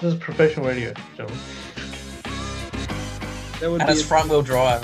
This 0.00 0.14
is 0.14 0.18
professional 0.18 0.66
radio, 0.66 0.92
gentlemen. 1.16 1.38
That 3.60 3.70
would 3.70 3.80
And 3.82 3.88
be 3.88 3.92
it's 3.92 4.00
it. 4.00 4.06
front 4.06 4.30
wheel 4.30 4.40
drive. 4.40 4.82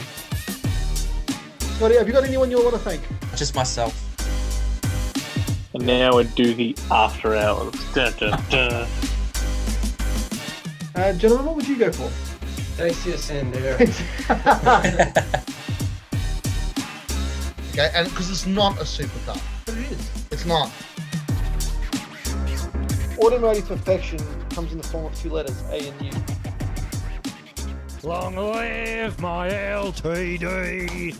Scotty, 1.76 1.96
have 1.96 2.06
you 2.06 2.12
got 2.12 2.24
anyone 2.24 2.50
you 2.50 2.62
want 2.62 2.74
to 2.74 2.78
thank? 2.78 3.00
Just 3.34 3.54
myself. 3.54 3.94
And 5.74 5.86
now 5.86 6.16
we 6.16 6.24
do 6.24 6.52
the 6.54 6.76
after 6.90 7.34
hours. 7.34 7.74
Dun, 7.94 8.12
dun, 8.18 8.42
dun. 8.50 8.86
Uh, 10.96 11.12
gentlemen, 11.12 11.44
what 11.44 11.56
would 11.56 11.68
you 11.68 11.76
go 11.76 11.92
for? 11.92 12.10
Dacia 12.78 13.16
Sandero. 13.18 13.76
Okay, 17.72 17.90
and 17.94 18.08
because 18.08 18.30
it's 18.30 18.46
not 18.46 18.78
a 18.78 18.84
supercar, 18.84 19.38
but 19.66 19.74
it 19.76 19.92
is. 19.92 20.10
it's 20.30 20.46
not. 20.46 20.72
Automotive 23.18 23.68
perfection 23.68 24.18
comes 24.56 24.72
in 24.72 24.78
the 24.78 24.88
form 24.88 25.04
of 25.04 25.14
two 25.20 25.28
letters, 25.28 25.62
A 25.68 25.86
and 25.86 26.02
U. 26.02 26.10
Long 28.02 28.36
live 28.36 29.20
my 29.20 29.50
LTD. 29.50 31.14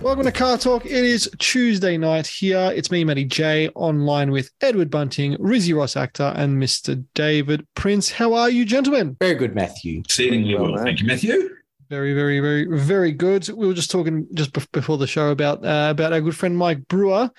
Welcome 0.00 0.22
to 0.22 0.30
Car 0.30 0.56
Torque. 0.56 0.86
It 0.86 0.92
is 0.92 1.28
Tuesday 1.40 1.96
night 1.96 2.28
here. 2.28 2.70
It's 2.72 2.92
me, 2.92 3.02
Matty 3.02 3.24
J, 3.24 3.70
online 3.70 4.30
with 4.30 4.52
Edward 4.60 4.88
Bunting, 4.88 5.36
Rizzy 5.38 5.76
Ross 5.76 5.96
Actor, 5.96 6.32
and 6.36 6.62
Mr. 6.62 7.04
David 7.14 7.66
Prince. 7.74 8.12
How 8.12 8.34
are 8.34 8.48
you, 8.48 8.64
gentlemen? 8.64 9.16
Very 9.18 9.34
good, 9.34 9.52
Matthew. 9.52 9.98
Exceedingly 9.98 10.54
well, 10.54 10.76
thank 10.76 11.00
you, 11.00 11.08
Matthew. 11.08 11.56
Very, 11.92 12.14
very, 12.14 12.40
very, 12.40 12.64
very 12.70 13.12
good. 13.12 13.46
We 13.50 13.66
were 13.66 13.74
just 13.74 13.90
talking 13.90 14.26
just 14.32 14.50
before 14.72 14.96
the 14.96 15.06
show 15.06 15.28
about 15.28 15.62
uh, 15.62 15.88
about 15.90 16.14
our 16.14 16.22
good 16.22 16.34
friend 16.34 16.56
Mike 16.56 16.88
Brewer, 16.88 17.30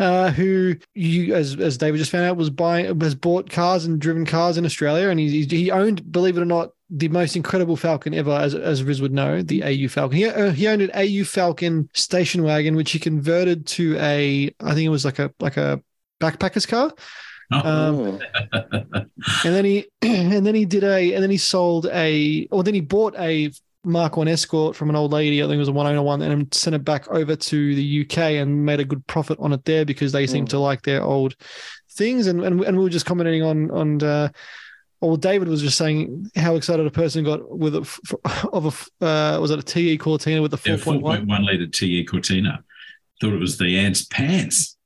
uh, 0.00 0.32
who 0.32 0.74
you, 0.94 1.32
as 1.32 1.54
as 1.54 1.78
David 1.78 1.98
just 1.98 2.10
found 2.10 2.24
out, 2.24 2.36
was 2.36 2.50
buying 2.50 3.00
has 3.00 3.14
bought 3.14 3.48
cars 3.48 3.84
and 3.84 4.00
driven 4.00 4.26
cars 4.26 4.58
in 4.58 4.64
Australia, 4.64 5.10
and 5.10 5.20
he 5.20 5.44
he 5.44 5.70
owned, 5.70 6.10
believe 6.10 6.36
it 6.36 6.40
or 6.40 6.44
not, 6.44 6.70
the 6.90 7.06
most 7.06 7.36
incredible 7.36 7.76
Falcon 7.76 8.12
ever, 8.12 8.32
as 8.32 8.52
as 8.52 8.82
Riz 8.82 9.00
would 9.00 9.12
know, 9.12 9.42
the 9.42 9.62
AU 9.62 9.86
Falcon. 9.86 10.16
He 10.16 10.26
uh, 10.26 10.50
he 10.50 10.66
owned 10.66 10.82
an 10.82 10.90
AU 10.92 11.22
Falcon 11.22 11.88
station 11.94 12.42
wagon, 12.42 12.74
which 12.74 12.90
he 12.90 12.98
converted 12.98 13.64
to 13.68 13.96
a, 13.98 14.52
I 14.58 14.74
think 14.74 14.86
it 14.86 14.88
was 14.88 15.04
like 15.04 15.20
a 15.20 15.32
like 15.38 15.56
a 15.56 15.80
backpackers 16.20 16.66
car. 16.66 16.92
Um, 17.52 18.20
and 18.52 19.54
then 19.54 19.64
he 19.64 19.86
and 20.02 20.44
then 20.44 20.56
he 20.56 20.64
did 20.64 20.82
a 20.82 21.14
and 21.14 21.22
then 21.22 21.30
he 21.30 21.36
sold 21.36 21.86
a 21.86 22.48
or 22.50 22.64
then 22.64 22.74
he 22.74 22.80
bought 22.80 23.14
a 23.16 23.52
Mark 23.84 24.16
One 24.16 24.28
Escort 24.28 24.76
from 24.76 24.90
an 24.90 24.96
old 24.96 25.12
lady. 25.12 25.42
I 25.42 25.46
think 25.46 25.54
it 25.54 25.58
was 25.58 25.68
a 25.68 25.72
101, 25.72 26.22
and 26.22 26.52
sent 26.54 26.76
it 26.76 26.84
back 26.84 27.08
over 27.08 27.34
to 27.34 27.74
the 27.74 28.02
UK 28.02 28.18
and 28.18 28.64
made 28.64 28.80
a 28.80 28.84
good 28.84 29.06
profit 29.06 29.38
on 29.40 29.52
it 29.52 29.64
there 29.64 29.84
because 29.84 30.12
they 30.12 30.26
seem 30.26 30.46
to 30.48 30.58
like 30.58 30.82
their 30.82 31.02
old 31.02 31.34
things. 31.92 32.26
And 32.26 32.44
and, 32.44 32.62
and 32.62 32.76
we 32.76 32.84
were 32.84 32.90
just 32.90 33.06
commenting 33.06 33.42
on 33.42 33.70
on. 33.70 34.02
Uh, 34.02 34.28
well, 35.00 35.16
David 35.16 35.48
was 35.48 35.62
just 35.62 35.78
saying 35.78 36.30
how 36.36 36.56
excited 36.56 36.86
a 36.86 36.90
person 36.90 37.24
got 37.24 37.56
with 37.58 37.74
a, 37.74 38.48
of 38.52 38.66
a 38.66 38.68
f- 38.68 38.90
uh, 39.00 39.38
was 39.40 39.50
it 39.50 39.58
a 39.58 39.62
TE 39.62 39.96
Cortina 39.96 40.42
with 40.42 40.50
the 40.50 40.60
Yeah, 40.62 40.76
4.1? 40.76 41.26
4.1 41.26 41.46
litre 41.46 41.66
TE 41.68 42.04
Cortina. 42.04 42.62
Thought 43.18 43.32
it 43.32 43.40
was 43.40 43.56
the 43.56 43.78
ants' 43.78 44.04
pants. 44.04 44.76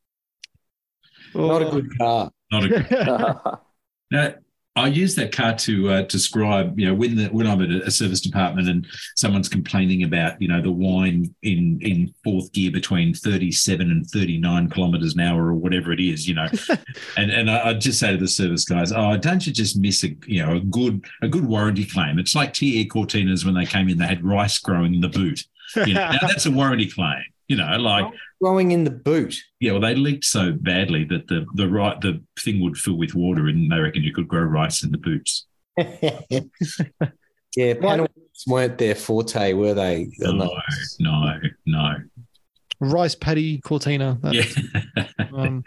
Not 1.34 1.62
a 1.62 1.64
good 1.64 1.98
car. 1.98 2.30
Not 2.52 2.64
a 2.64 2.68
good. 2.68 2.90
now, 4.12 4.34
I 4.76 4.88
use 4.88 5.14
that 5.14 5.30
car 5.30 5.54
to 5.54 5.90
uh, 5.90 6.02
describe, 6.02 6.78
you 6.78 6.86
know, 6.86 6.94
when 6.94 7.14
the 7.14 7.26
when 7.28 7.46
I'm 7.46 7.62
at 7.62 7.86
a 7.86 7.90
service 7.92 8.20
department 8.20 8.68
and 8.68 8.84
someone's 9.14 9.48
complaining 9.48 10.02
about, 10.02 10.40
you 10.42 10.48
know, 10.48 10.60
the 10.60 10.72
wine 10.72 11.32
in 11.42 11.78
in 11.80 12.12
fourth 12.24 12.52
gear 12.52 12.72
between 12.72 13.14
37 13.14 13.88
and 13.88 14.04
39 14.06 14.70
kilometers 14.70 15.14
an 15.14 15.20
hour 15.20 15.46
or 15.46 15.54
whatever 15.54 15.92
it 15.92 16.00
is, 16.00 16.26
you 16.26 16.34
know, 16.34 16.48
and 17.16 17.30
and 17.30 17.48
I, 17.48 17.68
I 17.68 17.74
just 17.74 18.00
say 18.00 18.10
to 18.10 18.18
the 18.18 18.26
service 18.26 18.64
guys, 18.64 18.90
oh, 18.90 19.16
don't 19.16 19.46
you 19.46 19.52
just 19.52 19.78
miss 19.78 20.02
a 20.02 20.08
you 20.26 20.44
know 20.44 20.56
a 20.56 20.60
good 20.60 21.04
a 21.22 21.28
good 21.28 21.46
warranty 21.46 21.84
claim? 21.84 22.18
It's 22.18 22.34
like 22.34 22.52
TE 22.52 22.88
Cortinas 22.88 23.44
when 23.44 23.54
they 23.54 23.66
came 23.66 23.88
in, 23.88 23.98
they 23.98 24.06
had 24.06 24.24
rice 24.24 24.58
growing 24.58 24.94
in 24.94 25.00
the 25.00 25.08
boot. 25.08 25.44
You 25.76 25.94
know, 25.94 26.10
now 26.10 26.18
that's 26.26 26.46
a 26.46 26.50
warranty 26.50 26.90
claim. 26.90 27.22
You 27.46 27.56
know, 27.56 27.76
like 27.76 28.06
Growing 28.42 28.72
in 28.72 28.84
the 28.84 28.90
boot. 28.90 29.36
yeah, 29.60 29.72
well, 29.72 29.80
they 29.80 29.94
leaked 29.94 30.24
so 30.24 30.52
badly 30.52 31.04
that 31.04 31.28
the 31.28 31.46
the 31.54 31.68
right 31.68 32.00
the 32.00 32.22
thing 32.38 32.60
would 32.62 32.76
fill 32.76 32.98
with 32.98 33.14
water, 33.14 33.46
and 33.46 33.70
they 33.70 33.78
reckon 33.78 34.02
you 34.02 34.12
could 34.12 34.28
grow 34.28 34.42
rice 34.42 34.82
in 34.82 34.90
the 34.90 34.98
boots. 34.98 35.46
Yeah, 37.56 37.74
panels 37.74 38.08
weren't 38.48 38.78
their 38.78 38.96
forte, 38.96 39.52
were 39.52 39.74
they? 39.74 40.10
No, 40.18 40.50
no, 40.98 41.38
no. 41.66 41.94
Rice 42.80 43.14
Paddy 43.14 43.60
Cortina. 43.60 44.18
That- 44.22 44.34
Yeah. 44.34 45.16
Um, 45.32 45.62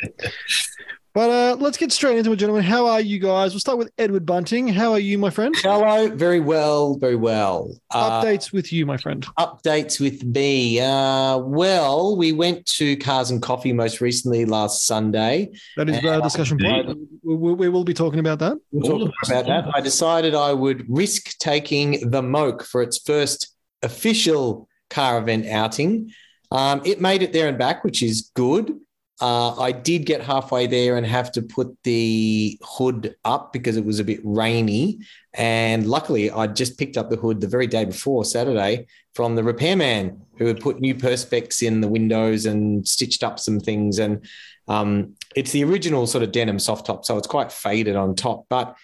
but 1.13 1.29
uh, 1.31 1.55
let's 1.59 1.77
get 1.77 1.91
straight 1.91 2.17
into 2.19 2.31
it, 2.31 2.35
gentlemen. 2.35 2.63
How 2.63 2.85
are 2.85 3.01
you 3.01 3.17
guys? 3.17 3.51
We'll 3.51 3.59
start 3.59 3.79
with 3.79 3.89
Edward 3.97 4.23
Bunting. 4.25 4.67
How 4.67 4.91
are 4.91 4.99
you, 4.99 5.17
my 5.17 5.31
friend? 5.31 5.53
Hello, 5.57 6.09
very 6.09 6.39
well, 6.39 6.95
very 6.95 7.15
well. 7.15 7.75
Uh, 7.91 8.21
Updates 8.21 8.53
with 8.53 8.71
you, 8.71 8.85
my 8.85 8.97
friend. 8.97 9.25
updates 9.39 9.99
with 9.99 10.23
me. 10.23 10.79
Uh, 10.79 11.39
well, 11.39 12.15
we 12.15 12.33
went 12.33 12.67
to 12.77 12.95
Cars 12.97 13.31
and 13.31 13.41
Coffee 13.41 13.73
most 13.73 13.99
recently 13.99 14.45
last 14.45 14.85
Sunday. 14.85 15.49
That 15.75 15.89
is 15.89 15.97
uh, 16.05 16.21
discussion 16.21 16.59
point. 16.59 16.95
We, 17.23 17.35
we, 17.35 17.53
we 17.53 17.69
will 17.69 17.83
be 17.83 17.95
talking 17.95 18.19
about 18.19 18.37
that. 18.39 18.57
We'll 18.71 18.99
talk 19.07 19.13
about 19.25 19.45
that. 19.47 19.65
I 19.75 19.81
decided 19.81 20.35
I 20.35 20.53
would 20.53 20.85
risk 20.87 21.35
taking 21.39 22.11
the 22.11 22.21
Moke 22.21 22.63
for 22.63 22.83
its 22.83 22.99
first 22.99 23.55
official 23.81 24.69
car 24.91 25.17
event 25.17 25.47
outing. 25.47 26.11
Um, 26.51 26.81
it 26.85 27.01
made 27.01 27.21
it 27.21 27.33
there 27.33 27.47
and 27.47 27.57
back, 27.57 27.83
which 27.83 28.01
is 28.01 28.31
good. 28.33 28.79
Uh, 29.19 29.59
I 29.59 29.71
did 29.71 30.05
get 30.05 30.21
halfway 30.21 30.67
there 30.67 30.95
and 30.95 31.05
have 31.05 31.31
to 31.31 31.41
put 31.41 31.75
the 31.83 32.59
hood 32.61 33.15
up 33.25 33.51
because 33.51 33.75
it 33.75 33.83
was 33.83 33.99
a 33.99 34.03
bit 34.03 34.19
rainy. 34.23 34.99
And 35.33 35.87
luckily, 35.87 36.29
I 36.29 36.47
just 36.47 36.77
picked 36.77 36.97
up 36.97 37.09
the 37.09 37.15
hood 37.15 37.41
the 37.41 37.47
very 37.47 37.65
day 37.65 37.85
before 37.85 38.25
Saturday 38.25 38.85
from 39.15 39.35
the 39.35 39.43
repairman 39.43 40.21
who 40.37 40.45
had 40.45 40.59
put 40.59 40.79
new 40.79 40.93
perspex 40.93 41.63
in 41.63 41.81
the 41.81 41.87
windows 41.87 42.45
and 42.45 42.87
stitched 42.87 43.23
up 43.23 43.39
some 43.39 43.59
things. 43.59 43.97
And 43.97 44.23
um, 44.67 45.15
it's 45.35 45.51
the 45.51 45.63
original 45.63 46.05
sort 46.05 46.23
of 46.23 46.31
denim 46.31 46.59
soft 46.59 46.85
top, 46.85 47.03
so 47.03 47.17
it's 47.17 47.27
quite 47.27 47.51
faded 47.51 47.95
on 47.95 48.15
top, 48.15 48.45
but 48.49 48.75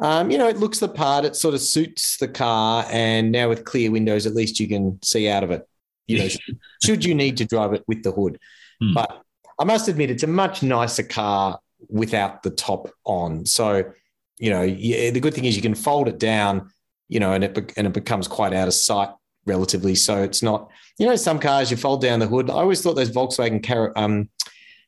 um, 0.00 0.30
you 0.30 0.38
know, 0.38 0.48
it 0.48 0.56
looks 0.56 0.78
the 0.78 0.88
part. 0.88 1.26
It 1.26 1.36
sort 1.36 1.54
of 1.54 1.60
suits 1.60 2.16
the 2.16 2.28
car, 2.28 2.86
and 2.88 3.30
now 3.30 3.50
with 3.50 3.66
clear 3.66 3.90
windows, 3.90 4.24
at 4.24 4.34
least 4.34 4.58
you 4.58 4.66
can 4.66 4.98
see 5.02 5.28
out 5.28 5.44
of 5.44 5.50
it. 5.50 5.68
You 6.10 6.18
know, 6.18 6.28
should, 6.82 7.04
you 7.04 7.14
need 7.14 7.36
to 7.38 7.44
drive 7.44 7.72
it 7.72 7.84
with 7.86 8.02
the 8.02 8.12
hood, 8.12 8.38
Hmm. 8.80 8.94
but 8.94 9.22
I 9.58 9.64
must 9.64 9.88
admit, 9.88 10.10
it's 10.10 10.22
a 10.22 10.26
much 10.26 10.62
nicer 10.62 11.02
car 11.02 11.58
without 11.88 12.42
the 12.42 12.50
top 12.50 12.90
on. 13.04 13.44
So, 13.46 13.84
you 14.38 14.50
know, 14.50 14.62
yeah, 14.62 15.10
the 15.10 15.20
good 15.20 15.34
thing 15.34 15.44
is 15.44 15.54
you 15.56 15.62
can 15.62 15.74
fold 15.74 16.08
it 16.08 16.18
down, 16.18 16.70
you 17.08 17.20
know, 17.20 17.32
and 17.32 17.44
it 17.44 17.72
and 17.76 17.86
it 17.86 17.92
becomes 17.92 18.26
quite 18.26 18.54
out 18.54 18.68
of 18.68 18.74
sight 18.74 19.10
relatively. 19.46 19.94
So 19.94 20.22
it's 20.22 20.42
not, 20.42 20.70
you 20.98 21.06
know, 21.06 21.16
some 21.16 21.38
cars 21.38 21.70
you 21.70 21.76
fold 21.76 22.00
down 22.00 22.20
the 22.20 22.26
hood. 22.26 22.48
I 22.48 22.54
always 22.54 22.80
thought 22.82 22.94
those 22.96 23.10
Volkswagen 23.10 23.62
Car- 23.66 23.92
um, 23.96 24.30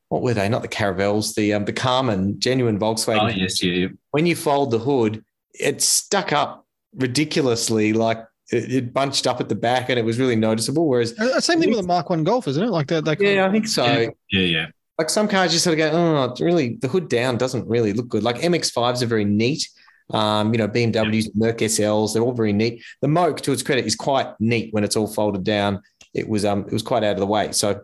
what 0.08 0.22
were 0.22 0.34
they? 0.34 0.48
Not 0.48 0.62
the 0.62 0.68
Caravels, 0.68 1.34
the 1.34 1.52
um, 1.54 1.64
the 1.66 1.72
Karmann, 1.72 2.38
genuine 2.38 2.78
Volkswagen. 2.78 3.24
Oh 3.24 3.28
yes, 3.28 3.62
yeah. 3.62 3.88
When 4.10 4.24
you 4.26 4.36
fold 4.36 4.70
the 4.70 4.78
hood, 4.78 5.22
it 5.58 5.82
stuck 5.82 6.32
up 6.32 6.66
ridiculously, 6.96 7.92
like 7.92 8.18
it, 8.52 8.72
it 8.72 8.92
bunched 8.92 9.26
up 9.26 9.40
at 9.40 9.48
the 9.48 9.54
back, 9.54 9.88
and 9.88 9.98
it 9.98 10.04
was 10.04 10.18
really 10.18 10.36
noticeable. 10.36 10.86
Whereas, 10.88 11.18
Uh, 11.18 11.40
same 11.40 11.60
thing 11.60 11.70
with 11.70 11.80
the 11.80 11.86
Mark 11.86 12.10
One 12.10 12.24
Golf, 12.24 12.46
isn't 12.48 12.62
it? 12.62 12.70
Like 12.70 12.88
that. 12.88 13.04
that 13.04 13.20
yeah, 13.20 13.44
of- 13.44 13.50
I 13.50 13.52
think 13.52 13.66
so. 13.66 13.84
Yeah, 13.84 14.08
yeah, 14.30 14.40
yeah. 14.40 14.66
Like 14.98 15.08
some 15.10 15.26
cars, 15.26 15.52
you 15.52 15.58
sort 15.58 15.72
of 15.72 15.78
go, 15.78 15.90
oh, 15.92 16.24
it's 16.30 16.40
really 16.40 16.76
the 16.80 16.86
hood 16.86 17.08
down 17.08 17.38
doesn't 17.38 17.66
really 17.66 17.92
look 17.92 18.08
good. 18.08 18.22
Like 18.22 18.36
MX5s 18.36 19.02
are 19.02 19.06
very 19.06 19.24
neat. 19.24 19.68
Um, 20.10 20.52
you 20.52 20.58
know, 20.58 20.68
BMWs, 20.68 21.30
Merc 21.34 21.58
SLs, 21.58 22.12
they're 22.12 22.22
all 22.22 22.34
very 22.34 22.52
neat. 22.52 22.82
The 23.00 23.08
Moke, 23.08 23.40
to 23.42 23.52
its 23.52 23.62
credit, 23.62 23.86
is 23.86 23.96
quite 23.96 24.28
neat 24.38 24.72
when 24.74 24.84
it's 24.84 24.94
all 24.94 25.06
folded 25.06 25.44
down. 25.44 25.80
It 26.12 26.28
was 26.28 26.44
um, 26.44 26.66
it 26.66 26.72
was 26.72 26.82
quite 26.82 27.02
out 27.02 27.12
of 27.12 27.18
the 27.20 27.26
way. 27.26 27.52
So 27.52 27.80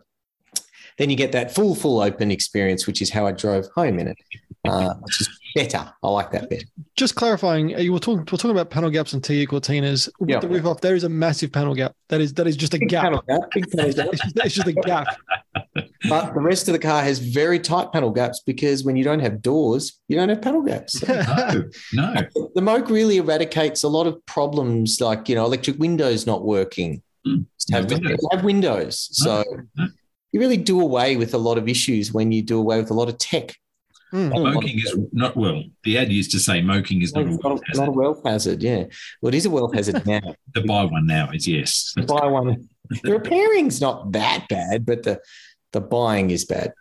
then 0.99 1.09
you 1.09 1.17
get 1.17 1.33
that 1.33 1.55
full, 1.55 1.75
full 1.75 2.01
open 2.03 2.31
experience, 2.31 2.87
which 2.87 3.01
is 3.01 3.09
how 3.11 3.27
I 3.27 3.33
drove 3.33 3.67
home 3.75 3.99
in 3.99 4.09
it, 4.09 4.19
uh, 4.67 4.95
which 5.01 5.21
is 5.23 5.29
better. 5.55 5.93
I 6.03 6.09
like 6.09 6.31
that 6.33 6.49
better. 6.51 6.65
Just 6.97 7.15
clarifying, 7.15 7.75
uh, 7.75 7.79
you 7.79 7.93
were 7.93 7.99
talking. 7.99 8.19
We're 8.21 8.25
talking 8.39 8.51
about 8.51 8.71
panel 8.71 8.91
gaps 8.91 9.13
and 9.13 9.23
TE 9.23 9.47
Cortinas. 9.47 10.09
With 10.19 10.31
Yeah. 10.31 10.41
the 10.41 10.49
roof 10.49 10.65
off, 10.67 10.81
there 10.81 10.95
is 10.95 11.05
a 11.05 11.09
massive 11.09 11.53
panel 11.53 11.75
gap. 11.75 11.93
That 12.09 12.21
is 12.21 12.33
that 12.35 12.47
is 12.47 12.57
just 12.57 12.75
a 12.75 12.79
Big 12.79 12.89
gap. 12.89 13.05
panel 13.05 13.23
gap, 13.29 13.41
big 13.53 13.71
panel 13.77 13.93
gap. 13.93 14.07
It's 14.13 14.23
just, 14.23 14.37
it's 14.45 14.55
just 14.55 14.67
a 14.69 14.73
gap. 14.73 15.07
But 16.09 16.35
the 16.35 16.41
rest 16.41 16.69
of 16.69 16.73
the 16.73 16.79
car 16.79 17.03
has 17.03 17.19
very 17.19 17.59
tight 17.59 17.93
panel 17.93 18.11
gaps 18.11 18.41
because 18.47 18.85
when 18.85 18.97
you 18.97 19.05
don't 19.05 19.21
have 19.21 19.43
doors, 19.43 19.99
you 20.09 20.17
don't 20.17 20.29
have 20.29 20.41
panel 20.43 20.63
gaps. 20.63 21.03
No, 21.93 22.13
no. 22.15 22.15
the 22.55 22.63
Moke 22.63 22.89
really 22.91 23.17
eradicates 23.19 23.83
a 23.83 23.89
lot 23.89 24.07
of 24.07 24.25
problems 24.27 25.01
like, 25.01 25.29
you 25.29 25.35
know, 25.35 25.45
electric 25.45 25.79
windows 25.79 26.27
not 26.27 26.45
working. 26.45 27.03
Mm, 27.27 27.47
Just 27.59 27.71
no 27.71 27.79
have, 27.79 27.91
windows. 27.91 28.27
have 28.33 28.45
windows. 28.45 29.09
So 29.13 29.45
no. 29.77 29.89
you 30.33 30.41
really 30.41 30.57
do 30.57 30.81
away 30.81 31.17
with 31.17 31.35
a 31.35 31.39
lot 31.39 31.59
of 31.59 31.69
issues 31.69 32.13
when 32.13 32.31
you 32.33 32.43
do 32.43 32.59
away 32.59 32.79
with 32.81 32.91
a 32.91 32.95
lot 32.95 33.09
of 33.09 33.19
tech. 33.19 33.55
Hmm. 34.11 34.29
Moking 34.31 34.79
is 34.79 34.97
not 35.13 35.37
well. 35.37 35.63
The 35.85 35.99
ad 35.99 36.11
used 36.11 36.31
to 36.33 36.41
say 36.41 36.63
moking 36.63 37.03
is 37.03 37.15
not 37.15 37.27
a 37.27 37.27
well 37.27 37.39
not, 37.57 37.63
a- 37.75 37.77
not 37.77 37.89
a 37.89 37.93
wealth 37.93 38.23
hazard, 38.25 38.63
yeah. 38.63 38.85
Well, 39.21 39.29
it 39.29 39.37
is 39.37 39.47
a 39.47 39.51
wealth 39.51 39.75
hazard 39.75 40.07
now. 40.07 40.21
The 40.55 40.63
buy 40.63 40.85
one 40.85 41.07
now 41.07 41.31
is 41.31 41.47
yes. 41.47 41.93
The 41.95 42.03
buy 42.03 42.27
one. 42.27 42.69
The 43.03 43.13
repairing's 43.13 43.81
not 43.81 44.13
that 44.13 44.47
bad, 44.49 44.87
but 44.87 45.03
the 45.03 45.21
the 45.73 45.81
buying 45.83 46.31
is 46.31 46.47
bad. 46.47 46.73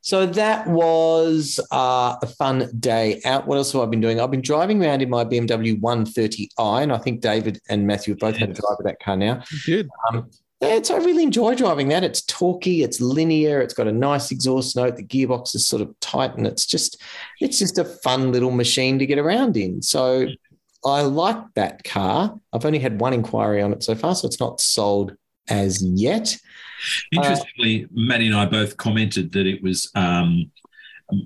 So 0.00 0.24
that 0.24 0.66
was 0.66 1.60
uh, 1.70 2.16
a 2.22 2.26
fun 2.26 2.70
day 2.80 3.20
out. 3.26 3.46
What 3.46 3.58
else 3.58 3.72
have 3.72 3.82
I 3.82 3.86
been 3.86 4.00
doing? 4.00 4.18
I've 4.18 4.30
been 4.30 4.40
driving 4.40 4.82
around 4.82 5.02
in 5.02 5.10
my 5.10 5.24
BMW 5.26 5.78
130i, 5.78 6.82
and 6.82 6.90
I 6.90 6.96
think 6.96 7.20
David 7.20 7.60
and 7.68 7.86
Matthew 7.86 8.14
have 8.14 8.20
both 8.20 8.36
had 8.38 8.48
a 8.48 8.54
drive 8.54 8.76
of 8.78 8.84
that 8.86 8.98
car 9.00 9.18
now. 9.18 9.42
Good. 9.66 9.90
Um, 10.10 10.16
yeah, 10.16 10.22
it's, 10.60 10.90
I 10.90 10.96
really 10.96 11.22
enjoy 11.22 11.54
driving 11.54 11.88
that. 11.88 12.04
It's 12.04 12.22
talky, 12.22 12.82
it's 12.82 13.00
linear, 13.00 13.60
it's 13.60 13.74
got 13.74 13.86
a 13.86 13.92
nice 13.92 14.30
exhaust 14.30 14.76
note. 14.76 14.96
The 14.96 15.04
gearbox 15.04 15.54
is 15.54 15.66
sort 15.66 15.82
of 15.82 15.98
tight, 16.00 16.36
and 16.36 16.46
it's 16.46 16.66
just, 16.66 17.00
it's 17.40 17.58
just 17.58 17.78
a 17.78 17.84
fun 17.84 18.32
little 18.32 18.50
machine 18.50 18.98
to 18.98 19.06
get 19.06 19.18
around 19.18 19.56
in. 19.56 19.82
So 19.82 20.26
I 20.84 21.02
like 21.02 21.38
that 21.54 21.84
car. 21.84 22.38
I've 22.52 22.64
only 22.64 22.78
had 22.78 23.00
one 23.00 23.12
inquiry 23.12 23.62
on 23.62 23.72
it 23.72 23.82
so 23.82 23.94
far, 23.94 24.14
so 24.14 24.26
it's 24.26 24.40
not 24.40 24.60
sold 24.60 25.16
as 25.48 25.82
yet. 25.82 26.36
Interestingly, 27.12 27.86
Maddie 27.92 28.26
and 28.26 28.36
I 28.36 28.46
both 28.46 28.76
commented 28.76 29.32
that 29.32 29.46
it 29.46 29.62
was 29.62 29.90
um, 29.94 30.50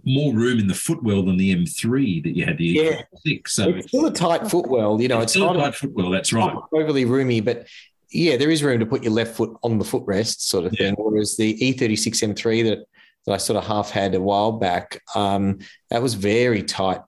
more 0.05 0.34
room 0.34 0.58
in 0.58 0.67
the 0.67 0.75
footwell 0.75 1.23
than 1.23 1.37
the 1.37 1.55
M3 1.55 2.23
that 2.23 2.37
you 2.37 2.44
had 2.44 2.58
the 2.58 2.64
Yeah. 2.64 3.02
E6. 3.26 3.49
So 3.49 3.69
It's 3.70 3.88
still 3.88 4.06
a 4.06 4.12
tight 4.12 4.49
footwell, 4.49 5.00
you 5.00 5.08
know. 5.08 5.20
It's, 5.20 5.32
still 5.32 5.46
not 5.46 5.56
a 5.56 5.61
tight 5.61 5.75
footwell. 5.75 6.11
That's 6.11 6.32
right. 6.32 6.52
not 6.52 6.69
overly 6.73 7.05
roomy, 7.05 7.40
but 7.40 7.67
yeah, 8.12 8.36
there 8.36 8.50
is 8.50 8.62
room 8.62 8.80
to 8.80 8.86
put 8.86 9.02
your 9.02 9.12
left 9.12 9.36
foot 9.36 9.56
on 9.62 9.78
the 9.78 9.84
footrest, 9.84 10.40
sort 10.40 10.66
of 10.66 10.72
thing. 10.72 10.94
Whereas 10.98 11.36
the 11.36 11.66
E 11.66 11.74
E36 11.74 12.34
M3 12.34 12.64
that, 12.64 12.86
that 13.26 13.32
I 13.32 13.36
sort 13.38 13.56
of 13.56 13.66
half 13.66 13.90
had 13.90 14.14
a 14.14 14.20
while 14.20 14.52
back, 14.52 15.02
um, 15.14 15.58
that 15.90 16.02
was 16.02 16.14
very 16.14 16.62
tight. 16.62 17.00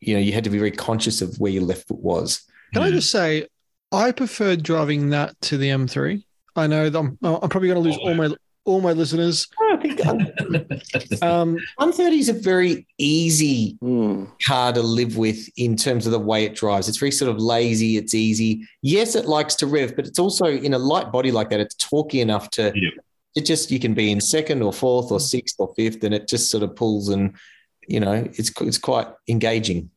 You 0.00 0.14
know, 0.14 0.20
you 0.20 0.32
had 0.32 0.44
to 0.44 0.50
be 0.50 0.58
very 0.58 0.70
conscious 0.70 1.22
of 1.22 1.36
where 1.38 1.50
your 1.50 1.64
left 1.64 1.88
foot 1.88 1.98
was. 1.98 2.42
Can 2.72 2.82
I 2.82 2.90
just 2.90 3.10
say, 3.10 3.48
I 3.92 4.12
preferred 4.12 4.62
driving 4.62 5.10
that 5.10 5.40
to 5.42 5.56
the 5.56 5.68
M3. 5.68 6.24
I 6.56 6.66
know 6.66 6.88
that 6.88 6.98
I'm, 6.98 7.18
I'm 7.22 7.48
probably 7.48 7.68
going 7.68 7.82
to 7.82 7.88
lose 7.88 7.96
all 7.96 8.14
my 8.14 8.34
all 8.64 8.80
my 8.80 8.92
listeners. 8.92 9.46
I 9.72 9.76
think 9.76 10.00
Um, 11.22 11.54
130 11.76 12.18
is 12.18 12.28
a 12.28 12.32
very 12.32 12.86
easy 12.98 13.76
Hmm. 13.80 14.24
car 14.46 14.72
to 14.72 14.82
live 14.82 15.16
with 15.16 15.48
in 15.56 15.76
terms 15.76 16.06
of 16.06 16.12
the 16.12 16.18
way 16.18 16.44
it 16.44 16.54
drives. 16.54 16.88
It's 16.88 16.98
very 16.98 17.10
sort 17.12 17.30
of 17.30 17.38
lazy. 17.38 17.96
It's 17.96 18.14
easy. 18.14 18.66
Yes, 18.82 19.14
it 19.14 19.26
likes 19.26 19.54
to 19.56 19.66
rev, 19.66 19.94
but 19.96 20.06
it's 20.06 20.18
also 20.18 20.46
in 20.46 20.74
a 20.74 20.78
light 20.78 21.12
body 21.12 21.30
like 21.30 21.50
that. 21.50 21.60
It's 21.60 21.74
talky 21.74 22.20
enough 22.20 22.50
to 22.50 22.72
Yeah. 22.74 22.90
it 23.36 23.44
just 23.44 23.70
you 23.70 23.78
can 23.78 23.94
be 23.94 24.10
in 24.10 24.20
second 24.20 24.62
or 24.62 24.72
fourth 24.72 25.10
or 25.12 25.20
sixth 25.20 25.56
or 25.58 25.72
fifth, 25.76 26.02
and 26.04 26.14
it 26.14 26.28
just 26.28 26.50
sort 26.50 26.62
of 26.62 26.74
pulls 26.74 27.08
and 27.08 27.34
you 27.86 28.00
know 28.00 28.26
it's 28.38 28.50
it's 28.62 28.78
quite 28.78 29.08
engaging. 29.28 29.90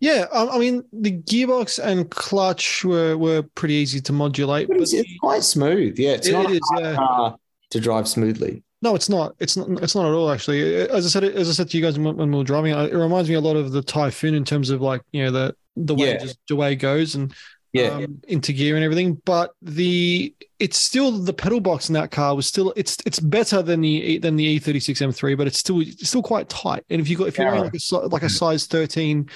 yeah, 0.00 0.26
I, 0.32 0.46
I 0.48 0.58
mean 0.58 0.84
the 0.92 1.12
gearbox 1.12 1.78
and 1.82 2.10
clutch 2.10 2.84
were 2.84 3.16
were 3.16 3.42
pretty 3.54 3.74
easy 3.74 4.00
to 4.02 4.12
modulate, 4.12 4.66
But 4.68 4.74
but 4.78 4.82
it's, 4.82 4.92
it's 4.92 5.16
quite 5.20 5.44
smooth. 5.44 5.98
Yeah, 5.98 6.10
it's 6.18 6.26
It- 6.28 6.32
not 6.32 6.50
it 6.50 6.60
a 6.60 6.60
hard 6.74 6.84
yeah. 6.84 6.94
car 6.96 7.36
to 7.70 7.80
drive 7.80 8.08
smoothly. 8.08 8.62
No, 8.80 8.94
it's 8.94 9.08
not. 9.08 9.34
It's 9.40 9.56
not. 9.56 9.68
It's 9.82 9.94
not 9.94 10.06
at 10.06 10.12
all. 10.12 10.30
Actually, 10.30 10.74
as 10.88 11.04
I 11.04 11.08
said, 11.08 11.24
as 11.24 11.48
I 11.48 11.52
said 11.52 11.70
to 11.70 11.76
you 11.76 11.82
guys 11.82 11.98
when 11.98 12.16
when 12.16 12.30
we 12.30 12.38
were 12.38 12.44
driving, 12.44 12.72
it 12.72 12.94
reminds 12.94 13.28
me 13.28 13.34
a 13.34 13.40
lot 13.40 13.56
of 13.56 13.72
the 13.72 13.82
Typhoon 13.82 14.34
in 14.34 14.44
terms 14.44 14.70
of 14.70 14.80
like 14.80 15.02
you 15.12 15.24
know 15.24 15.30
the 15.32 15.54
the 15.76 15.94
way 15.94 16.08
Yeah. 16.08 16.14
it 16.14 16.20
just, 16.20 16.38
the 16.48 16.56
way 16.56 16.72
it 16.72 16.76
goes 16.76 17.14
and 17.16 17.34
Yeah, 17.72 17.88
um, 17.88 18.20
into 18.28 18.52
gear 18.52 18.76
and 18.76 18.84
everything. 18.84 19.20
But 19.24 19.50
the 19.62 20.32
it's 20.60 20.78
still 20.78 21.10
the 21.10 21.32
pedal 21.32 21.60
box 21.60 21.88
in 21.88 21.94
that 21.94 22.10
car 22.12 22.36
was 22.36 22.46
still 22.46 22.72
it's 22.76 22.96
it's 23.04 23.18
better 23.20 23.62
than 23.62 23.80
the 23.80 24.18
than 24.18 24.36
the 24.36 24.60
E36 24.60 25.02
M3, 25.08 25.36
but 25.36 25.46
it's 25.48 25.58
still 25.58 25.80
it's 25.80 26.08
still 26.08 26.22
quite 26.22 26.48
tight. 26.48 26.84
And 26.88 27.00
if 27.00 27.08
you 27.10 27.16
got 27.16 27.26
if 27.28 27.36
you're 27.36 27.48
wearing 27.48 27.64
like 27.64 27.74
a 27.74 27.96
like 28.06 28.22
a 28.22 28.28
size 28.30 28.66
13 28.66 29.28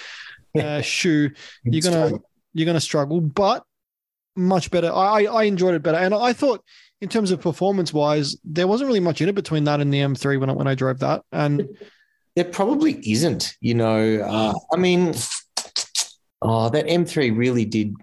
uh, 0.57 0.81
shoe, 0.83 1.31
you're 1.65 1.75
It's 1.77 1.89
gonna 1.89 2.11
tight. 2.13 2.21
you're 2.55 2.67
gonna 2.67 2.81
struggle. 2.81 3.21
But 3.21 3.65
much 4.37 4.71
better. 4.71 4.93
I 4.93 5.25
I 5.25 5.43
enjoyed 5.45 5.75
it 5.75 5.83
better, 5.83 5.99
and 5.99 6.15
I 6.15 6.33
thought 6.33 6.65
in 7.03 7.09
terms 7.09 7.33
of 7.33 7.41
performance 7.41 7.93
wise, 7.93 8.37
there 8.45 8.69
wasn't 8.69 8.87
really 8.87 9.01
much 9.01 9.21
in 9.21 9.29
it 9.29 9.35
between 9.35 9.65
that 9.65 9.81
and 9.81 9.93
the 9.93 9.99
M3 9.99 10.39
when 10.39 10.49
I 10.49 10.53
when 10.53 10.69
I 10.69 10.77
drove 10.77 11.01
that. 11.01 11.23
And 11.33 11.69
There 12.37 12.45
probably 12.45 12.95
isn't. 13.05 13.57
You 13.61 13.75
know, 13.75 14.21
uh, 14.21 14.55
I 14.73 14.77
mean, 14.77 15.13
oh, 16.43 16.71
that 16.71 16.87
M3 16.87 17.37
really 17.37 17.65
did. 17.65 17.95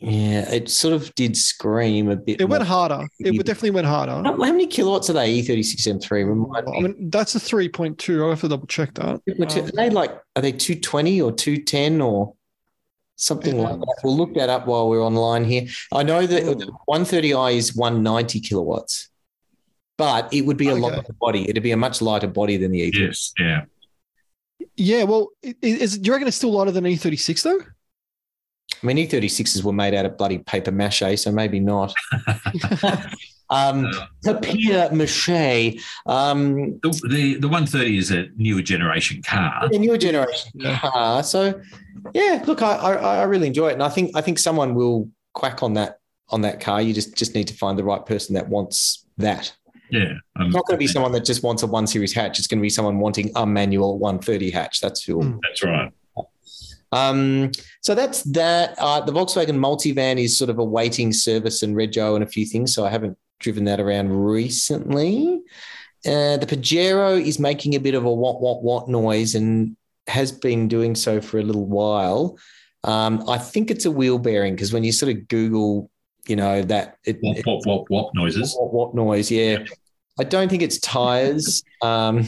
Yeah, 0.00 0.50
it 0.50 0.68
sort 0.68 0.94
of 0.94 1.14
did 1.14 1.34
scream 1.36 2.10
a 2.10 2.16
bit. 2.16 2.40
it 2.42 2.44
went 2.44 2.62
harder. 2.62 3.06
It 3.18 3.44
definitely 3.44 3.70
went 3.70 3.86
harder. 3.86 4.12
How 4.12 4.32
how 4.32 4.36
many 4.36 4.66
kilowatts 4.66 5.08
are 5.08 5.14
they? 5.14 5.42
E36 5.42 5.86
M3. 5.88 6.10
Remind 6.26 6.68
I 6.68 6.80
mean, 6.80 7.10
that's 7.10 7.34
a 7.34 7.38
3.2. 7.38 8.22
I'll 8.22 8.30
have 8.30 8.40
to 8.42 8.48
double 8.48 8.66
check 8.66 8.94
that. 8.94 9.20
Are 9.28 9.72
they 9.72 9.90
like? 9.90 10.12
Are 10.36 10.42
they 10.42 10.52
220 10.52 11.22
or 11.22 11.32
210 11.32 12.00
or 12.02 12.34
something 13.20 13.56
Yeah. 13.56 13.62
like 13.70 13.80
that? 13.80 13.96
We'll 14.02 14.16
look 14.16 14.34
that 14.34 14.48
up 14.48 14.66
while 14.66 14.88
we're 14.88 15.04
online 15.04 15.44
here. 15.44 15.66
I 15.92 16.02
know 16.02 16.26
that 16.26 16.42
Oh. 16.44 16.54
the 16.54 16.72
130i 16.88 17.52
is 17.54 17.74
190 17.76 18.40
kilowatts, 18.40 19.08
but 19.98 20.32
it 20.32 20.46
would 20.46 20.56
be 20.56 20.68
a 20.68 20.72
Okay. 20.72 20.80
lighter 20.80 21.12
body. 21.20 21.48
It'd 21.48 21.62
be 21.62 21.72
a 21.72 21.76
much 21.76 22.00
lighter 22.02 22.28
body 22.28 22.56
than 22.56 22.72
the 22.72 22.80
E36. 22.80 22.98
Yes. 22.98 23.32
Yeah. 23.38 23.64
Yeah, 24.76 25.02
well, 25.04 25.28
i- 25.44 25.54
is, 25.62 25.98
do 25.98 26.06
you 26.06 26.12
reckon 26.12 26.28
it's 26.28 26.36
still 26.36 26.52
lighter 26.52 26.70
than 26.70 26.84
E36 26.84 27.42
though? 27.42 27.60
I 28.82 28.86
mean, 28.86 28.96
E36s 28.98 29.62
were 29.62 29.72
made 29.72 29.94
out 29.94 30.06
of 30.06 30.16
bloody 30.16 30.38
paper 30.38 30.70
mache, 30.72 31.16
so 31.18 31.30
maybe 31.32 31.60
not. 31.60 31.92
um, 33.50 33.90
papier 34.24 34.90
mache. 34.92 35.78
Um, 36.06 36.78
The, 36.82 36.90
the 37.10 37.34
the 37.40 37.48
130 37.48 37.98
is 37.98 38.10
a 38.10 38.28
newer 38.36 38.62
generation 38.62 39.22
car. 39.22 39.68
a 39.70 39.78
newer 39.78 39.98
generation 39.98 40.50
Yeah. 40.54 40.78
car. 40.78 41.22
So, 41.24 41.60
yeah, 42.14 42.42
look, 42.46 42.62
I, 42.62 42.74
I 42.76 42.92
I 43.18 43.22
really 43.24 43.46
enjoy 43.46 43.68
it, 43.68 43.74
and 43.74 43.82
I 43.82 43.88
think 43.88 44.16
I 44.16 44.20
think 44.20 44.38
someone 44.38 44.74
will 44.74 45.08
quack 45.32 45.62
on 45.62 45.74
that 45.74 45.98
on 46.28 46.42
that 46.42 46.60
car. 46.60 46.80
You 46.80 46.94
just 46.94 47.16
just 47.16 47.34
need 47.34 47.48
to 47.48 47.54
find 47.54 47.78
the 47.78 47.84
right 47.84 48.04
person 48.04 48.34
that 48.34 48.48
wants 48.48 49.06
that. 49.18 49.52
Yeah. 49.90 50.14
Um, 50.36 50.46
It's 50.46 50.54
not 50.54 50.66
going 50.66 50.76
to 50.76 50.78
be 50.78 50.86
someone 50.86 51.12
that 51.12 51.24
just 51.24 51.42
wants 51.42 51.62
a 51.62 51.66
one 51.66 51.86
series 51.86 52.12
hatch. 52.12 52.38
It's 52.38 52.46
going 52.46 52.60
to 52.60 52.62
be 52.62 52.70
someone 52.70 52.98
wanting 52.98 53.30
a 53.34 53.44
manual 53.44 53.98
130 53.98 54.50
hatch. 54.50 54.80
That's 54.80 55.02
who. 55.02 55.16
Mm. 55.16 55.38
That's 55.42 55.64
right. 55.64 55.92
Um, 56.92 57.50
so 57.82 57.94
that's 57.94 58.22
that. 58.24 58.74
Uh, 58.78 59.00
the 59.00 59.12
Volkswagen 59.12 59.58
multivan 59.58 60.22
is 60.22 60.36
sort 60.36 60.50
of 60.50 60.58
awaiting 60.58 61.12
service 61.12 61.62
and 61.62 61.74
rego 61.76 62.14
and 62.14 62.24
a 62.24 62.26
few 62.26 62.46
things. 62.46 62.74
So 62.74 62.84
I 62.84 62.90
haven't 62.90 63.16
driven 63.38 63.64
that 63.64 63.80
around 63.80 64.10
recently. 64.10 65.40
Uh, 66.06 66.36
the 66.36 66.46
Pajero 66.46 67.20
is 67.20 67.38
making 67.38 67.74
a 67.74 67.80
bit 67.80 67.94
of 67.94 68.04
a 68.04 68.12
what 68.12 68.40
what 68.40 68.62
what 68.62 68.88
noise 68.88 69.34
and 69.34 69.76
has 70.10 70.30
been 70.32 70.68
doing 70.68 70.94
so 70.94 71.20
for 71.20 71.38
a 71.38 71.42
little 71.42 71.64
while. 71.66 72.36
Um, 72.84 73.24
I 73.28 73.38
think 73.38 73.70
it's 73.70 73.84
a 73.86 73.90
wheel 73.90 74.18
bearing 74.18 74.54
because 74.54 74.72
when 74.72 74.84
you 74.84 74.92
sort 74.92 75.14
of 75.14 75.28
Google, 75.28 75.90
you 76.26 76.36
know 76.36 76.62
that 76.62 76.96
it, 77.04 77.18
Wop, 77.22 77.36
wop, 77.46 77.66
wop, 77.66 77.84
wop 77.90 78.10
noises. 78.14 78.54
what, 78.58 78.72
what 78.72 78.94
noise? 78.94 79.30
Yeah. 79.30 79.64
I 80.18 80.24
don't 80.24 80.48
think 80.50 80.62
it's 80.62 80.78
tires. 80.80 81.62
um, 81.82 82.26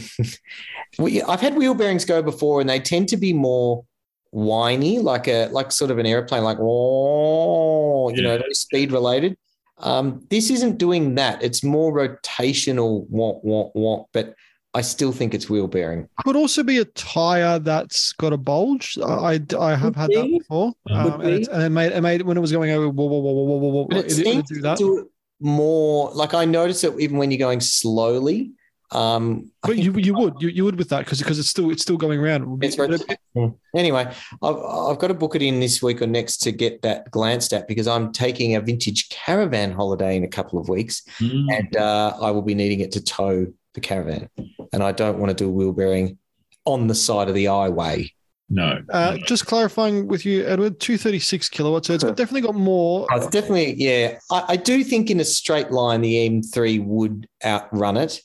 we, 0.98 1.20
I've 1.22 1.40
had 1.40 1.56
wheel 1.56 1.74
bearings 1.74 2.04
go 2.06 2.22
before, 2.22 2.60
and 2.60 2.68
they 2.70 2.80
tend 2.80 3.08
to 3.10 3.16
be 3.16 3.32
more 3.32 3.84
whiny, 4.30 4.98
like 4.98 5.28
a 5.28 5.48
like 5.48 5.70
sort 5.72 5.90
of 5.90 5.98
an 5.98 6.06
airplane, 6.06 6.42
like 6.44 6.58
oh, 6.60 8.10
you 8.14 8.22
know, 8.22 8.32
Yeah. 8.32 8.38
very 8.38 8.54
speed 8.54 8.92
related. 8.92 9.36
Um, 9.78 10.24
this 10.30 10.48
isn't 10.50 10.78
doing 10.78 11.16
that. 11.16 11.42
It's 11.42 11.62
more 11.64 11.92
rotational, 11.92 13.08
womp 13.10 13.44
womp 13.44 13.74
womp. 13.74 14.06
But 14.12 14.34
I 14.74 14.80
still 14.80 15.12
think 15.12 15.34
it's 15.34 15.50
wheel 15.50 15.68
bearing. 15.68 16.08
Could 16.24 16.34
also 16.36 16.62
be 16.62 16.78
a 16.78 16.84
tire 16.86 17.58
that's 17.58 18.12
got 18.14 18.32
a 18.32 18.38
bulge. 18.38 18.96
I, 19.04 19.34
I, 19.34 19.40
I 19.60 19.74
have 19.74 19.94
Could 19.94 19.96
had 19.96 20.10
that 20.12 20.28
before. 20.38 20.72
Could 20.86 20.96
Um, 20.96 21.20
and, 21.20 21.30
it's, 21.30 21.48
and 21.48 21.62
it 21.62 21.68
made 21.70 21.92
it 21.92 22.00
made 22.00 22.22
when 22.22 22.36
it 22.38 22.40
was 22.40 22.52
going 22.52 22.70
over. 22.70 22.88
Whoa, 22.88 23.04
whoa, 23.06 23.18
whoa, 23.20 23.32
whoa, 23.32 23.44
whoa, 23.44 23.56
whoa, 23.58 23.70
whoa. 23.70 23.84
But 23.88 23.96
it, 23.98 24.04
It, 24.06 24.18
it 24.20 24.26
would 24.26 24.32
seems 24.32 24.48
do 24.48 24.54
to 24.56 24.60
that. 24.62 24.78
do 24.78 24.98
it 25.00 25.06
more. 25.40 26.10
Like 26.12 26.32
I 26.34 26.44
notice 26.46 26.84
it 26.84 26.98
even 26.98 27.18
when 27.18 27.30
you're 27.30 27.38
going 27.38 27.60
slowly. 27.60 28.52
Um, 28.92 29.50
But 29.62 29.78
you 29.78 29.92
you 29.96 30.12
would 30.14 30.34
you, 30.40 30.48
you 30.48 30.64
would 30.64 30.76
with 30.76 30.90
that 30.90 31.04
because 31.06 31.18
because 31.18 31.38
it's 31.38 31.48
still 31.48 31.70
it's 31.70 31.82
still 31.82 31.96
going 31.96 32.20
around. 32.20 32.42
It 32.42 32.48
would 32.48 32.60
be- 32.60 32.66
It's 32.66 32.78
right. 32.78 32.90
but 32.90 33.00
it-. 33.10 33.18
Anyway, 33.74 34.04
I've, 34.42 34.56
I've 34.56 34.98
got 34.98 35.08
to 35.08 35.14
book 35.14 35.34
it 35.34 35.40
in 35.40 35.58
this 35.60 35.82
week 35.82 36.02
or 36.02 36.06
next 36.06 36.38
to 36.42 36.52
get 36.52 36.82
that 36.82 37.10
glanced 37.10 37.54
at 37.54 37.66
because 37.66 37.86
I'm 37.88 38.12
taking 38.12 38.54
a 38.54 38.60
vintage 38.60 39.08
caravan 39.08 39.72
holiday 39.72 40.14
in 40.16 40.24
a 40.24 40.28
couple 40.28 40.58
of 40.58 40.68
weeks 40.68 41.02
Mm. 41.20 41.46
and 41.56 41.76
uh, 41.76 42.14
I 42.20 42.30
will 42.30 42.42
be 42.42 42.54
needing 42.54 42.80
it 42.80 42.92
to 42.92 43.02
tow 43.02 43.46
the 43.74 43.80
caravan. 43.80 44.28
And 44.72 44.82
I 44.82 44.92
don't 44.92 45.18
want 45.18 45.30
to 45.30 45.34
do 45.44 45.48
a 45.48 45.52
wheel 45.52 45.72
bearing 45.72 46.18
on 46.64 46.86
the 46.86 46.94
side 46.94 47.28
of 47.28 47.34
the 47.34 47.46
highway. 47.46 48.10
No. 48.48 48.82
Uh, 48.90 49.16
no. 49.18 49.24
just 49.26 49.46
clarifying 49.46 50.06
with 50.08 50.26
you, 50.26 50.44
Edward, 50.46 50.78
236 50.78 51.48
kilowatts. 51.48 51.86
So 51.88 51.94
it's 51.94 52.04
definitely 52.04 52.42
got 52.42 52.54
more. 52.54 53.06
Oh, 53.10 53.16
it's 53.16 53.26
definitely, 53.28 53.74
yeah. 53.74 54.18
I, 54.30 54.44
I 54.50 54.56
do 54.56 54.84
think 54.84 55.10
in 55.10 55.20
a 55.20 55.24
straight 55.24 55.70
line, 55.70 56.02
the 56.02 56.28
M3 56.28 56.84
would 56.84 57.26
outrun 57.44 57.96
it 57.96 58.20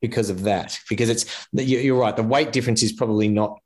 because 0.00 0.30
of 0.30 0.42
that. 0.44 0.78
Because 0.88 1.10
it's, 1.10 1.46
you- 1.52 1.78
you're 1.80 1.98
right, 2.00 2.16
the 2.16 2.22
weight 2.22 2.52
difference 2.52 2.82
is 2.82 2.92
probably 2.92 3.28
not 3.28 3.58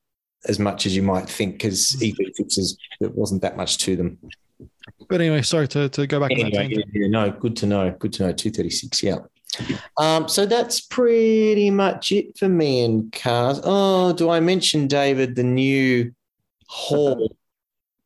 as 0.49 0.59
much 0.59 0.87
as 0.87 0.97
you 0.97 1.03
might 1.03 1.29
think 1.29 1.53
because 1.55 1.93
E36s, 2.01 2.77
there 2.99 3.11
wasn't 3.11 3.43
that 3.43 3.57
much 3.57 3.79
to 3.79 3.95
them. 3.95 4.19
But 5.09 5.21
anyway, 5.21 5.43
sorry 5.43 5.69
to, 5.69 5.89
to 5.91 6.07
go 6.07 6.19
back 6.19 6.31
on 6.33 6.39
that 6.51 6.53
yeah, 6.71 6.83
yeah, 6.93 7.09
no, 7.09 7.31
good 7.31 7.57
to 7.59 7.67
know. 7.67 7.91
Good 7.99 8.13
to 8.15 8.23
know. 8.25 8.33
236, 8.33 9.03
yeah. 9.03 9.19
Um, 9.99 10.29
so 10.29 10.47
that's 10.47 10.81
pretty 10.81 11.71
much 11.71 12.13
it 12.13 12.37
for 12.39 12.49
me 12.49 12.85
and 12.85 13.13
cars. 13.13 13.61
Oh, 13.65 14.13
do 14.13 14.31
I 14.31 14.41
mention, 14.41 14.87
David, 14.87 15.37
the 15.37 15.43
new 15.45 16.13
hall? 16.69 17.37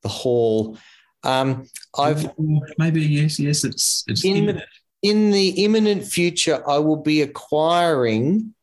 The 0.03 0.09
hall. 0.11 0.77
Um, 1.23 1.67
I've 1.99 2.31
maybe 2.77 3.01
yes, 3.01 3.41
yes. 3.41 3.65
It's 3.65 4.05
it's 4.07 4.23
In 4.23 4.33
the- 4.35 4.39
imminent. 4.41 4.65
in 5.03 5.31
the 5.31 5.49
imminent 5.65 6.05
future, 6.05 6.63
I 6.69 6.77
will 6.77 6.97
be 7.03 7.23
acquiring 7.23 8.55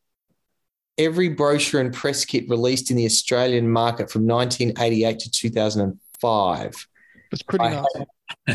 every 0.98 1.30
brochure 1.30 1.80
and 1.80 1.92
press 1.92 2.24
kit 2.24 2.48
released 2.48 2.92
in 2.92 2.96
the 2.96 3.04
Australian 3.06 3.68
market 3.68 4.08
from 4.08 4.24
1988 4.24 5.18
to 5.18 5.30
2005. 5.32 6.86
It's 7.32 7.42
pretty 7.42 7.64
I 7.64 7.70
nice. 7.74 7.84
had, 7.96 8.06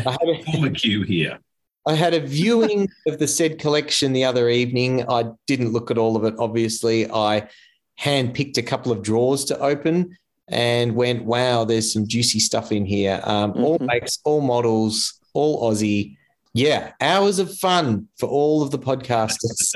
I 0.06 0.10
have 0.12 0.18
a, 0.22 0.42
Former 0.50 0.70
queue 0.70 1.02
here. 1.02 1.38
I 1.88 1.94
had 1.94 2.12
a 2.14 2.20
viewing 2.20 2.88
of 3.06 3.18
the 3.18 3.26
said 3.26 3.58
collection 3.58 4.12
the 4.12 4.24
other 4.24 4.48
evening. 4.50 5.04
I 5.08 5.30
didn't 5.46 5.72
look 5.72 5.90
at 5.90 5.96
all 5.98 6.16
of 6.16 6.24
it, 6.24 6.34
obviously. 6.38 7.10
I 7.10 7.48
handpicked 7.98 8.58
a 8.58 8.62
couple 8.62 8.92
of 8.92 9.02
drawers 9.02 9.44
to 9.46 9.58
open 9.58 10.16
and 10.48 10.94
went, 10.94 11.24
wow, 11.24 11.64
there's 11.64 11.92
some 11.92 12.06
juicy 12.06 12.40
stuff 12.40 12.70
in 12.72 12.84
here. 12.86 13.20
Um, 13.24 13.52
All 13.64 13.78
Mhm. 13.78 13.86
makes, 13.86 14.18
all 14.24 14.40
models, 14.42 15.18
all 15.34 15.70
Aussie. 15.70 16.16
Yeah, 16.54 16.92
hours 17.00 17.38
of 17.38 17.54
fun 17.56 18.08
for 18.18 18.28
all 18.28 18.62
of 18.62 18.70
the 18.70 18.78
podcasters. 18.78 19.72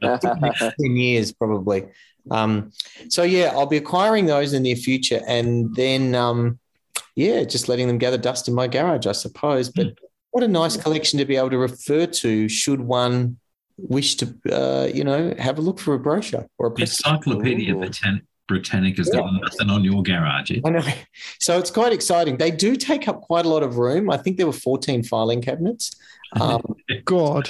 10 0.80 0.96
years 0.96 1.32
probably. 1.32 1.84
Um, 2.30 2.72
so 3.08 3.22
yeah, 3.22 3.52
I'll 3.54 3.66
be 3.66 3.78
acquiring 3.78 4.26
those 4.26 4.52
in 4.52 4.62
the 4.62 4.68
near 4.70 4.76
future, 4.76 5.22
and 5.26 5.74
then 5.74 6.14
um, 6.14 6.58
yeah, 7.16 7.44
just 7.44 7.68
letting 7.68 7.86
them 7.86 7.96
gather 7.98 8.18
dust 8.18 8.46
in 8.48 8.54
my 8.54 8.68
garage, 8.68 9.06
I 9.06 9.12
suppose. 9.12 9.70
But 9.70 9.94
what 10.30 10.44
a 10.44 10.48
nice 10.48 10.76
collection 10.76 11.18
to 11.18 11.24
be 11.24 11.36
able 11.36 11.50
to 11.50 11.58
refer 11.58 12.06
to 12.06 12.48
should 12.48 12.80
one 12.80 13.38
wish 13.76 14.16
to, 14.16 14.34
uh, 14.52 14.86
you 14.92 15.04
know, 15.04 15.34
have 15.38 15.58
a 15.58 15.60
look 15.60 15.78
for 15.80 15.94
a 15.94 15.98
brochure 15.98 16.46
or 16.58 16.68
a 16.68 16.74
The. 16.74 16.82
Encyclopedia 16.82 17.74
Ooh. 17.74 17.78
Britann- 17.80 18.22
Britannica's 18.46 19.08
Yeah. 19.12 19.20
got 19.20 19.32
nothing 19.42 19.70
on 19.70 19.84
your 19.84 20.02
garage. 20.02 20.50
eh? 20.50 20.60
I 20.64 20.70
know. 20.70 20.82
So 21.40 21.58
it's 21.58 21.70
quite 21.70 21.92
exciting. 21.92 22.36
They 22.36 22.50
do 22.50 22.76
take 22.76 23.06
up 23.08 23.22
quite 23.22 23.46
a 23.46 23.48
lot 23.48 23.62
of 23.62 23.78
room. 23.78 24.10
I 24.10 24.16
think 24.16 24.36
there 24.36 24.46
were 24.46 24.52
14 24.52 25.02
filing 25.04 25.40
cabinets. 25.40 25.92
Um, 26.40 26.60
God. 27.04 27.48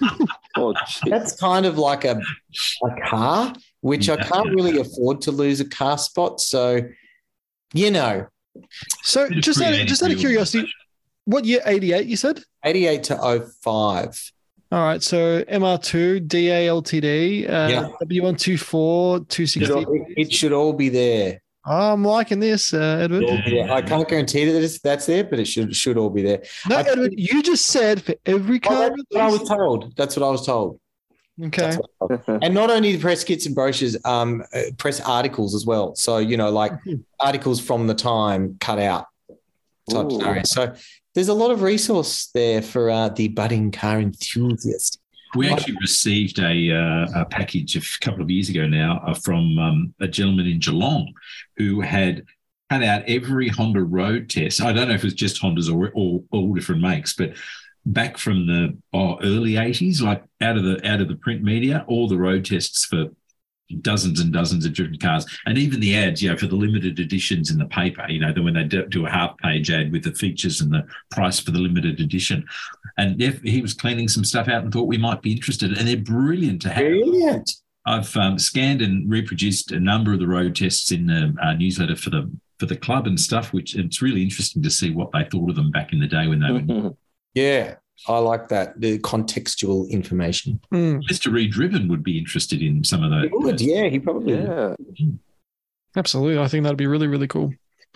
oh, 0.56 0.74
gee. 0.88 1.10
that's 1.10 1.34
kind 1.36 1.66
of 1.66 1.78
like 1.78 2.04
a, 2.04 2.20
a 2.84 3.08
car, 3.08 3.54
which 3.80 4.08
I 4.10 4.16
can't 4.16 4.46
yeah. 4.48 4.52
really 4.52 4.78
afford 4.78 5.22
to 5.22 5.32
lose 5.32 5.60
a 5.60 5.68
car 5.68 5.96
spot. 5.98 6.40
So, 6.40 6.82
you 7.74 7.90
know, 7.90 8.26
So 9.02 9.28
just 9.30 9.60
out, 9.62 9.74
just 9.86 10.02
out 10.02 10.10
of 10.12 10.18
curiosity, 10.18 10.58
reorganisation. 10.58 10.70
What 11.24 11.44
year? 11.44 11.60
88, 11.64 12.06
you 12.06 12.16
said? 12.16 12.40
88 12.64 13.02
to 13.04 13.16
05. 13.62 14.32
All 14.72 14.78
right. 14.84 15.02
So 15.02 15.42
MR2, 15.44 16.26
DALTD, 16.26 17.48
uh, 17.48 17.68
Yeah. 17.68 17.88
W124, 18.02 19.16
It, 19.22 19.28
260. 19.28 19.72
all- 19.72 20.04
it 20.16 20.32
should 20.32 20.52
all 20.52 20.72
be 20.72 20.88
there. 20.88 21.40
I'm 21.64 22.04
liking 22.04 22.40
this, 22.40 22.74
uh, 22.74 22.98
Edward. 23.02 23.24
Yeah, 23.46 23.72
I 23.72 23.82
can't 23.82 24.08
guarantee 24.08 24.46
that 24.46 24.60
it's, 24.62 24.80
that's 24.80 25.06
there, 25.06 25.22
but 25.22 25.38
it 25.38 25.44
should 25.44 25.76
should 25.76 25.96
all 25.96 26.10
be 26.10 26.22
there. 26.22 26.42
No, 26.68 26.76
I- 26.76 26.80
Edward, 26.82 27.14
you 27.16 27.40
just 27.42 27.66
said 27.66 28.02
for 28.02 28.14
every 28.26 28.60
Well, 28.68 28.88
car. 28.88 28.96
that's 28.96 29.02
what 29.10 29.20
I 29.20 29.30
was 29.30 29.48
told. 29.48 29.96
That's 29.96 30.16
what 30.16 30.26
I 30.26 30.30
was 30.30 30.44
told. 30.44 30.80
okay. 31.44 31.62
That's 31.62 31.76
what 31.76 31.90
I 32.00 32.04
was 32.16 32.20
told. 32.26 32.42
And 32.44 32.52
not 32.52 32.70
only 32.72 32.96
the 32.96 32.98
press 33.00 33.22
kits 33.22 33.46
and 33.46 33.54
brochures, 33.54 33.96
um, 34.04 34.42
uh, 34.52 34.62
press 34.76 35.00
articles 35.02 35.54
as 35.54 35.64
well. 35.64 35.94
So 35.94 36.18
you 36.18 36.36
know, 36.36 36.50
like 36.50 36.72
articles 37.20 37.60
from 37.60 37.86
the 37.86 37.94
time 37.94 38.56
cut 38.58 38.80
out 38.80 39.04
type 39.88 40.06
Ooh. 40.06 40.10
scenario. 40.18 40.42
So 40.44 40.74
there's 41.14 41.28
a 41.28 41.34
lot 41.34 41.50
of 41.50 41.62
resource 41.62 42.28
there 42.34 42.62
for 42.62 42.90
uh, 42.90 43.08
the 43.10 43.28
budding 43.28 43.70
car 43.70 44.00
enthusiast. 44.00 44.98
We 45.34 45.48
actually 45.48 45.76
received 45.80 46.38
a, 46.40 46.72
uh, 46.72 47.22
a 47.22 47.24
package 47.24 47.76
a 47.76 48.04
couple 48.04 48.22
of 48.22 48.30
years 48.30 48.50
ago 48.50 48.66
now 48.66 49.02
uh, 49.06 49.14
from 49.14 49.58
um, 49.58 49.94
a 49.98 50.06
gentleman 50.06 50.46
in 50.46 50.58
Geelong 50.58 51.12
who 51.56 51.80
had 51.80 52.24
cut 52.68 52.82
out 52.82 53.04
every 53.06 53.48
Honda 53.48 53.82
road 53.82 54.28
test. 54.28 54.60
I 54.60 54.72
don't 54.72 54.88
know 54.88 54.94
if 54.94 55.02
it 55.02 55.04
was 55.04 55.14
just 55.14 55.40
Hondas 55.40 55.72
or, 55.72 55.90
all 56.30 56.54
different 56.54 56.82
makes, 56.82 57.14
but 57.14 57.32
back 57.86 58.18
from 58.18 58.46
the 58.46 58.76
oh, 58.92 59.18
early 59.22 59.52
80s, 59.52 60.02
like 60.02 60.22
out 60.40 60.56
of 60.56 60.64
the 60.64 60.86
out 60.86 61.00
of 61.00 61.08
the 61.08 61.16
print 61.16 61.42
media, 61.42 61.84
all 61.88 62.08
the 62.08 62.18
road 62.18 62.44
tests 62.44 62.84
for 62.84 63.06
dozens 63.80 64.20
and 64.20 64.32
dozens 64.32 64.64
of 64.64 64.74
different 64.74 65.00
cars, 65.00 65.26
and 65.46 65.58
even 65.58 65.80
the 65.80 65.96
ads, 65.96 66.22
you 66.22 66.30
know, 66.30 66.36
for 66.36 66.46
the 66.46 66.56
limited 66.56 66.98
editions 66.98 67.50
in 67.50 67.58
the 67.58 67.66
paper, 67.66 68.04
you 68.08 68.20
know, 68.20 68.32
when 68.42 68.54
they 68.54 68.64
do, 68.64 68.86
do 68.86 69.06
a 69.06 69.10
half 69.10 69.36
page 69.38 69.70
ad 69.70 69.92
with 69.92 70.04
the 70.04 70.12
features 70.12 70.60
and 70.60 70.72
the 70.72 70.86
price 71.10 71.40
for 71.40 71.50
the 71.50 71.58
limited 71.58 72.00
edition. 72.00 72.44
And 72.98 73.20
he 73.20 73.62
was 73.62 73.74
cleaning 73.74 74.08
some 74.08 74.24
stuff 74.24 74.48
out 74.48 74.62
and 74.62 74.72
thought 74.72 74.86
we 74.86 74.98
might 74.98 75.22
be 75.22 75.32
interested, 75.32 75.76
and 75.76 75.88
they're 75.88 75.96
brilliant 75.96 76.62
to 76.62 76.68
have. 76.68 76.84
Brilliant. 76.84 77.50
I've 77.84 78.16
um, 78.16 78.38
scanned 78.38 78.80
and 78.80 79.10
reproduced 79.10 79.72
a 79.72 79.80
number 79.80 80.12
of 80.12 80.20
the 80.20 80.26
road 80.26 80.54
tests 80.54 80.92
in 80.92 81.06
the 81.06 81.34
uh, 81.42 81.54
newsletter 81.54 81.96
for 81.96 82.10
the 82.10 82.30
for 82.58 82.66
the 82.66 82.76
club 82.76 83.08
and 83.08 83.18
stuff, 83.18 83.52
which 83.52 83.74
it's 83.74 84.00
really 84.00 84.22
interesting 84.22 84.62
to 84.62 84.70
see 84.70 84.92
what 84.92 85.10
they 85.10 85.24
thought 85.24 85.50
of 85.50 85.56
them 85.56 85.72
back 85.72 85.92
in 85.92 85.98
the 85.98 86.06
day 86.06 86.28
when 86.28 86.40
they 86.40 86.52
were. 86.52 86.92
Yeah, 87.34 87.76
I 88.08 88.18
like 88.18 88.48
that. 88.48 88.80
The 88.80 88.98
contextual 89.00 89.88
information. 89.90 90.60
Mm, 90.72 91.02
Mr. 91.10 91.32
Reed 91.32 91.56
Ribbon 91.56 91.88
would 91.88 92.02
be 92.02 92.18
interested 92.18 92.62
in 92.62 92.82
some 92.84 93.02
of 93.02 93.10
those. 93.10 93.30
Good. 93.30 93.60
Yeah, 93.60 93.88
he 93.88 93.98
probably. 93.98 94.34
yeah. 94.34 94.74
absolutely. 95.96 96.42
I 96.42 96.48
think 96.48 96.64
that'd 96.64 96.78
be 96.78 96.86
really, 96.86 97.06
really 97.06 97.28
cool. 97.28 97.52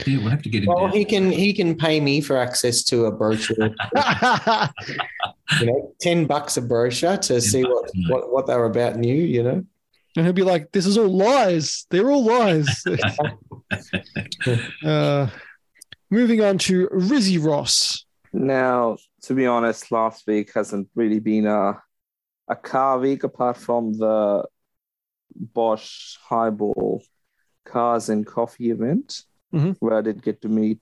Yeah, 0.07 0.19
we'll 0.19 0.29
have 0.29 0.43
to 0.43 0.51
get 0.51 0.63
him 0.63 0.69
Well, 0.69 0.89
down. 0.89 0.93
he 0.93 1.07
can 1.07 1.31
he 1.33 1.55
can 1.55 1.75
pay 1.75 2.01
me 2.01 2.21
for 2.21 2.37
access 2.37 2.85
to 2.85 3.07
a 3.07 3.11
brochure. 3.11 3.57
you 5.61 5.67
know, 5.67 5.95
ten 6.01 6.27
bucks 6.27 6.59
a 6.59 6.63
brochure 6.63 7.17
to 7.17 7.41
see 7.41 7.65
what, 7.65 7.91
what 8.09 8.31
what 8.31 8.47
they're 8.47 8.67
about 8.67 8.97
new. 8.97 9.15
You 9.15 9.43
know. 9.43 9.65
And 10.17 10.25
he'll 10.25 10.33
be 10.35 10.43
like, 10.43 10.73
this 10.73 10.87
is 10.87 10.97
all 10.97 11.09
lies. 11.09 11.87
They're 11.91 12.11
all 12.11 12.25
lies. 12.25 12.85
uh, 14.85 15.29
moving 16.11 16.43
on 16.43 16.59
to 16.59 16.89
Rizzy 16.89 17.43
Ross. 17.43 18.05
Now, 18.33 18.97
to 19.26 19.35
be 19.35 19.47
honest, 19.47 19.90
last 19.92 20.26
week 20.26 20.52
hasn't 20.54 20.88
really 20.95 21.21
been 21.21 21.47
a 21.47 21.80
a 22.49 22.54
car 22.56 22.99
week 23.00 23.25
apart 23.25 23.56
from 23.56 23.92
the 23.92 24.45
Bosch 25.35 26.16
Highball 26.28 27.02
Cars 27.64 28.09
and 28.09 28.25
Coffee 28.26 28.71
event, 28.71 29.23
Mhm. 29.52 29.76
where 29.80 29.99
I 29.99 30.02
did 30.02 30.23
get 30.23 30.40
to 30.42 30.49
meet 30.49 30.80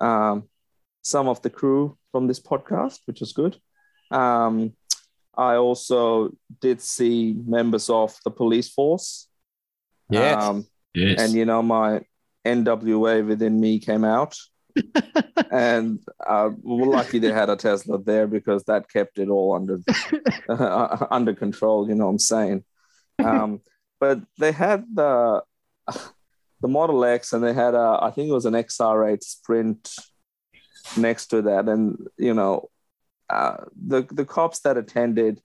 um, 0.00 0.48
some 1.02 1.26
of 1.28 1.40
the 1.42 1.50
crew 1.50 1.96
from 2.12 2.26
this 2.28 2.38
podcast, 2.40 3.00
which 3.06 3.20
was 3.20 3.32
good. 3.32 3.56
Um, 4.10 4.74
I 5.36 5.56
also 5.56 6.30
did 6.60 6.80
see 6.80 7.34
members 7.46 7.90
of 7.90 8.16
the 8.24 8.30
police 8.30 8.68
force. 8.68 9.28
Yes. 10.10 10.42
Um, 10.42 10.66
yes. 10.94 11.20
and 11.20 11.32
you 11.34 11.44
know 11.46 11.62
my 11.62 12.02
NWA 12.44 13.26
within 13.26 13.58
me 13.58 13.78
came 13.80 14.04
out, 14.04 14.36
and 15.50 16.00
uh, 16.26 16.50
we're 16.62 16.86
lucky 16.86 17.18
they 17.18 17.32
had 17.32 17.50
a 17.50 17.56
Tesla 17.56 17.98
there 18.02 18.26
because 18.26 18.64
that 18.64 18.90
kept 18.90 19.18
it 19.18 19.28
all 19.28 19.54
under 19.54 19.78
uh, 20.48 21.06
under 21.10 21.34
control. 21.34 21.88
You 21.88 21.94
know 21.94 22.06
what 22.06 22.12
I'm 22.12 22.18
saying? 22.18 22.64
Um, 23.18 23.60
but 24.00 24.20
they 24.38 24.52
had 24.52 24.84
the 24.92 25.42
the 26.60 26.68
Model 26.68 27.04
X, 27.04 27.32
and 27.32 27.42
they 27.42 27.54
had 27.54 27.74
a 27.74 27.98
I 28.02 28.10
think 28.10 28.28
it 28.28 28.34
was 28.34 28.46
an 28.46 28.54
XR8 28.54 29.22
Sprint 29.22 29.94
next 30.96 31.26
to 31.28 31.42
that, 31.42 31.68
and 31.68 32.06
you 32.16 32.34
know 32.34 32.70
uh, 33.30 33.56
the 33.86 34.06
the 34.10 34.24
cops 34.24 34.60
that 34.60 34.76
attended 34.76 35.40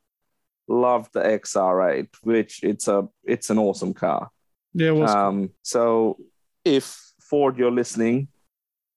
loved 0.68 1.14
the 1.14 1.22
XR8, 1.22 2.08
which 2.24 2.64
it's 2.64 2.88
a 2.88 3.08
it's 3.24 3.50
an 3.50 3.58
awesome 3.58 3.94
car. 3.94 4.30
Yeah. 4.74 4.92
Um, 4.92 5.52
so 5.64 6.18
if 6.64 6.98
Ford, 7.20 7.58
you're 7.58 7.72
listening, 7.72 8.28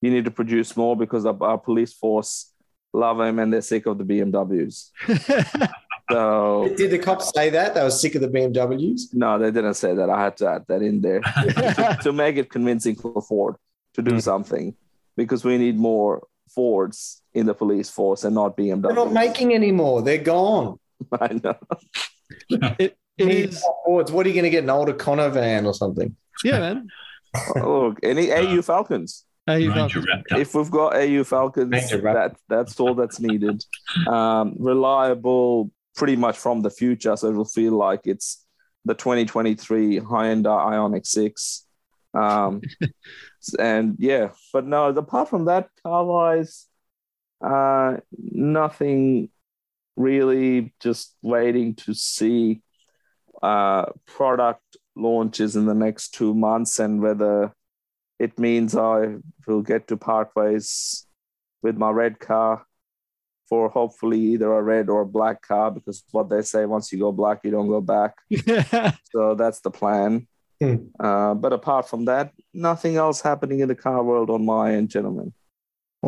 you 0.04 0.10
need 0.10 0.24
to 0.26 0.30
produce 0.30 0.76
more 0.76 0.94
because 0.96 1.24
our, 1.26 1.36
our 1.42 1.58
police 1.58 1.92
force 1.92 2.52
love 2.92 3.18
them 3.18 3.38
and 3.40 3.52
they're 3.52 3.62
sick 3.62 3.86
of 3.86 3.98
the 3.98 4.04
BMWs. 4.04 4.90
So 6.12 6.68
Did 6.76 6.90
the 6.90 6.98
cops 6.98 7.32
say 7.34 7.48
that 7.48 7.74
they 7.74 7.82
were 7.82 7.90
sick 7.90 8.14
of 8.14 8.20
the 8.20 8.28
BMWs? 8.28 9.14
no, 9.14 9.38
they 9.38 9.50
didn't 9.50 9.72
say 9.84 9.94
that. 9.94 10.10
I 10.10 10.20
had 10.24 10.36
to 10.36 10.46
add 10.48 10.64
that 10.68 10.82
in 10.82 11.00
there 11.00 11.20
to, 11.56 11.98
to 12.02 12.12
make 12.12 12.36
it 12.36 12.50
convincing 12.50 12.94
for 12.94 13.22
Ford 13.22 13.56
to 13.94 14.02
do 14.02 14.10
Mm. 14.12 14.22
something 14.22 14.74
because 15.16 15.44
we 15.46 15.56
need 15.56 15.78
more 15.78 16.26
Fords 16.54 17.22
in 17.32 17.46
the 17.46 17.54
police 17.54 17.88
force 17.88 18.22
and 18.24 18.34
not 18.34 18.54
BMWs. 18.54 18.82
They're 18.82 18.92
not 19.04 19.12
making 19.14 19.54
any 19.54 19.72
more. 19.72 20.02
They're 20.02 20.18
gone. 20.18 20.78
I 21.20 21.40
know. 21.42 21.56
it, 22.78 22.98
it 23.16 23.24
Need 23.24 23.48
is. 23.48 23.62
more 23.62 23.76
Fords. 23.86 24.12
What 24.12 24.26
are 24.26 24.28
you 24.28 24.34
going 24.34 24.44
to 24.44 24.50
get? 24.50 24.64
An 24.64 24.70
older 24.70 24.92
Connor 24.92 25.30
van 25.30 25.64
or 25.64 25.72
something? 25.72 26.14
Yeah, 26.44 26.58
man. 26.60 26.88
Look, 27.56 27.98
any 28.02 28.30
AU 28.30 28.60
Falcons. 28.60 29.24
Hey, 29.46 29.60
you 29.60 29.72
if 30.30 30.54
we've 30.54 30.70
got 30.70 30.96
AU 30.96 31.22
Falcons, 31.24 31.90
that 31.90 32.36
that's 32.48 32.80
all 32.80 32.94
that's 32.94 33.20
needed. 33.20 33.62
Um, 34.06 34.54
reliable, 34.58 35.70
pretty 35.96 36.16
much 36.16 36.38
from 36.38 36.62
the 36.62 36.70
future, 36.70 37.14
so 37.16 37.28
it'll 37.28 37.44
feel 37.44 37.72
like 37.72 38.00
it's 38.04 38.44
the 38.86 38.94
2023 38.94 40.00
Hyundai 40.00 40.44
Ioniq 40.44 41.06
Six. 41.06 41.66
Um, 42.14 42.62
and 43.58 43.96
yeah, 43.98 44.30
but 44.52 44.66
no, 44.66 44.88
apart 44.88 45.28
from 45.28 45.44
that, 45.44 45.68
car 45.82 46.04
wise, 46.06 46.66
uh, 47.42 47.98
nothing 48.12 49.28
really. 49.94 50.72
Just 50.80 51.14
waiting 51.20 51.74
to 51.76 51.92
see 51.92 52.62
uh, 53.42 53.86
product 54.06 54.78
launches 54.96 55.54
in 55.54 55.66
the 55.66 55.74
next 55.74 56.14
two 56.14 56.32
months 56.34 56.78
and 56.78 57.02
whether 57.02 57.52
it 58.18 58.38
means 58.38 58.76
I 58.76 59.16
will 59.46 59.62
get 59.62 59.88
to 59.88 59.96
Parkways 59.96 61.04
with 61.62 61.76
my 61.76 61.90
red 61.90 62.18
car 62.18 62.64
for 63.48 63.68
hopefully 63.68 64.18
either 64.18 64.52
a 64.52 64.62
red 64.62 64.88
or 64.88 65.02
a 65.02 65.06
black 65.06 65.42
car 65.42 65.70
because 65.70 66.02
what 66.12 66.30
they 66.30 66.42
say 66.42 66.64
once 66.64 66.92
you 66.92 66.98
go 66.98 67.12
black, 67.12 67.40
you 67.44 67.50
don't 67.50 67.68
go 67.68 67.80
back. 67.80 68.14
So 69.12 69.34
that's 69.34 69.60
the 69.60 69.70
plan. 69.70 70.26
Hmm. 70.60 70.76
Uh, 70.98 71.34
but 71.34 71.52
apart 71.52 71.88
from 71.88 72.06
that, 72.06 72.32
nothing 72.52 72.96
else 72.96 73.20
happening 73.20 73.60
in 73.60 73.68
the 73.68 73.74
car 73.74 74.02
world 74.02 74.30
on 74.30 74.44
my 74.44 74.74
end, 74.74 74.88
gentlemen. 74.90 75.32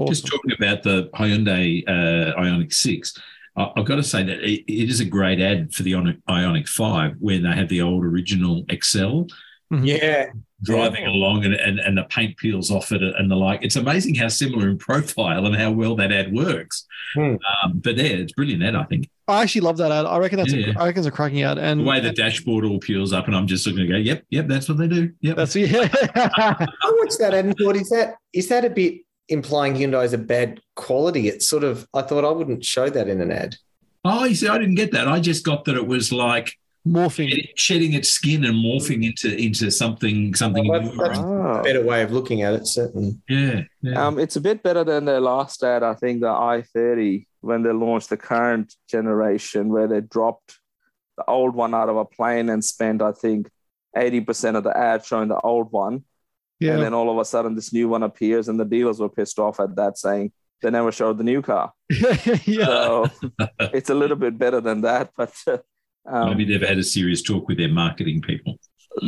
Just 0.09 0.27
talking 0.27 0.53
about 0.53 0.83
the 0.83 1.09
Hyundai 1.15 1.83
uh, 1.89 2.39
Ioniq 2.39 2.73
6, 2.73 3.15
I- 3.57 3.73
I've 3.77 3.87
got 3.87 3.97
to 3.97 4.03
say 4.03 4.23
that 4.25 4.41
it, 4.43 4.65
it 4.71 4.91
is 4.91 5.01
a 5.01 5.05
great 5.05 5.41
ad 5.41 5.73
for 5.73 5.83
the 5.83 5.93
Ioniq, 5.93 6.21
Ioniq 6.29 6.69
5 6.69 7.17
where 7.19 7.39
they 7.39 7.49
have 7.49 7.69
the 7.69 7.81
old 7.83 8.05
original 8.05 8.65
Excel 8.69 9.27
Yeah. 9.71 10.27
driving 10.63 11.07
along 11.07 11.45
and, 11.45 11.55
and, 11.55 11.79
and 11.81 11.99
the 11.99 12.05
paint 12.05 12.37
peels 12.39 12.71
off 12.71 12.93
it 12.93 13.03
and 13.03 13.31
the 13.31 13.37
like. 13.37 13.63
It's 13.63 13.77
amazing 13.77 14.15
how 14.15 14.29
similar 14.29 14.69
in 14.69 14.79
profile 14.79 15.45
and 15.47 15.55
how 15.57 15.71
well 15.73 15.97
that 15.97 16.13
ad 16.13 16.33
works. 16.33 16.87
Hmm. 17.15 17.37
Um, 17.63 17.79
but 17.83 17.97
yeah, 17.97 18.05
it's 18.05 18.33
brilliant 18.33 18.63
ad, 18.63 18.75
I 18.77 18.85
think. 18.85 19.09
I 19.29 19.43
actually 19.43 19.63
love 19.63 19.77
that 19.79 19.91
ad. 19.91 20.07
I 20.07 20.19
reckon 20.19 20.39
that's 20.39 20.53
Yeah. 20.53 20.73
a, 20.77 20.79
I 20.81 20.87
reckon 20.87 21.01
it's 21.01 21.09
a 21.09 21.11
cracking 21.11 21.43
ad. 21.43 21.59
And 21.59 21.81
The 21.81 21.85
way 21.85 22.01
the 22.01 22.13
dashboard 22.13 22.65
all 22.65 22.79
peels 22.79 23.13
up, 23.13 23.27
and 23.27 23.35
I'm 23.37 23.47
just 23.49 23.67
looking 23.67 23.83
to 23.87 23.89
go, 23.89 23.97
yep, 23.97 24.23
yep, 24.31 24.47
that's 24.47 24.69
what 24.69 24.79
they 24.79 24.87
do. 24.89 25.11
Yep. 25.21 25.37
that's 25.37 25.57
yeah. 25.57 25.89
I 26.15 26.67
watched 27.01 27.19
that 27.19 27.35
ad 27.35 27.45
and 27.45 27.57
thought, 27.59 27.77
is 27.77 27.89
that 27.91 28.17
is 28.33 28.49
that 28.49 28.65
a 28.65 28.71
bit 28.71 29.01
implying 29.29 29.75
Hyundai 29.75 30.05
is 30.05 30.13
a 30.13 30.19
bad 30.19 30.61
quality? 30.77 31.27
It's 31.29 31.47
sort 31.49 31.65
of 31.65 31.89
I 31.93 32.03
thought 32.03 32.25
I 32.25 32.31
wouldn't 32.31 32.65
show 32.65 32.89
that 32.89 33.09
in 33.09 33.21
an 33.21 33.33
ad. 33.33 33.57
oh, 34.05 34.25
you 34.25 34.37
see, 34.37 34.47
I 34.49 34.59
didn't 34.59 34.77
get 34.77 34.93
that. 34.93 35.09
I 35.09 35.19
just 35.19 35.45
got 35.45 35.65
that 35.65 35.75
it 35.77 35.87
was 35.87 36.13
like 36.13 36.53
Morphing. 36.87 37.49
shedding 37.57 37.95
its 37.95 38.09
skin 38.09 38.45
and 38.45 38.55
morphing 38.55 39.05
into 39.05 39.37
into 39.37 39.71
something 39.71 40.35
something 40.35 40.69
Well, 40.69 40.81
that's- 40.81 40.97
newer. 40.97 41.09
that's- 41.09 41.25
Ah. 41.27 41.63
Better 41.63 41.85
way 41.85 42.03
of 42.03 42.13
looking 42.13 42.43
at 42.43 42.55
it, 42.55 42.67
certainly. 42.67 43.17
Yeah, 43.29 43.63
yeah. 43.83 44.07
Um, 44.07 44.19
it's 44.19 44.37
a 44.37 44.41
bit 44.41 44.63
better 44.63 44.85
than 44.85 45.05
their 45.05 45.21
last 45.21 45.63
ad, 45.65 45.83
I 45.83 45.95
think, 45.95 46.21
the 46.21 46.29
i30, 46.29 47.27
when 47.41 47.63
they 47.63 47.73
launched 47.73 48.11
the 48.11 48.17
current 48.17 48.75
generation, 48.89 49.69
where 49.69 49.87
they 49.87 50.01
dropped 50.01 50.59
the 51.17 51.25
old 51.27 51.55
one 51.55 51.75
out 51.75 51.89
of 51.89 51.97
a 51.97 52.05
plane 52.05 52.49
and 52.51 52.65
spent, 52.65 53.01
I 53.03 53.13
think, 53.13 53.49
80% 53.97 54.57
of 54.57 54.65
the 54.65 54.77
ad 54.77 55.05
showing 55.05 55.29
the 55.29 55.41
old 55.41 55.73
one. 55.73 56.05
Yeah. 56.61 56.73
And 56.75 56.83
then 56.83 56.95
all 56.95 57.11
of 57.11 57.19
a 57.19 57.25
sudden, 57.25 57.55
this 57.55 57.73
new 57.73 57.89
one 57.89 58.03
appears, 58.03 58.49
and 58.49 58.59
the 58.61 58.65
dealers 58.65 58.99
were 58.99 59.09
pissed 59.09 59.39
off 59.39 59.61
at 59.61 59.77
that, 59.77 59.99
saying 59.99 60.33
they 60.63 60.71
never 60.71 60.91
showed 60.93 61.17
the 61.19 61.25
new 61.25 61.43
car. 61.43 61.73
yeah. 62.45 62.65
So 62.67 63.11
it's 63.61 63.91
a 63.91 63.95
little 63.95 64.17
bit 64.17 64.37
better 64.39 64.61
than 64.61 64.81
that, 64.83 65.11
but 65.17 65.33
uh, 65.47 65.59
um, 66.07 66.31
Maybe 66.31 66.45
they've 66.45 66.69
had 66.69 66.79
a 66.79 66.85
serious 66.85 67.23
talk 67.23 67.49
with 67.49 67.59
their 67.59 67.69
marketing 67.69 68.23
people. 68.23 68.59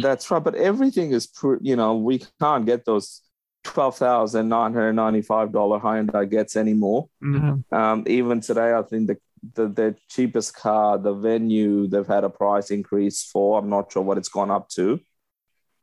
that's 0.02 0.31
right. 0.31 0.43
But 0.43 0.55
everything 0.57 1.12
is, 1.12 1.28
you 1.61 1.76
know, 1.76 1.97
we 1.97 2.23
can't 2.40 2.67
get 2.67 2.85
those 2.85 3.23
twelve 3.64 3.97
thousand 3.97 4.49
nine 4.49 4.73
hundred 4.73 4.93
ninety-five 4.95 5.52
dollar 5.52 5.78
Hyundai 5.81 6.28
gets 6.28 6.57
anymore. 6.57 7.09
Mhm. 7.23 7.64
Um, 7.73 8.05
even 8.07 8.40
today, 8.40 8.73
I 8.75 8.83
think 8.83 9.09
the, 9.09 9.17
the 9.55 9.69
the 9.69 9.97
cheapest 10.09 10.55
car, 10.57 10.99
the 10.99 11.14
venue, 11.14 11.87
they've 11.87 12.07
had 12.07 12.25
a 12.25 12.31
price 12.31 12.71
increase 12.71 13.25
for. 13.25 13.59
I'm 13.59 13.69
not 13.71 13.93
sure 13.93 14.02
what 14.02 14.19
it's 14.19 14.28
gone 14.28 14.50
up 14.50 14.69
to. 14.71 15.00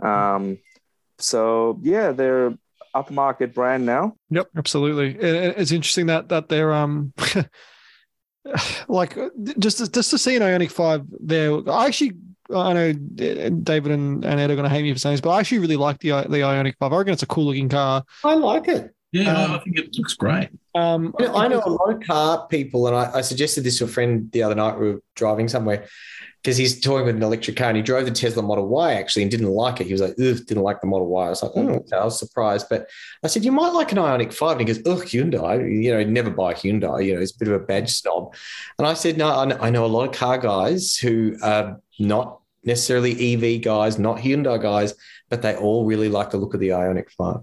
Um, 0.02 0.58
so 1.20 1.80
yeah, 1.82 2.12
they're 2.12 2.54
upmarket 2.96 3.54
brand 3.54 3.86
now. 3.86 4.16
Yep, 4.30 4.50
absolutely. 4.58 5.10
It- 5.16 5.36
it- 5.36 5.56
it's 5.58 5.72
interesting 5.72 6.08
that 6.08 6.30
that 6.30 6.50
they're 6.50 6.74
um 6.74 7.14
like 8.88 9.18
just 9.60 9.94
just 9.94 10.10
to 10.12 10.18
see 10.18 10.36
an 10.36 10.42
Ioniq 10.42 10.72
Five 10.72 11.04
there. 11.20 11.68
I 11.70 11.88
actually 11.88 12.14
I 12.54 12.74
know 12.74 12.94
David 12.94 13.92
and, 13.92 14.24
and 14.24 14.40
Ed 14.40 14.52
are 14.52 14.56
going 14.56 14.70
to 14.70 14.70
hate 14.70 14.84
me 14.84 14.94
for 14.94 15.00
saying 15.00 15.16
this, 15.16 15.22
but 15.22 15.32
I 15.32 15.40
actually 15.40 15.60
really 15.60 15.78
like 15.78 16.00
the 16.00 16.10
the 16.10 16.42
Ioniq 16.42 16.75
Five. 16.80 16.94
I 16.94 16.98
reckon 16.98 17.14
it's 17.14 17.24
a 17.24 17.28
cool 17.28 17.46
looking 17.46 17.70
car. 17.70 18.04
I 18.24 18.36
like 18.36 18.68
it. 18.68 18.92
Yeah, 19.12 19.34
Um, 19.34 19.52
I 19.52 19.60
think 19.60 19.80
it 19.80 19.96
looks 19.98 20.14
great. 20.14 20.50
Um, 20.74 21.14
You 21.20 21.28
know, 21.28 21.36
I 21.36 21.48
know 21.48 21.62
a 21.66 21.70
lot 21.70 21.94
of 21.94 22.02
car 22.02 22.48
people, 22.48 22.88
and 22.88 22.96
I, 22.96 23.20
I 23.20 23.22
suggested 23.22 23.64
this 23.64 23.78
to 23.78 23.86
a 23.86 23.88
friend 23.88 24.30
the 24.34 24.44
other 24.44 24.56
night. 24.56 24.78
We 24.78 24.92
were 24.92 25.02
driving 25.16 25.48
somewhere 25.48 25.86
because 26.46 26.58
he's 26.58 26.80
toying 26.80 27.08
with 27.08 27.16
an 27.16 27.24
electric 27.24 27.58
car, 27.58 27.70
and 27.70 27.75
he 27.75 27.82
drove 27.82 28.06
the 28.06 28.12
Tesla 28.12 28.44
Model 28.44 28.68
Y 28.68 28.94
actually 28.94 29.24
and 29.24 29.32
didn't 29.32 29.50
like 29.50 29.82
it. 29.82 29.88
He 29.88 29.94
was 29.94 30.02
like, 30.02 30.12
"Ugh, 30.12 30.38
didn't 30.46 30.62
like 30.62 30.80
the 30.80 30.86
Model 30.86 31.08
Y." 31.08 31.25
I 31.25 31.30
was 31.30 31.42
like, 31.42 31.54
"Oh, 31.56 31.68
okay." 31.70 31.98
I 31.98 32.05
was 32.05 32.20
surprised, 32.20 32.68
but 32.70 32.88
I 33.24 33.27
said, 33.27 33.44
"You 33.44 33.51
might 33.51 33.74
like 33.74 33.92
an 33.92 33.98
Ioniq 33.98 34.31
5. 34.31 34.60
And 34.60 34.68
he 34.68 34.72
goes, 34.72 34.84
"Ugh, 34.86 35.03
Hyundai. 35.08 35.84
You 35.84 35.92
know, 35.92 36.03
never 36.03 36.29
buy 36.29 36.51
a 36.51 36.55
Hyundai. 36.55 37.03
You 37.03 37.16
know, 37.16 37.22
it's 37.22 37.36
a 37.36 37.40
bit 37.40 37.48
of 37.48 37.60
a 37.60 37.66
badge 37.66 37.90
snob." 37.90 38.36
And 38.77 38.88
I 38.88 38.94
said, 38.94 39.18
"No, 39.18 39.27
I 39.36 39.46
know, 39.46 39.58
I 39.60 39.72
know 39.72 39.86
a 39.86 39.88
lot 39.88 40.08
of 40.08 40.14
car 40.14 40.38
guys 40.38 40.96
who 40.96 41.36
are 41.42 41.81
not 41.98 42.42
necessarily 42.64 43.34
EV 43.34 43.64
guys, 43.64 43.98
not 43.98 44.18
Hyundai 44.18 44.62
guys, 44.62 44.94
but 45.31 45.42
they 45.42 45.55
all 45.55 45.86
really 45.86 46.10
like 46.10 46.29
the 46.29 46.38
look 46.38 46.53
of 46.53 46.60
the 46.60 46.70
Ioniq 46.70 47.10
5." 47.10 47.38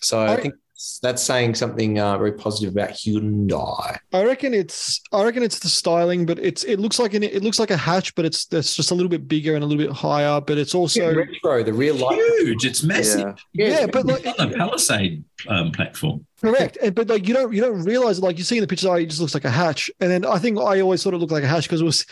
So 0.00 0.20
I 0.20 0.32
I- 0.32 0.40
think 0.40 0.54
that's 1.02 1.22
saying 1.22 1.54
something 1.54 1.98
uh, 1.98 2.18
very 2.18 2.32
positive 2.32 2.74
about 2.74 2.90
Hyundai. 2.90 3.96
I 4.12 4.24
reckon 4.24 4.52
it's 4.52 5.00
I 5.12 5.24
reckon 5.24 5.42
it's 5.42 5.58
the 5.58 5.68
styling, 5.68 6.26
but 6.26 6.38
it's 6.38 6.64
it 6.64 6.78
looks 6.78 6.98
like 6.98 7.14
an 7.14 7.22
it 7.22 7.42
looks 7.42 7.58
like 7.58 7.70
a 7.70 7.76
hatch, 7.76 8.14
but 8.14 8.24
it's 8.24 8.46
it's 8.52 8.76
just 8.76 8.90
a 8.90 8.94
little 8.94 9.08
bit 9.08 9.26
bigger 9.26 9.54
and 9.54 9.64
a 9.64 9.66
little 9.66 9.82
bit 9.82 9.94
higher. 9.94 10.40
But 10.40 10.58
it's 10.58 10.74
also 10.74 11.14
retro, 11.14 11.62
the 11.62 11.72
real 11.72 11.94
life 11.94 12.18
Huge. 12.38 12.64
It's 12.66 12.82
massive. 12.82 13.34
Yeah. 13.54 13.80
yeah, 13.80 13.86
but 13.86 14.06
like 14.06 14.26
on 14.26 14.50
the 14.50 14.56
Palisade 14.56 15.24
um, 15.48 15.72
platform. 15.72 16.26
Correct, 16.40 16.76
and, 16.82 16.94
but 16.94 17.08
like 17.08 17.26
you 17.26 17.34
don't 17.34 17.52
you 17.52 17.62
don't 17.62 17.82
realize 17.82 18.20
like 18.20 18.36
you 18.36 18.44
see 18.44 18.58
in 18.58 18.60
the 18.60 18.66
pictures, 18.66 18.86
oh, 18.86 18.94
it 18.94 19.06
just 19.06 19.20
looks 19.20 19.34
like 19.34 19.44
a 19.44 19.50
hatch, 19.50 19.90
and 20.00 20.10
then 20.10 20.24
I 20.24 20.38
think 20.38 20.58
I 20.58 20.80
always 20.80 21.02
thought 21.02 21.14
it 21.14 21.18
looked 21.18 21.32
like 21.32 21.44
a 21.44 21.48
hatch 21.48 21.64
because 21.64 21.80
it 21.80 21.84
was 21.84 22.04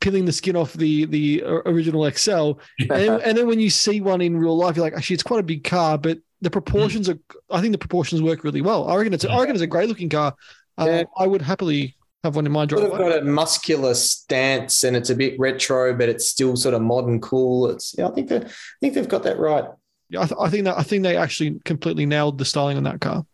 peeling 0.00 0.24
the 0.24 0.32
skin 0.32 0.56
off 0.56 0.72
the 0.74 1.06
the 1.06 1.42
uh, 1.42 1.62
original 1.66 2.04
Excel, 2.06 2.58
and 2.78 2.90
and 3.22 3.38
then 3.38 3.46
when 3.46 3.60
you 3.60 3.70
see 3.70 4.00
one 4.00 4.20
in 4.20 4.36
real 4.36 4.56
life, 4.56 4.76
you're 4.76 4.84
like, 4.84 4.94
actually, 4.94 5.14
it's 5.14 5.22
quite 5.22 5.40
a 5.40 5.44
big 5.44 5.64
car, 5.64 5.96
but 5.96 6.18
the 6.40 6.50
proportions 6.50 7.08
are, 7.08 7.18
I 7.50 7.60
think 7.60 7.72
the 7.72 7.78
proportions 7.78 8.22
work 8.22 8.44
really 8.44 8.62
well. 8.62 8.88
I 8.88 8.96
reckon 8.96 9.12
it's 9.12 9.24
I 9.24 9.38
reckon 9.38 9.54
it's 9.54 9.62
a 9.62 9.66
great 9.66 9.88
looking 9.88 10.08
car. 10.08 10.34
Yeah. 10.78 11.04
I 11.18 11.26
would 11.26 11.42
happily 11.42 11.96
have 12.24 12.36
one 12.36 12.46
in 12.46 12.52
my 12.52 12.66
Sort 12.66 12.82
of 12.84 12.90
driveway. 12.90 13.10
got 13.10 13.18
a 13.18 13.24
muscular 13.24 13.94
stance, 13.94 14.84
and 14.84 14.96
it's 14.96 15.10
a 15.10 15.14
bit 15.14 15.38
retro, 15.38 15.94
but 15.94 16.08
it's 16.08 16.28
still 16.28 16.56
sort 16.56 16.74
of 16.74 16.82
modern, 16.82 17.20
cool. 17.20 17.68
It's 17.70 17.94
yeah, 17.98 18.08
I 18.08 18.12
think 18.12 18.28
that 18.28 18.44
I 18.46 18.50
think 18.80 18.94
they've 18.94 19.08
got 19.08 19.22
that 19.24 19.38
right. 19.38 19.64
Yeah, 20.08 20.22
I, 20.22 20.26
th- 20.26 20.38
I 20.40 20.48
think 20.48 20.64
that 20.64 20.78
I 20.78 20.82
think 20.82 21.02
they 21.02 21.16
actually 21.16 21.60
completely 21.64 22.06
nailed 22.06 22.38
the 22.38 22.44
styling 22.44 22.76
on 22.76 22.84
that 22.84 23.00
car. 23.00 23.24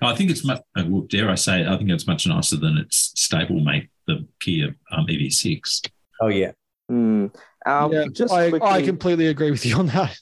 I 0.00 0.14
think 0.14 0.30
it's 0.30 0.44
much, 0.44 0.60
uh, 0.76 0.84
well, 0.86 1.02
dare 1.02 1.28
I 1.28 1.34
say, 1.34 1.66
I 1.66 1.76
think 1.76 1.90
it's 1.90 2.06
much 2.06 2.24
nicer 2.26 2.56
than 2.56 2.76
its 2.76 3.12
stablemate, 3.16 3.88
the 4.06 4.26
Kia 4.40 4.76
um, 4.92 5.06
EV6. 5.06 5.88
Oh 6.20 6.28
yeah, 6.28 6.52
Hmm. 6.88 7.26
Um, 7.66 7.92
yeah, 7.92 8.04
just 8.12 8.32
I, 8.32 8.50
quickly, 8.50 8.68
I 8.68 8.82
completely 8.82 9.26
agree 9.28 9.50
with 9.50 9.64
you 9.66 9.76
on 9.76 9.86
that. 9.88 10.16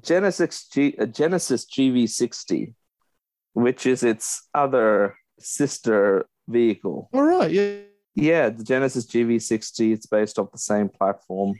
Genesis 0.00 0.68
G, 0.68 0.94
uh, 0.98 1.06
Genesis 1.06 1.66
GV60, 1.66 2.74
which 3.52 3.86
is 3.86 4.02
its 4.02 4.48
other 4.54 5.16
sister 5.38 6.26
vehicle. 6.48 7.08
All 7.12 7.22
right, 7.22 7.50
yeah, 7.50 7.76
Yeah, 8.14 8.50
the 8.50 8.64
Genesis 8.64 9.06
GV60. 9.06 9.92
It's 9.92 10.06
based 10.06 10.38
off 10.38 10.52
the 10.52 10.58
same 10.58 10.88
platform, 10.88 11.54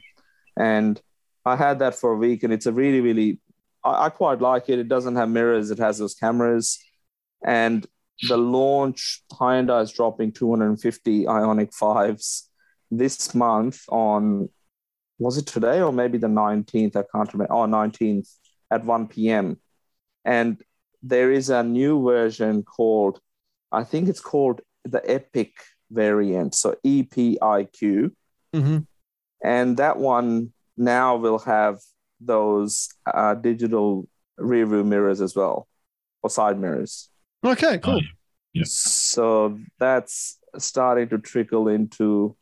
and 0.57 0.99
I 1.45 1.55
had 1.55 1.79
that 1.79 1.95
for 1.95 2.11
a 2.11 2.17
week, 2.17 2.43
and 2.43 2.51
it's 2.51 2.65
a 2.65 2.71
really, 2.71 3.01
really. 3.01 3.39
I, 3.83 4.05
I 4.05 4.09
quite 4.09 4.41
like 4.41 4.69
it. 4.69 4.79
It 4.79 4.87
doesn't 4.87 5.15
have 5.15 5.29
mirrors. 5.29 5.71
It 5.71 5.79
has 5.79 5.97
those 5.97 6.15
cameras, 6.15 6.79
and 7.45 7.85
the 8.27 8.37
launch 8.37 9.23
Hyundai 9.31 9.83
is 9.83 9.91
dropping 9.91 10.31
250 10.31 11.25
Ioniq 11.25 11.73
fives 11.73 12.49
this 12.91 13.33
month 13.35 13.83
on. 13.89 14.49
Was 15.19 15.37
it 15.37 15.45
today 15.45 15.81
or 15.81 15.93
maybe 15.93 16.17
the 16.17 16.27
19th? 16.27 16.95
I 16.95 17.03
can't 17.11 17.31
remember. 17.33 17.53
Oh, 17.53 17.65
19th 17.65 18.29
at 18.71 18.83
1 18.83 19.07
p.m. 19.07 19.57
And 20.23 20.61
there 21.01 21.31
is 21.31 21.49
a 21.49 21.63
new 21.63 22.03
version 22.03 22.63
called, 22.63 23.19
I 23.71 23.83
think 23.83 24.09
it's 24.09 24.19
called 24.19 24.61
the 24.83 25.01
Epic 25.09 25.53
variant. 25.91 26.55
So 26.55 26.75
E 26.83 27.03
EPIQ. 27.03 28.11
hmm 28.53 28.77
And 29.43 29.77
that 29.77 29.97
one 29.97 30.51
now 30.77 31.15
will 31.17 31.39
have 31.39 31.79
those 32.19 32.89
uh, 33.05 33.35
digital 33.35 34.07
rear 34.37 34.65
view 34.65 34.83
mirrors 34.83 35.21
as 35.21 35.35
well, 35.35 35.67
or 36.23 36.29
side 36.29 36.59
mirrors. 36.59 37.09
okay, 37.45 37.77
cool. 37.77 38.01
Yep. 38.53 38.67
So 38.67 39.59
that's 39.79 40.39
starting 40.57 41.09
to 41.09 41.17
trickle 41.17 41.67
into 41.67 42.35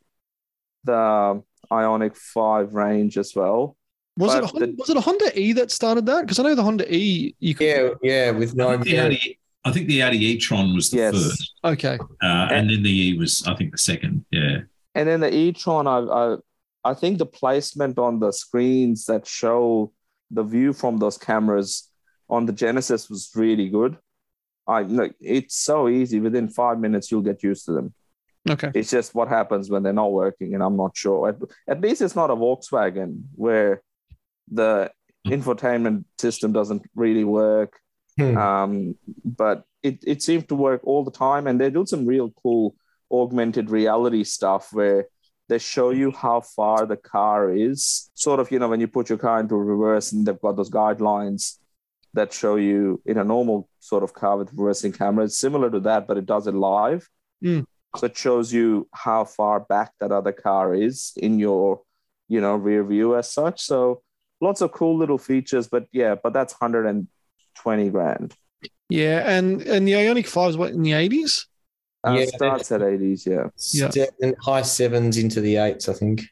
the 0.84 1.42
Ioniq 1.70 2.16
5 2.16 2.74
range 2.74 3.18
as 3.18 3.34
well. 3.34 3.76
Was 4.16 4.34
it 4.34 4.44
a, 4.44 4.46
Honda, 4.46 4.66
the- 4.68 4.74
was 4.78 4.90
it 4.90 4.96
a 4.96 5.00
Honda 5.00 5.38
E 5.38 5.52
that 5.54 5.70
started 5.72 6.06
that? 6.06 6.22
Because 6.22 6.38
I 6.38 6.44
know 6.44 6.54
the 6.54 6.62
Honda 6.62 6.92
E 6.94 7.34
you 7.40 7.54
could 7.54 7.66
yeah, 7.66 7.88
yeah. 8.02 8.30
With 8.30 8.54
no 8.54 8.68
I 8.68 8.72
think 8.72 8.84
the 8.84 8.92
mirror. 8.92 9.06
Audi, 9.06 9.38
I 9.64 9.72
think 9.72 9.88
the 9.88 10.02
Audi 10.02 10.24
e-tron 10.26 10.74
was 10.74 10.90
the 10.90 10.98
Yes. 10.98 11.14
first, 11.14 11.52
okay. 11.64 11.98
uh, 12.22 12.48
and 12.50 12.70
then 12.70 12.82
the 12.82 12.90
E 13.08 13.18
was, 13.18 13.44
I 13.46 13.54
think, 13.56 13.72
the 13.72 13.78
second. 13.78 14.24
Yeah. 14.30 14.58
And 14.94 15.08
then 15.08 15.20
the 15.20 15.34
e-tron, 15.34 15.86
I, 15.88 15.98
I, 15.98 16.36
I 16.84 16.94
think 16.94 17.18
the 17.18 17.26
placement 17.26 17.98
on 17.98 18.20
the 18.20 18.30
screens 18.30 19.06
that 19.06 19.26
show 19.26 19.90
the 20.30 20.42
view 20.44 20.72
from 20.74 20.98
those 20.98 21.16
cameras 21.18 21.88
on 22.28 22.46
the 22.46 22.52
Genesis 22.52 23.08
was 23.10 23.30
really 23.34 23.68
good. 23.68 23.96
I 24.66 24.82
look, 24.82 25.14
it's 25.20 25.56
so 25.56 25.88
easy. 25.88 26.20
Within 26.20 26.48
five 26.48 26.78
minutes, 26.78 27.10
you'll 27.10 27.22
get 27.22 27.42
used 27.42 27.64
to 27.66 27.72
them. 27.72 27.94
Okay. 28.48 28.70
It's 28.74 28.90
just 28.90 29.14
what 29.14 29.28
happens 29.28 29.70
when 29.70 29.82
they're 29.82 29.92
not 29.92 30.12
working, 30.12 30.54
and 30.54 30.62
I'm 30.62 30.76
not 30.76 30.96
sure. 30.96 31.30
At, 31.30 31.36
at 31.68 31.80
least 31.80 32.02
it's 32.02 32.16
not 32.16 32.30
a 32.30 32.36
Volkswagen 32.36 33.22
where 33.34 33.82
the 34.50 34.90
infotainment 35.26 36.04
system 36.18 36.52
doesn't 36.52 36.82
really 36.94 37.24
work. 37.24 37.78
Hmm. 38.18 38.36
Um, 38.36 38.94
but 39.24 39.64
it, 39.82 39.98
it 40.06 40.22
seemed 40.22 40.48
to 40.48 40.54
work 40.54 40.82
all 40.84 41.04
the 41.04 41.10
time. 41.10 41.46
And 41.46 41.60
they 41.60 41.70
do 41.70 41.86
some 41.86 42.06
real 42.06 42.32
cool 42.42 42.76
augmented 43.10 43.70
reality 43.70 44.24
stuff 44.24 44.72
where 44.72 45.06
they 45.48 45.58
show 45.58 45.90
you 45.90 46.10
how 46.10 46.40
far 46.40 46.86
the 46.86 46.96
car 46.96 47.52
is. 47.52 48.10
Sort 48.14 48.40
of, 48.40 48.50
you 48.50 48.58
know, 48.58 48.68
when 48.68 48.80
you 48.80 48.88
put 48.88 49.08
your 49.08 49.18
car 49.18 49.40
into 49.40 49.56
reverse 49.56 50.12
and 50.12 50.26
they've 50.26 50.40
got 50.40 50.56
those 50.56 50.70
guidelines 50.70 51.58
that 52.14 52.32
show 52.32 52.56
you 52.56 53.02
in 53.04 53.18
a 53.18 53.24
normal 53.24 53.68
sort 53.80 54.04
of 54.04 54.14
car 54.14 54.36
with 54.36 54.52
reversing 54.52 54.92
camera. 54.92 55.24
It's 55.24 55.38
similar 55.38 55.70
to 55.70 55.80
that, 55.80 56.06
but 56.06 56.16
it 56.16 56.26
does 56.26 56.46
it 56.46 56.54
live. 56.54 57.08
Mm. 57.44 57.66
So 57.96 58.06
it 58.06 58.16
shows 58.16 58.52
you 58.52 58.88
how 58.92 59.24
far 59.24 59.60
back 59.60 59.92
that 60.00 60.10
other 60.12 60.32
car 60.32 60.74
is 60.74 61.12
in 61.16 61.38
your, 61.38 61.82
you 62.28 62.40
know, 62.40 62.56
rear 62.56 62.84
view 62.84 63.16
as 63.16 63.30
such. 63.30 63.62
So 63.62 64.02
lots 64.40 64.60
of 64.60 64.72
cool 64.72 64.96
little 64.96 65.18
features, 65.18 65.68
but 65.68 65.86
yeah, 65.92 66.14
but 66.16 66.32
that's 66.32 66.54
120 66.54 67.90
grand. 67.90 68.34
Yeah, 68.88 69.22
and 69.26 69.62
and 69.62 69.88
the 69.88 69.92
Ioniq 69.92 70.26
Five 70.26 70.50
is 70.50 70.56
what 70.56 70.72
in 70.72 70.82
the 70.82 70.92
eighties. 70.92 71.46
Uh, 72.06 72.18
Yeah. 72.18 72.26
starts 72.26 72.70
at 72.70 72.82
80s, 72.82 73.26
yeah. 73.26 73.48
Yeah. 73.72 73.88
Seven, 73.88 74.34
high 74.42 74.60
sevens 74.60 75.16
into 75.16 75.40
the 75.40 75.56
eights, 75.56 75.88
I 75.88 75.94
think. 75.94 76.22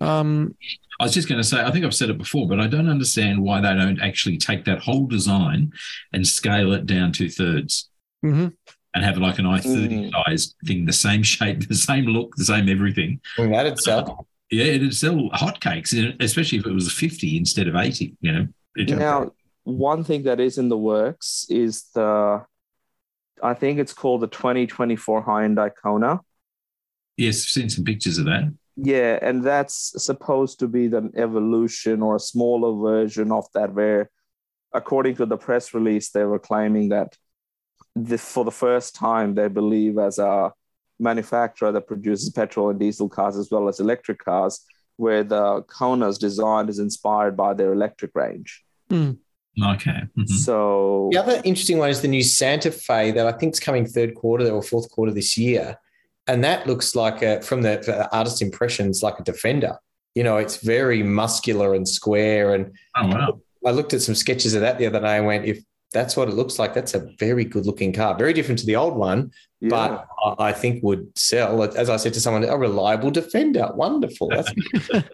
Um, 0.00 0.54
I 1.00 1.04
was 1.04 1.12
just 1.12 1.28
going 1.28 1.40
to 1.40 1.46
say, 1.46 1.60
I 1.60 1.72
think 1.72 1.84
I've 1.84 1.94
said 1.94 2.08
it 2.10 2.18
before, 2.18 2.46
but 2.48 2.60
I 2.60 2.68
don't 2.68 2.88
understand 2.88 3.42
why 3.42 3.60
they 3.60 3.74
don't 3.74 4.00
actually 4.00 4.36
take 4.38 4.64
that 4.66 4.78
whole 4.78 5.06
design 5.06 5.72
and 6.12 6.24
scale 6.24 6.72
it 6.72 6.86
down 6.86 7.10
two 7.12 7.28
thirds 7.28 7.88
mhm. 8.24 8.52
And 8.98 9.04
have 9.06 9.16
like 9.18 9.38
an 9.38 9.44
i30 9.44 9.88
Mm. 9.88 10.10
size 10.26 10.54
thing, 10.66 10.84
the 10.84 10.92
same 10.92 11.22
shape, 11.22 11.66
the 11.68 11.74
same 11.74 12.04
look, 12.06 12.34
the 12.36 12.44
same 12.44 12.68
everything. 12.68 13.20
Mean, 13.38 13.52
that'd 13.52 13.78
sell. 13.78 14.26
Yeah, 14.50 14.64
it'd 14.64 14.94
sell 14.94 15.30
hotcakes, 15.34 15.92
especially 16.20 16.58
if 16.58 16.66
it 16.66 16.72
was 16.72 16.86
a 16.86 16.90
50 16.90 17.36
instead 17.36 17.68
of 17.68 17.76
80, 17.76 18.16
you 18.20 18.32
know. 18.32 18.48
Now, 18.76 19.32
one 19.64 20.02
thing 20.04 20.22
that 20.24 20.40
is 20.40 20.58
in 20.58 20.68
the 20.68 20.78
works 20.78 21.46
is 21.48 21.84
the, 21.94 22.44
I 23.42 23.54
think 23.54 23.78
it's 23.78 23.92
called 23.92 24.22
the 24.22 24.26
2024 24.28 25.24
Hyundai 25.24 25.70
Kona. 25.80 26.20
yes, 27.16 27.36
I've 27.44 27.48
seen 27.50 27.68
some 27.70 27.84
pictures 27.84 28.18
of 28.18 28.24
that. 28.26 28.52
Yeah, 28.76 29.18
and 29.22 29.44
that's 29.44 29.92
supposed 30.04 30.60
to 30.60 30.68
be 30.68 30.86
the 30.88 31.10
evolution 31.16 32.00
or 32.02 32.16
a 32.16 32.20
smaller 32.20 32.72
version 32.92 33.30
of 33.32 33.44
that, 33.54 33.74
where, 33.74 34.08
according 34.72 35.16
to 35.16 35.26
the 35.26 35.36
press 35.36 35.74
release, 35.74 36.10
they 36.10 36.24
were 36.24 36.38
claiming 36.38 36.88
that 36.90 37.16
the, 37.94 38.18
for 38.18 38.44
the 38.44 38.50
first 38.50 38.94
time, 38.94 39.34
they 39.34 39.48
believe, 39.48 39.98
as 39.98 40.18
a 40.18 40.52
manufacturer 40.98 41.72
that 41.72 41.86
produces 41.86 42.30
petrol 42.30 42.70
and 42.70 42.78
diesel 42.78 43.08
cars 43.08 43.36
as 43.36 43.50
well 43.50 43.68
as 43.68 43.80
electric 43.80 44.24
cars, 44.24 44.60
where 44.96 45.22
the 45.22 45.62
Kona's 45.68 46.18
design 46.18 46.68
is 46.68 46.78
inspired 46.78 47.36
by 47.36 47.54
their 47.54 47.72
electric 47.72 48.14
range. 48.14 48.64
Okay. 48.92 50.02
mhm. 50.16 50.28
So, 50.28 51.08
The 51.12 51.18
other 51.18 51.40
interesting 51.44 51.78
one 51.78 51.90
is 51.90 52.00
the 52.00 52.08
new 52.08 52.22
Santa 52.22 52.70
Fe 52.70 53.10
that 53.12 53.26
I 53.26 53.32
think 53.32 53.54
is 53.54 53.60
coming 53.60 53.86
third 53.86 54.14
quarter 54.14 54.48
or 54.50 54.62
fourth 54.62 54.90
quarter 54.90 55.12
this 55.12 55.36
year. 55.36 55.76
And 56.28 56.44
that 56.44 56.66
looks 56.66 56.94
like 56.94 57.22
a, 57.22 57.40
from 57.42 57.62
the, 57.62 57.82
the 57.84 58.14
artist 58.16 58.42
impressions, 58.42 59.02
like 59.02 59.18
a 59.18 59.22
defender. 59.24 59.78
You 60.14 60.24
know, 60.24 60.36
it's 60.36 60.58
very 60.58 61.02
muscular 61.02 61.74
and 61.74 61.88
square. 61.88 62.54
And 62.54 62.72
Oh, 62.96 63.06
wow. 63.08 63.40
I 63.66 63.70
looked 63.70 63.94
at 63.94 64.02
some 64.02 64.14
sketches 64.14 64.54
of 64.54 64.60
that 64.60 64.78
the 64.78 64.86
other 64.86 65.00
day 65.00 65.16
and 65.16 65.26
went, 65.26 65.44
if 65.46 65.62
that's 65.92 66.16
what 66.16 66.28
it 66.28 66.34
looks 66.34 66.58
like, 66.58 66.74
that's 66.74 66.94
a 66.94 67.08
very 67.18 67.44
good 67.44 67.64
looking 67.66 67.92
car. 67.92 68.16
Very 68.16 68.32
different 68.32 68.58
to 68.60 68.66
the 68.66 68.76
old 68.76 68.94
one, 68.96 69.30
yeah. 69.60 69.68
but 69.70 70.06
I- 70.38 70.52
think 70.52 70.82
would 70.82 71.10
sell. 71.18 71.62
As 71.62 71.88
I 71.88 71.96
said 71.96 72.12
to 72.14 72.20
someone, 72.20 72.44
a 72.44 72.56
reliable 72.56 73.10
defender. 73.10 73.70
Wonderful. 73.74 74.28
That's 74.28 74.52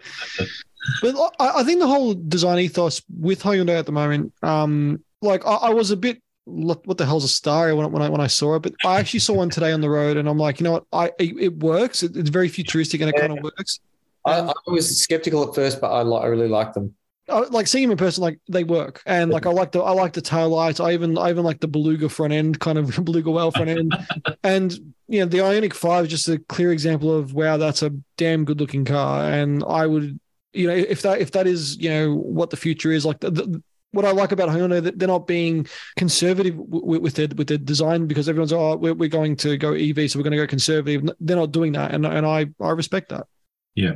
But 1.00 1.14
I, 1.40 1.60
I 1.60 1.64
think 1.64 1.80
the 1.80 1.86
whole 1.86 2.14
design 2.14 2.58
ethos 2.58 3.00
with 3.18 3.42
Hyundai 3.42 3.78
at 3.78 3.86
the 3.86 3.92
moment, 3.92 4.32
um, 4.42 5.02
like 5.22 5.46
I, 5.46 5.54
I 5.54 5.70
was 5.70 5.90
a 5.90 5.96
bit, 5.96 6.20
what 6.44 6.98
the 6.98 7.06
hell's 7.06 7.24
a 7.24 7.28
star 7.28 7.74
when, 7.74 7.86
I- 7.86 7.88
when 7.88 8.02
I 8.02 8.08
when 8.10 8.20
I 8.20 8.26
saw 8.26 8.56
it, 8.56 8.62
but 8.62 8.74
I 8.84 8.98
actually 9.00 9.20
saw 9.20 9.34
one 9.34 9.48
today 9.50 9.72
on 9.72 9.80
the 9.80 9.88
road, 9.88 10.16
and 10.18 10.28
I'm 10.28 10.38
like, 10.38 10.60
you 10.60 10.64
know 10.64 10.72
what, 10.72 10.84
I 10.92 11.06
it, 11.18 11.36
it 11.40 11.56
works. 11.60 12.02
It, 12.02 12.16
it's 12.16 12.28
very 12.30 12.48
futuristic, 12.48 13.00
and 13.00 13.08
it 13.10 13.16
kind 13.18 13.32
of 13.32 13.42
works. 13.42 13.80
I, 14.26 14.40
I 14.40 14.52
was 14.66 14.98
skeptical 15.00 15.46
at 15.48 15.54
first, 15.54 15.80
but 15.80 15.90
I, 15.92 16.02
li- 16.02 16.20
I 16.20 16.26
really 16.26 16.48
like 16.48 16.72
them. 16.74 16.94
I, 17.28 17.40
like 17.40 17.66
seeing 17.66 17.84
them 17.84 17.92
in 17.92 17.98
person, 17.98 18.22
like 18.22 18.38
they 18.48 18.64
work, 18.64 19.02
and 19.06 19.30
like 19.30 19.46
I 19.46 19.50
like 19.50 19.72
the 19.72 19.80
I 19.80 19.92
like 19.92 20.12
the 20.12 20.20
tail 20.20 20.50
lights. 20.50 20.80
I 20.80 20.92
even 20.92 21.16
I 21.16 21.30
even 21.30 21.44
like 21.44 21.60
the 21.60 21.68
beluga 21.68 22.08
front 22.08 22.32
end, 22.32 22.60
kind 22.60 22.78
of 22.78 22.94
beluga 23.04 23.30
whale 23.30 23.50
front 23.50 23.70
end, 23.70 23.94
and 24.44 24.72
you 25.08 25.20
know 25.20 25.26
the 25.26 25.38
Ioniq 25.38 25.72
Five 25.72 26.04
is 26.04 26.10
just 26.10 26.28
a 26.28 26.38
clear 26.38 26.72
example 26.72 27.14
of 27.14 27.32
wow, 27.34 27.56
that's 27.56 27.82
a 27.82 27.90
damn 28.16 28.44
good 28.44 28.60
looking 28.60 28.84
car, 28.84 29.30
and 29.30 29.64
I 29.66 29.86
would 29.86 30.18
you 30.52 30.66
know 30.66 30.74
if 30.74 31.02
that 31.02 31.20
if 31.20 31.32
that 31.32 31.46
is 31.46 31.76
you 31.78 31.90
know 31.90 32.14
what 32.14 32.50
the 32.50 32.56
future 32.56 32.92
is 32.92 33.06
like 33.06 33.20
the, 33.20 33.30
the 33.30 33.62
what 33.92 34.04
I 34.04 34.10
like 34.10 34.32
about 34.32 34.48
Hyundai 34.48 34.82
that 34.82 34.98
they're 34.98 35.08
not 35.08 35.26
being 35.26 35.66
conservative 35.96 36.56
with, 36.56 37.00
with 37.00 37.14
their 37.14 37.28
with 37.36 37.46
their 37.46 37.58
design 37.58 38.06
because 38.06 38.28
everyone's 38.28 38.52
oh 38.52 38.76
we're, 38.76 38.94
we're 38.94 39.08
going 39.08 39.36
to 39.36 39.56
go 39.56 39.72
EV 39.72 40.10
so 40.10 40.18
we're 40.18 40.24
going 40.24 40.32
to 40.32 40.36
go 40.36 40.46
conservative. 40.46 41.08
They're 41.20 41.36
not 41.36 41.52
doing 41.52 41.72
that, 41.72 41.94
and 41.94 42.04
and 42.04 42.26
I 42.26 42.46
I 42.60 42.70
respect 42.70 43.10
that. 43.10 43.26
Yeah. 43.74 43.94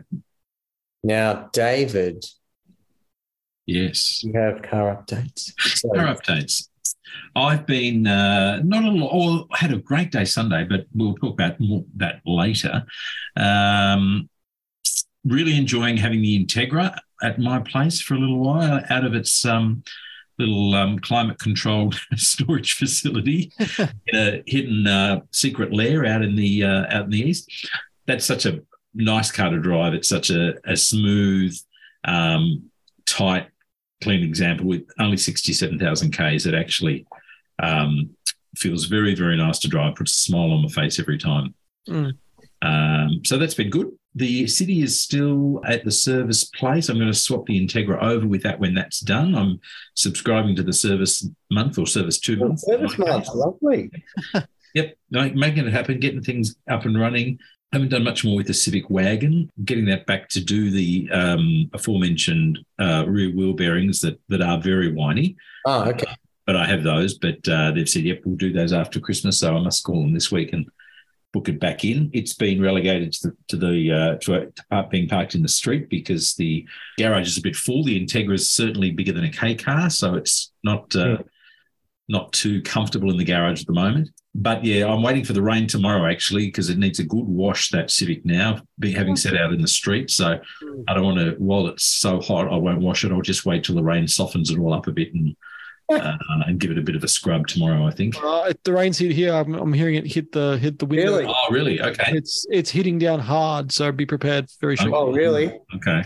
Now, 1.04 1.48
David, 1.52 2.24
Yes. 3.68 4.22
you 4.24 4.32
have 4.32 4.62
car 4.62 4.96
updates. 4.96 5.52
So, 5.60 5.90
Car 5.90 6.14
updates. 6.14 6.68
I've 7.36 7.66
been 7.66 8.06
uh, 8.06 8.62
not 8.64 8.82
a 8.82 8.90
lot, 8.90 9.10
or 9.12 9.46
had 9.52 9.72
a 9.72 9.76
great 9.76 10.10
day 10.10 10.24
Sunday, 10.24 10.64
but 10.64 10.86
we'll 10.94 11.14
talk 11.14 11.34
about 11.34 11.60
more, 11.60 11.84
that 11.96 12.22
later. 12.24 12.86
Um, 13.36 14.30
really 15.22 15.56
enjoying 15.56 15.98
having 15.98 16.22
the 16.22 16.42
Integra 16.42 16.96
at 17.22 17.38
my 17.38 17.60
place 17.60 18.00
for 18.00 18.14
a 18.14 18.18
little 18.18 18.40
while 18.40 18.80
out 18.88 19.04
of 19.04 19.14
its 19.14 19.44
um, 19.44 19.82
little 20.38 20.74
um, 20.74 20.98
climate 21.00 21.38
controlled 21.38 22.00
storage 22.16 22.72
facility 22.72 23.52
in 24.06 24.16
a 24.16 24.42
hidden 24.46 24.86
uh, 24.86 25.20
secret 25.30 25.74
lair 25.74 26.06
out 26.06 26.22
in 26.22 26.36
the 26.36 26.64
uh, 26.64 26.86
out 26.88 27.04
in 27.04 27.10
the 27.10 27.20
east. 27.20 27.68
That's 28.06 28.24
such 28.24 28.46
a 28.46 28.60
nice 28.94 29.30
car 29.30 29.50
to 29.50 29.58
drive. 29.58 29.92
It's 29.92 30.08
such 30.08 30.30
a, 30.30 30.54
a 30.64 30.74
smooth, 30.74 31.54
um, 32.04 32.70
tight, 33.04 33.48
clean 34.02 34.22
example 34.22 34.66
with 34.66 34.84
only 34.98 35.16
67,000 35.16 36.12
Ks. 36.12 36.46
It 36.46 36.54
actually 36.54 37.06
um, 37.62 38.10
feels 38.56 38.86
very, 38.86 39.14
very 39.14 39.36
nice 39.36 39.58
to 39.60 39.68
drive, 39.68 39.96
puts 39.96 40.14
a 40.14 40.18
smile 40.18 40.52
on 40.52 40.62
my 40.62 40.68
face 40.68 40.98
every 40.98 41.18
time. 41.18 41.54
Mm. 41.88 42.12
Um, 42.62 43.20
so 43.24 43.38
that's 43.38 43.54
been 43.54 43.70
good. 43.70 43.90
The 44.14 44.46
city 44.46 44.82
is 44.82 45.00
still 45.00 45.60
at 45.64 45.84
the 45.84 45.92
service 45.92 46.44
place. 46.44 46.88
I'm 46.88 46.98
going 46.98 47.12
to 47.12 47.18
swap 47.18 47.46
the 47.46 47.64
Integra 47.64 48.02
over 48.02 48.26
with 48.26 48.42
that 48.42 48.58
when 48.58 48.74
that's 48.74 49.00
done. 49.00 49.34
I'm 49.34 49.60
subscribing 49.94 50.56
to 50.56 50.62
the 50.62 50.72
service 50.72 51.28
month 51.50 51.78
or 51.78 51.86
service 51.86 52.18
two 52.18 52.36
month. 52.36 52.60
service 52.60 52.98
month, 52.98 53.28
lovely. 53.34 53.90
Yep, 54.74 54.98
making 55.10 55.66
it 55.66 55.72
happen, 55.72 55.98
getting 55.98 56.22
things 56.22 56.54
up 56.70 56.84
and 56.84 57.00
running. 57.00 57.38
Haven't 57.72 57.90
done 57.90 58.04
much 58.04 58.24
more 58.24 58.36
with 58.36 58.46
the 58.46 58.54
Civic 58.54 58.88
Wagon, 58.88 59.50
getting 59.64 59.84
that 59.86 60.06
back 60.06 60.28
to 60.30 60.40
do 60.42 60.70
the 60.70 61.08
um, 61.12 61.70
aforementioned 61.74 62.58
uh, 62.78 63.04
rear 63.06 63.30
wheel 63.30 63.52
bearings 63.52 64.00
that 64.00 64.18
that 64.28 64.40
are 64.40 64.60
very 64.60 64.92
whiny. 64.92 65.36
Oh, 65.66 65.84
okay. 65.90 66.06
But 66.46 66.56
I 66.56 66.66
have 66.66 66.82
those. 66.82 67.18
But 67.18 67.46
uh, 67.46 67.72
they've 67.72 67.88
said, 67.88 68.04
yep, 68.04 68.22
we'll 68.24 68.36
do 68.36 68.52
those 68.52 68.72
after 68.72 69.00
Christmas. 69.00 69.40
So 69.40 69.54
I 69.54 69.60
must 69.60 69.84
call 69.84 70.00
them 70.00 70.14
this 70.14 70.32
week 70.32 70.54
and 70.54 70.66
book 71.32 71.48
it 71.50 71.60
back 71.60 71.84
in. 71.84 72.10
It's 72.14 72.32
been 72.32 72.62
relegated 72.62 73.12
to 73.12 73.28
the 73.28 73.36
to 73.48 73.56
the 73.56 73.92
uh, 73.92 74.14
to, 74.20 74.50
to 74.50 74.88
being 74.90 75.08
parked 75.08 75.34
in 75.34 75.42
the 75.42 75.48
street 75.48 75.90
because 75.90 76.34
the 76.34 76.66
garage 76.98 77.28
is 77.28 77.38
a 77.38 77.42
bit 77.42 77.56
full. 77.56 77.84
The 77.84 78.02
Integra 78.02 78.34
is 78.34 78.50
certainly 78.50 78.90
bigger 78.92 79.12
than 79.12 79.24
a 79.24 79.30
K 79.30 79.54
car, 79.54 79.90
so 79.90 80.14
it's 80.14 80.52
not 80.64 80.94
uh, 80.96 81.18
not 82.08 82.32
too 82.32 82.62
comfortable 82.62 83.10
in 83.10 83.18
the 83.18 83.24
garage 83.24 83.60
at 83.60 83.66
the 83.66 83.74
moment. 83.74 84.10
But 84.40 84.64
yeah, 84.64 84.86
I'm 84.86 85.02
waiting 85.02 85.24
for 85.24 85.32
the 85.32 85.42
rain 85.42 85.66
tomorrow 85.66 86.08
actually 86.08 86.46
because 86.46 86.70
it 86.70 86.78
needs 86.78 87.00
a 87.00 87.04
good 87.04 87.24
wash. 87.24 87.70
That 87.70 87.90
Civic 87.90 88.24
now, 88.24 88.60
be 88.78 88.92
having 88.92 89.16
set 89.16 89.36
out 89.36 89.52
in 89.52 89.60
the 89.60 89.66
street. 89.66 90.12
So 90.12 90.38
I 90.86 90.94
don't 90.94 91.04
want 91.04 91.18
to. 91.18 91.30
While 91.38 91.66
it's 91.66 91.84
so 91.84 92.20
hot, 92.20 92.46
I 92.46 92.56
won't 92.56 92.80
wash 92.80 93.04
it. 93.04 93.10
I'll 93.10 93.20
just 93.20 93.44
wait 93.44 93.64
till 93.64 93.74
the 93.74 93.82
rain 93.82 94.06
softens 94.06 94.50
it 94.50 94.58
all 94.58 94.72
up 94.72 94.86
a 94.86 94.92
bit 94.92 95.12
and 95.12 95.34
uh, 95.90 96.16
and 96.46 96.60
give 96.60 96.70
it 96.70 96.78
a 96.78 96.82
bit 96.82 96.94
of 96.94 97.02
a 97.02 97.08
scrub 97.08 97.48
tomorrow. 97.48 97.84
I 97.84 97.90
think. 97.90 98.14
Uh, 98.22 98.52
the 98.62 98.72
rain's 98.72 98.96
hit 98.96 99.10
here. 99.10 99.34
I'm, 99.34 99.54
I'm 99.54 99.72
hearing 99.72 99.96
it 99.96 100.06
hit 100.06 100.30
the 100.30 100.56
hit 100.58 100.78
the 100.78 100.86
window. 100.86 101.18
Really? 101.18 101.26
Oh, 101.26 101.50
really? 101.50 101.82
Okay. 101.82 102.12
It's 102.12 102.46
it's 102.48 102.70
hitting 102.70 103.00
down 103.00 103.18
hard, 103.18 103.72
so 103.72 103.90
be 103.90 104.06
prepared 104.06 104.46
very 104.60 104.76
shortly. 104.76 104.94
Oh, 104.94 105.10
really? 105.10 105.58
Okay. 105.74 106.04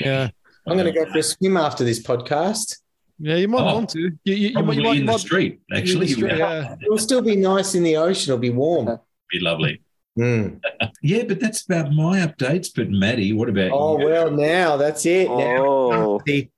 Yeah, 0.00 0.30
I'm 0.68 0.78
going 0.78 0.92
to 0.92 0.92
go 0.92 1.10
for 1.10 1.18
a 1.18 1.22
swim 1.24 1.56
after 1.56 1.82
this 1.82 2.00
podcast. 2.00 2.78
Yeah. 3.18 3.36
You 3.36 3.48
might 3.48 3.60
Oh, 3.62 3.74
want 3.74 3.90
to. 3.90 4.00
You, 4.00 4.12
you, 4.24 4.34
you, 4.34 4.52
might- 4.52 4.54
Probably 4.54 4.76
you 4.76 4.82
might, 4.82 4.96
in 5.00 5.06
the 5.06 5.18
street. 5.18 5.60
Actually, 5.74 6.06
the 6.06 6.12
street, 6.14 6.36
yeah. 6.38 6.74
It'll 6.82 6.98
still 6.98 7.22
be 7.22 7.36
nice 7.36 7.74
in 7.74 7.82
the 7.82 7.96
ocean. 7.96 8.32
It'll 8.32 8.40
be 8.40 8.50
warm. 8.50 8.86
be 9.30 9.40
lovely. 9.40 9.80
Mm. 10.18 10.60
Yeah, 11.02 11.24
but 11.24 11.40
that's 11.40 11.64
about 11.64 11.92
my 11.92 12.20
updates. 12.20 12.68
But 12.74 12.88
Maddie, 12.90 13.32
what 13.32 13.48
about 13.48 13.70
Oh, 13.72 13.98
you? 13.98 14.04
well, 14.06 14.30
now 14.30 14.76
that's 14.76 15.04
it. 15.06 15.28
Now 15.28 15.64
Oh, 15.66 16.20
the 16.24 16.48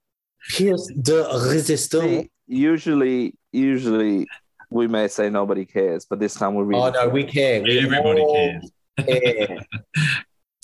pièce 0.51 0.88
de 1.03 1.23
résistance. 1.25 2.23
see, 2.23 2.31
usually, 2.47 3.35
usually 3.53 4.27
we 4.69 4.87
may 4.88 5.09
say 5.09 5.31
nobody 5.31 5.64
cares, 5.64 6.05
but 6.05 6.19
this 6.21 6.35
time 6.35 6.55
we're 6.55 6.64
really. 6.64 6.83
Oh, 6.83 6.90
no, 6.90 7.09
we 7.09 7.25
care. 7.25 7.62
We 7.62 7.79
Everybody 7.79 8.21
all 8.21 8.35
cares. 8.35 8.71
care. 9.07 9.59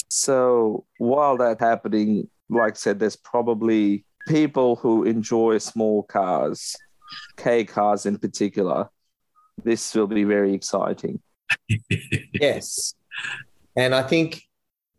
So 0.09 0.85
while 0.99 1.37
that's 1.39 1.61
happening, 1.61 2.29
like 2.51 2.75
I 2.75 2.77
said, 2.77 2.99
there's 3.01 3.17
probably 3.17 4.05
people 4.27 4.77
who 4.77 5.05
enjoy 5.05 5.59
small 5.59 6.03
cars, 6.03 6.77
K 7.37 7.65
cars 7.65 8.07
in 8.07 8.19
particular, 8.19 8.89
this 9.63 9.95
will 9.95 10.07
be 10.07 10.25
very 10.25 10.55
exciting. 10.55 11.21
Yes. 12.33 12.95
And 13.77 13.95
I 13.95 14.03
think 14.03 14.43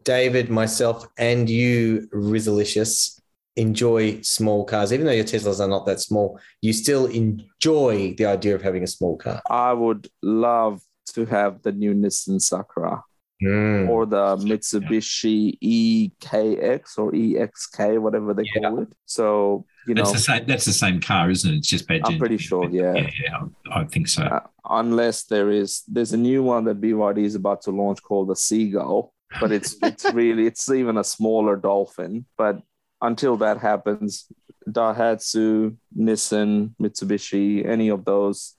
David, 0.03 0.49
myself, 0.49 1.05
and 1.17 1.49
you, 1.49 2.07
Rizalicious, 2.13 3.19
enjoy 3.55 4.21
small 4.21 4.65
cars. 4.65 4.91
Even 4.93 5.05
though 5.05 5.13
your 5.13 5.25
Teslas 5.25 5.59
are 5.59 5.67
not 5.67 5.85
that 5.85 5.99
small, 5.99 6.39
you 6.61 6.73
still 6.73 7.05
enjoy 7.05 8.13
the 8.17 8.25
idea 8.25 8.55
of 8.55 8.61
having 8.61 8.83
a 8.83 8.87
small 8.87 9.17
car. 9.17 9.41
I 9.49 9.73
would 9.73 10.09
love 10.21 10.81
to 11.13 11.25
have 11.25 11.61
the 11.61 11.71
new 11.71 11.93
Nissan 11.93 12.41
Sakura 12.41 13.03
Mm. 13.43 13.89
or 13.89 14.05
the 14.05 14.37
Mitsubishi 14.37 15.57
EKX 15.61 16.97
or 16.97 17.11
EXK, 17.11 17.99
whatever 17.99 18.33
they 18.33 18.45
call 18.45 18.79
it. 18.79 18.89
So, 19.05 19.65
you 19.87 19.93
know, 19.95 20.03
That's 20.03 20.13
the 20.13 20.19
same. 20.19 20.45
That's 20.45 20.65
the 20.65 20.73
same 20.73 21.01
car, 21.01 21.29
isn't 21.29 21.51
it? 21.53 21.57
It's 21.57 21.67
just 21.67 21.87
bad. 21.87 22.01
I'm 22.05 22.17
pretty 22.17 22.37
sure, 22.37 22.69
yeah. 22.69 22.93
Yeah, 22.93 23.09
yeah, 23.21 23.39
I 23.71 23.81
I 23.81 23.85
think 23.85 24.07
so. 24.07 24.23
uh, 24.23 24.39
unless 24.69 25.23
there 25.25 25.51
is 25.51 25.83
there's 25.87 26.13
a 26.13 26.17
new 26.17 26.41
one 26.43 26.63
that 26.65 26.79
BYD 26.81 27.19
is 27.19 27.35
about 27.35 27.61
to 27.63 27.71
launch 27.71 28.01
called 28.01 28.29
the 28.29 28.35
Seagull, 28.35 29.13
but 29.39 29.51
it's 29.51 29.75
it's 29.83 30.05
really 30.13 30.47
it's 30.47 30.69
even 30.69 30.97
a 30.97 31.03
smaller 31.03 31.55
dolphin. 31.55 32.25
But 32.37 32.61
until 33.01 33.35
that 33.37 33.59
happens, 33.59 34.27
Daihatsu, 34.69 35.75
Nissan, 35.97 36.73
Mitsubishi, 36.81 37.65
any 37.67 37.89
of 37.89 38.05
those 38.05 38.55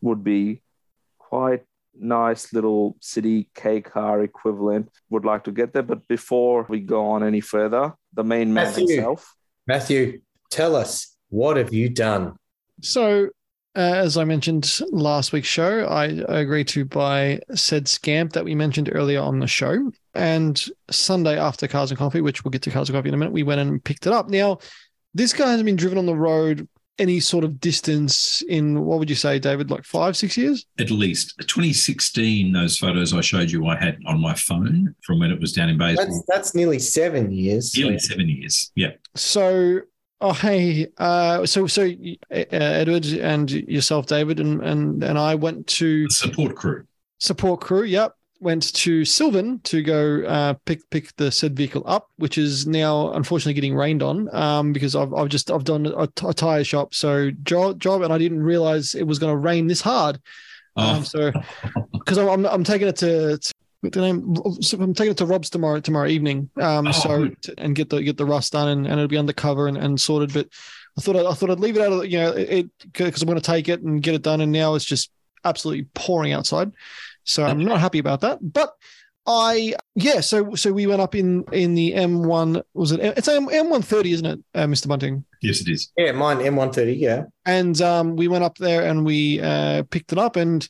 would 0.00 0.22
be 0.22 0.62
quite 1.18 1.64
nice 2.00 2.52
little 2.52 2.96
city 3.00 3.48
K 3.54 3.80
car 3.80 4.22
equivalent. 4.22 4.90
Would 5.10 5.24
like 5.24 5.44
to 5.44 5.52
get 5.52 5.72
there, 5.72 5.82
but 5.82 6.06
before 6.08 6.66
we 6.68 6.80
go 6.80 7.10
on 7.10 7.22
any 7.22 7.40
further, 7.40 7.94
the 8.14 8.24
main 8.24 8.52
man 8.52 8.66
Matthew. 8.66 8.88
himself. 8.88 9.34
Matthew, 9.66 10.20
tell 10.50 10.74
us, 10.74 11.16
what 11.28 11.56
have 11.56 11.72
you 11.72 11.88
done? 11.88 12.36
So, 12.82 13.28
uh, 13.76 13.78
as 13.78 14.16
I 14.16 14.24
mentioned 14.24 14.80
last 14.90 15.32
week's 15.32 15.46
show, 15.46 15.86
I, 15.86 16.22
I 16.28 16.40
agreed 16.40 16.66
to 16.68 16.84
buy 16.84 17.40
said 17.54 17.86
scamp 17.86 18.32
that 18.32 18.44
we 18.44 18.54
mentioned 18.54 18.90
earlier 18.92 19.20
on 19.20 19.38
the 19.38 19.46
show. 19.46 19.92
And 20.14 20.60
Sunday 20.90 21.38
after 21.38 21.68
Cars 21.68 21.92
and 21.92 21.98
Coffee, 21.98 22.20
which 22.20 22.42
we'll 22.42 22.50
get 22.50 22.62
to 22.62 22.70
Cars 22.70 22.88
and 22.88 22.96
Coffee 22.96 23.08
in 23.08 23.14
a 23.14 23.18
minute, 23.18 23.32
we 23.32 23.44
went 23.44 23.60
and 23.60 23.82
picked 23.82 24.08
it 24.08 24.12
up. 24.12 24.28
Now, 24.28 24.58
this 25.14 25.32
guy 25.32 25.50
hasn't 25.50 25.66
been 25.66 25.76
driven 25.76 25.98
on 25.98 26.06
the 26.06 26.16
road 26.16 26.68
any 26.98 27.18
sort 27.18 27.44
of 27.44 27.60
distance 27.60 28.42
in 28.42 28.84
what 28.84 28.98
would 28.98 29.08
you 29.08 29.16
say, 29.16 29.38
David, 29.38 29.70
like 29.70 29.84
five, 29.84 30.16
six 30.16 30.36
years? 30.36 30.66
At 30.78 30.90
least 30.90 31.34
2016, 31.38 32.52
those 32.52 32.76
photos 32.76 33.14
I 33.14 33.22
showed 33.22 33.50
you, 33.50 33.66
I 33.66 33.76
had 33.76 33.98
on 34.06 34.20
my 34.20 34.34
phone 34.34 34.94
from 35.02 35.18
when 35.18 35.30
it 35.30 35.40
was 35.40 35.52
down 35.52 35.70
in 35.70 35.78
That's, 35.78 36.22
that's 36.28 36.54
nearly 36.54 36.78
seven 36.78 37.32
years. 37.32 37.76
Nearly 37.76 37.98
seven 37.98 38.28
years. 38.28 38.70
Yeah. 38.74 38.90
So, 39.16 39.80
oh 40.20 40.32
hey, 40.34 40.88
uh, 40.98 41.46
so 41.46 41.66
so 41.66 41.84
uh, 41.84 42.44
Edward 42.50 43.06
and 43.06 43.50
yourself, 43.50 44.06
David, 44.06 44.38
and 44.38 44.62
and 44.62 45.02
and 45.02 45.18
I 45.18 45.34
went 45.34 45.66
to 45.68 46.08
support 46.10 46.54
crew. 46.54 46.84
support 47.18 47.60
crew. 47.60 47.84
Yep, 47.84 48.14
went 48.40 48.72
to 48.74 49.04
Sylvan 49.04 49.60
to 49.64 49.82
go 49.82 50.22
uh, 50.26 50.54
pick 50.64 50.88
pick 50.90 51.14
the 51.16 51.30
said 51.30 51.54
vehicle 51.56 51.82
up, 51.86 52.08
which 52.16 52.38
is 52.38 52.66
now 52.66 53.12
unfortunately 53.12 53.54
getting 53.54 53.74
rained 53.74 54.02
on 54.02 54.34
um, 54.34 54.72
because 54.72 54.96
I've 54.96 55.12
I've 55.14 55.28
just 55.28 55.50
I've 55.50 55.64
done 55.64 55.86
a, 55.86 56.08
a 56.26 56.34
tire 56.34 56.64
shop 56.64 56.94
so 56.94 57.30
job 57.42 57.78
job 57.78 58.02
and 58.02 58.12
I 58.12 58.18
didn't 58.18 58.42
realize 58.42 58.94
it 58.94 59.06
was 59.06 59.18
going 59.18 59.32
to 59.32 59.36
rain 59.36 59.66
this 59.66 59.80
hard. 59.80 60.20
Oh, 60.76 60.96
Um, 60.96 61.04
so 61.04 61.32
because 61.92 62.18
I'm, 62.18 62.28
I'm 62.28 62.46
I'm 62.46 62.64
taking 62.64 62.88
it 62.88 62.96
to. 62.96 63.38
to 63.38 63.52
the 63.82 64.00
name? 64.00 64.34
So 64.60 64.78
I'm 64.78 64.92
taking 64.94 65.12
it 65.12 65.16
to 65.18 65.26
Rob's 65.26 65.50
tomorrow 65.50 65.80
tomorrow 65.80 66.08
evening. 66.08 66.50
Um, 66.60 66.88
Oh, 66.88 66.92
so 66.92 67.28
to, 67.28 67.54
and 67.58 67.74
get 67.74 67.88
the 67.90 68.02
get 68.02 68.16
the 68.16 68.26
rust 68.26 68.52
done 68.52 68.68
and, 68.68 68.86
and 68.86 68.94
it'll 68.94 69.08
be 69.08 69.16
undercover 69.18 69.68
and, 69.68 69.76
and 69.76 70.00
sorted. 70.00 70.32
But 70.32 70.48
I 70.98 71.00
thought 71.00 71.16
I'd, 71.16 71.26
I 71.26 71.32
thought 71.32 71.50
I'd 71.50 71.60
leave 71.60 71.76
it 71.76 71.82
out 71.82 71.92
of 71.92 72.06
you 72.06 72.18
know 72.18 72.32
it 72.32 72.68
because 72.92 73.22
I'm 73.22 73.26
going 73.28 73.40
to 73.40 73.44
take 73.44 73.68
it 73.68 73.82
and 73.82 74.02
get 74.02 74.14
it 74.14 74.22
done. 74.22 74.40
And 74.42 74.52
now 74.52 74.74
it's 74.74 74.84
just 74.84 75.10
absolutely 75.44 75.86
pouring 75.94 76.32
outside. 76.32 76.72
So 77.24 77.44
I'm 77.44 77.64
not 77.64 77.80
happy 77.80 77.98
about 77.98 78.20
that. 78.22 78.38
But 78.40 78.72
I 79.26 79.74
yeah. 79.94 80.20
So 80.20 80.54
so 80.54 80.72
we 80.72 80.86
went 80.86 81.00
up 81.00 81.14
in 81.14 81.44
in 81.52 81.74
the 81.74 81.92
M1. 81.92 82.62
Was 82.74 82.92
it? 82.92 83.00
It's 83.00 83.28
M 83.28 83.46
M130, 83.48 84.06
isn't 84.12 84.26
it, 84.26 84.40
uh, 84.54 84.64
Mr. 84.66 84.88
Bunting? 84.88 85.24
yes, 85.42 85.60
it 85.60 85.68
is. 85.68 85.92
Yeah, 85.96 86.12
mine 86.12 86.38
M130. 86.38 86.98
Yeah. 86.98 87.24
and 87.46 87.80
um, 87.82 88.16
we 88.16 88.28
went 88.28 88.44
up 88.44 88.58
there 88.58 88.86
and 88.86 89.04
we 89.04 89.40
uh, 89.40 89.82
picked 89.90 90.12
it 90.12 90.18
up 90.18 90.36
and 90.36 90.68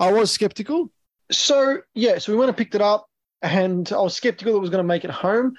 i 0.00 0.10
was 0.10 0.30
skeptical 0.32 0.90
so 1.30 1.78
yeah 1.94 2.18
so 2.18 2.32
we 2.32 2.38
went 2.38 2.48
and 2.48 2.56
picked 2.56 2.74
it 2.74 2.80
up 2.80 3.06
and 3.42 3.92
i 3.92 4.00
was 4.00 4.14
skeptical 4.16 4.56
it 4.56 4.58
was 4.60 4.70
going 4.70 4.82
to 4.82 4.86
make 4.94 5.04
it 5.04 5.10
home 5.10 5.52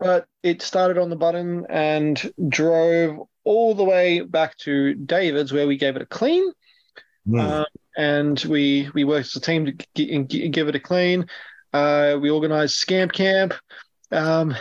but 0.00 0.26
it 0.42 0.60
started 0.62 0.98
on 0.98 1.08
the 1.10 1.16
button 1.16 1.64
and 1.68 2.32
drove 2.48 3.18
all 3.44 3.74
the 3.74 3.84
way 3.84 4.20
back 4.20 4.56
to 4.58 4.94
david's 4.94 5.52
where 5.52 5.66
we 5.68 5.76
gave 5.76 5.94
it 5.96 6.02
a 6.02 6.06
clean 6.06 6.50
Hmm. 7.28 7.40
um, 7.40 7.64
and 7.96 8.40
we 8.44 8.88
we 8.94 9.04
worked 9.04 9.28
as 9.28 9.36
a 9.36 9.40
team 9.40 9.66
to 9.66 9.72
g- 9.94 10.24
g- 10.24 10.48
give 10.48 10.68
it 10.68 10.74
a 10.74 10.80
clean 10.80 11.26
uh, 11.72 12.16
we 12.20 12.30
organized 12.30 12.76
scamp 12.76 13.12
camp 13.12 13.52
um, 14.12 14.54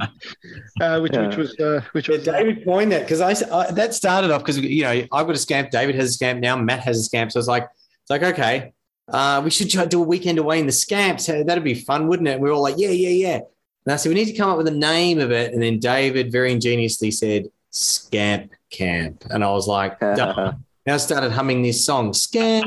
uh, 0.80 0.98
which, 1.00 1.12
which 1.12 1.36
was 1.36 1.58
uh, 1.60 1.82
which 1.92 2.08
Yeah, 2.08 2.16
was 2.16 2.24
David 2.24 2.64
coined 2.64 2.92
that 2.92 3.02
because 3.02 3.20
I, 3.20 3.32
I 3.54 3.70
that 3.72 3.94
started 3.94 4.30
off 4.30 4.40
because 4.42 4.58
you 4.58 4.82
know 4.82 4.90
I've 4.90 5.26
got 5.26 5.30
a 5.30 5.38
scamp. 5.38 5.70
David 5.70 5.94
has 5.96 6.10
a 6.10 6.12
scamp 6.12 6.40
now. 6.40 6.56
Matt 6.56 6.80
has 6.80 6.98
a 6.98 7.02
scamp. 7.02 7.30
So 7.32 7.38
it's 7.38 7.48
like 7.48 7.64
it's 7.64 8.10
like 8.10 8.22
okay, 8.22 8.72
uh, 9.08 9.42
we 9.44 9.50
should 9.50 9.70
try 9.70 9.82
to 9.82 9.88
do 9.88 10.02
a 10.02 10.06
weekend 10.06 10.38
away 10.38 10.60
in 10.60 10.66
the 10.66 10.72
scamps. 10.72 11.26
Hey, 11.26 11.42
That'd 11.42 11.62
be 11.64 11.74
fun, 11.74 12.08
wouldn't 12.08 12.28
it? 12.28 12.32
And 12.32 12.42
we 12.42 12.48
are 12.48 12.52
all 12.52 12.62
like, 12.62 12.76
yeah, 12.78 12.88
yeah, 12.88 13.10
yeah. 13.10 13.40
And 13.84 13.92
I 13.92 13.96
said 13.96 14.08
we 14.08 14.14
need 14.14 14.32
to 14.32 14.36
come 14.36 14.50
up 14.50 14.56
with 14.56 14.68
a 14.68 14.72
name 14.72 15.18
of 15.18 15.30
it. 15.30 15.52
And 15.52 15.62
then 15.62 15.78
David 15.78 16.32
very 16.32 16.50
ingeniously 16.52 17.10
said 17.10 17.48
Scamp 17.70 18.52
Camp, 18.70 19.24
and 19.30 19.44
I 19.44 19.50
was 19.50 19.68
like, 19.68 20.00
done. 20.00 20.64
Now 20.86 20.94
I 20.94 20.96
started 20.98 21.32
humming 21.32 21.62
this 21.62 21.84
song, 21.84 22.12
Scamp 22.12 22.66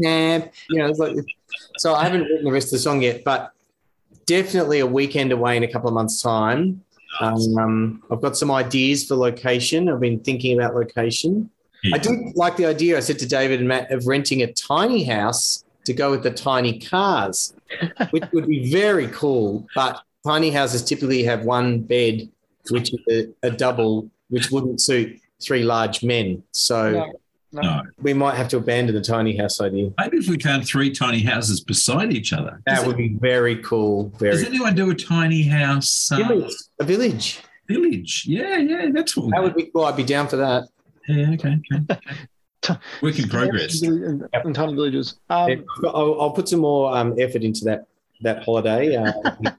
Camp. 0.00 0.52
You 0.70 0.78
know, 0.78 0.90
like 0.92 1.16
so 1.78 1.94
I 1.94 2.04
haven't 2.04 2.22
written 2.22 2.44
the 2.44 2.52
rest 2.52 2.68
of 2.68 2.72
the 2.72 2.78
song 2.78 3.02
yet, 3.02 3.24
but 3.24 3.52
definitely 4.26 4.80
a 4.80 4.86
weekend 4.86 5.32
away 5.32 5.56
in 5.56 5.62
a 5.62 5.68
couple 5.68 5.88
of 5.88 5.94
months' 5.94 6.22
time. 6.22 6.82
Um, 7.20 8.02
I've 8.10 8.20
got 8.20 8.36
some 8.36 8.50
ideas 8.50 9.06
for 9.06 9.16
location. 9.16 9.88
I've 9.88 10.00
been 10.00 10.20
thinking 10.20 10.58
about 10.58 10.74
location. 10.74 11.50
I 11.92 11.98
do 11.98 12.32
like 12.34 12.56
the 12.56 12.66
idea. 12.66 12.96
I 12.96 13.00
said 13.00 13.18
to 13.20 13.26
David 13.26 13.60
and 13.60 13.68
Matt 13.68 13.90
of 13.90 14.06
renting 14.06 14.42
a 14.42 14.52
tiny 14.52 15.04
house 15.04 15.64
to 15.84 15.92
go 15.92 16.10
with 16.10 16.22
the 16.22 16.32
tiny 16.32 16.78
cars, 16.78 17.54
which 18.10 18.24
would 18.32 18.46
be 18.46 18.70
very 18.70 19.08
cool. 19.08 19.66
But 19.74 20.02
tiny 20.24 20.50
houses 20.50 20.82
typically 20.82 21.22
have 21.24 21.44
one 21.44 21.80
bed, 21.80 22.28
which 22.70 22.92
is 22.92 23.00
a, 23.42 23.46
a 23.46 23.50
double, 23.50 24.10
which 24.28 24.50
wouldn't 24.50 24.80
suit 24.80 25.20
three 25.40 25.62
large 25.62 26.02
men. 26.02 26.42
So 26.52 27.12
No. 27.56 27.62
No. 27.62 27.82
we 28.00 28.12
might 28.14 28.36
have 28.36 28.48
to 28.48 28.58
abandon 28.58 28.94
the 28.94 29.00
tiny 29.00 29.36
house 29.36 29.60
idea. 29.60 29.90
Maybe 29.98 30.18
if 30.18 30.28
we 30.28 30.38
found 30.38 30.66
three 30.66 30.90
tiny 30.90 31.20
houses 31.20 31.60
beside 31.60 32.12
each 32.12 32.32
other. 32.32 32.60
That 32.66 32.76
Does, 32.76 32.86
would 32.86 32.96
be 32.96 33.16
very 33.20 33.56
cool. 33.62 34.10
does 34.18 34.44
anyone 34.44 34.74
do 34.74 34.90
a 34.90 34.94
tiny 34.94 35.42
house 35.42 36.10
uh, 36.12 36.16
village. 36.16 36.54
A 36.80 36.84
village. 36.84 37.40
village? 37.68 38.24
Yeah, 38.26 38.58
yeah, 38.58 38.88
that's 38.92 39.16
what 39.16 39.26
we 39.26 39.32
That 39.32 39.42
would 39.42 39.56
be 39.56 39.70
cool. 39.72 39.84
I'd 39.84 39.96
be 39.96 40.04
down 40.04 40.28
for 40.28 40.36
that. 40.36 40.68
Yeah, 41.08 41.32
okay, 41.32 41.58
okay. 41.72 41.84
okay. 41.90 42.80
Work 43.02 43.18
in 43.18 43.28
progress. 43.28 43.82
in, 43.82 44.28
in 44.44 44.52
tiny 44.52 44.74
villages. 44.74 45.18
Um, 45.30 45.64
I'll, 45.84 46.20
I'll 46.20 46.30
put 46.32 46.48
some 46.48 46.60
more 46.60 46.96
um, 46.96 47.14
effort 47.18 47.42
into 47.42 47.64
that 47.64 47.86
that 48.22 48.44
holiday. 48.44 48.96
Uh, 48.96 49.12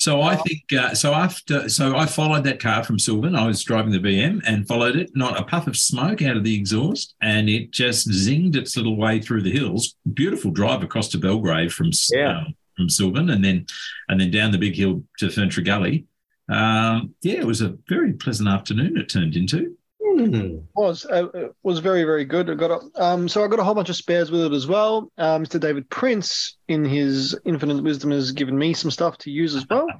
So 0.00 0.22
I 0.22 0.34
think 0.36 0.62
uh, 0.72 0.94
so. 0.94 1.12
After 1.12 1.68
so, 1.68 1.94
I 1.94 2.06
followed 2.06 2.44
that 2.44 2.58
car 2.58 2.82
from 2.82 2.98
Sylvan. 2.98 3.36
I 3.36 3.46
was 3.46 3.62
driving 3.62 3.92
the 3.92 3.98
BM 3.98 4.40
and 4.46 4.66
followed 4.66 4.96
it. 4.96 5.10
Not 5.14 5.38
a 5.38 5.44
puff 5.44 5.66
of 5.66 5.76
smoke 5.76 6.22
out 6.22 6.38
of 6.38 6.42
the 6.42 6.54
exhaust, 6.54 7.14
and 7.20 7.50
it 7.50 7.70
just 7.70 8.08
zinged 8.08 8.56
its 8.56 8.78
little 8.78 8.96
way 8.96 9.20
through 9.20 9.42
the 9.42 9.52
hills. 9.52 9.96
Beautiful 10.14 10.50
drive 10.52 10.82
across 10.82 11.08
to 11.08 11.18
Belgrave 11.18 11.72
from 11.74 11.90
Yeah. 12.10 12.38
um, 12.38 12.54
from 12.78 12.88
Sylvan, 12.88 13.28
and 13.28 13.44
then 13.44 13.66
and 14.08 14.18
then 14.18 14.30
down 14.30 14.52
the 14.52 14.58
big 14.58 14.74
hill 14.74 15.04
to 15.18 15.26
Ferntree 15.26 15.66
Gully. 15.66 16.06
Um, 16.48 17.14
yeah, 17.20 17.34
it 17.34 17.46
was 17.46 17.60
a 17.60 17.76
very 17.86 18.14
pleasant 18.14 18.48
afternoon. 18.48 18.96
It 18.96 19.10
turned 19.10 19.36
into. 19.36 19.76
Hmm. 20.16 20.56
was 20.74 21.06
uh, 21.06 21.48
was 21.62 21.78
very 21.78 22.04
very 22.04 22.24
good. 22.24 22.50
I 22.50 22.54
got 22.54 22.70
a, 22.70 23.02
um 23.02 23.28
so 23.28 23.44
I 23.44 23.48
got 23.48 23.58
a 23.58 23.64
whole 23.64 23.74
bunch 23.74 23.88
of 23.88 23.96
spares 23.96 24.30
with 24.30 24.42
it 24.42 24.52
as 24.52 24.66
well. 24.66 25.10
Uh, 25.18 25.38
Mr. 25.38 25.60
David 25.60 25.88
Prince, 25.90 26.56
in 26.68 26.84
his 26.84 27.38
infinite 27.44 27.82
wisdom, 27.82 28.10
has 28.10 28.32
given 28.32 28.56
me 28.56 28.74
some 28.74 28.90
stuff 28.90 29.18
to 29.18 29.30
use 29.30 29.54
as 29.54 29.66
well. 29.68 29.86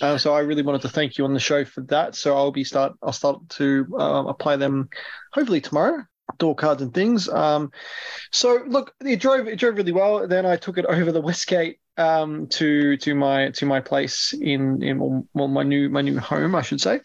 Uh, 0.00 0.16
so 0.16 0.34
I 0.34 0.40
really 0.40 0.62
wanted 0.62 0.80
to 0.82 0.88
thank 0.88 1.18
you 1.18 1.24
on 1.24 1.34
the 1.34 1.38
show 1.38 1.66
for 1.66 1.82
that. 1.82 2.14
So 2.14 2.34
I'll 2.34 2.50
be 2.50 2.64
start 2.64 2.94
I'll 3.02 3.12
start 3.12 3.46
to 3.50 3.86
um, 3.98 4.26
apply 4.26 4.56
them 4.56 4.88
hopefully 5.34 5.60
tomorrow. 5.60 6.04
Door 6.38 6.54
cards 6.56 6.80
and 6.80 6.94
things. 6.94 7.28
Um, 7.28 7.70
so 8.30 8.62
look, 8.66 8.94
it 9.04 9.20
drove 9.20 9.48
it 9.48 9.58
drove 9.58 9.76
really 9.76 9.92
well. 9.92 10.26
Then 10.26 10.46
I 10.46 10.56
took 10.56 10.78
it 10.78 10.86
over 10.86 11.12
the 11.12 11.20
Westgate 11.20 11.78
um, 11.98 12.46
to 12.48 12.96
to 12.98 13.14
my 13.14 13.50
to 13.50 13.66
my 13.66 13.80
place 13.80 14.32
in 14.40 14.82
in 14.82 15.26
well, 15.34 15.48
my 15.48 15.62
new 15.62 15.88
my 15.88 16.00
new 16.00 16.18
home, 16.18 16.54
I 16.54 16.62
should 16.62 16.80
say. 16.80 17.00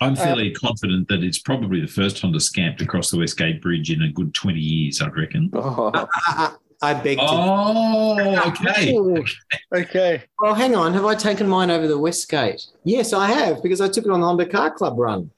I'm 0.00 0.16
fairly 0.16 0.52
confident 0.52 1.08
that 1.08 1.22
it's 1.22 1.38
probably 1.38 1.80
the 1.80 1.86
first 1.86 2.20
Honda 2.20 2.40
Scamp 2.40 2.78
to 2.78 2.86
cross 2.86 3.10
the 3.10 3.18
Westgate 3.18 3.62
Bridge 3.62 3.90
in 3.90 4.02
a 4.02 4.08
good 4.10 4.34
20 4.34 4.58
years, 4.58 5.00
I'd 5.00 5.16
reckon. 5.16 5.50
Oh, 5.68 5.90
I, 5.92 6.06
I, 6.26 6.54
I 6.82 6.94
beg 6.94 7.18
to. 7.18 7.24
Oh, 7.26 8.42
okay. 8.46 8.96
Okay. 9.74 10.22
Well, 10.40 10.54
hang 10.54 10.74
on. 10.74 10.92
Have 10.94 11.04
I 11.04 11.14
taken 11.14 11.48
mine 11.48 11.70
over 11.70 11.88
the 11.88 11.98
Westgate? 11.98 12.66
Yes, 12.84 13.12
I 13.12 13.26
have 13.26 13.62
because 13.62 13.80
I 13.80 13.88
took 13.88 14.04
it 14.04 14.10
on 14.10 14.20
the 14.20 14.26
Honda 14.26 14.46
Car 14.46 14.70
Club 14.70 14.98
run. 14.98 15.30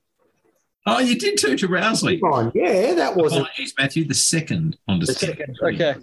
Oh, 0.86 0.98
you 0.98 1.18
did 1.18 1.38
too 1.38 1.56
to 1.56 1.68
Rowsley. 1.68 2.20
Yeah, 2.54 2.94
that 2.94 3.14
wasn't. 3.14 3.42
Apologies, 3.42 3.74
Matthew. 3.78 4.04
The 4.04 4.14
second 4.14 4.76
on 4.88 5.00
The 5.00 5.06
second. 5.06 5.56
Okay. 5.62 5.96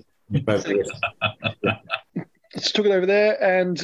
Just 2.55 2.75
took 2.75 2.85
it 2.85 2.91
over 2.91 3.05
there 3.05 3.41
and 3.43 3.83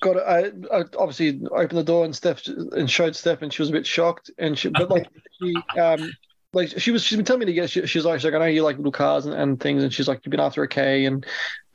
got 0.00 0.16
it. 0.16 0.22
I, 0.26 0.76
I 0.76 0.84
obviously 0.98 1.40
opened 1.50 1.78
the 1.78 1.84
door 1.84 2.04
and 2.04 2.14
Steph 2.14 2.46
and 2.46 2.90
showed 2.90 3.16
Steph, 3.16 3.42
and 3.42 3.52
she 3.52 3.62
was 3.62 3.68
a 3.68 3.72
bit 3.72 3.86
shocked. 3.86 4.30
And 4.38 4.58
she, 4.58 4.68
but 4.68 4.90
like 4.90 5.08
she, 5.40 5.54
um, 5.78 6.10
like 6.52 6.78
she 6.78 6.90
was, 6.90 7.02
she's 7.02 7.16
been 7.16 7.24
telling 7.24 7.40
me 7.40 7.46
to 7.46 7.52
get. 7.52 7.70
She, 7.70 7.86
she's 7.86 8.04
like, 8.04 8.20
she's 8.20 8.24
like, 8.24 8.34
I 8.34 8.38
know 8.38 8.46
you 8.46 8.62
like 8.62 8.76
little 8.76 8.92
cars 8.92 9.26
and, 9.26 9.34
and 9.34 9.60
things, 9.60 9.82
and 9.82 9.92
she's 9.92 10.08
like, 10.08 10.20
you've 10.24 10.30
been 10.30 10.40
after 10.40 10.62
a 10.62 10.68
K 10.68 11.04
and 11.04 11.24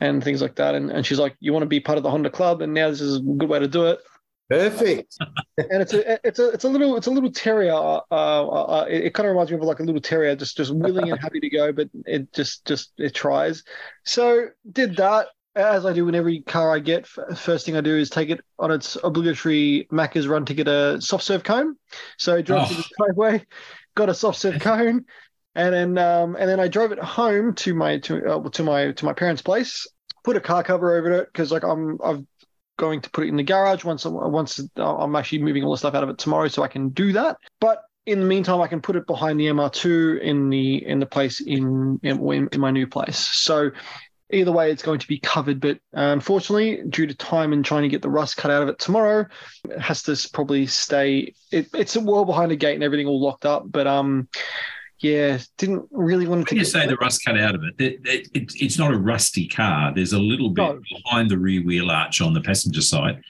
and 0.00 0.22
things 0.22 0.42
like 0.42 0.56
that. 0.56 0.74
And 0.74 0.90
and 0.90 1.06
she's 1.06 1.18
like, 1.18 1.36
you 1.40 1.52
want 1.52 1.62
to 1.62 1.68
be 1.68 1.80
part 1.80 1.98
of 1.98 2.02
the 2.02 2.10
Honda 2.10 2.30
Club, 2.30 2.62
and 2.62 2.74
now 2.74 2.90
this 2.90 3.00
is 3.00 3.16
a 3.16 3.20
good 3.20 3.48
way 3.48 3.58
to 3.58 3.68
do 3.68 3.86
it. 3.86 4.00
Perfect. 4.50 5.16
and 5.56 5.80
it's 5.80 5.94
a 5.94 6.26
it's 6.26 6.38
a 6.38 6.48
it's 6.50 6.64
a 6.64 6.68
little 6.68 6.96
it's 6.96 7.06
a 7.06 7.10
little 7.10 7.32
terrier. 7.32 7.72
Uh, 7.72 8.00
uh, 8.10 8.86
it, 8.88 9.04
it 9.06 9.14
kind 9.14 9.26
of 9.26 9.32
reminds 9.32 9.50
me 9.50 9.56
of 9.56 9.62
like 9.62 9.80
a 9.80 9.84
little 9.84 10.00
terrier, 10.00 10.36
just 10.36 10.56
just 10.56 10.74
willing 10.74 11.10
and 11.10 11.20
happy 11.20 11.40
to 11.40 11.48
go, 11.48 11.72
but 11.72 11.88
it 12.04 12.32
just 12.34 12.66
just 12.66 12.92
it 12.98 13.14
tries. 13.14 13.64
So 14.04 14.48
did 14.70 14.96
that 14.96 15.28
as 15.54 15.84
I 15.84 15.92
do 15.92 16.08
in 16.08 16.14
every 16.14 16.40
car 16.40 16.74
I 16.74 16.78
get. 16.78 17.06
First 17.06 17.66
thing 17.66 17.76
I 17.76 17.80
do 17.80 17.96
is 17.96 18.10
take 18.10 18.30
it 18.30 18.40
on 18.58 18.70
its 18.70 18.96
obligatory 19.02 19.86
Macca's 19.92 20.26
run 20.26 20.44
to 20.46 20.54
get 20.54 20.68
a 20.68 21.00
soft 21.00 21.24
serve 21.24 21.44
cone. 21.44 21.76
So 22.18 22.36
I 22.36 22.42
drove 22.42 22.64
to 22.66 22.74
Oh. 22.74 22.76
the 22.76 22.84
driveway, 22.98 23.46
got 23.94 24.08
a 24.08 24.14
soft 24.14 24.38
serve 24.38 24.58
cone, 24.60 25.04
and 25.54 25.74
then 25.74 25.98
um 25.98 26.36
and 26.36 26.48
then 26.48 26.60
I 26.60 26.68
drove 26.68 26.92
it 26.92 26.98
home 26.98 27.54
to 27.56 27.74
my 27.74 27.98
to 28.00 28.24
uh, 28.26 28.48
to 28.50 28.62
my 28.62 28.92
to 28.92 29.04
my 29.04 29.12
parents' 29.12 29.42
place. 29.42 29.86
Put 30.24 30.36
a 30.36 30.40
car 30.40 30.62
cover 30.62 30.96
over 30.96 31.10
it 31.12 31.28
because 31.32 31.52
like 31.52 31.64
I'm 31.64 31.98
I've 32.02 32.24
going 32.78 33.00
to 33.02 33.10
put 33.10 33.24
it 33.24 33.28
in 33.28 33.36
the 33.36 33.42
garage 33.42 33.84
once 33.84 34.04
once 34.06 34.60
I'm 34.76 35.16
actually 35.16 35.42
moving 35.42 35.64
all 35.64 35.72
the 35.72 35.78
stuff 35.78 35.94
out 35.94 36.02
of 36.02 36.08
it 36.08 36.18
tomorrow, 36.18 36.48
so 36.48 36.62
I 36.62 36.68
can 36.68 36.88
do 36.90 37.12
that. 37.12 37.36
But 37.60 37.82
in 38.06 38.20
the 38.20 38.26
meantime, 38.26 38.60
I 38.60 38.66
can 38.66 38.80
put 38.80 38.96
it 38.96 39.06
behind 39.06 39.38
the 39.38 39.46
MR2 39.48 40.18
in 40.18 40.48
the 40.50 40.86
in 40.86 40.98
the 40.98 41.06
place 41.06 41.40
in 41.40 42.00
in, 42.02 42.48
in 42.52 42.60
my 42.60 42.70
new 42.70 42.86
place. 42.86 43.18
So 43.18 43.70
either 44.32 44.52
way, 44.52 44.70
it's 44.70 44.82
going 44.82 44.98
to 44.98 45.06
be 45.08 45.18
covered. 45.18 45.60
But 45.60 45.76
uh, 45.96 46.10
unfortunately, 46.12 46.82
due 46.88 47.06
to 47.06 47.14
time 47.14 47.52
and 47.52 47.64
trying 47.64 47.82
to 47.82 47.88
get 47.88 48.02
the 48.02 48.08
rust 48.10 48.36
cut 48.36 48.50
out 48.50 48.62
of 48.62 48.68
it 48.68 48.78
tomorrow, 48.78 49.26
it 49.68 49.78
has 49.78 50.02
to 50.04 50.16
probably 50.32 50.66
stay. 50.66 51.34
It, 51.50 51.68
it's 51.74 51.96
a 51.96 52.00
well 52.00 52.24
behind 52.24 52.52
a 52.52 52.56
gate 52.56 52.74
and 52.74 52.82
everything 52.84 53.06
all 53.06 53.20
locked 53.20 53.46
up. 53.46 53.64
But 53.70 53.86
um, 53.86 54.28
yeah, 55.00 55.38
didn't 55.58 55.86
really 55.90 56.26
want 56.26 56.48
to. 56.48 56.54
When 56.54 56.58
you 56.60 56.64
say 56.64 56.86
the 56.86 56.96
rust 56.96 57.24
cut 57.24 57.38
out 57.38 57.54
of 57.54 57.62
it, 57.64 57.74
it, 57.80 58.00
it, 58.04 58.28
it- 58.34 58.52
it's 58.62 58.78
not 58.78 58.92
a 58.92 58.98
rusty 58.98 59.48
car. 59.48 59.92
There's 59.94 60.12
a 60.12 60.18
little 60.18 60.50
bit 60.50 60.62
No. 60.62 60.80
behind 61.04 61.30
the 61.30 61.38
rear 61.38 61.62
wheel 61.64 61.90
arch 61.90 62.20
on 62.20 62.32
the 62.34 62.40
passenger 62.40 62.80
side. 62.82 63.20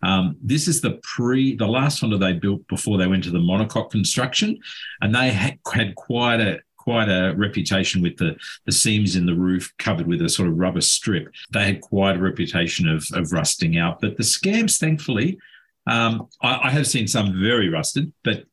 Um, 0.00 0.36
this 0.40 0.68
is 0.68 0.80
the 0.80 1.00
pre, 1.02 1.56
the 1.56 1.66
last 1.66 2.02
one 2.02 2.12
that 2.12 2.18
they 2.18 2.32
built 2.32 2.66
before 2.68 2.98
they 2.98 3.08
went 3.08 3.24
to 3.24 3.30
the 3.30 3.38
monocoque 3.40 3.90
construction, 3.90 4.56
and 5.00 5.12
they 5.14 5.30
had, 5.30 5.58
had 5.72 5.94
quite 5.96 6.40
a 6.40 6.60
quite 6.88 7.10
a 7.10 7.34
reputation 7.36 8.00
with 8.00 8.16
the 8.16 8.34
the 8.64 8.72
seams 8.72 9.14
in 9.14 9.26
the 9.26 9.34
roof 9.34 9.70
covered 9.78 10.06
with 10.06 10.22
a 10.22 10.28
sort 10.28 10.48
of 10.48 10.58
rubber 10.58 10.80
strip. 10.80 11.28
They 11.50 11.64
had 11.66 11.82
quite 11.82 12.16
a 12.16 12.20
reputation 12.20 12.88
of 12.88 13.06
of 13.12 13.30
rusting 13.30 13.76
out. 13.76 14.00
But 14.00 14.16
the 14.16 14.24
scamps, 14.24 14.78
thankfully, 14.78 15.38
um, 15.86 16.28
I, 16.40 16.68
I 16.68 16.70
have 16.70 16.86
seen 16.86 17.06
some 17.06 17.38
very 17.38 17.68
rusted, 17.68 18.10
but 18.24 18.44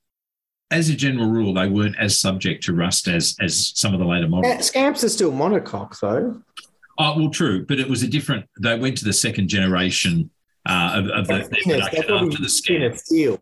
as 0.70 0.90
a 0.90 0.96
general 0.96 1.30
rule, 1.30 1.54
they 1.54 1.70
weren't 1.70 1.96
as 1.98 2.20
subject 2.20 2.64
to 2.66 2.74
rust 2.74 3.08
as 3.08 3.38
as 3.40 3.72
some 3.80 3.94
of 3.94 4.00
the 4.02 4.06
later 4.06 4.28
models. 4.28 4.66
Scamps 4.66 5.02
are 5.06 5.10
still 5.10 5.32
monocoque, 5.32 5.98
though. 6.02 6.42
Oh, 6.98 7.18
well, 7.18 7.30
true, 7.30 7.66
but 7.66 7.80
it 7.80 7.90
was 7.90 8.04
a 8.04 8.08
different. 8.08 8.50
They 8.62 8.78
went 8.78 8.98
to 8.98 9.06
the 9.06 9.14
second 9.14 9.48
generation 9.48 10.30
uh, 10.66 10.92
of, 10.96 11.06
of 11.08 11.28
the, 11.28 11.34
their 11.34 11.80
production 11.80 12.14
after 12.14 12.42
the 12.42 12.50
Scamp. 12.50 12.98
steel. 12.98 13.40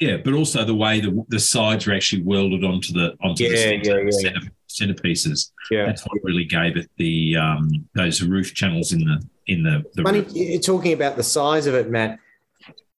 Yeah, 0.00 0.16
but 0.24 0.32
also 0.34 0.64
the 0.64 0.74
way 0.74 1.00
the, 1.00 1.24
the 1.28 1.38
sides 1.40 1.86
were 1.86 1.94
actually 1.94 2.22
welded 2.22 2.64
onto 2.64 2.92
the 2.92 3.14
onto 3.22 3.48
the 3.48 3.54
Yeah, 3.54 3.60
center, 3.62 4.00
yeah, 4.02 4.10
yeah. 4.10 4.30
center, 4.70 4.94
centerpieces. 4.94 5.50
Yeah. 5.70 5.86
That's 5.86 6.02
what 6.02 6.18
really 6.24 6.44
gave 6.44 6.76
it 6.76 6.90
the 6.96 7.36
um, 7.36 7.70
those 7.94 8.22
roof 8.22 8.54
channels 8.54 8.92
in 8.92 9.00
the 9.00 9.22
in 9.46 9.62
the, 9.62 9.84
the 9.94 10.02
Funny, 10.02 10.20
roof. 10.20 10.32
you're 10.34 10.60
talking 10.60 10.92
about 10.92 11.16
the 11.16 11.22
size 11.22 11.66
of 11.66 11.74
it, 11.74 11.90
Matt. 11.90 12.18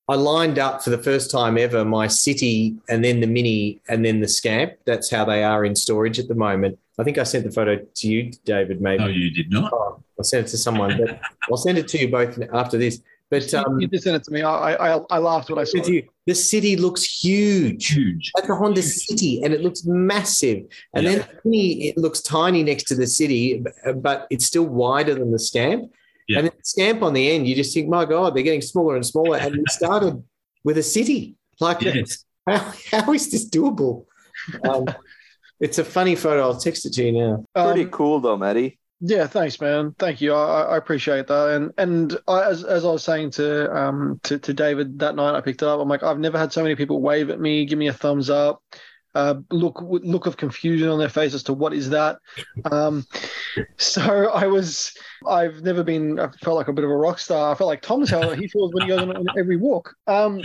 I 0.07 0.17
lined 0.17 0.59
up 0.59 0.83
for 0.85 0.91
the 0.91 1.03
first 1.03 1.31
time 1.31 1.57
ever 1.57 1.83
my 1.85 2.09
City 2.09 2.77
and 2.91 3.03
then 3.03 3.21
the 3.21 3.27
Mini 3.27 3.81
and 3.89 4.05
then 4.05 4.21
the 4.21 4.29
Scamp. 4.29 4.75
That's 4.85 5.11
how 5.11 5.25
they 5.25 5.43
are 5.43 5.65
in 5.65 5.75
storage 5.75 6.19
at 6.19 6.29
the 6.29 6.35
moment. 6.35 6.79
I 6.99 7.05
think 7.05 7.17
I 7.17 7.23
sent 7.23 7.45
the 7.45 7.51
photo 7.51 7.77
to 7.83 8.07
you, 8.09 8.31
David, 8.45 8.81
maybe. 8.83 9.03
No, 9.03 9.09
you 9.09 9.31
did 9.31 9.51
not. 9.51 9.73
Oh, 9.73 10.03
I'll 10.19 10.25
send 10.25 10.45
it 10.47 10.51
to 10.51 10.59
someone, 10.59 10.99
but 10.99 11.19
I'll 11.51 11.57
send 11.57 11.79
it 11.79 11.89
to 11.89 11.99
you 11.99 12.09
both 12.11 12.39
after 12.53 12.77
this. 12.77 13.01
But 13.31 13.53
um, 13.55 13.81
you 13.81 13.89
did 13.89 14.03
send 14.03 14.17
it 14.17 14.25
to 14.25 14.31
me. 14.31 14.43
I 14.43 14.75
I, 14.75 15.01
I 15.11 15.19
laughed 15.19 15.51
when 15.51 15.59
I 15.59 15.65
saw 15.65 15.79
with 15.79 15.89
it. 15.89 15.93
you, 15.95 16.03
the 16.27 16.35
city 16.35 16.77
looks 16.77 17.03
huge. 17.25 17.89
Huge. 17.93 18.31
Like 18.37 18.49
a 18.49 18.55
Honda 18.55 18.83
City, 18.83 19.43
and 19.43 19.53
it 19.53 19.61
looks 19.63 19.85
massive. 19.85 20.59
And 20.95 21.05
Yeah. 21.05 21.11
then 21.17 21.29
Mini, 21.45 21.89
it 21.89 21.97
looks 21.99 22.21
tiny 22.21 22.63
next 22.63 22.85
to 22.85 22.95
the 22.95 23.07
City, 23.07 23.65
but 23.97 24.27
it's 24.31 24.45
still 24.47 24.67
wider 24.67 25.15
than 25.15 25.33
the 25.33 25.39
Scamp. 25.39 25.91
Yeah. 26.29 26.39
And 26.39 26.47
then 26.49 26.55
the 26.57 26.65
Scamp 26.65 27.03
on 27.03 27.13
the 27.15 27.31
end, 27.31 27.49
you 27.49 27.55
just 27.55 27.75
think, 27.75 27.89
my 27.89 28.05
God, 28.05 28.35
they're 28.35 28.43
getting 28.43 28.63
smaller 28.63 28.95
and 28.97 29.05
smaller. 29.05 29.39
And 29.39 29.57
we 29.57 29.65
started 29.69 30.23
with 30.63 30.79
a 30.79 30.83
City. 30.83 31.37
Like, 31.61 31.83
Yes. 31.83 32.25
how, 32.47 32.73
how 32.91 33.13
is 33.13 33.31
this 33.31 33.49
doable? 33.49 34.05
Um, 34.69 34.87
it's 35.61 35.79
a 35.79 35.85
funny 35.85 36.15
photo. 36.15 36.43
I'll 36.43 36.57
text 36.59 36.87
it 36.87 36.93
to 36.95 37.05
you 37.05 37.13
now. 37.13 37.45
Pretty 37.55 37.85
Um, 37.85 37.91
cool 37.91 38.21
though, 38.21 38.37
Matty. 38.37 38.79
Yeah, 39.01 39.27
thanks, 39.27 39.61
man. 39.61 39.95
Thank 39.99 40.21
you. 40.21 40.33
I, 40.33 40.63
I 40.63 40.77
appreciate 40.77 41.27
that. 41.27 41.51
And 41.51 41.73
and 41.77 42.17
I, 42.27 42.45
as 42.45 42.65
as 42.65 42.85
I 42.85 42.89
was 42.89 43.05
saying 43.05 43.33
to 43.33 43.75
um 43.77 44.21
to, 44.23 44.39
to 44.39 44.55
David 44.55 44.99
that 45.01 45.15
night, 45.15 45.35
I 45.35 45.41
picked 45.41 45.63
it 45.63 45.69
up. 45.69 45.81
I'm 45.81 45.89
like, 45.89 46.03
I've 46.03 46.19
never 46.19 46.39
had 46.39 46.53
so 46.53 46.63
many 46.63 46.75
people 46.75 47.03
wave 47.03 47.31
at 47.31 47.41
me, 47.41 47.67
give 47.67 47.79
me 47.79 47.89
a 47.89 47.93
thumbs 47.93 48.31
up, 48.31 48.63
uh, 49.15 49.35
look 49.51 49.81
look 49.83 50.27
of 50.27 50.37
confusion 50.37 50.89
on 50.89 50.99
their 50.99 51.09
face 51.09 51.35
as 51.35 51.43
to 51.45 51.53
what 51.53 51.73
is 51.73 51.91
that. 51.91 52.19
Um, 52.71 53.05
so 53.77 54.31
I 54.35 54.47
was, 54.47 54.97
I've 55.27 55.63
never 55.63 55.83
been. 55.83 56.19
I 56.19 56.29
felt 56.43 56.57
like 56.57 56.69
a 56.69 56.73
bit 56.73 56.85
of 56.85 56.91
a 56.91 56.97
rock 56.97 57.19
star. 57.19 57.53
I 57.53 57.55
felt 57.57 57.69
like 57.69 57.83
Tom's 57.83 58.11
how 58.11 58.31
he 58.31 58.49
feels 58.49 58.73
when 58.73 58.85
he 58.85 58.89
goes 58.89 59.03
on, 59.03 59.27
every 59.39 59.57
walk. 59.57 59.95
Um, 60.07 60.43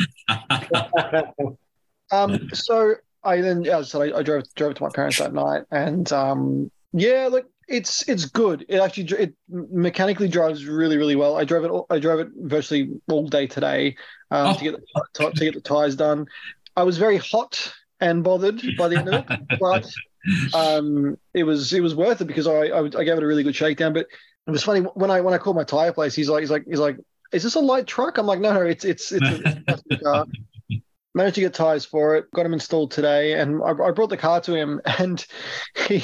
um, 2.12 2.48
so 2.54 2.96
I 3.24 3.42
then, 3.42 3.66
as 3.66 3.96
I 3.96 4.00
said, 4.00 4.14
I, 4.14 4.20
I 4.20 4.24
drove 4.24 4.44
drove 4.56 4.76
to 4.76 4.84
my 4.84 4.90
parents 4.90 5.20
that 5.20 5.34
night, 5.34 5.64
and 5.72 6.12
um, 6.14 6.72
yeah, 6.94 7.28
look, 7.32 7.50
it's 7.70 8.08
it's 8.10 8.26
good. 8.26 8.66
It 8.68 8.80
actually 8.80 9.04
it 9.18 9.34
mechanically 9.50 10.28
drives 10.28 10.66
really 10.66 10.98
really 10.98 11.16
well. 11.16 11.38
I 11.38 11.44
drove 11.44 11.64
it. 11.66 11.72
all- 11.72 11.86
I 11.90 12.00
drove 12.00 12.20
it 12.20 12.30
virtually 12.36 12.90
all 13.10 13.28
day 13.28 13.48
today 13.48 13.96
um, 14.32 14.48
Oh. 14.48 14.54
to 14.58 14.64
get 14.64 14.74
the 14.76 15.04
t- 15.14 15.32
to 15.32 15.46
get 15.46 15.54
the 15.54 15.62
tires 15.62 15.96
done. 15.96 16.28
I 16.76 16.84
was 16.84 16.98
very 16.98 17.18
hot 17.18 17.74
and 18.00 18.24
bothered 18.24 18.62
by 18.78 18.88
the 18.88 18.98
end 18.98 19.10
of 19.10 19.26
it, 19.30 19.40
but 19.60 19.90
um, 20.54 21.18
it 21.34 21.44
was 21.44 21.72
it 21.74 21.82
was 21.82 21.96
worth 21.96 22.22
it 22.22 22.26
because 22.26 22.48
I, 22.48 22.68
I 22.68 22.80
I 22.86 23.04
gave 23.04 23.18
it 23.18 23.24
a 23.24 23.28
really 23.28 23.44
good 23.44 23.56
shakedown. 23.56 23.94
But 23.94 24.08
it 24.48 24.52
was 24.52 24.64
funny 24.64 24.82
when 24.82 25.12
I 25.12 25.22
when 25.22 25.34
I 25.34 25.38
called 25.38 25.56
my 25.56 25.64
tire 25.64 25.94
place. 25.94 26.16
He's 26.16 26.30
like 26.30 26.42
he's 26.42 26.52
like 26.52 26.66
he's 26.68 26.80
like, 26.80 26.98
is 27.32 27.44
this 27.44 27.56
a 27.56 27.60
light 27.60 27.88
truck? 27.88 28.18
I'm 28.18 28.26
like, 28.26 28.40
no, 28.40 28.54
no, 28.54 28.62
it's 28.62 28.86
it's 28.86 29.12
it's 29.12 29.26
a, 29.26 29.64
it's 29.68 29.84
a 29.92 29.98
car. 29.98 30.26
Managed 31.20 31.36
to 31.36 31.42
get 31.42 31.54
tires 31.54 31.84
for 31.84 32.16
it. 32.16 32.32
Got 32.32 32.44
them 32.44 32.54
installed 32.54 32.92
today, 32.92 33.34
and 33.34 33.62
I, 33.62 33.72
I 33.72 33.92
brought 33.92 34.10
the 34.10 34.16
car 34.16 34.40
to 34.40 34.56
him, 34.56 34.80
and 35.00 35.26
he 35.86 36.02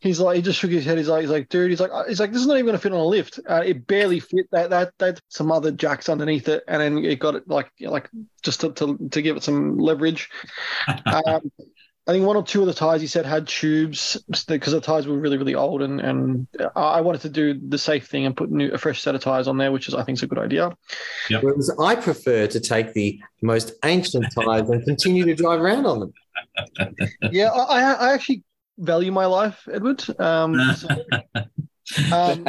he's 0.00 0.18
like 0.18 0.36
he 0.36 0.40
just 0.40 0.58
shook 0.58 0.70
his 0.70 0.86
head. 0.86 0.96
He's 0.96 1.08
like 1.08 1.20
he's 1.20 1.30
like 1.30 1.50
dude. 1.50 1.68
He's 1.68 1.78
like 1.78 1.90
he's 2.08 2.20
like 2.20 2.32
this 2.32 2.40
is 2.40 2.46
not 2.46 2.54
even 2.54 2.64
going 2.64 2.74
to 2.74 2.80
fit 2.80 2.94
on 2.94 2.98
a 3.00 3.04
lift. 3.04 3.38
Uh, 3.46 3.62
it 3.66 3.86
barely 3.86 4.18
fit. 4.18 4.46
That 4.52 4.70
that 4.70 4.92
that 4.96 5.20
some 5.28 5.52
other 5.52 5.72
jacks 5.72 6.08
underneath 6.08 6.48
it, 6.48 6.64
and 6.68 6.80
then 6.80 7.04
it 7.04 7.18
got 7.18 7.34
it 7.34 7.46
like 7.46 7.70
like 7.80 8.08
just 8.42 8.62
to 8.62 8.72
to, 8.72 8.96
to 9.10 9.20
give 9.20 9.36
it 9.36 9.42
some 9.42 9.76
leverage. 9.76 10.30
Um, 11.06 11.50
I 12.08 12.12
think 12.12 12.24
one 12.24 12.36
or 12.36 12.42
two 12.44 12.60
of 12.60 12.66
the 12.68 12.72
tires 12.74 13.00
he 13.00 13.08
said 13.08 13.26
had 13.26 13.48
tubes 13.48 14.16
because 14.46 14.72
the 14.72 14.80
tires 14.80 15.08
were 15.08 15.18
really, 15.18 15.38
really 15.38 15.56
old, 15.56 15.82
and 15.82 16.00
and 16.00 16.46
I 16.76 17.00
wanted 17.00 17.22
to 17.22 17.28
do 17.28 17.58
the 17.68 17.78
safe 17.78 18.06
thing 18.06 18.26
and 18.26 18.36
put 18.36 18.50
new, 18.50 18.70
a 18.70 18.78
fresh 18.78 19.02
set 19.02 19.14
of 19.16 19.20
tires 19.22 19.48
on 19.48 19.58
there, 19.58 19.72
which 19.72 19.88
is 19.88 19.94
I 19.94 20.04
think 20.04 20.18
is 20.18 20.22
a 20.22 20.26
good 20.28 20.38
idea. 20.38 20.76
Whereas 21.40 21.68
I 21.80 21.96
prefer 21.96 22.46
to 22.46 22.60
take 22.60 22.92
the 22.92 23.18
most 23.42 23.72
ancient 23.84 24.26
tires 24.32 24.68
and 24.70 24.84
continue 24.84 25.24
to 25.24 25.34
drive 25.34 25.60
around 25.60 25.84
on 25.86 26.00
them. 26.00 26.12
yeah, 27.32 27.50
I, 27.50 27.62
I 27.80 27.92
I 27.92 28.12
actually 28.12 28.44
value 28.78 29.10
my 29.10 29.26
life, 29.26 29.66
Edward. 29.72 30.04
Um, 30.20 30.60
so, 30.76 30.88
um, 32.12 32.46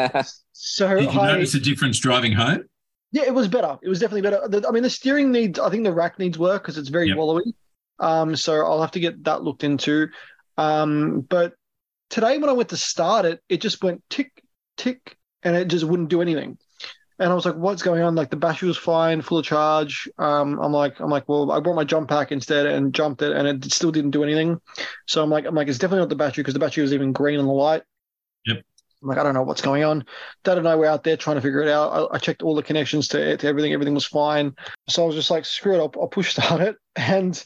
so 0.52 0.96
Did 1.00 1.14
you 1.14 1.20
I, 1.20 1.34
notice 1.34 1.54
a 1.56 1.60
difference 1.60 2.00
driving 2.00 2.34
home? 2.34 2.66
Yeah, 3.12 3.24
it 3.24 3.34
was 3.34 3.48
better. 3.48 3.78
It 3.82 3.90
was 3.90 4.00
definitely 4.00 4.22
better. 4.30 4.48
The- 4.48 4.68
I 4.68 4.72
mean, 4.72 4.84
the 4.84 4.90
steering 4.90 5.32
needs. 5.32 5.58
I 5.58 5.70
think 5.70 5.84
the 5.84 5.94
rack 5.94 6.20
needs 6.20 6.38
work 6.38 6.62
because 6.64 6.78
it's 6.78 6.90
very 6.90 7.08
Yep. 7.08 7.18
wallowy. 7.18 7.54
Um, 8.00 8.36
so 8.36 8.66
I'll 8.66 8.82
have 8.82 8.92
to 8.92 9.00
get 9.00 9.24
that 9.24 9.44
looked 9.44 9.64
into. 9.64 10.10
Um, 10.58 11.22
but 11.22 11.54
today 12.10 12.38
when 12.38 12.50
I 12.50 12.54
went 12.54 12.70
to 12.70 12.78
start 12.78 13.26
it, 13.26 13.42
it 13.50 13.62
just 13.62 13.84
went 13.84 14.04
tick 14.10 14.32
tick, 14.78 15.18
and 15.44 15.56
it 15.56 15.68
just 15.68 15.86
wouldn't 15.86 16.10
do 16.10 16.22
anything. 16.22 16.58
And 17.20 17.32
I 17.32 17.34
was 17.34 17.46
like, 17.46 17.56
"What's 17.56 17.82
going 17.82 18.02
on?" 18.02 18.16
Like 18.16 18.30
the 18.30 18.38
battery 18.38 18.68
was 18.68 18.78
fine, 18.78 19.22
full 19.22 19.40
of 19.40 19.46
charge. 19.46 20.08
Um, 20.20 20.60
I'm 20.60 20.72
like, 20.72 21.00
I'm 21.00 21.10
like, 21.10 21.28
well, 21.28 21.52
I 21.52 21.60
brought 21.60 21.76
my 21.76 21.84
jump 21.84 22.10
pack 22.10 22.32
instead 22.32 22.68
and 22.68 22.94
jumped 22.94 23.22
it, 23.24 23.32
and 23.32 23.48
it 23.48 23.72
still 23.72 23.92
didn't 23.92 24.12
do 24.12 24.24
anything. 24.24 24.62
So 25.08 25.24
I'm 25.24 25.30
like, 25.30 25.46
I'm 25.46 25.56
like, 25.56 25.68
it's 25.68 25.80
definitely 25.80 26.02
not 26.02 26.10
the 26.10 26.16
battery 26.16 26.44
because 26.44 26.54
the 26.54 26.60
battery 26.60 26.84
was 26.84 26.94
even 26.94 27.14
green 27.14 27.40
on 27.40 27.48
the 27.48 27.52
light. 27.52 27.82
Yep. 28.46 28.64
I'm 29.02 29.10
like, 29.10 29.18
I 29.18 29.24
don't 29.24 29.34
know 29.34 29.44
what's 29.44 29.62
going 29.62 29.84
on. 29.84 30.06
Dad 30.44 30.58
and 30.58 30.68
I 30.68 30.76
were 30.76 30.86
out 30.86 31.04
there 31.04 31.18
trying 31.18 31.36
to 31.36 31.42
figure 31.42 31.62
it 31.62 31.70
out. 31.70 32.12
I, 32.12 32.16
I 32.16 32.18
checked 32.20 32.42
all 32.42 32.56
the 32.56 32.64
connections 32.64 33.08
to, 33.10 33.38
to 33.38 33.48
everything. 33.48 33.74
Everything 33.74 33.94
was 33.94 34.06
fine. 34.06 34.56
So 34.88 35.04
I 35.04 35.06
was 35.06 35.16
just 35.16 35.30
like, 35.30 35.46
screw 35.46 35.76
it. 35.76 35.78
I'll, 35.78 35.94
I'll 36.00 36.08
push 36.08 36.32
start 36.32 36.62
it 36.62 36.76
and 36.96 37.44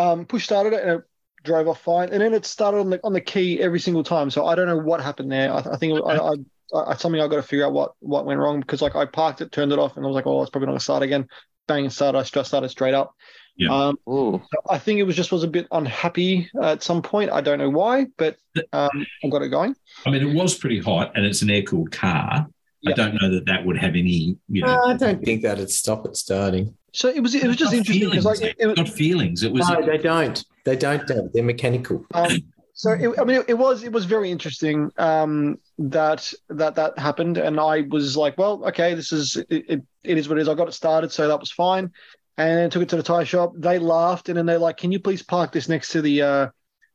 um, 0.00 0.24
push 0.24 0.44
started 0.44 0.72
it 0.72 0.82
and 0.82 1.00
it 1.00 1.04
drove 1.44 1.68
off 1.68 1.80
fine, 1.80 2.10
and 2.10 2.20
then 2.20 2.34
it 2.34 2.44
started 2.44 2.78
on 2.78 2.90
the 2.90 3.00
on 3.04 3.12
the 3.12 3.20
key 3.20 3.60
every 3.60 3.80
single 3.80 4.04
time. 4.04 4.30
So 4.30 4.46
I 4.46 4.54
don't 4.54 4.66
know 4.66 4.78
what 4.78 5.00
happened 5.00 5.32
there. 5.32 5.52
I, 5.52 5.58
I 5.58 5.76
think 5.76 6.00
I, 6.04 6.16
I, 6.16 6.34
I 6.74 6.96
something 6.96 7.20
I 7.20 7.28
got 7.28 7.36
to 7.36 7.42
figure 7.42 7.66
out 7.66 7.72
what 7.72 7.94
what 8.00 8.26
went 8.26 8.40
wrong 8.40 8.60
because 8.60 8.82
like 8.82 8.96
I 8.96 9.06
parked 9.06 9.40
it, 9.40 9.52
turned 9.52 9.72
it 9.72 9.78
off, 9.78 9.96
and 9.96 10.04
I 10.04 10.08
was 10.08 10.14
like, 10.14 10.26
oh, 10.26 10.42
it's 10.42 10.50
probably 10.50 10.66
not 10.66 10.72
gonna 10.72 10.80
start 10.80 11.02
again. 11.02 11.28
Bang, 11.66 11.84
it 11.84 11.92
started. 11.92 12.18
I 12.18 12.22
just 12.22 12.48
started 12.48 12.68
straight 12.68 12.94
up. 12.94 13.14
Yeah. 13.56 13.88
Um, 13.88 13.98
so 14.06 14.42
I 14.70 14.78
think 14.78 15.00
it 15.00 15.02
was 15.02 15.16
just 15.16 15.32
was 15.32 15.44
a 15.44 15.48
bit 15.48 15.68
unhappy 15.70 16.50
at 16.62 16.82
some 16.82 17.02
point. 17.02 17.30
I 17.30 17.42
don't 17.42 17.58
know 17.58 17.68
why, 17.68 18.06
but 18.16 18.36
um, 18.72 19.06
I 19.22 19.28
got 19.28 19.42
it 19.42 19.48
going. 19.48 19.76
I 20.06 20.10
mean, 20.10 20.22
it 20.22 20.34
was 20.34 20.56
pretty 20.56 20.80
hot, 20.80 21.12
and 21.14 21.26
it's 21.26 21.42
an 21.42 21.50
air 21.50 21.62
cooled 21.62 21.92
car. 21.92 22.48
Yeah. 22.80 22.92
I 22.92 22.94
don't 22.94 23.20
know 23.20 23.34
that 23.34 23.44
that 23.46 23.66
would 23.66 23.76
have 23.76 23.90
any, 23.90 24.38
you 24.48 24.62
know, 24.62 24.82
I 24.86 24.96
don't 24.96 25.22
think 25.22 25.42
that'd 25.42 25.70
stop 25.70 26.06
it 26.06 26.16
starting. 26.16 26.74
So 26.92 27.08
it 27.08 27.20
was 27.20 27.34
it 27.34 27.46
was 27.46 27.56
just 27.56 27.72
interesting 27.72 28.10
because 28.10 28.24
like 28.24 28.38
feelings, 28.38 28.56
it, 28.58 28.70
it, 28.70 28.76
not 28.76 28.88
feelings. 28.88 29.42
It 29.42 29.52
was 29.52 29.68
No, 29.68 29.84
they 29.84 29.98
don't. 29.98 30.44
They 30.64 30.76
don't. 30.76 31.06
Dave. 31.06 31.32
They're 31.32 31.42
mechanical. 31.42 32.04
Um, 32.14 32.42
so 32.74 32.92
it, 32.92 33.18
I 33.18 33.24
mean, 33.24 33.40
it, 33.40 33.50
it 33.50 33.58
was 33.58 33.84
it 33.84 33.92
was 33.92 34.06
very 34.06 34.30
interesting 34.30 34.90
um, 34.98 35.58
that 35.78 36.32
that 36.48 36.74
that 36.76 36.98
happened, 36.98 37.36
and 37.38 37.60
I 37.60 37.82
was 37.82 38.16
like, 38.16 38.38
well, 38.38 38.64
okay, 38.68 38.94
this 38.94 39.12
is 39.12 39.36
it, 39.36 39.64
it, 39.68 39.82
it 40.02 40.18
is 40.18 40.28
what 40.28 40.38
it 40.38 40.42
is. 40.42 40.48
I 40.48 40.54
got 40.54 40.68
it 40.68 40.72
started, 40.72 41.12
so 41.12 41.28
that 41.28 41.38
was 41.38 41.50
fine, 41.50 41.92
and 42.38 42.58
then 42.58 42.70
took 42.70 42.82
it 42.82 42.88
to 42.88 42.96
the 42.96 43.02
tire 43.02 43.24
shop. 43.24 43.52
They 43.56 43.78
laughed, 43.78 44.28
and 44.28 44.38
then 44.38 44.46
they're 44.46 44.58
like, 44.58 44.78
can 44.78 44.92
you 44.92 44.98
please 44.98 45.22
park 45.22 45.52
this 45.52 45.68
next 45.68 45.90
to 45.90 46.02
the 46.02 46.22
uh, 46.22 46.48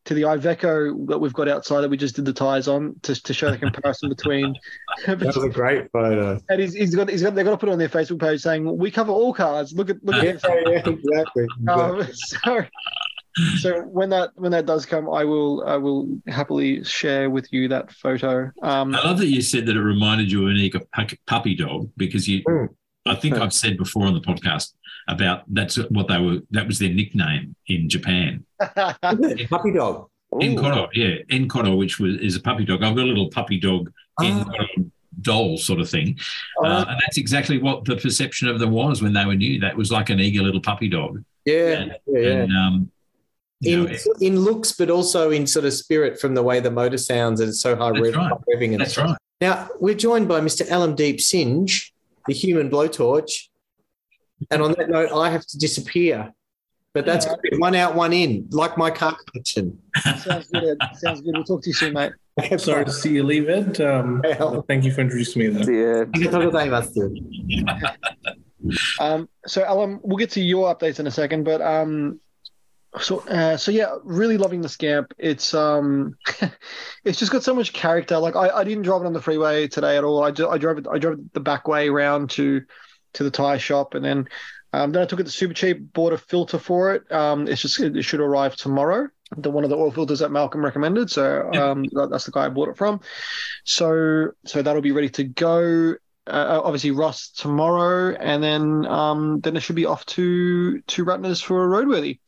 to 0.05 0.13
the 0.13 0.21
Iveco 0.21 1.07
that 1.07 1.17
we've 1.19 1.33
got 1.33 1.47
outside 1.49 1.81
that 1.81 1.89
we 1.89 1.97
just 1.97 2.15
did 2.15 2.25
the 2.25 2.33
tires 2.33 2.67
on 2.67 2.95
to, 3.03 3.21
to 3.23 3.33
show 3.33 3.51
the 3.51 3.57
comparison 3.57 4.09
between. 4.09 4.55
That 5.05 5.19
was 5.19 5.37
a 5.43 5.49
great 5.49 5.91
photo. 5.91 6.39
and 6.49 6.61
he's, 6.61 6.73
he's 6.73 6.95
got 6.95 7.09
he's 7.09 7.21
got 7.21 7.35
they've 7.35 7.43
got 7.45 7.51
to 7.51 7.57
put 7.57 7.69
it 7.69 7.71
on 7.73 7.79
their 7.79 7.89
Facebook 7.89 8.19
page 8.19 8.41
saying 8.41 8.77
we 8.77 8.89
cover 8.91 9.11
all 9.11 9.33
cars. 9.33 9.73
Look 9.73 9.89
at 9.89 10.03
look 10.03 10.15
at 10.15 10.23
Yeah, 10.25 10.31
this. 10.33 10.43
yeah, 10.45 10.89
exactly. 10.89 11.47
Um, 11.67 12.03
so, 12.13 12.65
so 13.57 13.81
when 13.81 14.09
that 14.11 14.29
when 14.35 14.51
that 14.53 14.65
does 14.65 14.85
come, 14.85 15.09
I 15.09 15.23
will 15.25 15.63
I 15.65 15.75
will 15.77 16.07
happily 16.27 16.83
share 16.83 17.29
with 17.29 17.51
you 17.51 17.67
that 17.69 17.91
photo. 17.91 18.51
Um, 18.61 18.95
I 18.95 19.03
love 19.03 19.17
that 19.19 19.27
you 19.27 19.41
said 19.41 19.65
that 19.65 19.75
it 19.75 19.81
reminded 19.81 20.31
you 20.31 20.43
of 20.43 20.49
an 20.49 20.55
Nika 20.55 20.79
pu- 20.93 21.17
puppy 21.27 21.55
dog 21.55 21.89
because 21.97 22.27
you. 22.27 22.43
Mm. 22.43 22.69
I 23.05 23.15
think 23.15 23.35
I've 23.35 23.53
said 23.53 23.77
before 23.77 24.05
on 24.07 24.13
the 24.13 24.21
podcast 24.21 24.73
about 25.07 25.43
that's 25.47 25.77
what 25.89 26.07
they 26.07 26.17
were. 26.19 26.39
That 26.51 26.67
was 26.67 26.79
their 26.79 26.89
nickname 26.93 27.55
in 27.67 27.87
Japan. 27.89 28.43
Puppy 28.59 29.71
dog. 29.73 30.09
N-koro, 30.41 30.89
yeah, 30.93 31.15
N-koro, 31.29 31.75
which 31.75 31.99
was 31.99 32.17
is 32.17 32.35
a 32.35 32.41
puppy 32.41 32.65
dog. 32.65 32.83
I've 32.83 32.95
got 32.95 33.03
a 33.03 33.07
little 33.07 33.29
puppy 33.29 33.57
dog. 33.59 33.91
N-koro 34.21 34.65
doll 35.21 35.57
sort 35.57 35.79
of 35.79 35.89
thing, 35.89 36.19
uh, 36.63 36.83
and 36.89 36.99
that's 37.01 37.17
exactly 37.17 37.57
what 37.57 37.85
the 37.85 37.95
perception 37.95 38.49
of 38.49 38.59
them 38.59 38.71
was 38.71 39.01
when 39.01 39.13
they 39.13 39.25
were 39.25 39.35
new. 39.35 39.59
That 39.61 39.77
was 39.77 39.91
like 39.91 40.09
an 40.09 40.19
eager 40.19 40.41
little 40.41 40.59
puppy 40.59 40.89
dog, 40.89 41.23
Yeah, 41.45 41.85
yeah, 42.05 42.19
yeah. 42.19 42.29
and 42.31 42.57
um, 42.57 42.91
you 43.61 43.83
know, 43.83 43.89
In, 44.19 44.33
in 44.33 44.39
looks, 44.41 44.73
but 44.73 44.89
also 44.89 45.31
in 45.31 45.47
sort 45.47 45.63
of 45.63 45.73
spirit 45.73 46.19
from 46.19 46.33
the 46.33 46.43
way 46.43 46.59
the 46.59 46.71
motor 46.71 46.97
sounds 46.97 47.39
and 47.39 47.49
it's 47.49 47.61
so 47.61 47.75
high 47.77 47.91
That's 47.91 48.01
rev- 48.01 48.15
right. 48.15 48.31
revving. 48.53 48.71
And 48.73 48.81
that's 48.81 48.97
right. 48.97 49.15
Now 49.39 49.69
we're 49.79 49.95
joined 49.95 50.27
by 50.27 50.41
Mr. 50.41 50.67
Alamdeep 50.67 51.21
Singh, 51.21 51.69
the 52.27 52.33
human 52.33 52.69
blowtorch. 52.69 53.47
And 54.51 54.61
on 54.61 54.73
that 54.77 54.89
note, 54.89 55.11
I 55.11 55.29
have 55.29 55.45
to 55.47 55.57
disappear. 55.57 56.31
But 56.93 57.05
that's 57.05 57.25
good. 57.25 57.59
one 57.59 57.75
out, 57.75 57.93
one 57.93 58.13
in, 58.13 58.47
like 58.51 58.77
my 58.77 58.89
car 58.89 59.17
collection. 59.27 59.77
sounds 60.17 60.47
good. 60.47 60.77
Ed. 60.81 60.95
Sounds 60.95 61.21
good. 61.21 61.33
We'll 61.35 61.43
talk 61.43 61.61
to 61.63 61.69
you 61.69 61.73
soon, 61.73 61.93
mate. 61.93 62.13
Sorry 62.57 62.85
to 62.85 62.91
see 62.91 63.11
you 63.13 63.23
leave 63.23 63.49
it. 63.49 63.81
Um, 63.81 64.21
Well. 64.23 64.63
thank 64.67 64.85
you 64.85 64.93
for 64.93 65.01
introducing 65.01 65.41
me. 65.41 65.47
Though. 65.49 66.07
Yeah. 67.49 67.91
Um, 68.99 69.29
so 69.45 69.63
Alam, 69.67 69.99
we'll 70.01 70.17
get 70.17 70.31
to 70.31 70.41
your 70.41 70.73
updates 70.73 70.99
in 70.99 71.05
a 71.05 71.11
second, 71.11 71.43
but 71.43 71.61
um, 71.61 72.19
so 72.99 73.19
uh, 73.27 73.57
so 73.57 73.71
yeah, 73.71 73.95
really 74.03 74.37
loving 74.37 74.61
the 74.61 74.69
scamp. 74.69 75.13
It's 75.17 75.53
um, 75.53 76.17
it's 77.03 77.19
just 77.19 77.31
got 77.31 77.43
so 77.43 77.53
much 77.53 77.73
character. 77.73 78.17
Like 78.17 78.35
I, 78.35 78.49
I 78.49 78.63
didn't 78.63 78.83
drive 78.83 79.01
it 79.01 79.07
on 79.07 79.13
the 79.13 79.21
freeway 79.21 79.67
today 79.67 79.97
at 79.97 80.03
all. 80.03 80.23
I, 80.23 80.31
ju- 80.31 80.49
I 80.49 80.57
drove 80.57 80.77
it 80.77 80.87
I 80.91 80.97
drove 80.97 81.19
it 81.19 81.33
the 81.33 81.39
back 81.39 81.67
way 81.67 81.87
around 81.89 82.29
to 82.31 82.61
to 83.13 83.23
the 83.23 83.31
tire 83.31 83.59
shop, 83.59 83.93
and 83.95 84.03
then 84.03 84.27
um, 84.73 84.91
then 84.91 85.01
I 85.01 85.05
took 85.05 85.19
it 85.19 85.25
to 85.25 85.31
super 85.31 85.53
cheap, 85.53 85.93
bought 85.93 86.13
a 86.13 86.17
filter 86.17 86.59
for 86.59 86.93
it. 86.93 87.09
Um, 87.11 87.47
it's 87.47 87.61
just 87.61 87.79
it 87.79 88.03
should 88.03 88.19
arrive 88.19 88.55
tomorrow. 88.55 89.07
The 89.37 89.49
one 89.49 89.63
of 89.63 89.69
the 89.69 89.77
oil 89.77 89.91
filters 89.91 90.19
that 90.19 90.31
Malcolm 90.31 90.63
recommended. 90.63 91.09
So 91.09 91.51
um, 91.51 91.85
that, 91.93 92.09
that's 92.11 92.25
the 92.25 92.31
guy 92.31 92.45
I 92.45 92.49
bought 92.49 92.69
it 92.69 92.77
from. 92.77 93.01
So 93.63 94.31
so 94.45 94.61
that'll 94.61 94.81
be 94.81 94.91
ready 94.91 95.09
to 95.09 95.23
go 95.23 95.95
uh, 96.27 96.61
obviously 96.63 96.91
Ross 96.91 97.29
tomorrow, 97.29 98.15
and 98.15 98.43
then 98.43 98.85
um, 98.85 99.39
then 99.41 99.55
it 99.55 99.61
should 99.61 99.75
be 99.75 99.85
off 99.85 100.05
to 100.07 100.81
to 100.81 101.05
Ratner's 101.05 101.41
for 101.41 101.63
a 101.63 101.83
roadworthy. 101.83 102.19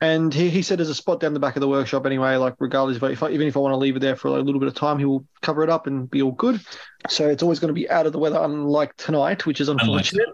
And 0.00 0.34
he, 0.34 0.50
he 0.50 0.60
said 0.62 0.78
there's 0.78 0.88
a 0.90 0.94
spot 0.94 1.20
down 1.20 1.34
the 1.34 1.40
back 1.40 1.56
of 1.56 1.60
the 1.60 1.68
workshop 1.68 2.04
anyway. 2.04 2.36
Like 2.36 2.54
regardless, 2.58 2.96
if 2.98 3.02
I, 3.02 3.10
if 3.10 3.22
I, 3.22 3.30
even 3.30 3.46
if 3.46 3.56
I 3.56 3.60
want 3.60 3.72
to 3.72 3.76
leave 3.78 3.96
it 3.96 4.00
there 4.00 4.16
for 4.16 4.28
a 4.28 4.42
little 4.42 4.58
bit 4.60 4.66
of 4.68 4.74
time, 4.74 4.98
he 4.98 5.04
will 5.04 5.24
cover 5.40 5.62
it 5.62 5.70
up 5.70 5.86
and 5.86 6.10
be 6.10 6.20
all 6.20 6.32
good. 6.32 6.60
So 7.08 7.28
it's 7.28 7.42
always 7.42 7.58
going 7.58 7.68
to 7.68 7.74
be 7.74 7.88
out 7.88 8.06
of 8.06 8.12
the 8.12 8.18
weather, 8.18 8.38
unlike 8.42 8.96
tonight, 8.96 9.46
which 9.46 9.60
is 9.60 9.68
unfortunate. 9.68 10.28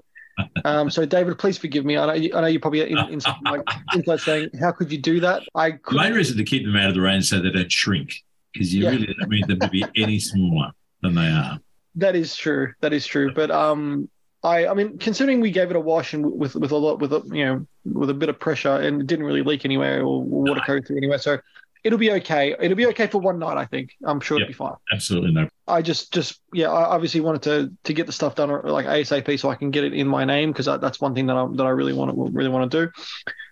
um, 0.64 0.90
so 0.90 1.04
David, 1.04 1.38
please 1.38 1.58
forgive 1.58 1.84
me. 1.84 1.96
I 1.98 2.06
know 2.06 2.12
you, 2.14 2.34
I 2.34 2.40
know 2.40 2.46
you're 2.46 2.60
probably 2.60 2.90
in, 2.90 2.98
in 2.98 3.20
something 3.20 3.44
like 3.44 3.62
inside 3.94 4.20
saying, 4.20 4.50
"How 4.58 4.72
could 4.72 4.90
you 4.90 4.98
do 4.98 5.20
that?" 5.20 5.42
I 5.54 5.72
The 5.72 5.96
main 5.96 6.14
reason 6.14 6.36
to 6.38 6.44
keep 6.44 6.64
them 6.64 6.76
out 6.76 6.88
of 6.88 6.94
the 6.94 7.00
rain 7.02 7.20
so 7.22 7.40
they 7.40 7.50
don't 7.50 7.70
shrink 7.70 8.14
because 8.52 8.74
you 8.74 8.84
Yeah. 8.84 8.90
really 8.90 9.06
don't 9.18 9.28
need 9.28 9.46
them 9.46 9.60
to 9.60 9.68
be 9.68 9.84
any 9.96 10.18
smaller 10.18 10.70
than 11.02 11.14
they 11.14 11.26
are. 11.28 11.58
That 11.96 12.16
is 12.16 12.34
true. 12.34 12.72
That 12.80 12.92
is 12.92 13.06
true. 13.06 13.32
But 13.34 13.50
um, 13.50 14.08
I 14.42 14.66
I 14.68 14.74
mean, 14.74 14.98
considering 14.98 15.40
we 15.40 15.50
gave 15.50 15.70
it 15.70 15.76
a 15.76 15.80
wash 15.80 16.14
and 16.14 16.24
with 16.32 16.54
with 16.54 16.72
a 16.72 16.76
lot 16.76 16.98
with 17.00 17.12
a 17.12 17.22
you 17.26 17.44
know 17.44 17.66
with 17.84 18.10
a 18.10 18.14
bit 18.14 18.28
of 18.28 18.38
pressure 18.38 18.76
and 18.76 19.00
it 19.00 19.06
didn't 19.06 19.24
really 19.26 19.42
leak 19.42 19.64
anywhere 19.64 20.02
or 20.02 20.22
water 20.22 20.60
go 20.66 20.80
through 20.80 20.96
anywhere, 20.96 21.18
so 21.18 21.38
it'll 21.84 21.98
be 21.98 22.10
okay. 22.12 22.54
It'll 22.60 22.76
be 22.76 22.86
okay 22.86 23.06
for 23.06 23.18
one 23.20 23.38
night. 23.38 23.56
I 23.56 23.66
think. 23.66 23.90
I'm 24.04 24.20
sure 24.20 24.38
Yep. 24.38 24.44
it'll 24.44 24.50
be 24.50 24.54
fine. 24.54 24.74
Absolutely 24.92 25.32
no. 25.32 25.48
I 25.66 25.82
just 25.82 26.12
just 26.12 26.40
yeah, 26.52 26.70
I 26.70 26.84
obviously 26.94 27.20
wanted 27.20 27.42
to 27.42 27.72
to 27.84 27.92
get 27.92 28.06
the 28.06 28.12
stuff 28.12 28.34
done 28.34 28.50
like 28.64 28.86
ASAP 28.86 29.38
so 29.38 29.50
I 29.50 29.54
can 29.54 29.70
get 29.70 29.84
it 29.84 29.92
in 29.94 30.08
my 30.08 30.24
name 30.24 30.52
because 30.52 30.66
that's 30.66 31.00
one 31.00 31.14
thing 31.14 31.26
that 31.26 31.36
I 31.36 31.46
that 31.56 31.66
I 31.66 31.70
really 31.70 31.92
want 31.92 32.10
to 32.10 32.30
really 32.32 32.50
want 32.50 32.70
to 32.70 32.86
do. 32.86 32.92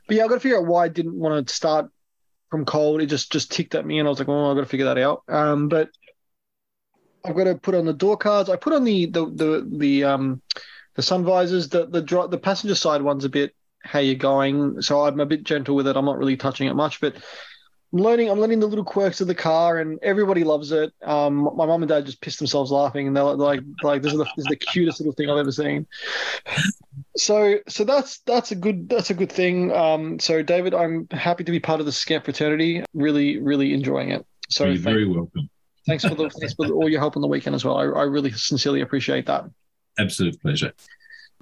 But 0.06 0.16
yeah, 0.16 0.24
I 0.24 0.28
got 0.28 0.34
to 0.34 0.40
figure 0.40 0.58
out 0.58 0.66
why 0.66 0.84
I 0.84 0.88
didn't 0.88 1.14
want 1.14 1.46
to 1.46 1.54
start 1.54 1.90
from 2.50 2.64
cold. 2.64 3.02
It 3.02 3.06
just 3.06 3.30
just 3.30 3.52
ticked 3.52 3.74
at 3.74 3.84
me, 3.84 3.98
and 3.98 4.08
I 4.08 4.10
was 4.10 4.18
like, 4.18 4.28
oh, 4.28 4.50
I've 4.50 4.56
got 4.56 4.62
to 4.62 4.68
figure 4.68 4.86
that 4.86 4.98
out. 4.98 5.22
Um, 5.28 5.68
but 5.68 5.90
I've 7.24 7.36
got 7.36 7.44
to 7.44 7.56
put 7.56 7.74
on 7.74 7.84
the 7.84 7.92
door 7.92 8.16
cards. 8.16 8.48
I 8.48 8.56
put 8.56 8.72
on 8.72 8.84
the 8.84 9.06
the 9.06 9.26
the 9.26 9.68
the 9.76 10.04
um 10.04 10.40
the 10.98 11.02
sun 11.02 11.24
visors. 11.24 11.68
The 11.68 11.86
the 11.86 12.02
the 12.28 12.38
passenger 12.38 12.74
side 12.74 13.02
one's 13.02 13.24
a 13.24 13.28
bit 13.28 13.54
how 13.84 14.00
you're 14.00 14.16
going, 14.16 14.82
so 14.82 15.04
I'm 15.06 15.20
a 15.20 15.26
bit 15.26 15.44
gentle 15.44 15.76
with 15.76 15.86
it. 15.86 15.96
I'm 15.96 16.04
not 16.04 16.18
really 16.18 16.36
touching 16.36 16.66
it 16.66 16.74
much, 16.74 17.00
but 17.00 17.14
I'm 17.92 18.00
learning. 18.00 18.28
I'm 18.28 18.40
learning 18.40 18.58
the 18.58 18.66
little 18.66 18.84
quirks 18.84 19.20
of 19.20 19.28
the 19.28 19.34
car, 19.34 19.78
and 19.78 20.00
everybody 20.02 20.42
loves 20.42 20.72
it. 20.72 20.92
Um, 21.04 21.48
my 21.54 21.66
mum 21.66 21.84
and 21.84 21.88
dad 21.88 22.04
just 22.04 22.20
pissed 22.20 22.40
themselves 22.40 22.72
laughing, 22.72 23.06
and 23.06 23.16
they're 23.16 23.22
like, 23.22 23.60
like 23.84 24.02
this 24.02 24.10
is 24.10 24.18
the 24.18 24.24
this 24.24 24.44
is 24.44 24.44
the 24.46 24.56
cutest 24.56 24.98
little 24.98 25.12
thing 25.12 25.30
I've 25.30 25.38
ever 25.38 25.52
seen. 25.52 25.86
So, 27.16 27.58
so 27.68 27.84
that's 27.84 28.18
that's 28.26 28.50
a 28.50 28.56
good 28.56 28.88
that's 28.88 29.10
a 29.10 29.14
good 29.14 29.30
thing. 29.30 29.70
Um, 29.70 30.18
so 30.18 30.42
David, 30.42 30.74
I'm 30.74 31.06
happy 31.12 31.44
to 31.44 31.52
be 31.52 31.60
part 31.60 31.78
of 31.78 31.86
the 31.86 31.92
Scamp 31.92 32.24
fraternity. 32.24 32.82
Really, 32.92 33.38
really 33.38 33.72
enjoying 33.72 34.10
it. 34.10 34.26
So 34.48 34.64
You're 34.64 34.74
thank- 34.74 34.84
very 34.84 35.06
welcome. 35.06 35.48
thanks 35.86 36.02
for 36.04 36.16
the 36.16 36.28
thanks 36.28 36.54
for 36.54 36.66
all 36.72 36.88
your 36.88 36.98
help 36.98 37.14
on 37.14 37.22
the 37.22 37.28
weekend 37.28 37.54
as 37.54 37.64
well. 37.64 37.76
I, 37.78 37.84
I 37.84 38.02
really 38.02 38.32
sincerely 38.32 38.80
appreciate 38.80 39.26
that. 39.26 39.44
Absolute 39.98 40.40
pleasure. 40.40 40.72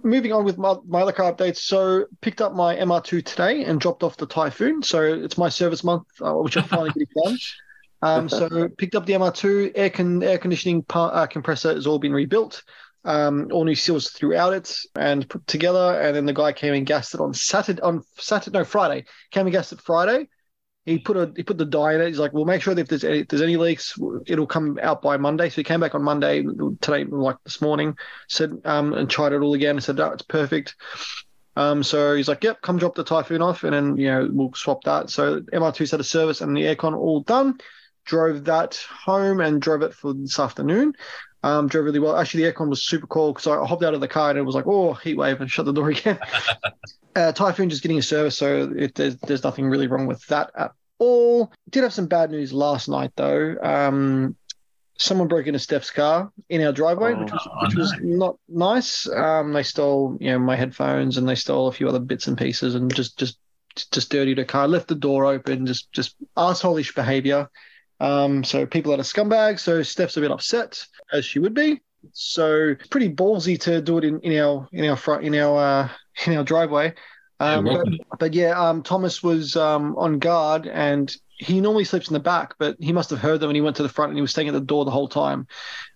Moving 0.03 0.33
on 0.33 0.45
with 0.45 0.59
my, 0.59 0.77
my 0.87 1.03
other 1.03 1.13
car 1.13 1.33
updates. 1.33 1.59
So 1.59 2.07
picked 2.21 2.41
up 2.41 2.55
my 2.55 2.77
MR2 2.77 3.25
today 3.25 3.65
and 3.65 3.81
dropped 3.81 4.03
off 4.03 4.17
the 4.17 4.27
Typhoon. 4.27 4.83
So 4.83 5.03
it's 5.03 5.39
my 5.39 5.49
service 5.49 5.83
month, 5.83 6.07
uh, 6.21 6.35
which 6.35 6.57
I 6.57 6.63
finally 6.63 6.91
getting 6.91 7.09
done. 7.25 7.39
Um, 8.03 8.29
so 8.29 8.69
picked 8.77 8.95
up 8.95 9.07
the 9.07 9.15
MR2 9.15 9.73
air 9.75 9.89
con- 9.89 10.23
air 10.23 10.37
conditioning 10.37 10.83
par- 10.83 11.15
uh, 11.15 11.27
compressor 11.27 11.75
has 11.75 11.87
all 11.87 11.99
been 11.99 12.13
rebuilt. 12.13 12.63
Um, 13.05 13.49
all 13.53 13.65
new 13.65 13.75
seals 13.75 14.11
throughout 14.11 14.53
it 14.53 14.79
and 14.97 15.29
put 15.29 15.47
together. 15.47 15.99
And 16.01 16.15
then 16.15 16.27
the 16.27 16.35
guy 16.35 16.53
came 16.53 16.75
and 16.75 16.85
gassed 16.85 17.15
it 17.15 17.21
on 17.21 17.33
Saturday 17.33 17.81
on 17.81 18.03
Saturday 18.19 18.59
no 18.59 18.65
Friday. 18.65 19.07
Came 19.31 19.47
and 19.47 19.53
gassed 19.53 19.73
it 19.73 19.81
Friday. 19.81 20.29
He 20.87 21.01
put 21.01 21.17
a 21.17 21.33
he 21.35 21.43
put 21.43 21.59
the 21.59 21.65
dye 21.65 21.95
in 21.95 22.01
it. 22.01 22.07
He's 22.07 22.21
like, 22.21 22.33
"Well, 22.33 22.45
make 22.45 22.63
sure 22.63 22.73
that 22.73 22.81
if 22.81 22.89
there's 22.89 23.03
any, 23.03 23.19
if 23.19 23.29
there's 23.29 23.43
any 23.43 23.57
leaks, 23.57 23.99
it'll 24.27 24.47
come 24.47 24.79
out 24.81 25.03
by 25.03 25.17
Monday." 25.17 25.51
So 25.51 25.57
he 25.57 25.65
came 25.65 25.81
back 25.81 25.97
on 25.97 26.03
Monday 26.03 26.45
today, 26.81 27.05
like 27.05 27.37
this 27.43 27.61
morning, 27.61 27.99
said 28.29 28.53
um, 28.65 28.93
and 28.93 29.11
tried 29.11 29.33
it 29.33 29.43
all 29.43 29.55
again 29.55 29.75
and 29.75 29.83
said, 29.83 29.97
"No, 29.97 30.13
it's 30.13 30.23
perfect." 30.23 30.77
Um, 31.57 31.83
so 31.83 32.15
he's 32.15 32.29
like, 32.29 32.45
"Yep, 32.45 32.63
come 32.63 32.79
drop 32.79 32.95
the 32.95 33.03
Typhoon 33.03 33.43
off, 33.43 33.65
and 33.65 33.75
then 33.75 33.97
you 33.97 34.07
know 34.07 34.29
we'll 34.31 34.55
swap 34.55 34.85
that." 34.85 35.11
So 35.11 35.41
MR2's 35.41 35.91
had 35.91 35.99
a 35.99 36.05
service 36.05 36.41
and 36.41 36.57
the 36.57 36.63
aircon 36.63 36.97
all 36.97 37.21
done. 37.21 37.59
Drove 38.05 38.45
that 38.45 38.77
home 38.77 39.41
and 39.41 39.61
drove 39.61 39.83
it 39.83 39.93
for 39.93 40.15
this 40.15 40.39
afternoon. 40.39 40.93
Um, 41.43 41.67
drove 41.67 41.87
really 41.87 41.99
well. 41.99 42.17
Actually, 42.17 42.45
the 42.45 42.53
aircon 42.53 42.69
was 42.69 42.85
super 42.85 43.09
cool 43.09 43.33
because 43.33 43.49
I 43.49 43.67
hopped 43.67 43.83
out 43.83 43.95
of 43.95 44.01
the 44.01 44.07
car 44.07 44.31
and 44.31 44.39
it 44.39 44.43
was 44.43 44.55
like, 44.55 44.69
"Oh, 44.69 44.95
heat 44.95 45.17
wave," 45.17 45.41
and 45.41 45.51
shut 45.51 45.67
the 45.67 45.73
door 45.73 45.91
again. 45.91 46.21
uh, 47.17 47.33
Typhoon 47.33 47.71
just 47.71 47.83
getting 47.83 47.99
a 47.99 48.03
service, 48.03 48.37
so 48.37 48.73
it, 48.77 48.95
there's 48.95 49.17
there's 49.17 49.43
nothing 49.43 49.69
really 49.69 49.87
wrong 49.87 50.07
with 50.07 50.25
that 50.27 50.51
at 50.57 50.73
all. 50.99 51.53
Did 51.71 51.83
have 51.83 51.93
some 51.93 52.07
bad 52.07 52.31
news 52.31 52.53
last 52.53 52.89
night 52.89 53.13
though. 53.17 53.57
Um, 53.63 54.37
someone 54.99 55.29
broke 55.29 55.47
into 55.47 55.59
Steph's 55.59 55.91
car 55.91 56.31
in 56.49 56.63
our 56.63 56.73
driveway, 56.73 57.15
which 57.15 57.33
was 57.33 57.49
Oh, 57.51 57.67
which 57.67 57.75
was 57.75 57.95
not 58.03 58.37
nice. 58.49 59.09
Um, 59.09 59.53
they 59.53 59.63
stole 59.63 60.17
you 60.21 60.31
know 60.31 60.39
my 60.39 60.57
headphones 60.57 61.17
and 61.17 61.29
they 61.29 61.35
stole 61.35 61.69
a 61.69 61.73
few 61.73 61.89
other 61.89 61.99
bits 61.99 62.27
and 62.29 62.39
pieces 62.39 62.75
and 62.75 62.95
just 62.95 63.19
just 63.19 63.39
just 63.93 64.11
dirtied 64.11 64.39
her 64.39 64.45
car, 64.45 64.69
left 64.69 64.89
the 64.89 64.95
door 64.95 65.27
open, 65.27 65.67
just 65.67 65.91
just 65.93 66.17
assholish 66.37 66.95
behavior. 66.95 67.49
Um, 67.99 68.45
so 68.45 68.67
people 68.67 68.93
are 68.93 68.97
a 68.97 68.99
scumbag. 68.99 69.59
So 69.59 69.83
Steph's 69.83 70.17
a 70.17 70.21
bit 70.21 70.31
upset, 70.31 70.85
as 71.13 71.25
she 71.25 71.39
would 71.39 71.55
be. 71.55 71.81
So 72.13 72.75
pretty 72.91 73.13
ballsy 73.13 73.59
to 73.63 73.81
do 73.81 73.99
it 73.99 74.05
in, 74.05 74.21
in 74.21 74.39
our 74.39 74.69
in 74.73 74.85
our 74.89 74.97
front 74.97 75.25
in 75.25 75.35
our 75.35 75.59
uh, 75.59 75.89
in 76.27 76.37
our 76.37 76.45
driveway. 76.45 76.95
Um, 77.39 77.65
but, 77.65 77.87
but 78.19 78.35
yeah, 78.35 78.59
um, 78.59 78.83
Thomas 78.83 79.23
was 79.23 79.57
um, 79.57 79.95
on 79.97 80.19
guard 80.19 80.67
and 80.67 81.15
he 81.39 81.61
normally 81.61 81.85
sleeps 81.85 82.09
in 82.09 82.15
the 82.15 82.21
back, 82.21 82.55
but 82.59 82.77
he 82.81 82.93
must 82.93 83.11
have 83.11 83.19
heard 83.19 83.41
them 83.41 83.51
and 83.51 83.57
he 83.57 83.61
went 83.61 83.77
to 83.77 83.83
the 83.83 83.91
front 83.91 84.11
and 84.11 84.17
he 84.17 84.23
was 84.23 84.31
staying 84.31 84.49
at 84.49 84.55
the 84.55 84.61
door 84.61 84.85
the 84.85 84.91
whole 84.91 85.09
time. 85.09 85.47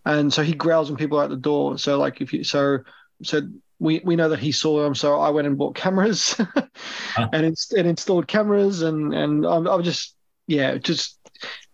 And 0.05 0.33
so 0.33 0.43
he 0.43 0.53
growls 0.53 0.91
when 0.91 0.99
people 0.99 1.19
are 1.19 1.25
at 1.25 1.31
the 1.31 1.37
door. 1.37 1.79
So 1.79 1.99
like 1.99 2.21
if 2.21 2.33
you 2.33 2.45
so 2.45 2.81
so 3.23 3.41
we, 3.79 4.03
we 4.05 4.17
know 4.17 4.29
that 4.29 4.39
he 4.39 4.53
saw 4.53 4.83
them. 4.83 4.95
So 4.95 5.19
I 5.19 5.31
went 5.31 5.47
and 5.47 5.57
bought 5.57 5.75
cameras 5.75 6.39
and, 7.17 7.47
ins- 7.47 7.73
and 7.75 7.87
installed 7.87 8.29
cameras 8.29 8.83
and 8.83 9.15
and 9.15 9.47
I'm, 9.47 9.67
I'm 9.67 9.83
just 9.83 10.15
yeah 10.47 10.77
just 10.77 11.19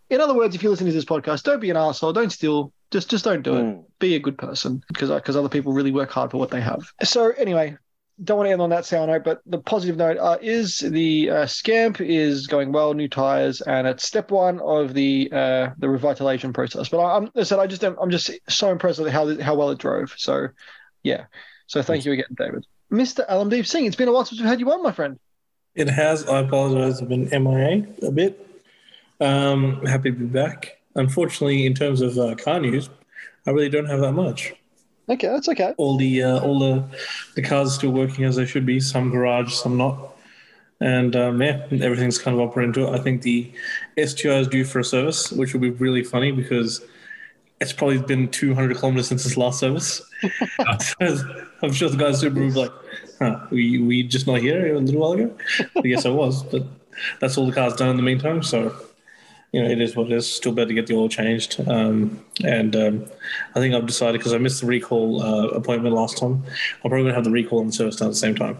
in 0.08 0.20
other 0.20 0.34
words, 0.34 0.54
if 0.54 0.62
you 0.62 0.70
listen 0.70 0.86
to 0.86 0.92
this 0.92 1.04
podcast, 1.04 1.42
don't 1.42 1.60
be 1.60 1.70
an 1.70 1.76
asshole, 1.76 2.12
don't 2.12 2.30
steal, 2.30 2.72
just 2.92 3.10
just 3.10 3.24
don't 3.24 3.42
do 3.42 3.56
it. 3.56 3.62
Mm. 3.62 3.84
Be 3.98 4.14
a 4.14 4.20
good 4.20 4.38
person 4.38 4.82
because 4.86 5.10
because 5.10 5.34
other 5.34 5.48
people 5.48 5.72
really 5.72 5.90
work 5.90 6.10
hard 6.12 6.30
for 6.30 6.38
what 6.38 6.50
they 6.50 6.60
have. 6.60 6.92
So 7.02 7.30
anyway, 7.30 7.76
don't 8.22 8.38
want 8.38 8.48
to 8.48 8.52
end 8.52 8.62
on 8.62 8.70
that 8.70 8.86
sour 8.86 9.06
note, 9.06 9.24
but 9.24 9.42
the 9.44 9.58
positive 9.58 9.96
note 9.96 10.16
uh, 10.16 10.38
is 10.40 10.78
the 10.78 11.30
uh, 11.30 11.46
scamp 11.46 12.00
is 12.00 12.46
going 12.46 12.72
well, 12.72 12.94
new 12.94 13.08
tires, 13.08 13.60
and 13.60 13.86
it's 13.86 14.06
step 14.06 14.30
one 14.30 14.58
of 14.60 14.94
the 14.94 15.28
uh, 15.30 15.70
the 15.78 15.86
revitalization 15.86 16.54
process. 16.54 16.88
But 16.88 17.00
I, 17.00 17.16
I'm, 17.16 17.30
I 17.36 17.42
said 17.42 17.58
I 17.58 17.66
just 17.66 17.84
am, 17.84 17.96
I'm 18.00 18.10
just 18.10 18.30
so 18.48 18.70
impressed 18.70 19.00
with 19.00 19.12
how 19.12 19.38
how 19.40 19.54
well 19.54 19.70
it 19.70 19.78
drove. 19.78 20.14
So 20.16 20.48
yeah, 21.02 21.26
so 21.66 21.82
thank 21.82 22.06
you 22.06 22.12
again, 22.12 22.34
David, 22.36 22.66
Mr. 22.90 23.28
Alamdeep 23.28 23.66
Singh. 23.66 23.84
It's 23.84 23.96
been 23.96 24.08
a 24.08 24.12
while 24.12 24.24
since 24.24 24.40
we've 24.40 24.48
had 24.48 24.60
you 24.60 24.70
on, 24.72 24.82
my 24.82 24.92
friend. 24.92 25.18
It 25.74 25.88
has. 25.88 26.26
I 26.26 26.40
apologize. 26.40 27.02
I've 27.02 27.08
been 27.08 27.28
MIA 27.30 27.86
a 28.02 28.10
bit. 28.10 28.42
Um, 29.20 29.84
happy 29.84 30.10
to 30.10 30.16
be 30.16 30.24
back. 30.24 30.78
Unfortunately, 30.94 31.66
in 31.66 31.74
terms 31.74 32.00
of 32.00 32.16
uh, 32.16 32.34
car 32.34 32.60
news, 32.60 32.88
I 33.46 33.50
really 33.50 33.68
don't 33.68 33.86
have 33.86 34.00
that 34.00 34.12
much. 34.12 34.54
Okay, 35.08 35.28
that's 35.28 35.48
okay. 35.48 35.72
All 35.76 35.96
the 35.96 36.22
uh, 36.22 36.40
all 36.40 36.58
the 36.58 36.84
the 37.34 37.42
cars 37.42 37.68
are 37.68 37.74
still 37.74 37.92
working 37.92 38.24
as 38.24 38.36
they 38.36 38.46
should 38.46 38.66
be. 38.66 38.80
Some 38.80 39.10
garage, 39.10 39.54
some 39.54 39.76
not. 39.76 40.16
And 40.80 41.16
um, 41.16 41.40
yeah, 41.40 41.66
everything's 41.70 42.18
kind 42.18 42.38
of 42.38 42.46
operating 42.46 42.72
to 42.74 42.88
it. 42.88 42.90
I 42.90 42.98
think 42.98 43.22
the 43.22 43.50
STI 44.02 44.38
is 44.40 44.48
due 44.48 44.64
for 44.64 44.80
a 44.80 44.84
service, 44.84 45.32
which 45.32 45.54
will 45.54 45.60
be 45.60 45.70
really 45.70 46.02
funny 46.02 46.32
because 46.32 46.84
it's 47.60 47.72
probably 47.72 47.98
been 47.98 48.28
200 48.28 48.76
kilometers 48.76 49.08
since 49.08 49.24
its 49.24 49.36
last 49.36 49.58
service. 49.58 50.02
I'm 50.58 51.72
sure 51.72 51.88
the 51.88 51.96
guys 51.96 52.20
super 52.20 52.40
like, 52.50 52.72
huh, 53.18 53.46
we 53.50 53.78
we 53.78 54.02
just 54.02 54.26
not 54.26 54.40
here 54.40 54.74
a 54.74 54.78
little 54.78 55.00
while 55.00 55.12
ago. 55.12 55.36
yes, 55.84 56.04
I 56.04 56.10
was, 56.10 56.42
but 56.42 56.64
that's 57.20 57.38
all 57.38 57.46
the 57.46 57.52
car's 57.52 57.74
done 57.74 57.90
in 57.90 57.96
the 57.96 58.02
meantime. 58.02 58.42
So, 58.42 58.74
you 59.52 59.62
know, 59.62 59.68
it 59.70 59.80
is 59.80 59.96
what 59.96 60.06
it 60.06 60.12
is. 60.12 60.30
Still 60.32 60.52
better 60.52 60.68
to 60.68 60.74
get 60.74 60.86
the 60.86 60.94
oil 60.94 61.08
changed. 61.08 61.60
Um, 61.68 62.24
and 62.44 62.74
um, 62.76 63.06
I 63.54 63.60
think 63.60 63.74
I've 63.74 63.86
decided 63.86 64.18
because 64.18 64.34
I 64.34 64.38
missed 64.38 64.60
the 64.60 64.66
recall 64.66 65.22
uh, 65.22 65.48
appointment 65.48 65.94
last 65.94 66.18
time, 66.18 66.42
I'm 66.84 66.90
probably 66.90 67.04
gonna 67.04 67.14
have 67.14 67.24
the 67.24 67.30
recall 67.30 67.60
and 67.60 67.68
the 67.68 67.72
service 67.72 67.96
done 67.96 68.08
at 68.08 68.12
the 68.12 68.16
same 68.16 68.34
time 68.34 68.58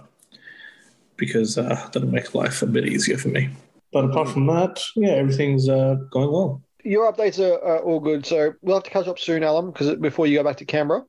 because 1.17 1.59
uh, 1.59 1.89
that'll 1.93 2.09
make 2.09 2.35
life 2.35 2.63
a 2.63 2.67
bit 2.67 2.87
easier 2.87 3.17
for 3.19 3.29
me. 3.29 3.49
But 3.93 4.05
apart 4.05 4.29
from 4.29 4.47
that, 4.47 4.83
yeah, 4.95 5.11
everything's 5.11 5.69
uh, 5.69 5.97
going 6.11 6.31
well. 6.31 6.63
Your 6.85 7.11
updates 7.13 7.39
are, 7.41 7.59
are 7.65 7.79
all 7.79 7.99
good, 7.99 8.27
so 8.27 8.53
we'll 8.63 8.77
have 8.77 8.85
to 8.85 8.91
catch 8.91 9.09
up 9.09 9.19
soon, 9.19 9.43
Alam, 9.43 9.71
because 9.73 9.95
before 9.97 10.27
you 10.27 10.39
go 10.39 10.45
back 10.45 10.57
to 10.59 10.65
Canberra. 10.65 11.05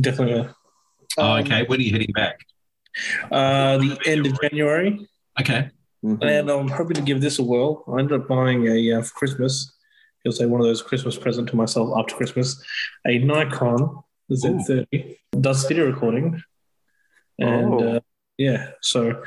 Definitely. 0.00 0.48
Oh, 1.16 1.22
Um, 1.22 1.44
okay. 1.44 1.62
When 1.64 1.78
are 1.78 1.82
you 1.82 1.92
heading 1.92 2.12
back? 2.14 2.40
Uh, 3.30 3.78
the 3.78 3.98
end 4.06 4.26
of 4.26 4.40
January. 4.40 5.06
Okay. 5.40 5.70
Mhm. 6.04 6.22
And 6.22 6.50
I'm 6.50 6.68
hoping 6.68 6.96
to 6.96 7.02
give 7.02 7.20
this 7.20 7.38
a 7.38 7.42
whirl. 7.42 7.82
I 7.88 7.98
ended 8.00 8.20
up 8.20 8.28
buying 8.28 8.66
a 8.68 8.92
uh, 8.98 9.02
for 9.02 9.14
Christmas. 9.14 9.72
You'll 10.22 10.32
say 10.32 10.46
one 10.46 10.60
of 10.60 10.66
those 10.66 10.82
Christmas 10.82 11.16
present 11.16 11.48
to 11.50 11.56
myself 11.56 11.90
after 11.98 12.14
Christmas. 12.14 12.62
A 13.06 13.18
Nikon 13.18 14.02
Z30 14.30 15.16
does 15.40 15.64
video 15.66 15.86
recording, 15.86 16.42
and 17.38 17.74
Oh. 17.74 17.88
uh, 17.96 18.00
yeah. 18.38 18.70
So 18.82 19.22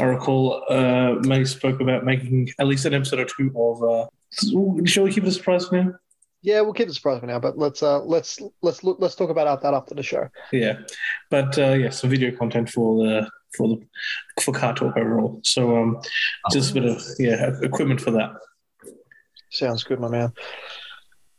I 0.00 0.04
recall 0.04 0.64
uh, 0.70 1.14
May 1.20 1.44
spoke 1.44 1.80
about 1.80 2.04
making 2.04 2.50
at 2.58 2.66
least 2.66 2.84
an 2.86 2.94
episode 2.94 3.20
or 3.20 3.24
two 3.26 3.52
of. 3.56 3.82
Uh, 3.82 4.06
shall 4.86 5.04
we 5.04 5.12
keep 5.12 5.24
it 5.24 5.28
a 5.28 5.32
surprise 5.32 5.68
for 5.68 5.76
now? 5.82 5.92
Yeah, 6.42 6.60
we'll 6.60 6.74
keep 6.74 6.88
the 6.88 6.94
surprise 6.94 7.20
for 7.20 7.26
now, 7.26 7.38
but 7.38 7.56
let's 7.58 7.82
uh 7.82 8.00
let's 8.02 8.38
let's 8.62 8.84
look 8.84 8.98
let's 9.00 9.14
talk 9.14 9.30
about 9.30 9.62
that 9.62 9.72
after 9.74 9.94
the 9.94 10.02
show. 10.02 10.28
Yeah, 10.52 10.80
but 11.30 11.58
uh, 11.58 11.72
yeah, 11.72 11.88
some 11.90 12.10
video 12.10 12.36
content 12.36 12.68
for 12.68 13.02
the 13.02 13.30
for 13.56 13.68
the 13.68 14.42
for 14.42 14.52
Car 14.52 14.74
Torque 14.74 14.96
overall. 14.96 15.40
So 15.44 15.76
um, 15.76 16.00
just 16.52 16.72
a 16.72 16.74
bit 16.74 16.84
of 16.84 17.02
yeah 17.18 17.50
equipment 17.62 18.00
for 18.00 18.12
that. 18.12 18.30
Sounds 19.50 19.84
good, 19.84 20.00
my 20.00 20.08
man. 20.08 20.32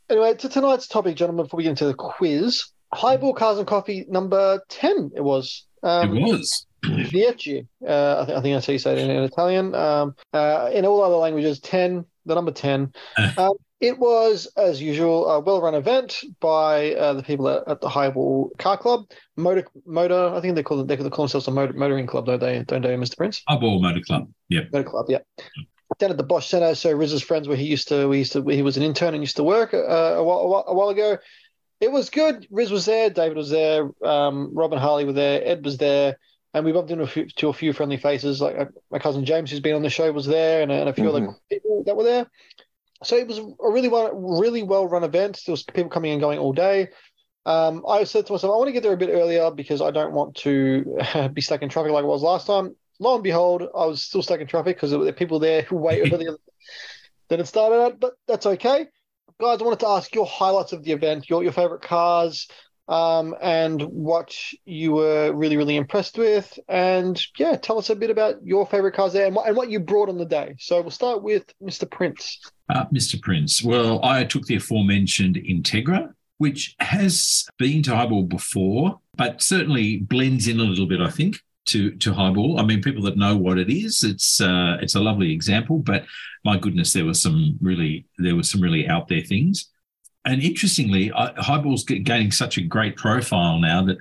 Anyway, 0.10 0.36
to 0.36 0.50
tonight's 0.50 0.88
topic, 0.88 1.16
gentlemen, 1.16 1.46
before 1.46 1.58
we 1.58 1.64
get 1.64 1.72
into 1.72 1.86
the 1.86 1.94
quiz, 1.94 2.66
highball 2.94 3.34
cars 3.34 3.58
and 3.58 3.68
coffee 3.68 4.06
number 4.08 4.62
ten. 4.70 5.12
It 5.16 5.22
was. 5.22 5.66
Um, 5.84 6.16
it 6.16 6.22
was. 6.22 6.66
Dieci. 6.86 7.68
Uh, 7.86 8.22
I, 8.22 8.26
think, 8.26 8.38
I 8.38 8.42
think 8.42 8.56
that's 8.56 8.68
how 8.68 8.74
you 8.74 8.80
say 8.80 8.94
it 8.94 9.00
in, 9.00 9.10
in 9.10 9.24
Italian. 9.24 9.74
Um, 9.76 10.16
uh, 10.34 10.70
in 10.74 10.86
all 10.86 11.02
other 11.02 11.16
languages, 11.16 11.60
10, 11.60 12.06
the 12.26 12.36
number 12.36 12.52
10. 12.52 12.94
um, 13.38 13.54
it 13.86 14.00
was, 14.00 14.48
as 14.58 14.82
usual, 14.82 15.30
a 15.30 15.40
well 15.40 15.62
run 15.62 15.76
event 15.76 16.24
by 16.40 16.96
uh, 16.96 17.14
the 17.14 17.22
people 17.22 17.48
at, 17.48 17.68
at 17.68 17.82
the 17.82 17.90
Highball 17.90 18.52
Car 18.58 18.78
Club. 18.78 19.06
Motor, 19.36 19.68
motor 19.86 20.34
I 20.34 20.42
think 20.42 20.56
they 20.56 20.64
call, 20.64 20.80
it, 20.80 20.88
they 20.88 20.98
call 20.98 21.26
themselves 21.26 21.48
a 21.48 21.52
motor, 21.52 21.74
motoring 21.74 22.08
club, 22.08 22.26
don't 22.26 22.40
they, 22.40 22.64
don't 22.64 22.82
they, 22.82 22.96
Mr. 22.96 23.16
Prince? 23.16 23.44
Highball 23.48 23.80
Motor 23.80 24.02
Club. 24.02 24.30
Yeah. 24.50 24.62
Motor 24.74 24.90
Club, 24.90 25.06
yeah. 25.08 25.20
Down 26.00 26.10
at 26.10 26.18
the 26.18 26.24
Bosch 26.24 26.48
Centre, 26.48 26.74
so 26.74 26.92
Riz's 26.92 27.22
friends 27.22 27.48
where 27.48 27.58
he 27.58 27.66
used 27.66 27.90
to, 27.90 28.08
we 28.08 28.18
used 28.18 28.34
to, 28.34 28.44
he 28.48 28.64
was 28.64 28.76
an 28.76 28.84
intern 28.84 29.14
and 29.14 29.22
used 29.22 29.36
to 29.36 29.44
work 29.44 29.74
uh, 29.74 29.78
a, 29.78 30.24
while, 30.24 30.40
a, 30.40 30.48
while, 30.48 30.64
a 30.68 30.74
while 30.74 30.90
ago. 30.90 31.20
It 31.80 31.92
was 31.92 32.10
good. 32.10 32.48
Riz 32.50 32.72
was 32.72 32.86
there, 32.86 33.12
David 33.12 33.38
was 33.38 33.52
there, 33.52 33.92
um, 34.04 34.52
Rob 34.56 34.74
and 34.74 34.82
Harley 34.82 35.06
were 35.06 35.14
there, 35.14 35.46
Ed 35.46 35.64
was 35.64 35.78
there 35.78 36.18
and 36.56 36.64
we 36.64 36.72
bumped 36.72 36.90
into 36.90 37.04
a 37.04 37.08
few, 37.08 37.26
to 37.28 37.50
a 37.50 37.54
few 37.54 37.74
friendly 37.74 37.98
faces. 37.98 38.40
Like 38.40 38.58
uh, 38.58 38.66
my 38.90 38.98
cousin 38.98 39.26
James, 39.26 39.52
who's 39.52 39.60
been 39.60 39.76
on 39.76 39.82
the 39.82 39.90
show, 39.90 40.10
was 40.14 40.26
there, 40.26 40.62
and, 40.62 40.72
and 40.72 40.88
a 40.88 40.94
few 40.94 41.10
other 41.10 41.36
people 41.50 41.84
that 41.86 41.98
were 41.98 42.06
there. 42.06 42.28
So 43.04 43.16
it 43.16 43.28
was 43.28 43.40
a 43.40 43.46
really 43.60 43.90
well, 43.90 44.14
really 44.14 44.64
well 44.64 44.88
run 44.88 45.04
event. 45.04 45.42
There 45.46 45.54
was 45.54 45.64
people 45.64 45.90
coming 45.90 46.12
and 46.12 46.22
going 46.22 46.40
all 46.40 46.54
day. 46.54 46.90
Um, 47.46 47.84
I 47.88 48.06
said 48.06 48.26
to 48.26 48.34
myself, 48.34 48.54
I 48.54 48.58
want 48.58 48.70
to 48.70 48.72
get 48.74 48.82
there 48.84 48.94
a 48.94 48.98
bit 48.98 49.10
earlier 49.10 49.52
because 49.52 49.82
I 49.82 49.92
don't 49.92 50.14
want 50.14 50.36
to 50.38 51.30
be 51.34 51.42
stuck 51.42 51.62
in 51.62 51.70
traffic 51.70 51.92
like 51.92 52.04
I 52.04 52.08
was 52.08 52.24
last 52.24 52.48
time. 52.48 52.76
Lo 53.00 53.16
and 53.16 53.24
behold, 53.24 53.62
I 53.62 53.86
was 53.86 54.02
still 54.02 54.22
stuck 54.24 54.40
in 54.40 54.48
traffic 54.48 54.78
because 54.78 54.90
there 54.90 55.00
were 55.00 55.12
people 55.12 55.40
there 55.40 55.64
who 55.64 55.76
way 55.76 56.02
earlier 56.02 56.38
than 57.30 57.40
it 57.40 57.48
started 57.48 57.82
at. 57.82 58.00
But 58.00 58.14
that's 58.28 58.46
okay, 58.46 58.88
guys. 59.40 59.62
I 59.62 59.64
wanted 59.64 59.82
to 59.82 59.90
ask 59.90 60.16
your 60.16 60.26
highlights 60.26 60.72
of 60.74 60.84
the 60.84 60.94
event, 60.94 61.30
your 61.30 61.44
your 61.44 61.52
favorite 61.52 61.82
cars, 61.82 62.48
um, 62.88 63.36
and 63.42 63.82
what 63.82 64.36
you 64.66 64.94
were 64.94 65.34
really, 65.34 65.58
really 65.58 65.76
impressed 65.76 66.18
with. 66.18 66.58
And 66.68 67.22
yeah, 67.38 67.56
tell 67.56 67.78
us 67.78 67.90
a 67.90 67.96
bit 67.96 68.10
about 68.10 68.36
your 68.44 68.66
favorite 68.68 68.94
cars 68.94 69.14
there 69.14 69.26
and 69.26 69.36
what, 69.36 69.48
and 69.48 69.58
what 69.58 69.70
you 69.70 69.80
brought 69.80 70.10
on 70.10 70.18
the 70.18 70.26
day. 70.26 70.56
So 70.60 70.82
we'll 70.82 70.92
start 70.92 71.24
with 71.24 71.46
Mr. 71.62 71.90
Prince. 71.90 72.40
Uh, 72.70 72.86
Mr. 72.94 73.22
Prince. 73.22 73.64
Well, 73.64 74.04
I 74.04 74.24
took 74.24 74.46
the 74.46 74.56
aforementioned 74.56 75.36
Integra, 75.36 76.14
which 76.38 76.76
has 76.80 77.46
been 77.58 77.82
to 77.84 77.96
Highball 77.96 78.24
before, 78.24 79.00
but 79.16 79.42
certainly 79.42 79.98
blends 79.98 80.48
in 80.48 80.60
a 80.60 80.64
little 80.64 80.88
bit, 80.88 81.02
I 81.02 81.10
think, 81.10 81.40
to 81.68 81.92
to 81.96 82.14
Highball. 82.14 82.60
I 82.60 82.64
mean, 82.64 82.82
people 82.82 83.04
that 83.04 83.18
know 83.18 83.36
what 83.36 83.58
it 83.58 83.70
is, 83.70 84.04
it's 84.04 84.42
uh, 84.42 84.78
it's 84.82 84.96
a 84.96 85.00
lovely 85.00 85.32
example. 85.32 85.80
But 85.80 86.06
my 86.44 86.58
goodness, 86.58 86.94
there 86.94 87.06
was 87.06 87.22
some 87.22 87.58
really 87.62 88.06
there 88.18 88.36
was 88.36 88.50
some 88.50 88.62
really 88.62 88.88
out 88.88 89.08
there 89.08 89.22
things. 89.22 89.72
And 90.26 90.42
interestingly, 90.42 91.12
I, 91.12 91.34
Highball's 91.34 91.84
gaining 91.84 92.32
such 92.32 92.58
a 92.58 92.62
great 92.62 92.96
profile 92.96 93.60
now 93.60 93.86
that. 93.86 93.98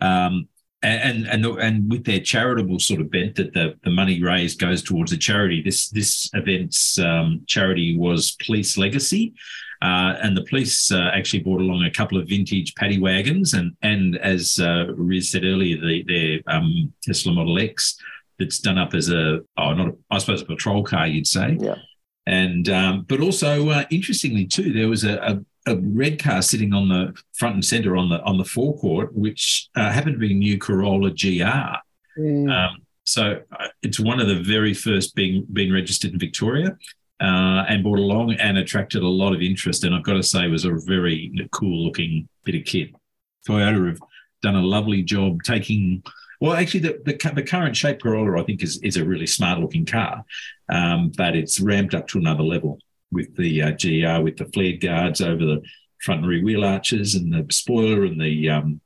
Um, 0.00 0.48
and 0.80 1.26
and 1.26 1.44
and 1.44 1.90
with 1.90 2.04
their 2.04 2.20
charitable 2.20 2.78
sort 2.78 3.00
of 3.00 3.10
bent 3.10 3.34
that 3.34 3.52
the, 3.52 3.76
the 3.82 3.90
money 3.90 4.22
raised 4.22 4.60
goes 4.60 4.80
towards 4.80 5.10
a 5.10 5.16
charity. 5.16 5.60
This 5.60 5.88
this 5.88 6.30
event's 6.34 7.00
um, 7.00 7.42
charity 7.48 7.96
was 7.98 8.36
Police 8.46 8.78
Legacy, 8.78 9.34
uh, 9.82 10.14
and 10.22 10.36
the 10.36 10.44
police 10.44 10.92
uh, 10.92 11.10
actually 11.12 11.40
brought 11.40 11.60
along 11.60 11.84
a 11.84 11.90
couple 11.90 12.18
of 12.18 12.28
vintage 12.28 12.74
paddy 12.76 13.00
wagons, 13.00 13.54
and 13.54 13.76
and 13.82 14.16
as 14.18 14.60
uh, 14.60 14.86
Riz 14.94 15.30
said 15.30 15.44
earlier, 15.44 15.80
the 15.80 16.04
their 16.04 16.54
um, 16.54 16.92
Tesla 17.02 17.32
Model 17.32 17.58
X 17.58 17.98
that's 18.38 18.60
done 18.60 18.78
up 18.78 18.94
as 18.94 19.10
a 19.10 19.40
oh 19.56 19.74
not 19.74 19.88
a, 19.88 19.96
I 20.10 20.18
suppose 20.18 20.42
a 20.42 20.46
patrol 20.46 20.84
car 20.84 21.06
you'd 21.06 21.26
say, 21.26 21.56
yeah. 21.58 21.76
And 22.26 22.68
um, 22.68 23.04
but 23.08 23.20
also 23.20 23.70
uh, 23.70 23.84
interestingly 23.90 24.46
too, 24.46 24.72
there 24.72 24.88
was 24.88 25.02
a, 25.02 25.16
a 25.16 25.40
a 25.68 25.76
red 25.76 26.22
car 26.22 26.42
sitting 26.42 26.72
on 26.72 26.88
the 26.88 27.14
front 27.34 27.54
and 27.54 27.64
center 27.64 27.96
on 27.96 28.08
the 28.08 28.20
on 28.22 28.38
the 28.38 28.44
forecourt, 28.44 29.14
which 29.14 29.68
uh, 29.76 29.90
happened 29.90 30.14
to 30.14 30.18
be 30.18 30.32
a 30.32 30.36
new 30.36 30.58
Corolla 30.58 31.10
GR. 31.10 32.20
Mm. 32.20 32.50
Um, 32.50 32.82
so 33.04 33.40
uh, 33.58 33.68
it's 33.82 34.00
one 34.00 34.20
of 34.20 34.28
the 34.28 34.40
very 34.40 34.74
first 34.74 35.14
being 35.14 35.46
being 35.52 35.72
registered 35.72 36.12
in 36.12 36.18
Victoria, 36.18 36.76
uh, 37.20 37.64
and 37.68 37.82
brought 37.82 37.98
along 37.98 38.32
and 38.34 38.58
attracted 38.58 39.02
a 39.02 39.08
lot 39.08 39.34
of 39.34 39.42
interest. 39.42 39.84
And 39.84 39.94
I've 39.94 40.04
got 40.04 40.14
to 40.14 40.22
say, 40.22 40.44
it 40.44 40.50
was 40.50 40.64
a 40.64 40.74
very 40.86 41.48
cool 41.52 41.84
looking 41.84 42.28
bit 42.44 42.54
of 42.54 42.64
kit. 42.64 42.90
Toyota 43.48 43.88
have 43.88 44.00
done 44.42 44.56
a 44.56 44.62
lovely 44.62 45.02
job 45.02 45.42
taking 45.42 46.02
Well, 46.40 46.52
actually, 46.52 46.80
the, 46.80 47.00
the, 47.04 47.32
the 47.34 47.42
current 47.42 47.76
shape 47.76 48.00
Corolla, 48.00 48.40
I 48.40 48.44
think, 48.44 48.62
is, 48.62 48.78
is 48.82 48.96
a 48.96 49.04
really 49.04 49.26
smart 49.26 49.58
looking 49.58 49.86
car, 49.86 50.24
um, 50.68 51.10
but 51.16 51.34
it's 51.34 51.60
ramped 51.60 51.94
up 51.94 52.06
to 52.08 52.18
another 52.18 52.44
level 52.44 52.78
with 53.10 53.34
the 53.36 53.62
uh, 53.62 53.70
GR, 53.72 54.22
with 54.22 54.36
the 54.36 54.50
flared 54.52 54.80
guards 54.80 55.20
over 55.20 55.44
the 55.44 55.62
front 56.02 56.20
and 56.20 56.28
rear 56.28 56.44
wheel 56.44 56.64
arches 56.64 57.14
and 57.14 57.32
the 57.32 57.52
spoiler 57.52 58.04
and 58.04 58.20
the 58.20 58.48
um, 58.50 58.80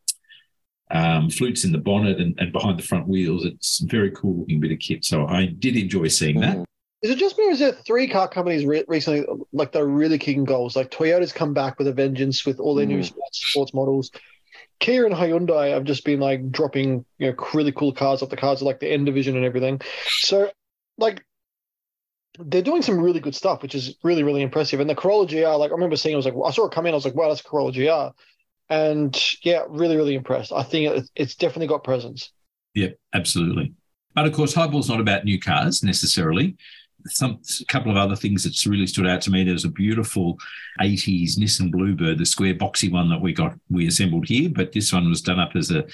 um, 0.91 1.31
flutes 1.31 1.65
in 1.65 1.73
the 1.73 1.79
bonnet 1.79 2.21
and, 2.21 2.39
and 2.39 2.53
behind 2.53 2.79
the 2.79 2.83
front 2.85 3.09
wheels. 3.09 3.45
It's 3.45 3.83
a 3.83 3.87
very 3.87 4.11
cool 4.13 4.41
looking 4.41 4.61
bit 4.61 4.73
of 4.73 4.79
kit. 4.79 5.05
So 5.05 5.27
I 5.27 5.47
did 5.47 5.77
enjoy 5.77 6.09
seeing 6.09 6.41
that. 6.41 6.59
Mm. 6.59 6.65
It 7.03 7.17
just 7.17 7.37
me, 7.37 7.49
or 7.49 7.51
is 7.51 7.59
there 7.59 7.73
three 7.73 8.07
car 8.07 8.29
companies 8.29 8.65
re- 8.65 8.85
recently 8.87 9.27
like 9.53 9.73
they're 9.73 9.87
really 9.87 10.19
kicking 10.19 10.45
goals? 10.45 10.77
Like 10.77 10.91
Toyota's 10.93 11.33
come 11.33 11.53
back 11.53 11.77
with 11.79 11.89
a 11.89 11.93
vengeance 11.93 12.47
with 12.47 12.61
all 12.61 12.77
their 12.77 12.87
new 12.87 13.01
Mm. 13.01 13.05
sports, 13.07 13.45
sports 13.51 13.75
models. 13.75 14.13
Kia 14.79 15.05
and 15.07 15.15
Hyundai 15.15 15.71
have 15.71 15.83
just 15.85 16.05
been 16.05 16.21
like 16.21 16.51
dropping 16.53 17.05
you 17.19 17.31
know 17.31 17.35
really 17.55 17.73
cool 17.73 17.93
cars 17.93 18.23
off 18.23 18.29
the 18.29 18.37
cars 18.37 18.63
like 18.63 18.79
the 18.79 18.89
N 18.89 19.05
division 19.05 19.35
and 19.37 19.45
everything. 19.45 19.81
So 20.21 20.51
like 20.97 21.25
they're 22.39 22.63
doing 22.63 22.83
some 22.83 22.99
really 22.99 23.21
good 23.21 23.35
stuff, 23.35 23.63
which 23.63 23.75
is 23.75 23.97
really 24.03 24.23
really 24.23 24.43
impressive. 24.43 24.81
And 24.81 24.89
the 24.89 24.95
Corolla 24.95 25.27
GR, 25.27 25.47
like 25.47 25.71
I 25.71 25.75
remember 25.75 25.97
seeing, 25.97 26.15
I 26.15 26.17
was 26.17 26.25
like, 26.25 26.35
I 26.45 26.51
saw 26.51 26.67
it 26.67 26.73
come 26.73 26.87
in, 26.87 26.93
I 26.93 26.97
was 26.97 27.05
like, 27.05 27.15
wow, 27.15 27.29
that's 27.29 27.41
a 27.41 27.45
Corolla 27.45 27.73
GR. 27.73 28.15
And 28.69 29.21
yeah, 29.43 29.65
really 29.69 29.97
really 29.97 30.15
impressed. 30.15 30.53
I 30.53 30.63
think 30.63 31.07
it's 31.15 31.35
definitely 31.35 31.67
got 31.67 31.85
presence. 31.85 32.33
Yep, 32.75 32.97
absolutely. 33.15 33.75
But 34.15 34.27
of 34.27 34.33
course, 34.33 34.55
Highball's 34.55 34.89
not 34.89 35.01
about 35.01 35.25
new 35.25 35.41
cars 35.41 35.83
necessarily. 35.83 36.57
Some 37.07 37.41
a 37.61 37.65
couple 37.65 37.91
of 37.91 37.97
other 37.97 38.15
things 38.15 38.45
that's 38.45 38.67
really 38.67 38.87
stood 38.87 39.07
out 39.07 39.21
to 39.23 39.31
me. 39.31 39.43
There 39.43 39.53
was 39.53 39.65
a 39.65 39.71
beautiful 39.71 40.39
80s 40.81 41.37
Nissan 41.37 41.71
Bluebird, 41.71 42.19
the 42.19 42.25
square 42.25 42.55
boxy 42.55 42.91
one 42.91 43.09
that 43.11 43.21
we 43.21 43.33
got 43.33 43.55
we 43.71 43.89
assembled 43.89 44.29
here, 44.29 44.49
but 44.49 44.73
this 44.73 44.93
one 44.93 45.09
was 45.09 45.21
done 45.21 45.41
up 45.41 45.57
as 45.57 45.71
a 45.71 45.85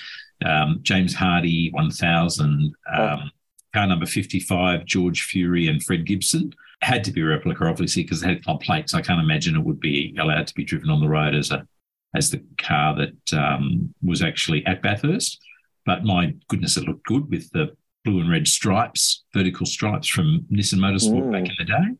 um, 0.44 0.80
James 0.82 1.14
Hardie 1.14 1.72
1000, 1.72 2.74
um, 2.96 3.30
car 3.74 3.86
number 3.86 4.06
55, 4.06 4.84
George 4.84 5.22
Fury 5.22 5.66
and 5.68 5.82
Fred 5.82 6.06
Gibson. 6.06 6.52
Had 6.80 7.02
to 7.04 7.10
be 7.12 7.20
a 7.22 7.24
replica, 7.26 7.64
obviously, 7.66 8.04
because 8.04 8.20
they 8.20 8.28
had 8.28 8.44
club 8.44 8.60
plates. 8.60 8.94
I 8.94 9.02
can't 9.02 9.20
imagine 9.20 9.56
it 9.56 9.64
would 9.64 9.80
be 9.80 10.14
allowed 10.18 10.46
to 10.46 10.54
be 10.54 10.64
driven 10.64 10.90
on 10.90 11.00
the 11.00 11.08
road 11.08 11.34
as 11.34 11.50
a 11.50 11.66
as 12.14 12.30
the 12.30 12.42
car 12.56 12.96
that 12.96 13.38
um, 13.38 13.92
was 14.02 14.22
actually 14.22 14.64
at 14.64 14.80
Bathurst. 14.80 15.38
But 15.84 16.04
my 16.04 16.34
goodness, 16.48 16.76
it 16.76 16.84
looked 16.84 17.04
good 17.04 17.28
with 17.30 17.50
the 17.50 17.76
blue 18.04 18.20
and 18.20 18.30
red 18.30 18.46
stripes, 18.46 19.24
vertical 19.34 19.66
stripes 19.66 20.06
from 20.08 20.46
Nissan 20.52 20.78
Motorsport 20.78 21.24
Mm. 21.24 21.32
back 21.32 21.48
in 21.48 21.54
the 21.58 21.64
day. 21.64 21.96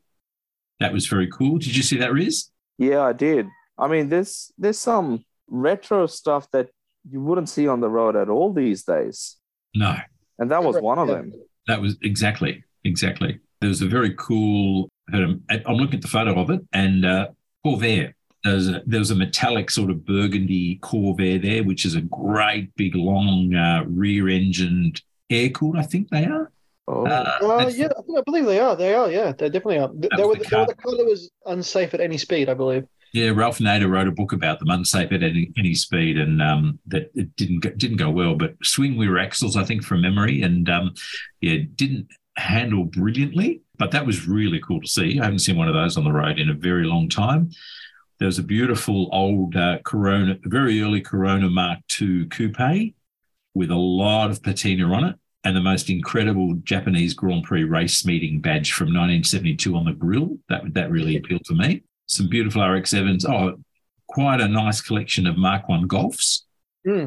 That 0.81 0.93
was 0.93 1.07
very 1.09 1.27
cool. 1.27 1.59
Did 1.59 1.77
you 1.77 1.83
see 1.83 1.97
that, 1.99 2.13
Riz? 2.13 2.51
Yeah, 2.79 3.03
I 3.03 3.13
did. 3.13 3.47
I 3.77 3.89
mean, 3.89 4.09
there's 4.09 4.53
there's 4.57 4.79
some 4.79 5.25
retro 5.49 6.07
stuff 6.07 6.49
that 6.53 6.69
you 7.11 7.21
wouldn't 7.21 7.49
see 7.49 7.67
on 7.67 7.81
the 7.81 7.89
road 7.89 8.15
at 8.17 8.29
all 8.29 8.53
these 8.53 8.85
days, 8.85 9.37
No, 9.75 9.97
and 10.39 10.51
that 10.53 10.63
was 10.63 10.81
one 10.81 10.99
of 10.99 11.09
them. 11.09 11.33
That 11.69 11.81
was 11.81 11.97
exactly, 12.03 12.65
exactly. 12.85 13.39
There 13.61 13.69
was 13.69 13.83
a 13.83 13.87
very 13.87 14.15
cool. 14.19 14.89
I'm 15.13 15.43
looking 15.69 15.97
at 15.97 16.03
the 16.03 16.09
photo 16.09 16.39
of 16.41 16.51
it, 16.51 16.61
and 16.73 17.05
uh, 17.05 17.29
Corvair. 17.65 18.15
There's 18.45 18.69
a, 18.69 18.83
there 18.87 19.01
was 19.01 19.11
a 19.11 19.17
metallic 19.17 19.69
sort 19.71 19.91
of 19.91 20.05
burgundy 20.07 20.79
Corvair 20.79 21.43
there, 21.43 21.65
which 21.65 21.85
is 21.85 21.97
a 21.97 22.01
great 22.03 22.75
big 22.77 22.95
long 22.95 23.53
uh, 23.55 23.83
rear-engined 23.89 25.03
air-cooled. 25.29 25.77
I 25.77 25.83
think 25.83 26.09
they 26.09 26.25
are. 26.25 26.51
Oh, 26.87 27.05
Uh, 27.05 27.39
Uh, 27.43 27.71
yeah, 27.75 27.89
I, 27.99 28.03
think, 28.03 28.19
I 28.19 28.23
believe 28.25 28.47
they 28.47 28.61
are. 28.61 28.77
They 28.77 28.95
are. 28.95 29.11
Yeah, 29.11 29.33
they 29.33 29.51
definitely 29.51 29.79
are. 29.79 29.91
They, 29.93 30.09
was 30.17 30.29
were 30.29 30.35
the 30.35 30.45
the, 30.45 30.51
they 30.51 30.57
were 30.57 30.67
car. 30.67 30.67
the 30.67 30.75
car 30.75 30.97
that 30.97 31.05
was 31.05 31.31
unsafe 31.47 31.95
at 31.95 32.01
any 32.01 32.17
speed, 32.17 32.49
I 32.49 32.55
believe. 32.55 32.87
Yeah, 33.13 33.31
Ralph 33.31 33.59
Nader 33.59 33.89
wrote 33.89 34.09
a 34.09 34.13
book 34.13 34.33
about 34.33 34.59
them, 34.59 34.71
unsafe 34.71 35.13
at 35.13 35.23
any, 35.23 35.51
any 35.57 35.75
speed, 35.75 36.19
and 36.19 36.43
um, 36.43 36.79
that 36.87 37.11
it 37.15 37.35
didn't 37.37 37.61
go, 37.61 37.71
didn't 37.71 37.97
go 37.97 38.11
well. 38.11 38.35
But 38.35 38.55
swing 38.63 38.99
rear 38.99 39.19
axles, 39.19 39.57
I 39.57 39.65
think, 39.65 39.83
from 39.83 40.03
memory, 40.03 40.43
and 40.43 40.69
um, 40.69 40.95
yeah, 41.41 41.59
didn't 41.75 42.09
handle 42.37 42.85
brilliantly. 42.85 43.63
But 43.79 43.93
that 43.93 44.05
was 44.05 44.27
really 44.27 44.61
cool 44.61 44.81
to 44.81 44.89
see. 44.89 45.19
I 45.21 45.25
haven't 45.25 45.39
seen 45.39 45.57
one 45.57 45.69
of 45.69 45.75
those 45.75 45.97
on 45.97 46.05
the 46.05 46.13
road 46.13 46.39
in 46.39 46.51
a 46.51 46.55
very 46.55 46.85
long 46.85 47.09
time. 47.09 47.51
There 48.19 48.27
was 48.27 48.39
a 48.39 48.43
beautiful 48.43 49.09
old 49.13 49.57
uh, 49.57 49.79
Corona, 49.85 50.37
very 50.43 50.83
early 50.83 51.01
Corona 51.01 51.49
Mark 51.49 51.79
II 52.01 52.27
coupe 52.27 52.95
with 53.55 53.71
a 53.71 53.77
lot 53.77 54.31
of 54.31 54.43
patina 54.43 54.93
on 54.93 55.05
it, 55.05 55.17
and 55.45 55.57
the 55.57 55.61
most 55.61 55.89
incredible 55.89 56.55
Japanese 56.65 57.15
Grand 57.15 57.45
Prix 57.45 57.65
race 57.65 58.05
meeting 58.05 58.41
badge 58.41 58.73
from 58.73 58.89
1972 58.89 59.75
on 59.75 59.87
the 59.87 59.93
grill. 59.93 60.37
That 60.51 60.75
that 60.75 60.91
really 60.91 61.17
appealed 61.17 61.45
to 61.47 61.55
me 61.55 61.85
some 62.09 62.29
beautiful 62.29 62.67
RX-7s. 62.67 63.25
Oh, 63.29 63.61
quite 64.09 64.41
a 64.41 64.49
nice 64.49 64.81
collection 64.81 65.27
of 65.27 65.37
Mark 65.37 65.69
One 65.69 65.87
Golfs. 65.87 66.43
Hmm. 66.85 67.07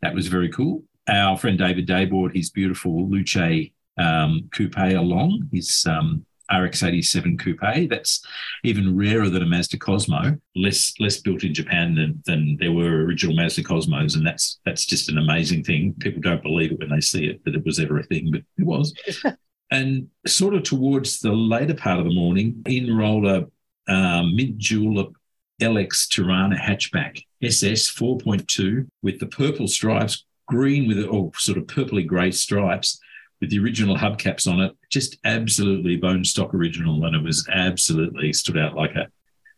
That 0.00 0.14
was 0.14 0.28
very 0.28 0.48
cool. 0.48 0.84
Our 1.08 1.36
friend 1.36 1.58
David 1.58 1.86
Day 1.86 2.06
bought 2.06 2.34
his 2.34 2.50
beautiful 2.50 3.08
Luce 3.08 3.70
um, 3.98 4.48
coupe 4.52 4.76
along, 4.76 5.48
his 5.52 5.84
um, 5.86 6.24
RX-87 6.50 7.38
coupe. 7.38 7.90
That's 7.90 8.24
even 8.64 8.96
rarer 8.96 9.28
than 9.28 9.42
a 9.42 9.46
Mazda 9.46 9.78
Cosmo. 9.78 10.38
Less 10.54 10.94
less 11.00 11.20
built 11.20 11.42
in 11.42 11.52
Japan 11.52 11.94
than, 11.96 12.22
than 12.26 12.56
there 12.60 12.72
were 12.72 13.04
original 13.04 13.36
Mazda 13.36 13.64
Cosmos, 13.64 14.14
and 14.14 14.26
that's 14.26 14.60
that's 14.64 14.86
just 14.86 15.08
an 15.10 15.18
amazing 15.18 15.64
thing. 15.64 15.94
People 15.98 16.22
don't 16.22 16.42
believe 16.42 16.72
it 16.72 16.78
when 16.78 16.90
they 16.90 17.00
see 17.00 17.26
it 17.26 17.44
that 17.44 17.54
it 17.54 17.64
was 17.64 17.80
ever 17.80 17.98
a 17.98 18.04
thing, 18.04 18.30
but 18.30 18.42
it 18.56 18.64
was. 18.64 18.94
and 19.70 20.08
sort 20.26 20.54
of 20.54 20.62
towards 20.62 21.20
the 21.20 21.32
later 21.32 21.74
part 21.74 21.98
of 21.98 22.04
the 22.04 22.14
morning, 22.14 22.62
in 22.66 22.96
rolled 22.96 23.26
a 23.26 23.48
um, 23.90 24.34
mint 24.34 24.56
julep 24.56 25.12
LX 25.60 26.08
Torana 26.08 26.58
hatchback 26.58 27.22
SS 27.42 27.90
4.2 27.90 28.86
with 29.02 29.20
the 29.20 29.26
purple 29.26 29.68
stripes, 29.68 30.24
green 30.46 30.88
with 30.88 31.04
or 31.04 31.30
sort 31.36 31.58
of 31.58 31.64
purpley 31.64 32.06
grey 32.06 32.30
stripes 32.30 32.98
with 33.40 33.50
the 33.50 33.58
original 33.58 33.96
hubcaps 33.96 34.50
on 34.50 34.60
it. 34.60 34.76
Just 34.90 35.18
absolutely 35.24 35.96
bone 35.96 36.24
stock 36.24 36.54
original, 36.54 37.04
and 37.04 37.16
it 37.16 37.22
was 37.22 37.46
absolutely 37.52 38.32
stood 38.32 38.58
out 38.58 38.74
like 38.74 38.94
a 38.94 39.08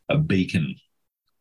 a 0.08 0.18
beacon. 0.18 0.74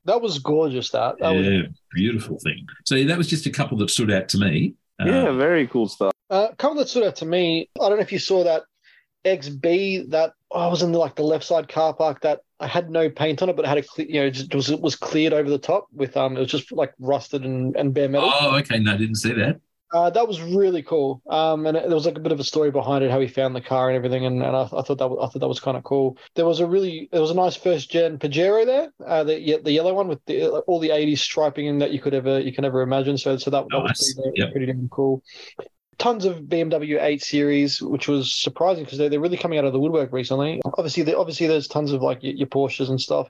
That 0.06 0.22
was 0.22 0.40
gorgeous. 0.40 0.90
That 0.92 1.20
that 1.20 1.32
was 1.32 1.46
yeah, 1.46 1.62
beautiful 1.94 2.40
thing. 2.40 2.66
So 2.86 2.96
yeah, 2.96 3.08
that 3.08 3.18
was 3.18 3.28
just 3.28 3.46
a 3.46 3.52
couple 3.52 3.78
that 3.80 3.90
stood 3.90 4.12
out 4.12 4.30
to 4.30 4.38
me. 4.38 4.76
yeah, 5.04 5.30
Um, 5.30 5.38
very 5.38 5.68
cool 5.68 5.88
stuff. 5.88 6.14
Uh, 6.30 6.48
a 6.52 6.56
couple 6.56 6.78
that 6.78 6.90
stood 6.90 7.04
out 7.04 7.18
to 7.18 7.26
me. 7.26 7.70
I 7.80 7.90
don't 7.90 7.98
know 7.98 8.04
if 8.04 8.12
you 8.12 8.20
saw 8.20 8.44
that 8.44 8.64
XB 9.26 10.10
that 10.10 10.34
I 10.54 10.68
was 10.68 10.82
in 10.82 10.92
the, 10.92 10.98
like 10.98 11.16
the 11.16 11.24
left 11.24 11.44
side 11.44 11.68
car 11.68 11.94
park 11.94 12.22
that 12.22 12.42
I 12.62 12.68
had 12.68 12.90
no 12.90 13.10
paint 13.10 13.42
on 13.42 13.50
it, 13.50 13.56
but 13.56 13.66
it 13.66 13.68
had 13.68 13.78
a 13.80 13.84
cle- 13.84 14.06
you 14.06 14.22
know 14.22 14.30
just 14.30 14.54
was 14.54 14.70
it 14.70 14.80
was 14.80 14.96
cleared 14.96 15.34
over 15.34 15.50
the 15.50 15.58
top 15.58 15.88
with 15.94 16.16
um 16.16 16.38
it 16.38 16.40
was 16.40 16.50
just 16.50 16.72
like 16.72 16.94
rusted 17.00 17.44
and, 17.44 17.76
and 17.76 17.94
bare 17.94 18.10
metal. 18.10 18.32
oh, 18.34 18.58
okay. 18.58 18.80
No, 18.80 18.94
I 18.94 18.98
didn't 18.98 19.16
see 19.16 19.34
that. 19.34 19.60
Uh, 19.94 20.10
that 20.10 20.26
was 20.26 20.42
really 20.42 20.82
cool. 20.82 21.22
Um, 21.30 21.66
and 21.68 21.76
it, 21.76 21.84
there 21.84 21.96
was 21.96 22.06
like 22.06 22.16
a 22.16 22.22
bit 22.22 22.32
of 22.32 22.40
a 22.40 22.46
story 22.46 22.72
behind 22.72 23.04
it, 23.04 23.12
how 23.12 23.20
he 23.20 23.28
found 23.28 23.54
the 23.54 23.60
car 23.60 23.90
and 23.90 23.98
everything. 23.98 24.26
And, 24.26 24.42
and 24.42 24.56
I, 24.56 24.62
I 24.64 24.82
thought 24.84 24.98
that 25.00 25.10
was, 25.10 25.20
I 25.22 25.28
thought 25.30 25.40
that 25.40 25.50
was 25.50 25.60
kind 25.60 25.76
of 25.76 25.84
cool. 25.84 26.18
There 26.36 26.46
was 26.46 26.62
a 26.62 26.66
really 26.66 27.10
there 27.12 27.20
was 27.20 27.32
a 27.32 27.36
nice 27.36 27.58
first 27.58 27.92
gen 27.92 28.18
Pajero 28.18 28.66
there, 28.66 28.94
uh, 29.06 29.26
the 29.26 29.60
the 29.64 29.72
yellow 29.72 29.94
one 29.94 30.08
with 30.08 30.24
the, 30.28 30.48
all 30.48 30.80
the 30.80 30.92
'80s 30.92 31.18
striping 31.20 31.66
in 31.66 31.80
that 31.80 31.92
you 31.92 32.00
could 32.00 32.14
ever 32.14 32.40
you 32.40 32.54
can 32.54 32.64
ever 32.64 32.82
imagine. 32.82 33.18
So 33.18 33.36
so 33.36 33.50
that, 33.50 33.66
that 33.70 33.80
was 33.82 34.14
pretty, 34.14 34.40
Yep. 34.40 34.52
pretty 34.52 34.66
damn 34.68 34.88
cool. 34.90 35.24
Tons 35.98 36.26
of 36.26 36.38
BMW 36.38 37.02
8 37.02 37.22
Series, 37.22 37.82
which 37.82 38.08
was 38.08 38.34
surprising 38.34 38.84
because 38.84 38.98
they're, 38.98 39.10
they're 39.10 39.20
really 39.20 39.38
coming 39.38 39.60
out 39.60 39.66
of 39.66 39.74
the 39.74 39.80
woodwork 39.80 40.12
recently. 40.12 40.62
Obviously, 40.66 41.14
obviously 41.14 41.48
there's 41.48 41.68
tons 41.68 41.92
of 41.92 42.02
like 42.02 42.24
your, 42.24 42.34
your 42.34 42.48
Porsches 42.48 42.90
and 42.90 43.00
stuff. 43.00 43.30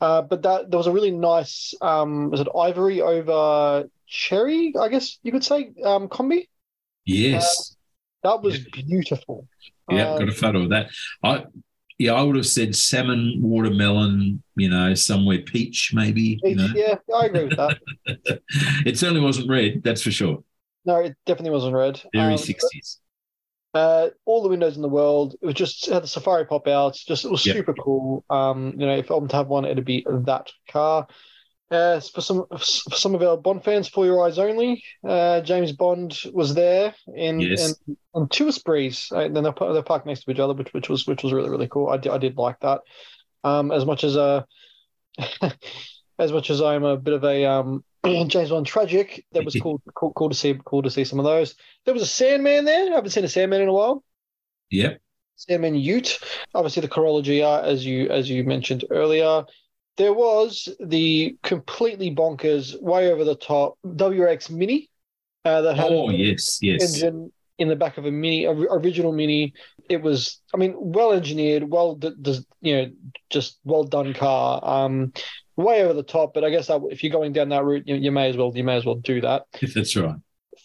Uh, 0.00 0.22
but 0.22 0.42
that 0.42 0.70
there 0.70 0.78
was 0.78 0.86
a 0.86 0.92
really 0.92 1.10
nice, 1.10 1.74
um, 1.80 2.30
was 2.30 2.40
it 2.40 2.48
ivory 2.58 3.00
over 3.00 3.88
cherry? 4.06 4.74
I 4.80 4.88
guess 4.88 5.18
you 5.22 5.30
could 5.30 5.44
say 5.44 5.72
um, 5.84 6.08
combi. 6.08 6.48
Yes. 7.04 7.76
That 8.22 8.42
was 8.42 8.58
beautiful. 8.58 9.46
Yeah, 9.90 10.12
Um, 10.12 10.18
got 10.20 10.28
a 10.28 10.32
photo 10.32 10.62
of 10.62 10.70
that. 10.70 10.90
I 11.22 11.44
yeah, 11.98 12.14
I 12.14 12.22
would 12.22 12.34
have 12.34 12.46
said 12.46 12.74
salmon, 12.74 13.38
watermelon, 13.40 14.42
you 14.56 14.68
know, 14.68 14.92
somewhere 14.94 15.38
peach, 15.38 15.92
maybe. 15.94 16.40
You 16.42 16.56
know. 16.56 16.68
Yeah, 16.74 16.96
I 17.14 17.26
agree 17.26 17.44
with 17.44 17.56
that. 17.56 17.78
it 18.84 18.98
certainly 18.98 19.20
wasn't 19.20 19.48
red, 19.48 19.82
that's 19.84 20.02
for 20.02 20.10
sure. 20.10 20.42
No, 20.84 20.96
it 20.96 21.16
definitely 21.26 21.50
wasn't 21.52 21.74
red. 21.74 22.00
Very 22.12 22.32
Um, 22.32 22.38
60s. 22.38 22.98
Uh, 23.74 24.08
all 24.26 24.42
the 24.42 24.48
windows 24.50 24.76
in 24.76 24.82
the 24.82 24.88
world. 24.88 25.34
It 25.40 25.46
was 25.46 25.54
just 25.54 25.88
it 25.88 25.94
had 25.94 26.02
the 26.02 26.08
safari 26.08 26.44
pop 26.44 26.68
out. 26.68 26.94
Just 26.94 27.24
it 27.24 27.30
was 27.30 27.46
Yep. 27.46 27.56
super 27.56 27.74
cool. 27.74 28.24
Um, 28.28 28.74
you 28.76 28.86
know, 28.86 28.96
if 28.96 29.10
I'm 29.10 29.28
to 29.28 29.36
have 29.36 29.48
one, 29.48 29.64
it'd 29.64 29.84
be 29.84 30.04
that 30.06 30.50
car. 30.68 31.06
Uh, 31.70 31.98
for 32.00 32.20
some 32.20 32.44
for 32.50 32.58
some 32.58 33.14
of 33.14 33.22
our 33.22 33.38
Bond 33.38 33.64
fans, 33.64 33.88
for 33.88 34.04
your 34.04 34.26
eyes 34.26 34.38
only. 34.38 34.84
Uh, 35.08 35.40
James 35.40 35.72
Bond 35.72 36.18
was 36.34 36.52
there 36.54 36.94
in 37.14 37.40
Yes. 37.40 37.74
in, 37.88 37.96
in 38.14 38.28
two 38.28 38.48
Esprits. 38.48 39.10
Uh, 39.10 39.28
then 39.28 39.42
they're, 39.42 39.54
they're 39.58 39.82
parked 39.82 40.04
next 40.04 40.24
to 40.24 40.30
each 40.30 40.38
other, 40.38 40.52
which 40.52 40.74
which 40.74 40.90
was 40.90 41.06
which 41.06 41.22
was 41.22 41.32
really 41.32 41.48
really 41.48 41.68
cool. 41.68 41.88
I 41.88 41.96
did, 41.96 42.12
I 42.12 42.18
did 42.18 42.36
like 42.36 42.60
that. 42.60 42.82
Um, 43.42 43.72
as 43.72 43.86
much 43.86 44.04
as 44.04 44.18
uh, 44.18 44.42
as 46.18 46.30
much 46.30 46.50
as 46.50 46.60
I'm 46.60 46.84
a 46.84 46.98
bit 46.98 47.14
of 47.14 47.24
a 47.24 47.46
um 47.46 47.84
James 48.04 48.50
Bond 48.50 48.66
tragic, 48.66 49.24
that 49.32 49.44
was 49.44 49.54
cool, 49.56 49.80
cool 49.94 50.12
cool 50.14 50.28
to 50.28 50.34
see 50.34 50.58
cool 50.64 50.82
to 50.82 50.90
see 50.90 51.04
some 51.04 51.18
of 51.18 51.24
those. 51.24 51.54
There 51.84 51.94
was 51.94 52.02
a 52.02 52.06
Sandman 52.06 52.64
there. 52.64 52.90
I 52.90 52.94
haven't 52.94 53.10
seen 53.10 53.24
a 53.24 53.28
Sandman 53.28 53.62
in 53.62 53.68
a 53.68 53.72
while. 53.72 54.02
Yep. 54.70 55.00
Sandman 55.36 55.74
Ute, 55.74 56.18
obviously 56.54 56.82
the 56.82 56.88
Corolla 56.88 57.22
GR, 57.22 57.66
as 57.66 57.84
you 57.84 58.08
as 58.10 58.28
you 58.28 58.44
mentioned 58.44 58.84
earlier. 58.90 59.44
There 59.98 60.12
was 60.14 60.68
the 60.80 61.36
completely 61.42 62.14
bonkers, 62.14 62.80
way 62.80 63.12
over 63.12 63.24
the 63.24 63.34
top 63.36 63.78
WRX 63.84 64.50
Mini. 64.50 64.88
uh, 65.44 65.60
that 65.62 65.76
had 65.76 65.92
Oh 65.92 66.10
yes, 66.10 66.58
yes. 66.62 67.02
engine 67.02 67.30
in 67.58 67.68
the 67.68 67.76
back 67.76 67.98
of 67.98 68.06
a 68.06 68.10
mini, 68.10 68.44
a, 68.44 68.52
original 68.52 69.12
mini. 69.12 69.52
It 69.88 70.00
was, 70.00 70.40
I 70.54 70.56
mean, 70.56 70.74
well 70.76 71.12
engineered, 71.12 71.64
well, 71.70 71.96
d- 71.96 72.14
d- 72.20 72.38
you 72.60 72.76
know, 72.76 72.90
just 73.30 73.58
well 73.64 73.84
done 73.84 74.14
car. 74.14 74.60
Um, 74.62 75.12
way 75.56 75.82
over 75.82 75.92
the 75.92 76.02
top, 76.02 76.34
but 76.34 76.44
I 76.44 76.50
guess 76.50 76.68
that, 76.68 76.80
if 76.90 77.02
you're 77.02 77.12
going 77.12 77.32
down 77.32 77.50
that 77.50 77.64
route, 77.64 77.86
you, 77.86 77.96
you 77.96 78.12
may 78.12 78.28
as 78.30 78.36
well, 78.36 78.52
you 78.54 78.64
may 78.64 78.76
as 78.76 78.84
well 78.84 78.96
do 78.96 79.20
that. 79.20 79.46
If 79.60 79.74
that's 79.74 79.96
right. 79.96 80.16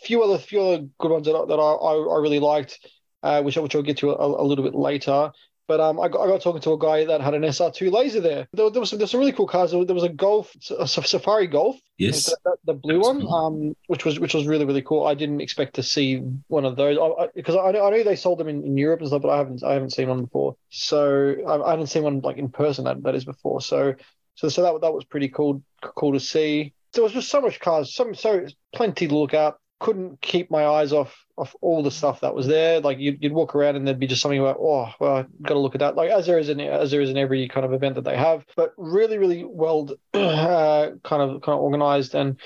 few 0.04 0.24
other 0.24 0.38
few 0.38 0.62
other 0.62 0.86
good 1.00 1.12
ones 1.12 1.26
that 1.26 1.36
I, 1.36 1.46
that 1.46 1.60
I, 1.60 1.74
I, 1.74 2.20
really 2.20 2.40
liked, 2.40 2.80
uh, 3.24 3.42
which 3.42 3.58
which 3.58 3.76
I'll 3.76 3.82
get 3.82 3.98
to 3.98 4.12
a, 4.12 4.42
a 4.42 4.44
little 4.44 4.64
bit 4.64 4.76
later. 4.76 5.32
But 5.68 5.82
um, 5.82 6.00
I 6.00 6.08
got, 6.08 6.22
I 6.22 6.28
got 6.28 6.42
talking 6.42 6.62
to 6.62 6.72
a 6.72 6.80
guy 6.80 7.04
that 7.04 7.20
had 7.20 7.34
an 7.34 7.42
SR2 7.42 7.92
laser 7.92 8.22
there. 8.22 8.48
There, 8.54 8.70
there 8.70 8.80
was 8.80 8.90
some, 8.90 9.00
there 9.00 9.04
was 9.04 9.12
some 9.12 9.20
really 9.20 9.34
cool 9.34 9.48
cars. 9.48 9.72
There 9.72 9.80
was, 9.80 10.04
a 10.04 10.08
Golf, 10.08 10.56
a 10.80 10.88
Safari 10.88 11.46
Golf, 11.48 11.76
Yes. 11.98 12.26
the, 12.28 12.38
the- 12.46 12.58
the 12.68 12.74
blue 12.74 13.00
That's 13.00 13.08
one, 13.08 13.22
cool. 13.22 13.34
um, 13.34 13.76
which 13.88 14.06
was 14.06 14.18
which 14.20 14.34
was 14.34 14.48
really 14.48 14.64
really 14.66 14.82
cool. 14.82 15.06
I 15.06 15.14
didn't 15.14 15.42
expect 15.42 15.76
to 15.76 15.84
see 15.84 16.20
one 16.48 16.64
of 16.64 16.78
those 16.78 16.98
because 17.36 17.56
I, 17.58 17.68
I, 17.68 17.72
know, 17.72 17.86
I 17.86 17.90
knew 17.90 18.04
they 18.06 18.16
sold 18.16 18.40
them 18.40 18.48
in, 18.48 18.64
in 18.64 18.78
Europe 18.78 19.02
and 19.02 19.10
stuff, 19.10 19.22
but 19.24 19.30
I 19.30 19.38
haven't 19.38 19.62
I 19.64 19.74
haven't 19.74 19.92
seen 19.92 20.08
one 20.08 20.22
before. 20.24 20.56
So 20.70 21.36
I, 21.46 21.62
I 21.68 21.72
haven't 21.72 21.88
seen 21.88 22.04
one 22.04 22.22
like 22.22 22.38
in 22.38 22.48
person 22.50 22.86
that, 22.86 23.04
that 23.04 23.16
is 23.16 23.26
before. 23.26 23.60
So 23.62 23.96
so 24.38 24.48
so 24.50 24.62
that 24.62 24.82
that 24.82 24.94
was 24.94 25.04
pretty 25.04 25.28
cool 25.28 25.62
cool 25.82 26.14
to 26.14 26.20
see. 26.20 26.74
There 26.94 27.04
was 27.04 27.14
just 27.14 27.30
so 27.30 27.42
much 27.42 27.60
cars, 27.60 27.94
some 27.94 28.16
so 28.16 28.46
plenty 28.74 29.08
to 29.08 29.16
look 29.16 29.34
at. 29.34 29.56
Couldn't 29.80 30.22
keep 30.22 30.50
my 30.50 30.66
eyes 30.66 30.94
off 30.94 31.16
off 31.36 31.56
all 31.62 31.84
the 31.84 31.92
stuff 31.92 32.22
that 32.22 32.34
was 32.34 32.48
there. 32.48 32.80
Like 32.80 32.98
you'd, 32.98 33.22
you'd 33.22 33.34
walk 33.34 33.56
around 33.56 33.76
and 33.76 33.86
there'd 33.86 34.00
be 34.00 34.08
just 34.08 34.22
something 34.22 34.40
about 34.40 34.58
oh 34.60 34.90
well, 35.00 35.26
got 35.42 35.54
to 35.54 35.60
look 35.60 35.76
at 35.76 35.80
that. 35.80 35.96
Like 35.96 36.10
as 36.10 36.26
there 36.26 36.40
is 36.40 36.50
in 36.50 36.60
as 36.60 36.92
there 36.92 37.02
is 37.02 37.10
in 37.10 37.18
every 37.18 37.48
kind 37.48 37.66
of 37.66 37.74
event 37.74 37.96
that 37.96 38.06
they 38.06 38.16
have, 38.18 38.46
but 38.56 38.74
really 38.78 39.18
really 39.18 39.44
well 39.44 39.90
uh, 40.14 40.92
kind 41.04 41.22
of 41.22 41.42
kind 41.42 41.56
of 41.56 41.60
organized 41.60 42.16
and 42.16 42.40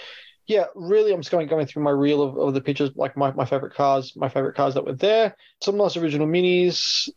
yeah, 0.48 0.66
really, 0.76 1.14
I'm 1.14 1.22
just 1.22 1.32
going 1.32 1.48
going 1.48 1.66
through 1.66 1.84
my 1.84 1.92
reel 1.92 2.22
of, 2.22 2.38
of 2.38 2.54
the 2.54 2.60
pictures, 2.60 2.90
like 2.96 3.16
my, 3.16 3.32
my 3.32 3.46
favorite 3.46 3.74
cars, 3.74 4.14
my 4.18 4.28
favorite 4.28 4.56
cars 4.56 4.74
that 4.74 4.86
were 4.86 4.94
there. 4.94 5.36
Some 5.62 5.78
nice 5.78 5.96
original 5.96 6.28
minis, 6.28 7.08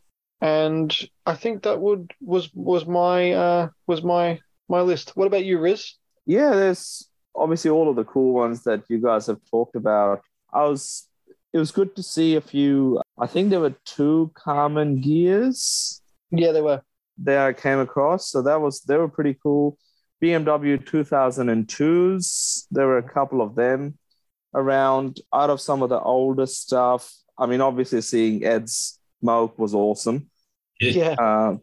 and 0.41 0.95
I 1.27 1.35
think 1.35 1.63
that 1.63 1.81
would 1.81 2.13
was 2.21 2.51
was 2.55 2.87
my 2.87 3.33
uh 3.33 3.69
was 3.87 4.03
my 4.03 4.41
my 4.69 4.81
list. 4.81 5.17
What 5.17 5.27
about 5.27 5.45
you, 5.45 5.59
Riz? 5.59 5.95
yeah, 6.27 6.51
there's 6.51 7.09
obviously 7.37 7.71
all 7.71 7.89
of 7.91 7.97
the 7.97 8.05
cool 8.05 8.33
ones 8.33 8.63
that 8.65 8.83
you 8.89 8.99
guys 8.99 9.27
have 9.27 9.41
talked 9.51 9.77
about. 9.77 10.23
I 10.53 10.65
was, 10.65 11.07
it 11.53 11.59
was 11.59 11.71
good 11.73 11.95
to 11.97 12.03
see 12.03 12.37
a 12.37 12.41
few. 12.41 13.01
I 13.19 13.27
think 13.27 13.51
there 13.51 13.61
were 13.61 13.75
two 13.85 14.31
Karmann 14.35 15.05
Ghias 15.05 16.01
Yeah, 16.31 16.53
there 16.53 16.63
were. 16.65 16.83
that 17.19 17.47
I 17.47 17.53
came 17.53 17.79
across, 17.81 18.31
so 18.31 18.43
that 18.43 18.61
was 18.61 18.81
they 18.83 18.97
were 18.97 19.09
pretty 19.09 19.35
cool. 19.43 19.77
BMW 20.23 20.79
2002s, 20.83 22.67
there 22.71 22.87
were 22.87 22.99
a 22.99 23.03
couple 23.09 23.43
of 23.43 23.55
them 23.55 23.99
around. 24.55 25.21
Out 25.33 25.51
of 25.51 25.61
some 25.61 25.83
of 25.83 25.91
the 25.91 26.01
older 26.01 26.47
stuff, 26.47 27.13
I 27.39 27.47
mean, 27.47 27.61
obviously 27.61 28.01
seeing 28.01 28.45
Ed's 28.45 28.99
smoke 29.21 29.59
was 29.59 29.75
awesome. 29.75 30.31
Yeah, 30.81 31.15
Um, 31.19 31.61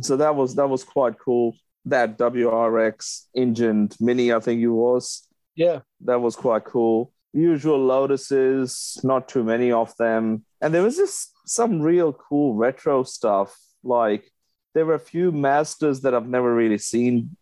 so 0.00 0.16
that 0.16 0.34
was 0.36 0.54
that 0.56 0.68
was 0.68 0.84
quite 0.84 1.18
cool. 1.18 1.56
That 1.84 2.18
WRX 2.18 3.26
engined 3.34 3.96
Mini, 4.00 4.32
I 4.32 4.40
think 4.40 4.60
it 4.60 4.68
was. 4.68 5.26
yeah, 5.54 5.80
That 6.02 6.20
was 6.20 6.36
quite 6.36 6.64
cool. 6.64 7.12
Usual 7.32 7.78
Lotuses, 7.78 9.02
not 9.04 9.28
too 9.28 9.44
many 9.44 9.70
of 9.72 9.94
them, 9.96 10.44
and 10.60 10.74
there 10.74 10.82
was 10.82 10.96
just 10.96 11.32
some 11.46 11.80
real 11.80 12.12
cool 12.12 12.54
retro 12.54 13.04
stuff. 13.04 13.56
Like 13.82 14.30
there 14.74 14.84
were 14.86 14.94
a 14.94 14.98
few 14.98 15.32
Masters 15.32 16.00
that 16.02 16.14
I've 16.14 16.28
never 16.28 16.54
really 16.54 16.78
seen 16.78 17.36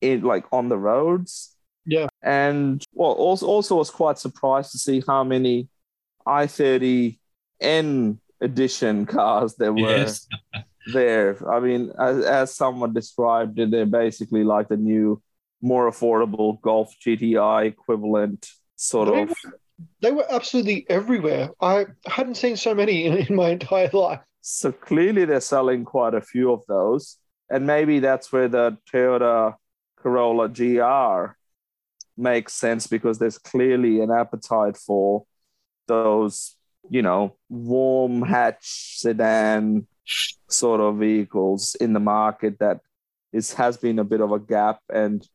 in 0.00 0.22
like 0.22 0.44
on 0.52 0.68
the 0.68 0.78
roads. 0.78 1.54
Yeah. 1.84 2.06
and 2.22 2.80
well, 2.92 3.10
also 3.10 3.46
also 3.46 3.76
was 3.76 3.90
quite 3.90 4.16
surprised 4.16 4.70
to 4.70 4.78
see 4.78 5.02
how 5.04 5.24
many 5.24 5.66
i30 6.26 7.18
N 7.60 8.20
edition 8.40 9.04
cars 9.06 9.56
there 9.56 9.72
were 9.72 9.80
Yes. 9.80 10.28
there. 10.86 11.36
I 11.48 11.60
mean, 11.60 11.92
as, 11.98 12.24
as 12.24 12.54
someone 12.54 12.92
described 12.92 13.58
it, 13.58 13.70
they're 13.70 13.86
basically 13.86 14.44
like 14.44 14.68
the 14.68 14.76
new, 14.76 15.22
more 15.60 15.90
affordable 15.90 16.60
Golf 16.60 16.94
GTI 17.04 17.66
equivalent, 17.66 18.48
sort 18.76 19.08
They 19.08 19.22
of. 19.22 19.34
they 20.00 20.10
were 20.10 20.26
absolutely 20.30 20.86
everywhere. 20.88 21.50
I 21.60 21.86
hadn't 22.06 22.36
seen 22.36 22.56
so 22.56 22.74
many 22.74 23.06
in, 23.06 23.16
in 23.18 23.34
my 23.34 23.50
entire 23.50 23.90
life. 23.92 24.20
So 24.40 24.72
clearly, 24.72 25.24
they're 25.24 25.40
selling 25.40 25.84
quite 25.84 26.14
a 26.14 26.20
few 26.20 26.52
of 26.52 26.62
those, 26.66 27.16
and 27.48 27.66
maybe 27.66 28.00
that's 28.00 28.32
where 28.32 28.48
the 28.48 28.76
Toyota 28.92 29.54
Corolla 29.96 30.48
GR 30.48 31.36
makes 32.16 32.52
sense 32.54 32.88
because 32.88 33.18
there's 33.18 33.38
clearly 33.38 34.00
an 34.00 34.10
appetite 34.10 34.76
for 34.76 35.24
those, 35.86 36.56
you 36.90 37.02
know, 37.02 37.36
warm 37.48 38.22
hatch 38.22 38.98
sedan 38.98 39.86
sort 40.04 40.80
of 40.80 40.98
vehicles 40.98 41.74
in 41.76 41.92
the 41.92 42.00
market 42.00 42.58
that 42.58 42.80
is 43.32 43.54
has 43.54 43.76
been 43.76 43.98
a 43.98 44.04
bit 44.04 44.20
of 44.20 44.32
a 44.32 44.38
gap. 44.38 44.80
And 44.92 45.26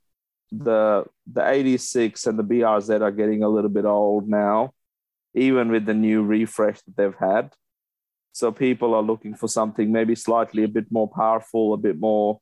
the 0.52 1.06
the 1.32 1.48
86 1.48 2.26
and 2.26 2.40
the 2.40 2.44
BRZ 2.44 3.02
are 3.02 3.12
getting 3.12 3.44
a 3.44 3.50
little 3.50 3.70
bit 3.70 3.86
old 3.86 4.30
now 4.30 4.74
even 5.34 5.70
with 5.70 5.86
the 5.86 5.94
new 5.94 6.24
refresh 6.24 6.82
that 6.82 6.98
they've 6.98 7.20
had. 7.20 7.54
So 8.32 8.52
people 8.52 8.96
are 8.96 9.04
looking 9.04 9.36
for 9.36 9.48
something 9.48 9.92
maybe 9.92 10.16
slightly 10.16 10.64
a 10.64 10.68
bit 10.68 10.92
more 10.92 11.10
powerful 11.10 11.74
a 11.74 11.78
bit 11.78 12.00
more 12.00 12.40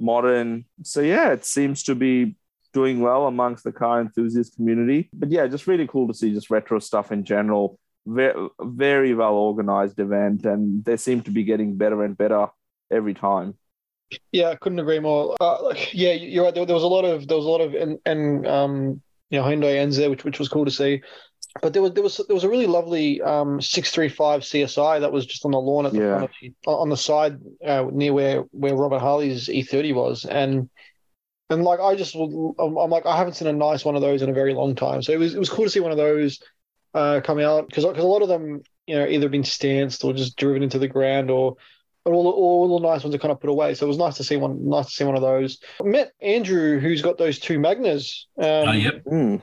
modern. 0.00 0.64
So 0.82 1.00
yeah 1.00 1.32
it 1.32 1.44
seems 1.44 1.84
to 1.84 1.94
be 1.94 2.36
doing 2.72 3.00
well 3.00 3.26
amongst 3.26 3.64
the 3.64 3.72
car 3.72 4.00
enthusiast 4.00 4.56
community. 4.56 5.08
But 5.12 5.30
yeah 5.30 5.46
just 5.46 5.66
really 5.66 5.86
cool 5.86 6.08
to 6.08 6.14
see 6.14 6.34
just 6.34 6.50
retro 6.50 6.78
stuff 6.80 7.12
in 7.12 7.24
general 7.24 7.78
very, 8.06 8.48
very 8.60 9.14
well 9.14 9.34
organized 9.34 9.98
event 10.00 10.44
and 10.46 10.84
they 10.84 10.96
seem 10.96 11.22
to 11.22 11.30
be 11.30 11.44
getting 11.44 11.76
better 11.76 12.04
and 12.04 12.16
better 12.16 12.48
every 12.90 13.14
time 13.14 13.54
Yeah, 14.32 14.50
I 14.50 14.56
couldn't 14.56 14.78
agree 14.78 15.00
more. 15.00 15.36
Uh, 15.40 15.62
like, 15.64 15.92
yeah, 15.92 16.12
you're 16.12 16.44
right. 16.44 16.54
There, 16.54 16.64
there 16.66 16.74
was 16.74 16.84
a 16.84 16.88
lot 16.88 17.04
of 17.04 17.26
there 17.26 17.36
was 17.36 17.46
a 17.46 17.48
lot 17.48 17.60
of 17.60 17.74
and 17.74 17.98
and 18.06 18.46
um 18.46 19.02
you 19.30 19.38
know 19.40 19.44
Hyundai 19.44 19.76
ends 19.76 19.96
there, 19.96 20.10
which 20.10 20.24
which 20.24 20.38
was 20.38 20.48
cool 20.48 20.64
to 20.64 20.70
see. 20.70 21.02
But 21.62 21.72
there 21.72 21.82
was 21.82 21.92
there 21.94 22.02
was 22.04 22.18
there 22.28 22.34
was 22.34 22.44
a 22.44 22.48
really 22.50 22.66
lovely 22.66 23.22
um 23.22 23.60
six 23.60 23.90
three 23.90 24.08
five 24.08 24.44
CSI 24.44 25.00
that 25.00 25.12
was 25.12 25.26
just 25.26 25.44
on 25.44 25.52
the 25.52 25.58
lawn 25.60 25.86
at 25.86 25.94
the 25.94 26.00
Yeah. 26.00 26.08
front 26.10 26.24
of 26.24 26.30
the, 26.40 26.52
on 26.66 26.90
the 26.90 26.96
side 26.96 27.38
uh, 27.66 27.86
near 27.92 28.12
where 28.12 28.42
where 28.52 28.76
Robert 28.76 29.00
Harley's 29.00 29.48
E30 29.48 29.92
was, 29.92 30.24
and 30.26 30.68
and 31.50 31.64
like 31.64 31.80
I 31.80 31.94
just 31.96 32.14
I'm, 32.14 32.54
I'm 32.76 32.90
like 32.90 33.06
I 33.06 33.16
haven't 33.16 33.34
seen 33.34 33.48
a 33.48 33.52
nice 33.52 33.84
one 33.84 33.96
of 33.96 34.02
those 34.02 34.22
in 34.22 34.30
a 34.30 34.34
very 34.34 34.54
long 34.54 34.74
time. 34.74 35.02
So 35.02 35.12
it 35.12 35.18
was 35.18 35.34
it 35.34 35.38
was 35.38 35.50
cool 35.50 35.64
to 35.64 35.70
see 35.70 35.80
one 35.80 35.92
of 35.92 35.98
those 35.98 36.40
uh 36.96 37.20
come 37.20 37.38
out 37.38 37.68
because 37.68 37.84
because 37.84 38.04
a 38.04 38.08
lot 38.08 38.22
of 38.22 38.28
them 38.28 38.62
you 38.86 38.96
know 38.96 39.06
either 39.06 39.28
been 39.28 39.44
stanced 39.44 40.02
or 40.04 40.12
just 40.12 40.36
driven 40.36 40.62
into 40.62 40.78
the 40.78 40.88
ground 40.88 41.30
or 41.30 41.56
but 42.04 42.12
all, 42.12 42.28
all 42.28 42.78
the 42.78 42.86
nice 42.88 43.02
ones 43.02 43.14
are 43.16 43.18
kind 43.18 43.32
of 43.32 43.40
put 43.40 43.50
away. 43.50 43.74
So 43.74 43.84
it 43.84 43.88
was 43.88 43.98
nice 43.98 44.16
to 44.18 44.24
see 44.24 44.36
one. 44.36 44.68
Nice 44.68 44.86
to 44.86 44.92
see 44.92 45.02
one 45.04 45.16
of 45.16 45.22
those. 45.22 45.58
I 45.80 45.88
met 45.88 46.12
Andrew, 46.22 46.78
who's 46.78 47.02
got 47.02 47.18
those 47.18 47.40
two 47.40 47.58
Magnas. 47.58 48.28
Um, 48.38 48.44
Oh, 48.44 48.72
yep. 48.72 49.04
Mm. 49.04 49.42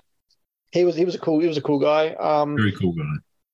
He 0.71 0.85
was 0.85 0.95
he 0.95 1.03
was 1.03 1.13
a 1.13 1.19
cool 1.19 1.39
he 1.41 1.47
was 1.47 1.57
a 1.57 1.61
cool 1.61 1.79
guy. 1.79 2.13
Um, 2.13 2.55
Very 2.55 2.71
cool 2.71 2.93
guy. 2.93 3.03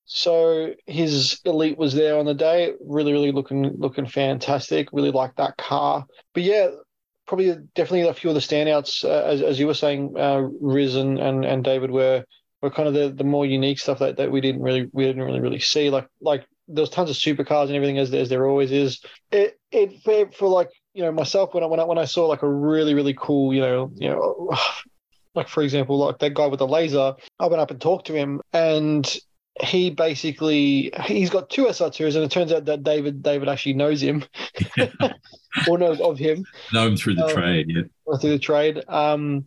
so 0.04 0.72
his 0.86 1.40
elite 1.44 1.76
was 1.76 1.92
there 1.92 2.18
on 2.18 2.24
the 2.24 2.34
day. 2.34 2.72
Really, 2.86 3.10
really 3.12 3.32
looking 3.32 3.64
looking 3.78 4.06
fantastic. 4.06 4.88
Really 4.92 5.10
liked 5.10 5.38
that 5.38 5.56
car. 5.56 6.06
But 6.32 6.44
yeah, 6.44 6.68
probably 7.26 7.52
definitely 7.74 8.08
a 8.08 8.14
few 8.14 8.30
of 8.30 8.34
the 8.34 8.40
standouts, 8.40 9.04
uh, 9.04 9.24
as 9.26 9.42
as 9.42 9.58
you 9.58 9.66
were 9.66 9.74
saying, 9.74 10.14
uh, 10.16 10.42
Riz 10.60 10.94
and, 10.94 11.18
and 11.18 11.44
and 11.44 11.64
David 11.64 11.90
were 11.90 12.24
were 12.62 12.70
kind 12.70 12.88
of 12.88 12.94
the, 12.94 13.08
the 13.10 13.24
more 13.24 13.46
unique 13.46 13.78
stuff 13.78 13.98
that, 14.00 14.16
that 14.18 14.30
we 14.30 14.40
didn't 14.40 14.62
really 14.62 14.88
we 14.92 15.04
didn't 15.04 15.22
really 15.24 15.40
really 15.40 15.60
see. 15.60 15.90
Like 15.90 16.06
like 16.20 16.46
there's 16.68 16.90
tons 16.90 17.10
of 17.10 17.16
supercars 17.16 17.66
and 17.66 17.74
everything 17.74 17.98
as 17.98 18.12
as 18.14 18.28
there 18.28 18.46
always 18.46 18.70
is. 18.72 19.00
It 19.30 19.58
it 19.72 20.02
for, 20.02 20.30
for 20.32 20.48
like 20.48 20.68
you 20.94 21.02
know 21.02 21.12
myself 21.12 21.54
when 21.54 21.62
I 21.62 21.66
when 21.66 21.80
I 21.80 21.84
when 21.84 21.98
I 21.98 22.04
saw 22.04 22.26
like 22.26 22.42
a 22.42 22.48
really 22.48 22.94
really 22.94 23.14
cool 23.18 23.54
you 23.54 23.60
know 23.60 23.90
you 23.96 24.08
know 24.08 24.50
like 25.34 25.48
for 25.48 25.62
example 25.62 25.98
like 25.98 26.18
that 26.18 26.34
guy 26.34 26.46
with 26.46 26.58
the 26.58 26.66
laser 26.66 27.14
I 27.38 27.46
went 27.46 27.60
up 27.60 27.70
and 27.70 27.80
talked 27.80 28.06
to 28.08 28.12
him 28.14 28.40
and 28.52 29.06
he 29.62 29.90
basically 29.90 30.90
he's 31.04 31.30
got 31.30 31.50
two 31.50 31.66
SR2s 31.66 32.14
and 32.16 32.24
it 32.24 32.30
turns 32.30 32.52
out 32.52 32.64
that 32.64 32.82
David 32.82 33.22
David 33.22 33.48
actually 33.48 33.74
knows 33.74 34.00
him 34.00 34.24
or 35.68 35.78
knows 35.78 36.00
of 36.00 36.18
him 36.18 36.44
Know 36.72 36.86
him 36.86 36.96
through 36.96 37.14
the 37.16 37.24
Um, 37.26 37.30
trade. 37.34 37.66
Yeah. 37.68 37.82
or 38.06 38.18
through 38.18 38.30
the 38.30 38.38
trade. 38.38 38.82
Um, 38.88 39.46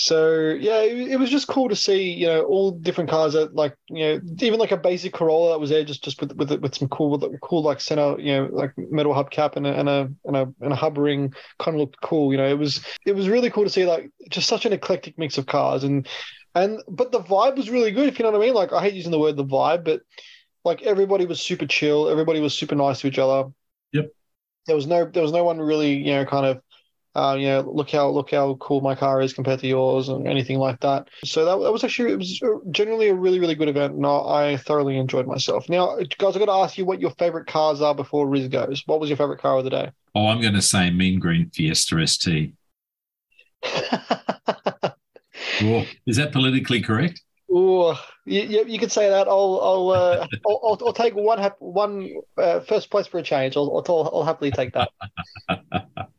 so 0.00 0.56
yeah, 0.58 0.80
it, 0.80 1.12
it 1.12 1.16
was 1.18 1.28
just 1.28 1.46
cool 1.46 1.68
to 1.68 1.76
see 1.76 2.10
you 2.10 2.26
know 2.26 2.44
all 2.44 2.70
different 2.70 3.10
cars 3.10 3.34
that 3.34 3.54
like 3.54 3.76
you 3.90 4.02
know 4.02 4.20
even 4.38 4.58
like 4.58 4.72
a 4.72 4.78
basic 4.78 5.12
Corolla 5.12 5.50
that 5.50 5.60
was 5.60 5.68
there 5.68 5.84
just 5.84 6.02
just 6.02 6.22
with 6.22 6.32
with 6.36 6.50
with 6.52 6.74
some 6.74 6.88
cool 6.88 7.18
cool 7.42 7.62
like 7.62 7.82
center 7.82 8.18
you 8.18 8.32
know 8.32 8.48
like 8.50 8.72
metal 8.78 9.12
hubcap 9.12 9.56
and 9.56 9.66
a 9.66 9.78
and 9.78 9.90
a 9.90 10.10
and 10.24 10.36
a, 10.36 10.54
and 10.62 10.72
a 10.72 10.76
hub 10.76 10.96
ring 10.96 11.34
kind 11.58 11.74
of 11.74 11.80
looked 11.80 12.00
cool. 12.00 12.32
You 12.32 12.38
know 12.38 12.48
it 12.48 12.58
was 12.58 12.82
it 13.04 13.14
was 13.14 13.28
really 13.28 13.50
cool 13.50 13.64
to 13.64 13.68
see 13.68 13.84
like 13.84 14.10
just 14.30 14.48
such 14.48 14.64
an 14.64 14.72
eclectic 14.72 15.18
mix 15.18 15.36
of 15.36 15.44
cars 15.44 15.84
and 15.84 16.08
and 16.54 16.80
but 16.88 17.12
the 17.12 17.20
vibe 17.20 17.58
was 17.58 17.68
really 17.68 17.90
good 17.90 18.08
if 18.08 18.18
you 18.18 18.22
know 18.22 18.30
what 18.30 18.40
I 18.40 18.46
mean. 18.46 18.54
Like 18.54 18.72
I 18.72 18.80
hate 18.80 18.94
using 18.94 19.12
the 19.12 19.18
word 19.18 19.36
the 19.36 19.44
vibe, 19.44 19.84
but 19.84 20.00
like 20.64 20.80
everybody 20.80 21.26
was 21.26 21.42
super 21.42 21.66
chill. 21.66 22.08
Everybody 22.08 22.40
was 22.40 22.54
super 22.54 22.74
nice 22.74 23.00
to 23.00 23.06
each 23.06 23.18
other. 23.18 23.50
Yep. 23.92 24.12
There 24.66 24.76
was 24.76 24.86
no 24.86 25.04
there 25.04 25.22
was 25.22 25.32
no 25.32 25.44
one 25.44 25.60
really 25.60 25.92
you 25.92 26.14
know 26.14 26.24
kind 26.24 26.46
of 26.46 26.62
Uh, 27.14 27.36
you 27.38 27.46
know, 27.46 27.60
look 27.72 27.90
how 27.90 28.08
look 28.08 28.30
how 28.30 28.54
cool 28.60 28.80
my 28.80 28.94
car 28.94 29.20
is 29.20 29.32
compared 29.32 29.60
to 29.60 29.66
yours, 29.66 30.08
and 30.08 30.28
anything 30.28 30.58
like 30.58 30.78
that. 30.80 31.08
So 31.24 31.44
that, 31.44 31.64
that 31.64 31.72
was 31.72 31.82
actually 31.82 32.12
it 32.12 32.18
was 32.18 32.40
generally 32.70 33.08
a 33.08 33.14
really 33.14 33.40
really 33.40 33.56
good 33.56 33.68
event, 33.68 33.94
and 33.94 34.06
I, 34.06 34.52
I 34.52 34.56
thoroughly 34.56 34.96
enjoyed 34.96 35.26
myself. 35.26 35.68
Now, 35.68 35.96
guys, 36.18 36.36
I 36.36 36.38
got 36.38 36.46
to 36.46 36.52
ask 36.52 36.78
you 36.78 36.84
what 36.84 37.00
your 37.00 37.10
favorite 37.12 37.46
cars 37.46 37.80
are 37.80 37.94
before 37.94 38.28
Riz 38.28 38.48
goes. 38.48 38.82
What 38.86 39.00
was 39.00 39.10
your 39.10 39.16
favorite 39.16 39.40
car 39.40 39.58
of 39.58 39.64
the 39.64 39.70
day? 39.70 39.90
Oh, 40.14 40.28
I'm 40.28 40.40
going 40.40 40.54
to 40.54 40.62
say 40.62 40.90
Mean 40.90 41.18
Green 41.18 41.50
Fiesta 41.50 42.06
ST. 42.06 42.52
Is 46.06 46.16
that 46.16 46.32
politically 46.32 46.80
correct? 46.80 47.22
Ooh, 47.52 47.92
you, 48.24 48.42
you, 48.42 48.64
you 48.66 48.78
could 48.78 48.92
say 48.92 49.08
that. 49.08 49.26
I'll 49.26 49.60
I'll 49.62 49.90
uh, 49.90 50.26
I'll, 50.46 50.60
I'll, 50.64 50.86
I'll 50.86 50.92
take 50.92 51.14
one 51.14 51.38
hap- 51.38 51.60
one 51.60 52.08
uh, 52.36 52.60
first 52.60 52.90
place 52.90 53.06
for 53.06 53.18
a 53.18 53.22
change. 53.22 53.56
I'll 53.56 53.84
I'll, 53.88 54.10
I'll 54.14 54.24
happily 54.24 54.52
take 54.52 54.72
that. 54.74 54.90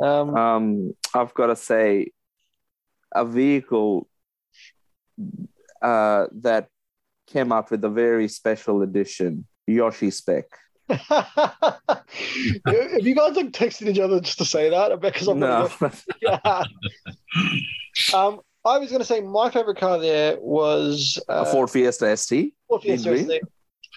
Um, 0.00 0.36
Um, 0.36 0.94
I've 1.14 1.34
got 1.34 1.46
to 1.46 1.56
say, 1.56 2.12
a 3.14 3.24
vehicle 3.24 4.08
uh, 5.80 6.26
that 6.32 6.68
came 7.26 7.52
out 7.52 7.70
with 7.70 7.84
a 7.84 7.88
very 7.88 8.28
special 8.28 8.82
edition 8.82 9.46
Yoshi 9.66 10.10
spec. 10.10 10.44
have 10.88 12.04
you 13.00 13.14
guys 13.14 13.34
like 13.36 13.50
texted 13.50 13.88
each 13.88 13.98
other 13.98 14.20
just 14.20 14.38
to 14.38 14.44
say 14.44 14.70
that? 14.70 15.00
Because 15.00 15.26
I'm 15.26 15.40
No, 15.40 15.68
yeah. 16.22 16.62
Um, 18.14 18.40
I 18.64 18.78
was 18.78 18.90
going 18.90 19.00
to 19.00 19.04
say 19.04 19.20
my 19.20 19.50
favorite 19.50 19.78
car 19.78 19.98
there 19.98 20.36
was 20.40 21.18
uh, 21.28 21.44
a 21.46 21.46
Ford 21.46 21.70
Fiesta 21.70 22.16
ST. 22.16 22.52
Ford 22.68 22.82
Fiesta? 22.82 23.16
ST 23.16 23.42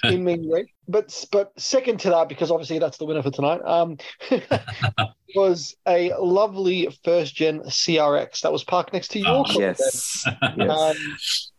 in 0.04 0.24
mean 0.26 0.50
green. 0.50 0.68
But 0.88 1.26
but 1.32 1.52
second 1.58 2.00
to 2.02 2.10
that, 2.10 2.30
because 2.30 2.52
obviously 2.52 2.80
that's 2.80 2.98
the 2.98 3.06
winner 3.06 3.22
for 3.22 3.32
tonight, 3.32 3.62
um, 3.64 3.98
was 5.36 5.76
a 5.88 6.14
lovely 6.20 6.88
first 7.04 7.36
gen 7.36 7.62
CRX 7.62 8.42
that 8.42 8.52
was 8.52 8.64
parked 8.64 8.94
next 8.94 9.10
to 9.10 9.20
your 9.20 9.30
Oh, 9.30 9.44
car. 9.44 9.62
Yes. 9.62 10.26
Um, 10.42 10.54
yes. 10.58 11.52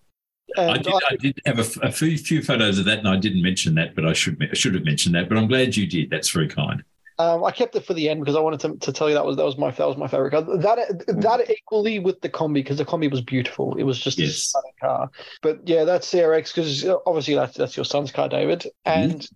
I 0.59 0.79
did, 0.79 0.93
I 1.09 1.17
did 1.17 1.41
have 1.47 1.59
a 1.61 1.93
few, 1.93 2.19
few 2.19 2.43
photos 2.43 2.81
of 2.81 2.85
that, 2.87 2.99
and 2.99 3.09
I 3.09 3.17
didn't 3.17 3.43
mention 3.43 3.77
that, 3.77 3.95
but 3.95 4.05
I 4.05 4.13
should 4.13 4.37
I 4.43 4.55
should 4.55 4.75
have 4.75 4.85
mentioned 4.85 5.15
that. 5.15 5.29
But 5.29 5.39
I'm 5.39 5.47
glad 5.47 5.77
you 5.77 5.87
did. 5.87 6.11
That's 6.11 6.31
very 6.31 6.49
kind. 6.49 6.83
Um, 7.21 7.45
I 7.45 7.51
kept 7.51 7.77
it 7.77 7.85
for 7.85 7.93
the 7.93 8.09
end 8.09 8.21
because 8.21 8.37
I 8.37 8.41
wanted 8.41 8.61
to, 8.61 8.77
to 8.87 8.93
tell 8.93 9.09
you 9.09 9.15
that 9.15 9.27
was 9.27 9.37
that 9.37 9.45
was 9.45 9.59
my 9.59 9.71
that 9.71 9.87
was 9.87 9.97
my 9.97 10.09
favorite 10.09 10.31
car. 10.31 10.43
That 10.43 11.05
that 11.21 11.51
equally 11.51 11.99
with 11.99 12.21
the 12.21 12.29
combi 12.29 12.55
because 12.55 12.79
the 12.79 12.85
combi 12.85 13.11
was 13.11 13.21
beautiful. 13.21 13.77
It 13.77 13.83
was 13.83 13.99
just 13.99 14.19
a 14.19 14.23
Yes. 14.23 14.37
stunning 14.37 14.73
car. 14.81 15.11
But 15.43 15.69
yeah, 15.69 15.85
that's 15.85 16.11
CRX 16.11 16.55
because 16.55 16.87
obviously 17.07 17.35
that's 17.35 17.57
that's 17.57 17.77
your 17.77 17.85
son's 17.85 18.13
car, 18.13 18.29
David, 18.29 18.67
and 18.85 19.29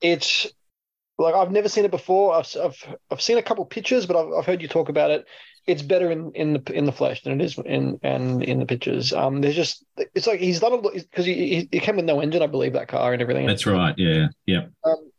it's 0.00 0.46
like 1.18 1.34
I've 1.34 1.50
never 1.50 1.68
seen 1.68 1.84
it 1.84 1.90
before. 1.90 2.34
I've 2.34 2.48
I've, 2.62 2.96
I've 3.10 3.22
seen 3.22 3.38
a 3.38 3.42
couple 3.42 3.64
pictures, 3.64 4.06
but 4.06 4.16
I've, 4.16 4.32
I've 4.38 4.46
heard 4.46 4.62
you 4.62 4.68
talk 4.68 4.88
about 4.88 5.10
it. 5.10 5.26
It's 5.66 5.82
better 5.82 6.10
in, 6.10 6.32
in 6.34 6.52
the 6.54 6.72
in 6.72 6.84
the 6.84 6.92
flesh 6.92 7.22
than 7.22 7.40
it 7.40 7.44
is 7.44 7.58
in 7.58 7.98
and 8.02 8.42
in 8.42 8.58
the 8.58 8.66
pictures. 8.66 9.12
Um, 9.12 9.40
there's 9.40 9.54
just 9.56 9.84
it's 10.14 10.26
like 10.26 10.40
he's 10.40 10.60
done 10.60 10.72
a 10.74 10.78
because 10.78 11.24
he, 11.24 11.34
he 11.34 11.68
he 11.72 11.80
came 11.80 11.96
with 11.96 12.04
no 12.04 12.20
engine, 12.20 12.42
I 12.42 12.46
believe 12.48 12.72
that 12.74 12.88
car 12.88 13.12
and 13.12 13.22
everything. 13.22 13.46
That's 13.46 13.66
right. 13.66 13.94
Yeah, 13.96 14.28
yeah. 14.46 14.66
Um, 14.84 15.10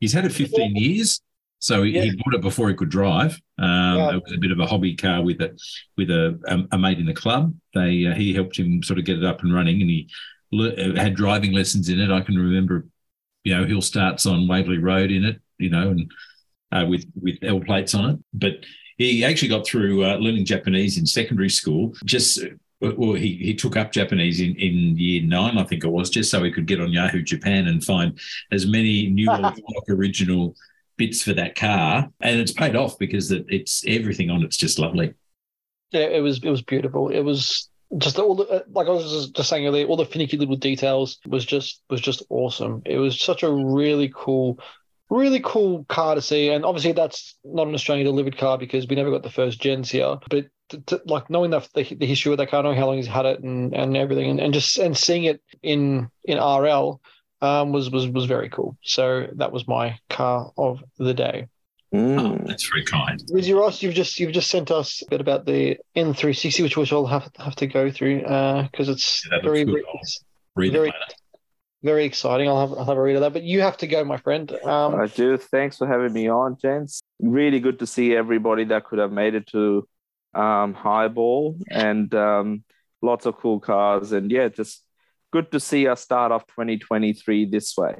He's 0.00 0.12
had 0.12 0.24
it 0.24 0.32
15 0.32 0.76
years, 0.76 1.20
so 1.58 1.82
he, 1.82 1.92
he 1.92 2.10
bought 2.16 2.34
it 2.34 2.40
before 2.42 2.68
he 2.68 2.74
could 2.74 2.88
drive. 2.90 3.40
Um, 3.58 3.96
Yeah. 3.96 4.10
It 4.16 4.22
was 4.22 4.32
a 4.32 4.38
bit 4.38 4.52
of 4.52 4.60
a 4.60 4.66
hobby 4.66 4.94
car 4.94 5.22
with 5.22 5.40
a 5.40 5.56
with 5.96 6.10
a, 6.10 6.38
a, 6.46 6.76
a 6.76 6.78
mate 6.78 6.98
in 6.98 7.06
the 7.06 7.14
club. 7.14 7.54
They 7.74 8.06
uh, 8.06 8.14
he 8.14 8.32
helped 8.32 8.56
him 8.58 8.82
sort 8.82 8.98
of 8.98 9.04
get 9.04 9.18
it 9.18 9.24
up 9.24 9.42
and 9.42 9.52
running, 9.54 9.80
and 9.80 9.90
he 9.90 10.08
le- 10.52 10.98
had 10.98 11.14
driving 11.14 11.52
lessons 11.52 11.88
in 11.88 12.00
it. 12.00 12.10
I 12.10 12.20
can 12.20 12.36
remember, 12.36 12.86
you 13.44 13.54
know, 13.56 13.64
hill 13.64 13.82
starts 13.82 14.26
on 14.26 14.48
Waverley 14.48 14.78
Road 14.78 15.10
in 15.10 15.24
it, 15.24 15.40
you 15.58 15.70
know, 15.70 15.90
and 15.90 16.10
uh, 16.72 16.86
with 16.88 17.06
with 17.20 17.38
L 17.42 17.60
plates 17.60 17.94
on 17.94 18.10
it. 18.10 18.18
But 18.32 18.64
he 18.96 19.24
actually 19.24 19.48
got 19.48 19.66
through 19.66 20.04
uh, 20.04 20.16
learning 20.16 20.44
Japanese 20.44 20.98
in 20.98 21.06
secondary 21.06 21.50
school. 21.50 21.94
Just 22.04 22.40
well, 22.80 23.14
he, 23.14 23.34
he 23.36 23.54
took 23.54 23.76
up 23.76 23.90
Japanese 23.90 24.40
in, 24.40 24.54
in 24.54 24.96
year 24.96 25.22
nine, 25.22 25.58
I 25.58 25.64
think 25.64 25.82
it 25.82 25.88
was, 25.88 26.10
just 26.10 26.30
so 26.30 26.44
he 26.44 26.52
could 26.52 26.66
get 26.66 26.80
on 26.80 26.92
Yahoo 26.92 27.22
Japan 27.22 27.66
and 27.66 27.82
find 27.82 28.16
as 28.52 28.66
many 28.66 29.08
new 29.08 29.28
or 29.32 29.52
original 29.88 30.54
bits 30.98 31.22
for 31.22 31.32
that 31.32 31.54
car. 31.54 32.10
And 32.20 32.40
it's 32.40 32.52
paid 32.52 32.76
off 32.76 32.98
because 32.98 33.32
it, 33.32 33.46
it's 33.48 33.82
everything 33.86 34.28
on 34.28 34.42
it's 34.42 34.58
just 34.58 34.78
lovely. 34.78 35.14
Yeah, 35.90 36.02
it 36.02 36.20
was 36.20 36.42
it 36.44 36.50
was 36.50 36.60
beautiful. 36.60 37.08
It 37.08 37.22
was 37.22 37.70
just 37.96 38.18
all 38.18 38.34
the 38.34 38.44
uh, 38.44 38.60
like 38.70 38.86
I 38.86 38.90
was 38.90 39.30
just, 39.30 39.48
saying 39.48 39.66
earlier, 39.66 39.86
all 39.86 39.96
the 39.96 40.04
finicky 40.04 40.36
little 40.36 40.56
details 40.56 41.18
was 41.26 41.46
just 41.46 41.82
was 41.88 42.02
just 42.02 42.22
awesome. 42.28 42.82
It 42.84 42.98
was 42.98 43.18
such 43.18 43.42
a 43.42 43.50
really 43.50 44.12
cool, 44.14 44.60
really 45.08 45.40
cool 45.40 45.84
car 45.84 46.14
to 46.14 46.20
see. 46.20 46.50
And 46.50 46.66
obviously 46.66 46.92
that's 46.92 47.36
not 47.44 47.66
an 47.66 47.74
Australian 47.74 48.06
delivered 48.06 48.36
car 48.36 48.58
because 48.58 48.86
we 48.86 48.96
never 48.96 49.10
got 49.10 49.22
the 49.22 49.30
first 49.30 49.60
gens 49.60 49.90
here. 49.90 50.16
But 50.28 50.46
to, 50.68 50.80
to, 50.80 51.02
like 51.06 51.30
knowing 51.30 51.50
that 51.52 51.66
the, 51.74 51.84
the 51.94 52.06
history 52.06 52.32
of 52.32 52.38
that 52.38 52.50
car, 52.50 52.62
knowing 52.62 52.76
how 52.76 52.86
long 52.86 52.96
he's 52.96 53.06
had 53.06 53.24
it 53.24 53.40
and, 53.42 53.72
and 53.72 53.96
everything, 53.96 54.28
and, 54.28 54.40
and 54.40 54.52
just 54.52 54.76
and 54.76 54.96
seeing 54.96 55.24
it 55.24 55.40
in 55.62 56.10
in 56.24 56.36
RL 56.36 57.00
um, 57.40 57.72
was 57.72 57.90
was 57.90 58.08
was 58.08 58.24
very 58.26 58.48
cool. 58.48 58.76
So 58.82 59.28
that 59.36 59.52
was 59.52 59.66
my 59.68 59.98
car 60.10 60.52
of 60.56 60.82
the 60.98 61.14
day. 61.14 61.46
Oh, 61.92 61.96
Mm. 61.96 62.46
that's 62.46 62.68
very 62.68 62.84
kind. 62.84 63.18
Rizzy 63.32 63.58
Ross, 63.58 63.82
you've 63.82 63.94
just 63.94 64.20
you've 64.20 64.32
just 64.32 64.50
sent 64.50 64.70
us 64.70 65.02
a 65.02 65.06
bit 65.08 65.22
about 65.22 65.46
the 65.46 65.78
N360, 65.96 66.62
which 66.62 66.76
which 66.76 66.92
I'll 66.92 67.06
have 67.06 67.30
have 67.38 67.56
to 67.56 67.66
go 67.66 67.90
through 67.90 68.22
uh, 68.24 68.62
because 68.70 68.90
it's 68.90 69.26
Yeah, 69.30 69.38
very 69.42 69.64
good. 69.64 69.82
it's 69.94 70.22
very 70.54 70.88
it 70.88 70.94
very 71.82 72.04
exciting. 72.04 72.48
I'll 72.48 72.60
have 72.68 72.76
I'll 72.76 72.84
have 72.84 72.96
a 72.98 73.02
read 73.02 73.16
of 73.16 73.22
that. 73.22 73.32
But 73.32 73.44
you 73.44 73.62
have 73.62 73.76
to 73.78 73.86
go, 73.86 74.04
my 74.04 74.18
friend. 74.18 74.50
Um, 74.64 75.00
I 75.00 75.06
do. 75.06 75.36
Thanks 75.38 75.78
for 75.78 75.86
having 75.86 76.12
me 76.12 76.28
on, 76.28 76.56
gents. 76.60 77.00
Really 77.20 77.60
good 77.60 77.78
to 77.78 77.86
see 77.86 78.14
everybody 78.14 78.64
that 78.64 78.84
could 78.84 78.98
have 78.98 79.12
made 79.12 79.34
it 79.34 79.46
to 79.48 79.88
um, 80.34 80.74
Highball 80.74 81.56
and 81.70 82.12
um, 82.14 82.64
lots 83.00 83.24
of 83.26 83.36
cool 83.38 83.60
cars. 83.60 84.12
And 84.12 84.30
yeah, 84.30 84.48
just 84.48 84.82
good 85.32 85.50
to 85.52 85.60
see 85.60 85.86
us 85.86 86.00
start 86.00 86.32
off 86.32 86.46
2023 86.48 87.46
this 87.46 87.76
way. 87.76 87.96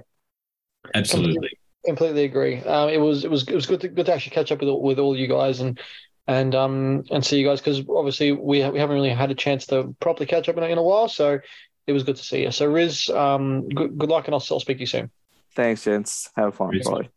Absolutely. 0.95 1.51
completely 1.85 2.25
agree. 2.25 2.61
Um, 2.63 2.89
it 2.89 2.99
was 2.99 3.25
it 3.25 3.31
was 3.31 3.43
it 3.45 3.55
was 3.55 3.67
good 3.67 3.81
to 3.83 3.89
good 3.89 4.07
to 4.07 4.15
actually 4.15 4.35
catch 4.35 4.53
up 4.53 4.61
with 4.61 4.69
all, 4.69 4.83
with 4.83 4.99
all 4.99 5.17
you 5.17 5.27
guys 5.27 5.61
and 5.61 5.81
and 6.27 6.55
um 6.55 7.05
and 7.11 7.25
see 7.25 7.39
you 7.39 7.47
guys 7.47 7.61
because 7.61 7.83
obviously 7.89 8.33
we 8.33 8.61
ha- 8.61 8.71
we 8.71 8.79
haven't 8.79 8.97
really 8.97 9.11
had 9.11 9.31
a 9.31 9.35
chance 9.35 9.67
to 9.67 9.95
properly 10.01 10.27
catch 10.27 10.49
up 10.49 10.57
in 10.57 10.63
a, 10.63 10.67
in 10.67 10.79
a 10.79 10.83
while. 10.83 11.09
So 11.09 11.39
it 11.87 11.93
was 11.93 12.03
good 12.05 12.17
to 12.17 12.23
see 12.23 12.43
you. 12.43 12.51
So 12.53 12.67
Riz, 12.67 13.09
um, 13.09 13.69
good, 13.71 13.97
good 13.99 14.11
luck, 14.11 14.27
and 14.27 14.35
I'll, 14.35 14.45
I'll 14.51 14.61
speak 14.61 14.77
to 14.77 14.83
you 14.83 14.87
soon. 14.87 15.11
Thanks, 15.55 15.85
gents. 15.85 16.31
Have 16.37 16.55
fun. 16.55 16.73
Yes. 16.75 16.89
Bye. 16.89 17.09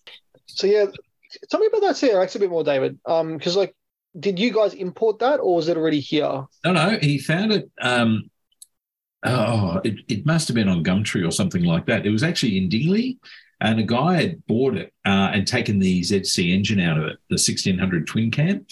So 0.46 0.66
yeah, 0.66 0.86
tell 1.50 1.60
me 1.60 1.68
about 1.68 1.82
that 1.82 1.96
CRX 1.96 2.36
a 2.36 2.40
bit 2.40 2.50
more, 2.50 2.64
David. 2.64 2.98
Um, 3.06 3.38
because 3.38 3.58
like, 3.58 3.76
did 4.18 4.40
you 4.40 4.52
guys 4.54 4.74
import 4.74 5.20
that 5.20 5.40
or 5.40 5.58
was 5.58 5.68
it 5.68 5.78
already 5.78 6.00
here? 6.00 6.46
No, 6.66 6.72
no, 6.72 6.98
he 7.02 7.18
found 7.18 7.52
it. 7.52 7.70
Um, 7.82 8.30
oh, 9.24 9.82
it, 9.84 9.96
it 10.08 10.26
must 10.26 10.48
have 10.48 10.56
been 10.56 10.70
on 10.70 10.84
Gumtree 10.84 11.28
or 11.28 11.32
something 11.32 11.64
like 11.64 11.86
that. 11.86 12.06
It 12.06 12.12
was 12.12 12.24
actually 12.24 12.58
in 12.58 12.70
Dingley, 12.70 13.20
and 13.60 13.80
a 13.80 13.84
guy 13.84 14.22
had 14.22 14.46
bought 14.48 14.76
it 14.76 14.94
uh, 15.06 15.32
and 15.34 15.48
taken 15.48 15.80
the 15.80 16.02
ZC 16.02 16.54
engine 16.54 16.80
out 16.80 16.98
of 16.98 17.04
it, 17.04 17.18
the 17.30 17.36
1600 17.36 18.08
twin 18.08 18.32
cam. 18.32 18.66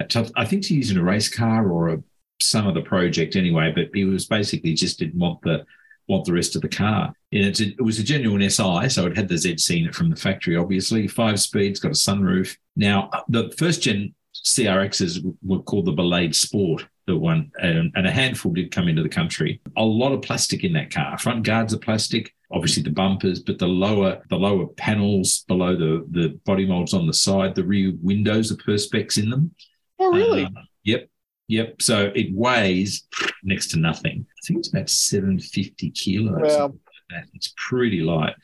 I 0.00 0.44
think 0.44 0.64
to 0.64 0.74
use 0.74 0.90
in 0.90 0.96
a 0.96 1.02
race 1.02 1.28
car 1.28 1.70
or 1.70 1.88
a, 1.90 2.02
some 2.40 2.66
other 2.66 2.82
project 2.82 3.36
anyway, 3.36 3.72
but 3.74 3.90
he 3.92 4.04
was 4.04 4.26
basically 4.26 4.72
just 4.72 4.98
didn't 4.98 5.18
want 5.18 5.42
the 5.42 5.66
want 6.08 6.24
the 6.24 6.32
rest 6.32 6.56
of 6.56 6.62
the 6.62 6.68
car. 6.68 7.12
And 7.32 7.44
it's 7.44 7.60
a, 7.60 7.68
it 7.68 7.82
was 7.82 7.98
a 7.98 8.02
genuine 8.02 8.42
SI, 8.50 8.88
so 8.88 9.06
it 9.06 9.16
had 9.16 9.28
the 9.28 9.36
ZC 9.36 9.80
in 9.80 9.88
it 9.88 9.94
from 9.94 10.10
the 10.10 10.16
factory, 10.16 10.56
obviously. 10.56 11.06
Five 11.06 11.40
speeds, 11.40 11.78
got 11.78 11.92
a 11.92 11.94
sunroof. 11.94 12.56
Now, 12.74 13.10
the 13.28 13.54
first 13.56 13.82
gen 13.82 14.14
CRXs 14.34 15.22
were 15.42 15.60
called 15.60 15.86
the 15.86 15.92
Ballade 15.92 16.34
Sport, 16.34 16.86
the 17.10 17.18
one, 17.18 17.50
and, 17.60 17.92
and 17.94 18.06
a 18.06 18.10
handful 18.10 18.52
did 18.52 18.70
come 18.70 18.88
into 18.88 19.02
the 19.02 19.08
country. 19.08 19.60
A 19.76 19.82
lot 19.82 20.12
of 20.12 20.22
plastic 20.22 20.64
in 20.64 20.72
that 20.74 20.92
car. 20.92 21.18
Front 21.18 21.44
guards 21.44 21.74
are 21.74 21.78
plastic, 21.78 22.34
obviously 22.50 22.82
the 22.82 22.90
bumpers, 22.90 23.40
but 23.40 23.58
the 23.58 23.66
lower 23.66 24.22
the 24.28 24.36
lower 24.36 24.66
panels 24.66 25.44
below 25.48 25.76
the 25.76 26.06
the 26.10 26.38
body 26.44 26.66
molds 26.66 26.94
on 26.94 27.06
the 27.06 27.14
side, 27.14 27.54
the 27.54 27.64
rear 27.64 27.92
windows 28.02 28.50
are 28.50 28.56
perspex 28.56 29.22
in 29.22 29.30
them. 29.30 29.54
Oh, 29.98 30.12
really? 30.12 30.44
Um, 30.44 30.56
yep. 30.84 31.08
Yep. 31.48 31.82
So 31.82 32.12
it 32.14 32.32
weighs 32.32 33.06
next 33.42 33.72
to 33.72 33.78
nothing. 33.78 34.24
I 34.28 34.40
think 34.46 34.60
it's 34.60 34.68
about 34.68 34.88
750 34.88 35.90
kilos. 35.90 36.40
Wow. 36.42 36.74
like. 37.10 37.24
It's 37.34 37.52
pretty 37.56 38.00
light. 38.00 38.34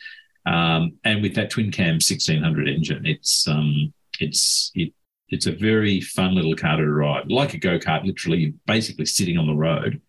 Um, 0.45 0.97
and 1.05 1.23
with 1.23 1.35
that 1.37 1.51
twin 1.51 1.71
cam 1.71 1.95
1600 1.95 2.69
engine, 2.69 3.07
it's 3.07 3.49
um, 3.49 3.93
it's 4.21 4.71
it, 4.75 4.93
it's 5.29 5.47
a 5.47 5.53
very 5.53 6.01
fun 6.01 6.35
little 6.35 6.55
car 6.55 6.77
to 6.77 6.87
ride, 6.89 7.31
like 7.31 7.55
a 7.55 7.59
go 7.59 7.79
kart. 7.79 8.05
Literally, 8.05 8.39
you're 8.39 8.53
basically 8.67 9.07
sitting 9.07 9.39
on 9.39 9.47
the 9.47 9.55
road. 9.55 10.01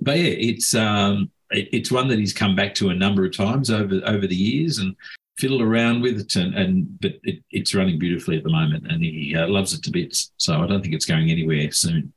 But 0.00 0.18
yeah, 0.18 0.30
it's 0.30 0.74
um, 0.74 1.30
it, 1.50 1.68
it's 1.72 1.92
one 1.92 2.08
that 2.08 2.18
he's 2.18 2.32
come 2.32 2.56
back 2.56 2.74
to 2.76 2.90
a 2.90 2.94
number 2.94 3.24
of 3.24 3.36
times 3.36 3.70
over 3.70 4.00
over 4.04 4.26
the 4.26 4.34
years 4.36 4.78
and 4.78 4.96
fiddled 5.38 5.62
around 5.62 6.02
with 6.02 6.20
it, 6.20 6.36
and, 6.36 6.54
and 6.54 7.00
but 7.00 7.12
it, 7.22 7.42
it's 7.50 7.74
running 7.74 7.98
beautifully 7.98 8.36
at 8.36 8.42
the 8.44 8.50
moment, 8.50 8.90
and 8.90 9.02
he 9.02 9.34
uh, 9.36 9.46
loves 9.48 9.72
it 9.72 9.82
to 9.84 9.90
bits. 9.90 10.32
So 10.36 10.60
I 10.60 10.66
don't 10.66 10.82
think 10.82 10.94
it's 10.94 11.06
going 11.06 11.30
anywhere 11.30 11.70
soon. 11.70 12.12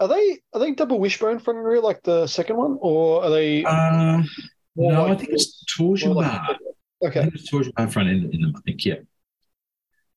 Are 0.00 0.08
they 0.08 0.38
are 0.52 0.60
they 0.60 0.72
double 0.72 0.98
wishbone 1.00 1.38
front 1.38 1.58
and 1.58 1.66
rear 1.66 1.80
like 1.80 2.02
the 2.02 2.26
second 2.26 2.56
one, 2.56 2.78
or 2.80 3.24
are 3.24 3.30
they? 3.30 3.64
Um, 3.64 4.28
more 4.76 4.92
no, 4.92 5.02
like- 5.04 5.12
I 5.12 5.16
think 5.16 5.30
it's 5.32 5.64
torsion 5.76 6.14
bar. 6.14 6.22
like- 6.22 6.58
I 7.02 7.06
okay, 7.06 7.20
think 7.22 7.34
it's 7.34 7.48
torsion 7.50 7.72
bar 7.76 7.88
front 7.88 8.08
end 8.08 8.32
in 8.34 8.40
them. 8.42 8.52
I 8.56 8.60
think 8.60 8.84
yeah, 8.84 8.94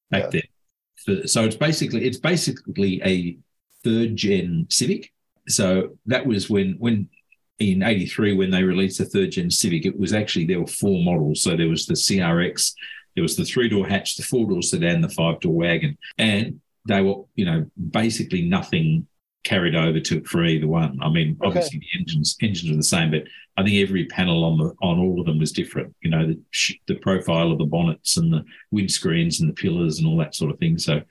back 0.10 0.24
Yeah. 0.24 0.30
there. 0.30 0.42
For, 1.06 1.28
so 1.28 1.44
it's 1.44 1.56
basically 1.56 2.06
it's 2.06 2.20
basically 2.20 3.02
a 3.04 3.38
third 3.84 4.16
gen 4.16 4.68
Civic. 4.70 5.12
So 5.48 5.98
that 6.06 6.26
was 6.26 6.50
when 6.50 6.76
when 6.80 7.10
in 7.60 7.84
'83 7.84 8.34
when 8.34 8.52
they 8.52 8.64
released 8.64 9.00
the 9.00 9.06
third 9.06 9.32
gen 9.32 9.52
Civic, 9.52 9.86
it 9.86 10.00
was 10.00 10.14
actually 10.14 10.46
there 10.46 10.62
were 10.62 10.68
four 10.68 11.04
models. 11.04 11.42
So 11.42 11.56
there 11.56 11.70
was 11.70 11.86
the 11.86 11.94
CRX, 11.94 12.74
there 13.16 13.24
was 13.24 13.36
the 13.36 13.46
three 13.46 13.70
door 13.70 13.88
hatch, 13.88 14.16
the 14.16 14.24
four 14.24 14.48
door 14.48 14.62
sedan, 14.62 15.02
the 15.02 15.10
five 15.10 15.40
door 15.40 15.54
wagon, 15.54 15.98
and 16.18 16.62
they 16.88 17.02
were 17.02 17.24
you 17.36 17.46
know 17.46 17.66
basically 17.92 18.44
nothing 18.44 19.08
carried 19.44 19.76
over 19.76 20.00
to 20.00 20.18
it 20.18 20.28
for 20.28 20.44
either 20.46 20.68
one. 20.68 21.00
I 21.02 21.10
mean, 21.10 21.36
Okay. 21.40 21.48
obviously 21.48 21.80
the 21.80 22.00
engines 22.00 22.38
engines 22.42 22.72
are 22.72 22.76
the 22.76 22.84
same, 22.84 23.12
but 23.12 23.24
I 23.58 23.64
think 23.64 23.78
every 23.78 24.06
panel 24.06 24.44
on 24.44 24.58
the 24.58 24.74
on 24.82 25.00
all 25.00 25.20
of 25.20 25.26
them 25.26 25.40
was 25.40 25.52
different. 25.52 25.96
You 26.02 26.12
know, 26.12 26.28
the 26.28 26.40
the 26.88 26.96
profile 26.96 27.52
of 27.52 27.58
the 27.58 27.66
bonnets 27.66 28.18
and 28.18 28.32
the 28.32 28.46
windscreens 28.74 29.40
and 29.40 29.50
the 29.50 29.54
pillars 29.54 29.98
and 30.00 30.08
all 30.08 30.18
that 30.18 30.36
sort 30.36 30.52
of 30.52 30.60
thing. 30.60 30.78
So 30.78 31.02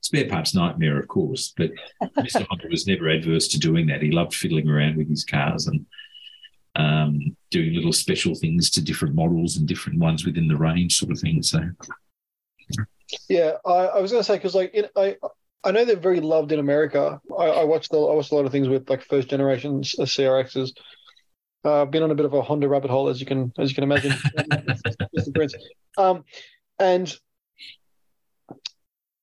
spare 0.00 0.28
parts 0.28 0.54
nightmare, 0.54 0.98
of 0.98 1.08
course. 1.08 1.52
But 1.56 1.72
Mr. 2.18 2.46
Honda 2.48 2.68
was 2.70 2.86
never 2.86 3.08
adverse 3.08 3.48
to 3.48 3.58
doing 3.58 3.86
that. 3.88 4.02
He 4.02 4.10
loved 4.10 4.34
fiddling 4.34 4.68
around 4.68 4.96
with 4.96 5.08
his 5.08 5.24
cars 5.24 5.66
and 5.66 5.86
um, 6.76 7.36
doing 7.50 7.74
little 7.74 7.92
special 7.92 8.34
things 8.34 8.70
to 8.70 8.80
different 8.80 9.14
models 9.14 9.56
and 9.56 9.66
different 9.66 9.98
ones 9.98 10.24
within 10.24 10.46
the 10.46 10.56
range, 10.56 10.96
sort 10.96 11.10
of 11.10 11.18
thing. 11.18 11.42
So 11.42 11.60
Yeah, 13.28 13.52
I, 13.64 13.70
I 13.70 14.00
was 14.00 14.12
gonna 14.12 14.22
say 14.22 14.36
because 14.36 14.54
like 14.54 14.74
in, 14.74 14.86
I 14.94 15.16
I 15.64 15.72
know 15.72 15.84
they're 15.84 15.96
very 15.96 16.20
loved 16.20 16.52
in 16.52 16.58
America. 16.58 17.20
I, 17.36 17.44
I 17.44 17.64
watched 17.64 17.90
the, 17.90 17.98
I 17.98 18.14
watched 18.14 18.32
a 18.32 18.34
lot 18.34 18.46
of 18.46 18.52
things 18.52 18.68
with 18.68 18.88
like 18.88 19.02
first 19.02 19.28
generation 19.28 19.82
C- 19.82 20.02
CRXs. 20.02 20.70
Uh, 21.64 21.82
I've 21.82 21.90
been 21.90 22.04
on 22.04 22.10
a 22.10 22.14
bit 22.14 22.26
of 22.26 22.34
a 22.34 22.42
Honda 22.42 22.68
rabbit 22.68 22.90
hole 22.90 23.08
as 23.08 23.20
you 23.20 23.26
can 23.26 23.52
as 23.58 23.70
you 23.70 23.74
can 23.74 23.84
imagine. 23.84 24.14
Um, 25.96 26.22
and 26.78 27.12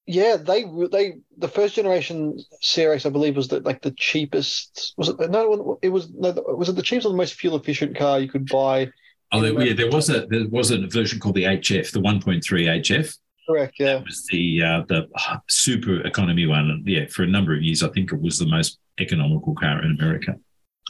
yeah, 0.05 0.36
they 0.36 0.65
they 0.91 1.13
the 1.38 1.47
first 1.47 1.75
generation 1.75 2.38
CRX 2.61 3.05
I 3.05 3.09
believe 3.09 3.38
was 3.38 3.47
the, 3.47 3.61
like 3.61 3.81
the 3.81 3.91
cheapest. 3.91 4.93
Was 4.97 5.09
it 5.09 5.31
no? 5.31 5.79
It 5.81 5.89
was 5.89 6.09
no. 6.11 6.33
Was 6.49 6.67
it 6.67 6.75
the 6.75 6.81
cheapest 6.81 7.07
or 7.07 7.11
the 7.11 7.17
most 7.17 7.36
fuel 7.36 7.55
efficient 7.55 7.95
car 7.97 8.19
you 8.19 8.27
could 8.27 8.47
buy? 8.47 8.89
oh, 9.31 9.41
there, 9.41 9.61
yeah, 9.61 9.73
there 9.73 9.89
was 9.89 10.09
a 10.09 10.25
there 10.27 10.47
was 10.49 10.71
a 10.71 10.86
version 10.88 11.19
called 11.19 11.36
the 11.36 11.43
HF, 11.43 11.91
the 11.91 12.01
1.3 12.01 12.41
HF. 12.41 13.17
Correct. 13.47 13.75
Yeah. 13.79 13.95
That 13.95 14.05
was 14.05 14.25
the 14.31 14.61
uh, 14.63 14.81
the 14.87 15.07
super 15.49 16.01
economy 16.01 16.45
one. 16.47 16.69
And 16.71 16.87
yeah, 16.87 17.05
for 17.07 17.23
a 17.23 17.27
number 17.27 17.53
of 17.55 17.61
years, 17.61 17.83
I 17.83 17.89
think 17.89 18.11
it 18.11 18.21
was 18.21 18.37
the 18.39 18.47
most 18.47 18.79
economical 18.99 19.53
car 19.55 19.83
in 19.83 19.97
America. 19.99 20.35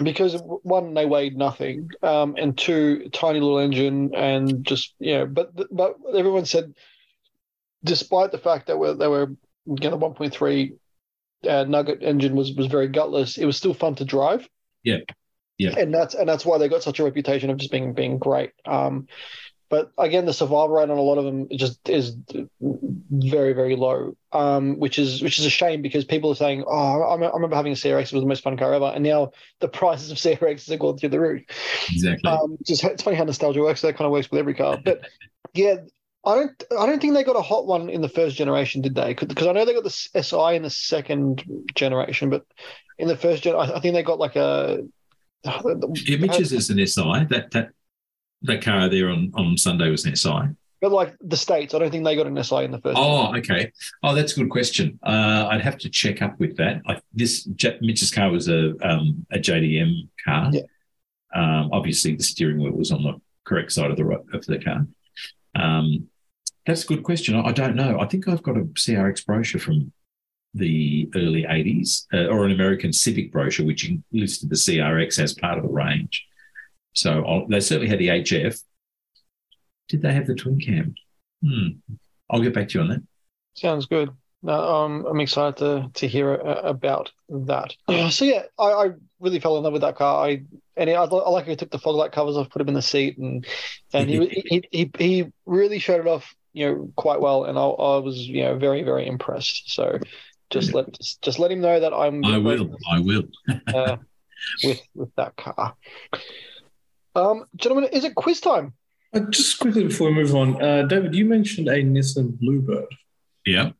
because 0.03 0.41
one 0.63 0.93
they 0.93 1.05
weighed 1.05 1.37
nothing 1.37 1.89
um 2.03 2.35
and 2.37 2.57
two 2.57 3.09
tiny 3.13 3.39
little 3.39 3.59
engine 3.59 4.13
and 4.13 4.65
just 4.65 4.93
you 4.99 5.15
know 5.17 5.25
but 5.25 5.47
but 5.71 5.95
everyone 6.13 6.45
said 6.45 6.73
despite 7.83 8.31
the 8.31 8.37
fact 8.37 8.67
that 8.67 8.77
we're, 8.77 8.93
they 8.93 9.07
were 9.07 9.29
you 9.65 9.89
know 9.89 9.91
the 9.91 9.97
1.3 9.97 10.73
uh, 11.47 11.63
nugget 11.63 11.99
engine 12.03 12.35
was 12.35 12.53
was 12.55 12.67
very 12.67 12.87
gutless 12.89 13.37
it 13.37 13.45
was 13.45 13.55
still 13.57 13.73
fun 13.73 13.95
to 13.95 14.03
drive 14.05 14.47
Yeah. 14.83 14.97
Yeah. 15.57 15.73
and 15.79 15.93
that's 15.93 16.13
and 16.13 16.27
that's 16.27 16.45
why 16.45 16.57
they 16.57 16.67
got 16.67 16.83
such 16.83 16.99
a 16.99 17.03
reputation 17.05 17.49
of 17.49 17.57
just 17.57 17.71
being 17.71 17.93
being 17.93 18.17
great 18.19 18.51
um 18.65 19.07
but 19.69 19.91
again 19.97 20.25
the 20.25 20.33
survival 20.33 20.69
rate 20.69 20.89
on 20.89 20.97
a 20.97 21.01
lot 21.01 21.17
of 21.17 21.25
them 21.25 21.47
just 21.51 21.87
is 21.89 22.15
very 23.11 23.53
very 23.53 23.75
low 23.75 24.15
um 24.31 24.77
which 24.79 24.99
is 24.99 25.21
which 25.21 25.39
is 25.39 25.45
a 25.45 25.49
shame 25.49 25.81
because 25.81 26.05
people 26.05 26.31
are 26.31 26.35
saying 26.35 26.63
oh 26.67 27.01
i, 27.01 27.15
I 27.15 27.33
remember 27.33 27.55
having 27.55 27.71
a 27.71 27.75
crx 27.75 28.05
it 28.05 28.13
was 28.13 28.21
the 28.23 28.27
most 28.27 28.43
fun 28.43 28.57
car 28.57 28.73
ever 28.73 28.91
and 28.93 29.03
now 29.03 29.31
the 29.59 29.67
prices 29.67 30.11
of 30.11 30.17
crxs 30.17 30.71
are 30.71 30.77
going 30.77 30.97
through 30.97 31.09
the 31.09 31.19
roof 31.19 31.43
Exactly. 31.91 32.29
um 32.29 32.57
just 32.63 32.83
it's 32.83 33.03
funny 33.03 33.17
how 33.17 33.23
nostalgia 33.23 33.61
works 33.61 33.81
that 33.81 33.97
kind 33.97 34.05
of 34.05 34.11
works 34.11 34.29
with 34.29 34.39
every 34.39 34.53
car 34.53 34.77
but 34.83 35.01
yeah 35.53 35.77
I 36.27 36.33
don't. 36.33 36.63
I 36.79 36.87
don't 36.87 36.99
think 36.99 37.13
they 37.13 37.23
got 37.23 37.35
a 37.35 37.41
hot 37.41 37.67
one 37.67 37.87
in 37.87 38.01
the 38.01 38.09
first 38.09 38.35
generation, 38.35 38.81
did 38.81 38.95
they? 38.95 39.13
Because 39.13 39.45
I 39.45 39.51
know 39.51 39.63
they 39.63 39.75
got 39.75 39.83
the 39.83 40.23
SI 40.23 40.55
in 40.55 40.63
the 40.63 40.71
second 40.71 41.43
generation, 41.75 42.31
but 42.31 42.45
in 42.97 43.07
the 43.07 43.15
first 43.15 43.43
gen, 43.43 43.55
I, 43.55 43.75
I 43.75 43.79
think 43.79 43.93
they 43.93 44.01
got 44.01 44.17
like 44.17 44.35
a. 44.35 44.79
yeah, 45.45 46.17
Mitch's 46.17 46.51
is 46.51 46.71
an 46.71 46.85
SI. 46.85 47.25
That 47.29 47.51
that 47.51 47.69
that 48.43 48.63
car 48.63 48.89
there 48.89 49.09
on, 49.09 49.31
on 49.35 49.57
Sunday 49.57 49.89
was 49.89 50.05
an 50.05 50.15
SI. 50.15 50.55
But 50.81 50.91
like 50.91 51.15
the 51.21 51.37
states, 51.37 51.73
I 51.73 51.79
don't 51.79 51.89
think 51.89 52.03
they 52.03 52.15
got 52.15 52.27
an 52.27 52.43
SI 52.43 52.63
in 52.63 52.71
the 52.71 52.79
first. 52.79 52.97
Oh, 52.99 53.35
okay. 53.37 53.71
Oh, 54.03 54.13
that's 54.13 54.33
a 54.33 54.41
good 54.41 54.49
question. 54.49 54.99
Uh, 55.01 55.47
I'd 55.49 55.61
have 55.61 55.77
to 55.79 55.89
check 55.89 56.21
up 56.21 56.39
with 56.39 56.57
that. 56.57 56.81
I, 56.87 56.99
this 57.13 57.47
Mitch's 57.81 58.11
car 58.11 58.29
was 58.29 58.49
a 58.49 58.75
um, 58.87 59.25
a 59.31 59.39
JDM 59.39 60.09
car. 60.23 60.51
Yeah. 60.53 60.61
Um, 61.33 61.69
obviously, 61.73 62.15
the 62.15 62.23
steering 62.23 62.61
wheel 62.61 62.73
was 62.73 62.91
on 62.91 63.03
the 63.03 63.19
correct 63.45 63.71
side 63.71 63.89
of 63.89 63.97
the 63.97 64.05
right, 64.05 64.19
of 64.33 64.45
the 64.45 64.59
car. 64.59 64.85
Um, 65.55 66.07
that's 66.65 66.83
a 66.83 66.87
good 66.87 67.03
question. 67.03 67.35
I, 67.35 67.47
I 67.47 67.51
don't 67.51 67.75
know. 67.75 67.99
I 67.99 68.05
think 68.05 68.27
I've 68.27 68.43
got 68.43 68.57
a 68.57 68.65
CRX 68.65 69.25
brochure 69.25 69.61
from 69.61 69.91
the 70.53 71.09
early 71.15 71.43
80s 71.43 72.05
uh, 72.13 72.27
or 72.27 72.45
an 72.45 72.51
American 72.51 72.93
Civic 72.93 73.31
brochure, 73.31 73.65
which 73.65 73.91
listed 74.11 74.49
the 74.49 74.55
CRX 74.55 75.19
as 75.19 75.33
part 75.33 75.57
of 75.57 75.63
the 75.63 75.69
range. 75.69 76.25
So 76.95 77.23
I'll, 77.25 77.47
they 77.47 77.59
certainly 77.59 77.89
had 77.89 77.99
the 77.99 78.07
HF. 78.07 78.61
Did 79.89 80.01
they 80.01 80.13
have 80.13 80.27
the 80.27 80.35
twin 80.35 80.59
cam? 80.59 80.95
Hmm. 81.43 81.93
I'll 82.29 82.41
get 82.41 82.53
back 82.53 82.69
to 82.69 82.77
you 82.77 82.81
on 82.81 82.89
that. 82.89 83.03
Sounds 83.53 83.85
good. 83.85 84.09
No, 84.41 84.53
um, 84.53 85.05
I'm 85.09 85.19
excited 85.21 85.57
to 85.57 85.89
to 85.95 86.07
hear 86.07 86.33
uh, 86.33 86.61
about 86.63 87.11
that. 87.29 87.73
So 88.11 88.25
yeah, 88.25 88.43
I, 88.59 88.65
I 88.65 88.89
really 89.19 89.39
fell 89.39 89.57
in 89.57 89.63
love 89.63 89.73
with 89.73 89.81
that 89.81 89.95
car. 89.95 90.27
I 90.27 90.43
and 90.77 90.89
I, 90.89 90.93
I 90.93 91.29
like 91.29 91.47
he 91.47 91.55
took 91.55 91.71
the 91.71 91.79
fog 91.79 91.95
light 91.95 92.11
covers 92.11 92.37
off, 92.37 92.49
put 92.49 92.61
him 92.61 92.67
in 92.67 92.75
the 92.75 92.81
seat, 92.81 93.17
and 93.17 93.45
and 93.93 94.09
he 94.09 94.43
he 94.45 94.67
he, 94.71 94.91
he 94.97 95.31
really 95.45 95.79
showed 95.79 95.99
it 95.99 96.07
off, 96.07 96.35
you 96.53 96.65
know, 96.65 96.91
quite 96.95 97.21
well. 97.21 97.45
And 97.45 97.57
I, 97.57 97.63
I 97.63 97.97
was 97.97 98.17
you 98.17 98.43
know 98.43 98.57
very 98.57 98.83
very 98.83 99.07
impressed. 99.07 99.73
So 99.73 99.99
just 100.51 100.73
let 100.73 100.91
just, 100.93 101.21
just 101.23 101.39
let 101.39 101.51
him 101.51 101.61
know 101.61 101.79
that 101.79 101.93
I'm 101.93 102.23
I 102.23 102.37
will. 102.37 102.77
I 102.91 102.99
will. 102.99 103.23
uh, 103.73 103.97
with 104.63 104.81
with 104.93 105.15
that 105.15 105.35
car. 105.37 105.75
Um, 107.15 107.45
gentlemen, 107.55 107.89
is 107.93 108.03
it 108.03 108.15
quiz 108.15 108.41
time? 108.41 108.73
Uh, 109.13 109.21
just 109.29 109.59
quickly 109.59 109.83
before 109.85 110.09
we 110.09 110.15
move 110.15 110.35
on, 110.35 110.61
uh, 110.61 110.83
David, 110.83 111.15
you 111.15 111.25
mentioned 111.25 111.67
a 111.69 111.81
Nissan 111.81 112.37
Bluebird, 112.37 112.87
Yeah. 113.45 113.71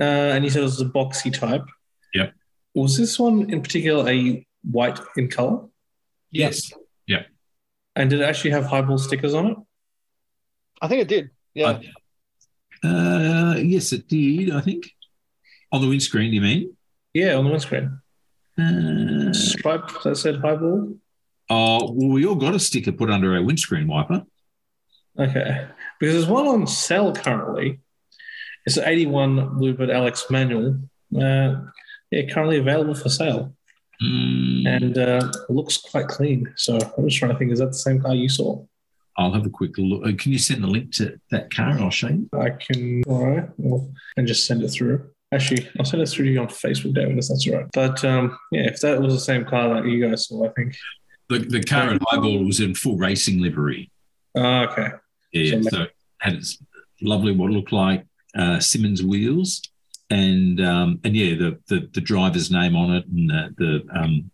uh, 0.00 0.02
and 0.34 0.44
you 0.44 0.50
said 0.50 0.60
it 0.60 0.64
was 0.64 0.80
a 0.80 0.84
boxy 0.84 1.32
type. 1.32 1.64
Yep. 2.14 2.32
Was 2.74 2.96
this 2.96 3.18
one 3.18 3.50
in 3.50 3.62
particular 3.62 4.08
a 4.08 4.46
white 4.70 4.98
in 5.16 5.28
color? 5.28 5.66
Yes. 6.30 6.72
Yeah. 7.06 7.24
And 7.96 8.10
did 8.10 8.20
it 8.20 8.24
actually 8.24 8.50
have 8.52 8.64
highball 8.66 8.98
stickers 8.98 9.34
on 9.34 9.46
it? 9.52 9.56
I 10.80 10.88
think 10.88 11.02
it 11.02 11.08
did. 11.08 11.30
Yeah. 11.54 11.80
Uh, 12.82 13.54
yes, 13.58 13.92
it 13.92 14.06
did. 14.08 14.50
I 14.52 14.60
think 14.60 14.90
on 15.72 15.80
the 15.80 15.88
windscreen. 15.88 16.32
You 16.32 16.40
mean? 16.40 16.76
Yeah, 17.12 17.34
on 17.34 17.44
the 17.44 17.50
windscreen. 17.50 18.00
Uh, 18.58 19.32
Stripe 19.32 19.90
that 20.04 20.16
said 20.16 20.36
highball. 20.40 20.96
Oh, 21.50 21.92
well, 21.92 22.08
we 22.08 22.26
all 22.26 22.34
got 22.34 22.54
a 22.54 22.58
sticker 22.58 22.92
put 22.92 23.10
under 23.10 23.34
our 23.34 23.42
windscreen 23.42 23.86
wiper. 23.86 24.22
Okay. 25.18 25.66
Because 26.00 26.14
there's 26.14 26.26
one 26.26 26.46
on 26.46 26.66
sale 26.66 27.12
currently. 27.14 27.80
It's 28.66 28.76
an 28.76 28.84
81 28.86 29.58
Bluebird 29.58 29.90
LX 29.90 30.30
manual. 30.30 30.80
Uh, 31.14 31.60
yeah, 32.10 32.32
currently 32.32 32.58
available 32.58 32.94
for 32.94 33.08
sale. 33.08 33.54
Mm, 34.02 34.66
And 34.66 34.98
uh, 34.98 35.30
it 35.48 35.52
looks 35.52 35.76
quite 35.76 36.08
clean. 36.08 36.52
So 36.56 36.78
I'm 36.96 37.06
just 37.08 37.18
trying 37.18 37.32
to 37.32 37.38
think, 37.38 37.52
is 37.52 37.58
that 37.58 37.66
the 37.66 37.74
same 37.74 38.00
car 38.00 38.14
you 38.14 38.28
saw? 38.28 38.64
I'll 39.16 39.32
have 39.32 39.46
a 39.46 39.50
quick 39.50 39.72
look. 39.78 40.04
Uh, 40.04 40.12
Can 40.18 40.32
you 40.32 40.38
send 40.38 40.64
the 40.64 40.66
link 40.66 40.92
to 40.94 41.20
that 41.30 41.54
car 41.54 41.68
and 41.70 41.80
I'll 41.80 41.90
show 41.90 42.08
you? 42.08 42.28
I 42.32 42.50
can, 42.50 43.04
all 43.06 43.24
right, 43.24 43.48
well, 43.58 43.88
and 44.16 44.26
just 44.26 44.46
send 44.46 44.62
it 44.62 44.68
through. 44.70 45.08
Actually, 45.32 45.68
I'll 45.78 45.84
send 45.84 46.02
it 46.02 46.08
through 46.08 46.24
to 46.26 46.32
you 46.32 46.40
on 46.40 46.48
Facebook, 46.48 46.94
David, 46.94 47.18
if 47.18 47.28
that's 47.28 47.46
all 47.48 47.54
right. 47.58 47.66
But 47.72 48.04
um, 48.04 48.36
yeah, 48.50 48.62
if 48.62 48.80
that 48.80 49.00
was 49.00 49.14
the 49.14 49.20
same 49.20 49.44
car 49.44 49.74
that 49.74 49.88
you 49.88 50.04
guys 50.08 50.26
saw, 50.26 50.46
I 50.48 50.52
think. 50.52 50.76
The, 51.38 51.46
the 51.58 51.62
car 51.62 51.90
at 51.90 52.00
Highball 52.08 52.44
was 52.44 52.60
in 52.60 52.74
full 52.74 52.96
racing 52.96 53.40
livery. 53.40 53.90
Ah, 54.36 54.70
okay. 54.70 54.88
Yeah, 55.32 55.60
So- 55.62 55.68
so 55.70 55.82
it 55.82 55.92
had 56.20 56.34
its 56.34 56.58
lovely 57.02 57.32
what 57.32 57.50
looked 57.50 57.72
like 57.72 58.06
uh, 58.36 58.58
Simmons 58.60 59.02
wheels, 59.02 59.62
and 60.10 60.60
um, 60.64 61.00
and 61.04 61.14
yeah, 61.16 61.34
the, 61.36 61.58
the 61.68 61.88
the 61.92 62.00
driver's 62.00 62.50
name 62.50 62.74
on 62.76 62.92
it, 62.94 63.06
and 63.06 63.30
the, 63.30 63.54
the 63.58 63.98
um, 63.98 64.30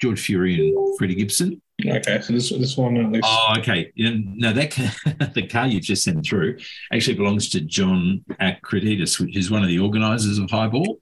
George 0.00 0.20
Fury 0.20 0.54
and 0.68 0.98
Freddie 0.98 1.14
Gibson. 1.16 1.60
Okay, 1.84 2.20
so 2.20 2.32
this 2.32 2.50
this 2.50 2.76
one 2.76 2.96
at 2.98 3.10
least. 3.10 3.26
Oh, 3.26 3.54
okay. 3.58 3.90
Yeah, 3.94 4.10
no, 4.14 4.52
that 4.52 4.70
ca- 4.72 5.26
the 5.34 5.46
car 5.46 5.66
you've 5.66 5.82
just 5.82 6.04
sent 6.04 6.24
through 6.26 6.58
actually 6.92 7.16
belongs 7.16 7.48
to 7.50 7.60
John 7.62 8.24
Akritides, 8.40 9.18
which 9.18 9.36
is 9.36 9.50
one 9.50 9.62
of 9.62 9.68
the 9.68 9.78
organisers 9.78 10.38
of 10.38 10.50
Highball. 10.50 11.00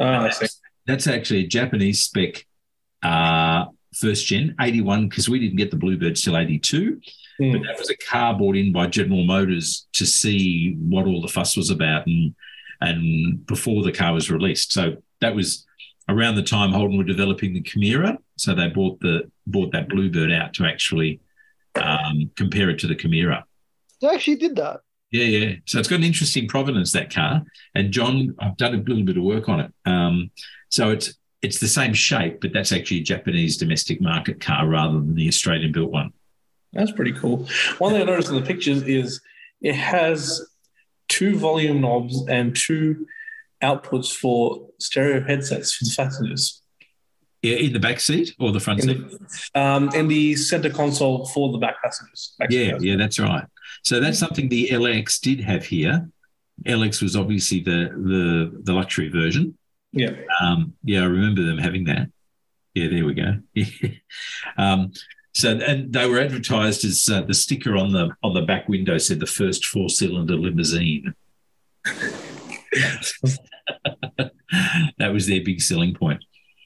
I 0.00 0.30
see. 0.30 0.46
That's 0.86 1.06
actually 1.06 1.44
a 1.44 1.46
Japanese 1.48 2.02
spec 2.02 2.44
uh, 3.02 3.66
first 3.94 4.26
gen, 4.26 4.54
81, 4.60 5.08
because 5.08 5.28
we 5.28 5.38
didn't 5.38 5.56
get 5.56 5.70
the 5.70 5.76
Bluebird 5.76 6.16
till 6.16 6.36
82. 6.36 7.00
Hmm. 7.38 7.52
But 7.52 7.62
that 7.62 7.78
was 7.78 7.90
a 7.90 7.96
car 7.96 8.36
brought 8.36 8.56
in 8.56 8.72
by 8.72 8.86
General 8.86 9.24
Motors 9.24 9.86
to 9.94 10.06
see 10.06 10.76
what 10.78 11.06
all 11.06 11.20
the 11.20 11.28
fuss 11.28 11.56
was 11.56 11.70
about 11.70 12.06
and 12.06 12.34
and 12.80 13.46
before 13.46 13.84
the 13.84 13.92
car 13.92 14.12
was 14.12 14.28
released. 14.28 14.72
So 14.72 14.96
that 15.20 15.36
was 15.36 15.64
around 16.08 16.34
the 16.34 16.42
time 16.42 16.72
Holden 16.72 16.98
were 16.98 17.04
developing 17.04 17.54
the 17.54 17.62
Camira. 17.62 18.16
So 18.36 18.54
they 18.54 18.68
bought 18.68 19.00
the 19.00 19.30
bought 19.46 19.72
that 19.72 19.88
Bluebird 19.88 20.32
out 20.32 20.52
to 20.54 20.64
actually 20.64 21.20
um, 21.76 22.30
compare 22.36 22.70
it 22.70 22.78
to 22.80 22.88
the 22.88 22.96
Camira. 22.96 23.44
They 24.00 24.08
actually 24.08 24.36
did 24.36 24.56
that. 24.56 24.80
Yeah, 25.12 25.24
yeah. 25.24 25.54
So 25.66 25.78
it's 25.78 25.88
got 25.88 25.96
an 25.96 26.04
interesting 26.04 26.48
provenance 26.48 26.92
that 26.92 27.12
car. 27.12 27.42
And 27.74 27.92
John, 27.92 28.34
I've 28.40 28.56
done 28.56 28.74
a 28.74 28.78
little 28.78 29.04
bit 29.04 29.18
of 29.18 29.22
work 29.22 29.48
on 29.48 29.60
it. 29.60 29.72
Um, 29.84 30.30
so 30.70 30.90
it's 30.90 31.14
it's 31.42 31.58
the 31.58 31.68
same 31.68 31.92
shape, 31.92 32.40
but 32.40 32.52
that's 32.52 32.72
actually 32.72 32.98
a 33.00 33.02
Japanese 33.02 33.56
domestic 33.56 34.00
market 34.00 34.40
car 34.40 34.66
rather 34.68 34.94
than 34.94 35.14
the 35.14 35.28
Australian 35.28 35.72
built 35.72 35.90
one. 35.90 36.12
That's 36.72 36.92
pretty 36.92 37.12
cool. 37.12 37.48
One 37.78 37.92
thing 37.92 38.00
I 38.02 38.04
noticed 38.04 38.28
in 38.30 38.36
the 38.36 38.42
pictures 38.42 38.82
is 38.84 39.20
it 39.60 39.74
has 39.74 40.40
two 41.08 41.36
volume 41.36 41.80
knobs 41.80 42.24
and 42.28 42.56
two 42.56 43.06
outputs 43.62 44.14
for 44.16 44.68
stereo 44.78 45.22
headsets 45.22 45.74
for 45.74 45.84
the 45.84 45.94
passengers. 45.96 46.62
Yeah, 47.42 47.56
in 47.56 47.72
the 47.72 47.80
back 47.80 47.98
seat 47.98 48.34
or 48.38 48.52
the 48.52 48.60
front 48.60 48.84
In 48.84 48.86
seat. 48.88 49.18
the, 49.52 49.60
um, 49.60 49.90
in 49.94 50.06
the 50.06 50.36
center 50.36 50.70
console 50.70 51.26
for 51.26 51.50
the 51.50 51.58
back 51.58 51.82
passengers. 51.82 52.34
Back 52.38 52.50
Yeah, 52.52 52.64
passengers. 52.72 52.84
yeah, 52.84 52.96
that's 52.96 53.18
right. 53.18 53.44
So 53.82 53.98
that's 53.98 54.18
something 54.18 54.48
the 54.48 54.68
LX 54.70 55.20
did 55.20 55.40
have 55.40 55.64
here. 55.66 56.08
LX 56.64 57.02
was 57.02 57.16
obviously 57.16 57.58
the 57.60 57.90
the 57.96 58.60
the 58.62 58.72
luxury 58.72 59.08
version. 59.08 59.58
Yeah. 59.92 60.12
Um, 60.40 60.74
yeah, 60.82 61.02
I 61.02 61.06
remember 61.06 61.42
them 61.42 61.58
having 61.58 61.84
that. 61.84 62.08
Yeah, 62.74 62.88
there 62.88 63.04
we 63.04 63.14
go. 63.14 63.38
um, 64.56 64.92
so 65.34 65.50
and 65.58 65.92
they 65.92 66.08
were 66.08 66.18
advertised 66.18 66.84
as 66.84 67.08
uh, 67.10 67.22
the 67.22 67.34
sticker 67.34 67.76
on 67.76 67.92
the 67.92 68.10
on 68.22 68.34
the 68.34 68.42
back 68.42 68.68
window 68.68 68.98
said 68.98 69.20
the 69.20 69.26
first 69.26 69.66
four 69.66 69.88
cylinder 69.88 70.36
limousine. 70.36 71.14
that 74.98 75.12
was 75.12 75.26
their 75.26 75.42
big 75.42 75.60
selling 75.60 75.94
point. 75.94 76.22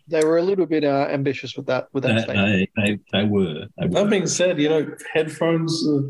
They 0.08 0.24
were 0.24 0.38
a 0.38 0.42
little 0.42 0.66
bit 0.66 0.84
uh, 0.84 1.08
ambitious 1.10 1.56
with 1.56 1.66
that 1.66 1.88
with 1.92 2.04
that 2.04 2.28
Uh, 2.28 2.34
they, 2.34 2.68
they, 2.76 2.98
they 3.12 3.24
were. 3.24 3.66
They 3.78 3.88
That 3.88 4.04
were. 4.04 4.10
being 4.10 4.26
said, 4.26 4.60
you 4.60 4.68
know, 4.68 4.94
headphones 5.12 5.84
uh, 5.86 6.02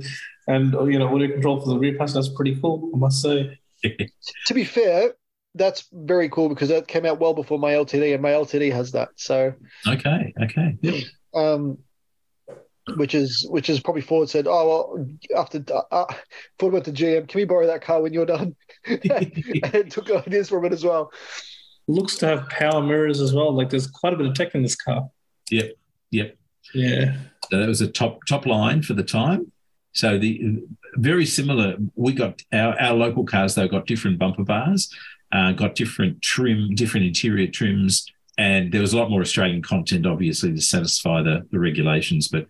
and 0.49 0.73
you 0.93 0.99
know 0.99 1.15
audio 1.15 1.33
control 1.33 1.61
for 1.61 1.69
the 1.69 1.79
rear 1.79 1.97
passenger 1.97 2.21
that's 2.23 2.35
pretty 2.35 2.57
cool. 2.61 2.91
I 2.95 2.99
must 2.99 3.23
say. 3.23 3.59
To 4.47 4.55
be 4.55 4.65
fair, 4.65 5.13
that's 5.57 5.89
very 5.93 6.29
cool 6.29 6.49
because 6.49 6.69
that 6.69 6.87
came 6.87 7.07
out 7.07 7.19
well 7.19 7.35
before 7.35 7.59
my 7.59 7.73
LTD, 7.73 8.15
and 8.15 8.23
my 8.23 8.31
LTD 8.31 8.73
has 8.73 8.93
that. 8.93 9.09
So, 9.17 9.55
okay, 9.87 10.33
okay. 10.43 10.77
Yep. 10.81 11.05
um, 11.35 11.79
which 12.95 13.15
is 13.15 13.47
which 13.51 13.69
is 13.69 13.81
probably 13.81 14.03
Ford 14.03 14.31
said, 14.31 14.47
oh 14.47 14.69
well, 14.69 15.07
after 15.37 15.65
uh, 15.91 16.05
Ford 16.59 16.73
went 16.73 16.85
to 16.85 16.93
GM, 16.93 17.29
can 17.29 17.39
we 17.39 17.45
borrow 17.45 17.67
that 17.67 17.83
car 17.83 18.01
when 18.01 18.13
you're 18.13 18.27
done? 18.27 18.55
and 18.87 19.91
took 19.91 20.11
ideas 20.11 20.49
from 20.49 20.65
it 20.65 20.73
as 20.73 20.85
well. 20.85 21.11
Looks 21.89 22.17
to 22.17 22.27
have 22.27 22.49
power 22.49 22.83
mirrors 22.83 23.21
as 23.21 23.33
well. 23.33 23.53
Like 23.53 23.71
there's 23.71 23.87
quite 23.87 24.13
a 24.13 24.17
bit 24.17 24.27
of 24.27 24.35
tech 24.35 24.55
in 24.55 24.63
this 24.63 24.77
car. 24.77 25.09
Yep. 25.51 25.73
Yep. 26.11 26.37
Yeah. 26.75 27.17
So 27.51 27.59
that 27.59 27.69
was 27.69 27.81
a 27.81 27.89
top 27.89 28.21
top 28.29 28.47
line 28.47 28.83
for 28.83 28.95
the 28.95 29.05
time. 29.05 29.51
So 29.93 30.19
the 30.19 30.63
very 30.97 31.27
similar. 31.27 31.77
We 31.95 32.13
got 32.13 32.43
our, 32.53 32.79
our 32.81 32.95
local 32.95 33.25
cars 33.25 33.55
though 33.55 33.69
got 33.69 33.87
different 33.87 34.19
bumper 34.19 34.45
bars, 34.45 34.95
uh, 35.33 35.53
got 35.53 35.75
different 35.75 36.23
trim, 36.23 36.75
different 36.75 37.07
interior 37.07 37.49
trims, 37.49 38.07
and 38.39 38.73
there 38.73 38.81
was 38.81 38.93
a 38.93 38.99
lot 38.99 39.11
more 39.11 39.21
Australian 39.21 39.63
content, 39.63 40.07
obviously, 40.07 40.53
to 40.53 40.61
satisfy 40.61 41.23
the, 41.23 41.47
the 41.51 41.59
regulations. 41.59 42.29
But 42.29 42.47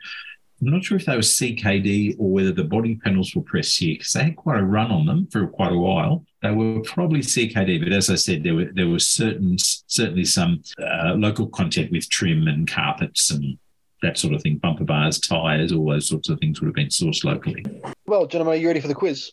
I'm 0.61 0.71
not 0.71 0.85
sure 0.85 0.97
if 0.97 1.05
they 1.05 1.15
were 1.15 1.23
CKD 1.23 2.17
or 2.19 2.31
whether 2.31 2.53
the 2.53 2.65
body 2.65 2.97
panels 2.97 3.35
were 3.35 3.43
pressed 3.43 3.79
here 3.79 3.95
because 3.95 4.13
they 4.13 4.25
had 4.25 4.37
quite 4.37 4.59
a 4.59 4.65
run 4.65 4.91
on 4.91 5.07
them 5.07 5.29
for 5.31 5.47
quite 5.47 5.73
a 5.73 5.79
while. 5.79 6.25
They 6.43 6.51
were 6.51 6.81
probably 6.81 7.21
CKD, 7.21 7.83
but 7.83 7.93
as 7.93 8.09
I 8.09 8.15
said, 8.15 8.43
there 8.43 8.55
were 8.55 8.71
there 8.73 8.89
was 8.89 9.07
certain 9.07 9.57
certainly 9.59 10.25
some 10.25 10.63
uh, 10.83 11.15
local 11.15 11.49
content 11.49 11.93
with 11.93 12.09
trim 12.09 12.49
and 12.49 12.69
carpets 12.69 13.31
and 13.31 13.59
that 14.03 14.19
sort 14.19 14.35
of 14.35 14.43
thing, 14.43 14.59
bumper 14.59 14.85
bars, 14.85 15.19
tyres, 15.19 15.73
all 15.73 15.91
those 15.91 16.09
sorts 16.09 16.29
of 16.29 16.39
things 16.39 16.61
would 16.61 16.67
have 16.67 16.75
been 16.75 16.89
sourced 16.89 17.25
locally. 17.25 17.65
Well, 18.07 18.27
gentlemen, 18.27 18.55
are 18.55 18.57
you 18.57 18.67
ready 18.67 18.81
for 18.81 18.89
the 18.89 18.95
quiz? 18.95 19.33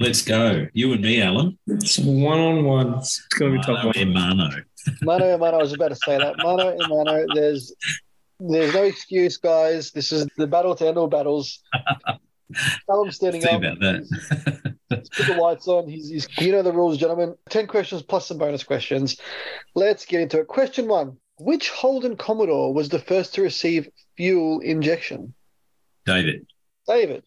Let's 0.00 0.22
go. 0.22 0.66
You 0.72 0.92
and 0.92 1.02
me, 1.02 1.20
Alam. 1.20 1.58
It's 1.66 1.98
one 1.98 2.38
on 2.38 2.64
one. 2.64 2.94
It's 2.98 3.20
gonna 3.38 3.52
be 3.52 3.58
tough. 3.58 3.84
Mano 3.84 3.92
and 3.96 4.14
Mano. 4.14 4.50
Mano 5.02 5.38
Mano, 5.38 5.58
I 5.58 5.62
was 5.62 5.72
about 5.72 5.88
to 5.88 5.96
say 5.96 6.18
that. 6.18 6.36
Mano 6.38 6.68
and 6.70 6.88
Mano, 6.88 7.26
there's 7.34 7.74
there's 8.38 8.74
no 8.74 8.84
excuse, 8.84 9.36
guys. 9.36 9.90
This 9.90 10.12
is 10.12 10.28
the 10.36 10.46
battle 10.46 10.76
to 10.76 10.86
end 10.86 10.98
all 10.98 11.08
battles. 11.08 11.62
Alam's 12.90 13.16
standing 13.16 13.42
See 13.42 13.48
up. 13.48 13.60
about 13.60 13.80
that. 13.80 14.68
He's 14.90 15.08
put 15.10 15.26
the 15.26 15.34
lights 15.34 15.68
on. 15.68 15.88
He's, 15.88 16.08
he's 16.08 16.28
you 16.38 16.52
know 16.52 16.62
the 16.62 16.72
rules, 16.72 16.96
gentlemen. 16.96 17.34
Ten 17.50 17.66
questions 17.66 18.02
plus 18.02 18.26
some 18.26 18.38
bonus 18.38 18.62
questions. 18.62 19.20
Let's 19.74 20.06
get 20.06 20.20
into 20.20 20.38
it. 20.40 20.46
Question 20.46 20.86
one: 20.86 21.16
Which 21.38 21.70
Holden 21.70 22.16
Commodore 22.16 22.72
was 22.72 22.88
the 22.88 23.00
first 23.00 23.34
to 23.34 23.42
receive 23.42 23.88
fuel 24.16 24.60
injection? 24.60 25.34
David, 26.06 26.46
David, 26.86 27.24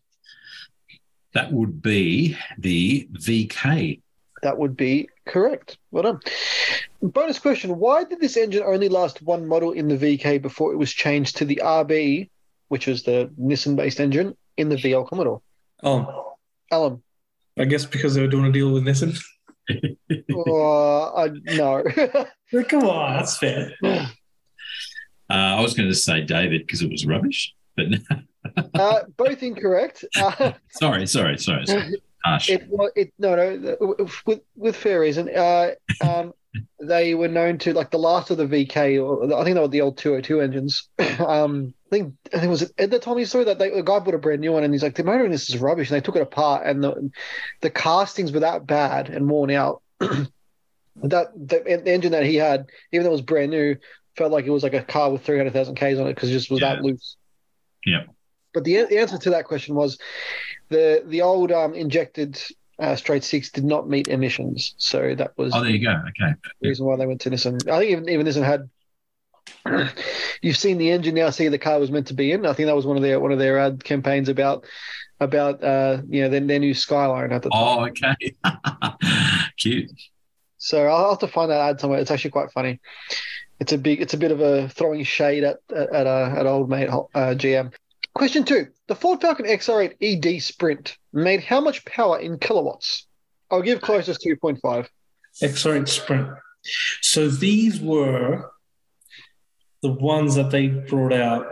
that 1.33 1.51
would 1.51 1.81
be 1.81 2.37
the 2.57 3.07
VK. 3.13 4.01
that 4.43 4.57
would 4.57 4.75
be 4.75 5.07
correct. 5.25 5.77
Well 5.91 6.03
done. 6.03 6.19
Bonus 7.01 7.39
question: 7.39 7.77
Why 7.77 8.03
did 8.03 8.19
this 8.19 8.37
engine 8.37 8.63
only 8.63 8.89
last 8.89 9.21
one 9.21 9.47
model 9.47 9.71
in 9.71 9.87
the 9.87 9.97
VK 9.97 10.41
before 10.41 10.73
it 10.73 10.77
was 10.77 10.91
changed 10.91 11.37
to 11.37 11.45
the 11.45 11.61
RB, 11.63 12.29
which 12.67 12.87
was 12.87 13.03
the 13.03 13.31
Nissan-based 13.39 13.99
engine, 13.99 14.35
in 14.57 14.69
the 14.69 14.75
VL 14.75 15.07
Commodore? 15.07 15.41
Oh, 15.83 16.35
Alam, 16.71 17.01
I 17.57 17.65
guess 17.65 17.85
because 17.85 18.13
they 18.13 18.21
were 18.21 18.27
doing 18.27 18.45
a 18.45 18.51
deal 18.51 18.71
with 18.71 18.83
Nissan. 18.83 19.19
uh, 19.69 21.13
I, 21.15 21.29
no. 21.55 21.83
Come 22.69 22.83
on, 22.83 23.17
that's 23.17 23.37
fair. 23.37 23.73
Uh, 25.29 25.55
I 25.59 25.61
was 25.61 25.73
going 25.75 25.87
to 25.87 25.95
say 25.95 26.19
David 26.19 26.59
because 26.67 26.81
it 26.81 26.91
was 26.91 27.05
rubbish, 27.05 27.53
but 27.77 27.89
no. 27.89 27.99
Uh, 28.73 29.01
both 29.17 29.43
incorrect. 29.43 30.05
Uh, 30.15 30.53
sorry, 30.69 31.07
sorry, 31.07 31.37
sorry. 31.37 31.65
sorry. 31.65 32.01
Harsh. 32.23 32.49
It, 32.49 32.67
well, 32.69 32.91
it 32.95 33.13
no, 33.17 33.35
no, 33.35 33.95
with 34.25 34.41
with 34.55 34.75
fair 34.75 34.99
reason. 34.99 35.29
Uh, 35.35 35.71
um, 36.01 36.33
they 36.79 37.15
were 37.15 37.27
known 37.27 37.57
to 37.59 37.73
like 37.73 37.91
the 37.91 37.97
last 37.97 38.29
of 38.29 38.37
the 38.37 38.45
VK, 38.45 39.03
or 39.03 39.33
I 39.33 39.43
think 39.43 39.55
they 39.55 39.61
were 39.61 39.67
the 39.67 39.81
old 39.81 39.97
202 39.97 40.41
engines. 40.41 40.89
um, 41.19 41.73
I 41.87 41.95
think 41.95 42.13
I 42.27 42.37
think 42.37 42.45
it 42.45 42.49
was 42.49 42.73
at 42.77 42.91
the 42.91 42.99
time 42.99 43.17
he 43.17 43.25
saw 43.25 43.43
that 43.43 43.59
they, 43.59 43.69
the 43.69 43.83
guy 43.83 43.99
bought 43.99 44.13
a 44.13 44.19
brand 44.19 44.41
new 44.41 44.51
one, 44.51 44.63
and 44.63 44.73
he's 44.73 44.83
like, 44.83 44.95
the 44.95 45.03
motor 45.03 45.25
in 45.25 45.31
this 45.31 45.49
is 45.49 45.57
rubbish, 45.57 45.89
and 45.89 45.95
they 45.95 46.05
took 46.05 46.15
it 46.15 46.21
apart, 46.21 46.65
and 46.65 46.83
the 46.83 47.11
the 47.61 47.69
castings 47.69 48.31
were 48.31 48.41
that 48.41 48.67
bad 48.67 49.09
and 49.09 49.29
worn 49.29 49.51
out. 49.51 49.81
that 49.99 51.31
the, 51.35 51.81
the 51.85 51.91
engine 51.91 52.11
that 52.11 52.25
he 52.25 52.35
had, 52.35 52.67
even 52.91 53.03
though 53.03 53.09
it 53.09 53.13
was 53.13 53.21
brand 53.21 53.51
new, 53.51 53.77
felt 54.15 54.31
like 54.31 54.45
it 54.45 54.51
was 54.51 54.63
like 54.63 54.73
a 54.73 54.83
car 54.83 55.11
with 55.11 55.23
300,000 55.25 55.75
k's 55.75 55.99
on 55.99 56.07
it 56.07 56.15
because 56.15 56.29
it 56.29 56.33
just 56.33 56.51
was 56.51 56.59
that 56.59 56.81
loose. 56.81 57.17
Yeah. 57.85 58.03
But 58.53 58.63
the, 58.63 58.85
the 58.85 58.99
answer 58.99 59.17
to 59.17 59.29
that 59.31 59.45
question 59.45 59.75
was 59.75 59.97
the 60.69 61.03
the 61.05 61.21
old 61.21 61.51
um, 61.51 61.73
injected 61.73 62.41
uh, 62.79 62.95
straight 62.95 63.23
six 63.23 63.51
did 63.51 63.63
not 63.63 63.87
meet 63.87 64.07
emissions, 64.07 64.73
so 64.77 65.13
that 65.15 65.37
was 65.37 65.53
Oh, 65.53 65.61
there 65.61 65.71
you 65.71 65.85
go. 65.85 65.91
Okay. 66.09 66.33
the 66.61 66.69
reason 66.69 66.85
why 66.85 66.95
they 66.95 67.05
went 67.05 67.21
to 67.21 67.29
Nissan. 67.29 67.69
I 67.69 67.79
think 67.79 67.91
even 67.91 68.09
even 68.09 68.25
Nissan 68.25 68.43
had. 68.43 68.69
You've 70.41 70.57
seen 70.57 70.77
the 70.77 70.89
engine 70.91 71.15
now. 71.15 71.29
See 71.29 71.47
the 71.47 71.57
car 71.57 71.79
was 71.79 71.91
meant 71.91 72.07
to 72.07 72.13
be 72.13 72.31
in. 72.31 72.45
I 72.45 72.53
think 72.53 72.67
that 72.67 72.75
was 72.75 72.85
one 72.85 72.97
of 72.97 73.03
their 73.03 73.19
one 73.19 73.31
of 73.31 73.39
their 73.39 73.59
ad 73.59 73.83
campaigns 73.83 74.29
about 74.29 74.65
about 75.19 75.63
uh 75.63 76.01
you 76.09 76.23
know 76.23 76.29
their, 76.29 76.39
their 76.41 76.59
new 76.59 76.73
Skyline 76.73 77.31
at 77.31 77.43
the 77.43 77.49
time. 77.49 77.59
Oh, 77.61 77.85
okay. 77.85 78.35
Cute. 79.57 79.91
So 80.57 80.85
I'll 80.87 81.09
have 81.09 81.19
to 81.19 81.27
find 81.27 81.51
that 81.51 81.59
ad 81.59 81.79
somewhere. 81.79 81.99
It's 81.99 82.11
actually 82.11 82.31
quite 82.31 82.51
funny. 82.51 82.79
It's 83.59 83.73
a 83.73 83.77
big. 83.77 84.01
It's 84.01 84.13
a 84.15 84.17
bit 84.17 84.31
of 84.31 84.41
a 84.41 84.69
throwing 84.69 85.03
shade 85.03 85.43
at 85.43 85.57
at 85.69 85.93
at, 85.93 86.07
uh, 86.07 86.33
at 86.37 86.45
old 86.47 86.69
mate 86.69 86.89
uh, 86.89 87.35
GM. 87.35 87.73
Question 88.21 88.43
two: 88.43 88.67
The 88.87 88.93
Ford 88.93 89.19
Falcon 89.19 89.47
XR8 89.47 89.95
ED 89.99 90.43
Sprint 90.43 90.95
made 91.11 91.43
how 91.43 91.59
much 91.59 91.83
power 91.85 92.19
in 92.19 92.37
kilowatts? 92.37 93.07
I'll 93.49 93.63
give 93.63 93.81
closest 93.81 94.21
two 94.21 94.35
point 94.35 94.59
five. 94.61 94.87
Excellent 95.41 95.89
sprint. 95.89 96.29
So 97.01 97.29
these 97.29 97.81
were 97.81 98.51
the 99.81 99.91
ones 99.91 100.35
that 100.35 100.51
they 100.51 100.67
brought 100.67 101.13
out 101.13 101.47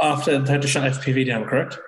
after 0.00 0.38
they 0.38 0.52
had 0.52 0.62
to 0.62 0.68
shut 0.68 0.84
FPV 0.84 1.26
down, 1.26 1.46
correct? 1.46 1.80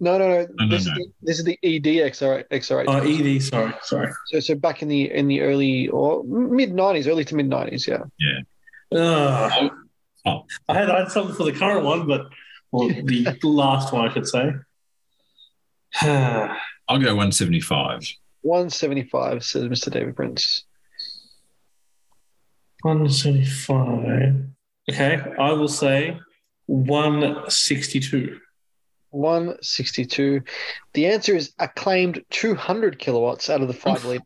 No, 0.00 0.18
no, 0.18 0.26
no. 0.26 0.46
No, 0.58 0.64
no, 0.64 0.68
this, 0.68 0.86
no. 0.86 0.94
Is 0.94 0.98
the, 0.98 1.12
this 1.22 1.38
is 1.38 1.44
the 1.44 1.58
ED 1.62 2.10
XR8. 2.10 2.48
XR8. 2.48 2.84
Oh, 2.88 2.96
ED, 2.98 3.42
sorry, 3.44 3.74
sorry. 3.84 4.12
so, 4.26 4.40
so 4.40 4.56
back 4.56 4.82
in 4.82 4.88
the 4.88 5.08
in 5.08 5.28
the 5.28 5.40
early 5.40 5.86
or 5.86 6.24
mid 6.24 6.74
nineties, 6.74 7.06
early 7.06 7.24
to 7.26 7.36
mid 7.36 7.46
nineties, 7.46 7.86
yeah. 7.86 8.02
Ugh. 8.90 9.70
Oh. 10.26 10.46
I 10.68 10.74
had 10.74 10.90
I 10.90 10.98
had 10.98 11.12
something 11.12 11.36
for 11.36 11.44
the 11.44 11.52
current 11.52 11.84
one, 11.84 12.08
but 12.08 12.26
well, 12.72 12.88
the 13.04 13.38
last 13.44 13.92
one, 13.92 14.08
I 14.08 14.12
should 14.12 14.26
say. 14.26 14.52
I'll 16.02 16.98
go 16.98 17.14
175. 17.14 18.02
One 18.40 18.70
seventy 18.70 19.04
five 19.04 19.44
says 19.44 19.64
Mr. 19.64 19.90
David 19.90 20.16
Prince. 20.16 20.64
175. 22.82 24.46
Okay, 24.90 25.22
I 25.38 25.52
will 25.52 25.68
say 25.68 26.18
162. 26.66 28.40
162. 29.10 30.42
The 30.94 31.06
answer 31.06 31.36
is 31.36 31.52
a 31.58 31.68
claimed 31.68 32.24
200 32.30 32.98
kilowatts 32.98 33.48
out 33.50 33.60
of 33.60 33.68
the 33.68 33.74
five 33.74 34.04
liter. 34.04 34.24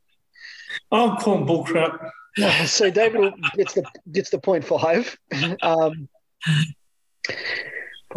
I'm 0.90 1.16
calling 1.18 1.46
bullcrap. 1.46 2.10
so 2.66 2.90
David 2.90 3.34
gets 3.56 3.74
the 3.74 3.84
gets 4.10 4.30
the 4.30 4.38
point 4.38 4.64
five. 4.64 5.16
Um, 5.62 6.08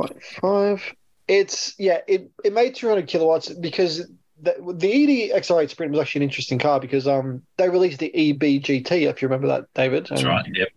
point 0.07 0.23
five. 0.23 0.83
It's 1.27 1.75
yeah. 1.77 1.99
It 2.07 2.31
it 2.43 2.53
made 2.53 2.75
200 2.75 3.07
kilowatts 3.07 3.49
because 3.49 4.07
the, 4.41 4.55
the 4.77 5.31
ED 5.31 5.41
XR8 5.41 5.69
Sprint 5.69 5.91
was 5.91 6.01
actually 6.01 6.19
an 6.19 6.29
interesting 6.29 6.59
car 6.59 6.79
because 6.79 7.07
um 7.07 7.43
they 7.57 7.69
released 7.69 7.99
the 7.99 8.11
EBGT 8.15 9.09
if 9.09 9.21
you 9.21 9.27
remember 9.27 9.47
that, 9.47 9.65
David. 9.75 10.07
That's 10.09 10.23
Um, 10.23 10.29
right. 10.29 10.45
Yep. 10.53 10.67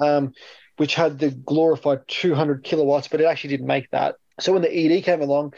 um, 0.00 0.32
which 0.76 0.94
had 0.94 1.18
the 1.18 1.30
glorified 1.30 2.00
200 2.06 2.62
kilowatts, 2.62 3.08
but 3.08 3.20
it 3.20 3.24
actually 3.24 3.50
didn't 3.50 3.66
make 3.66 3.90
that. 3.90 4.14
So 4.40 4.52
when 4.52 4.62
the 4.62 4.70
ED 4.72 5.02
came 5.02 5.20
along, 5.20 5.54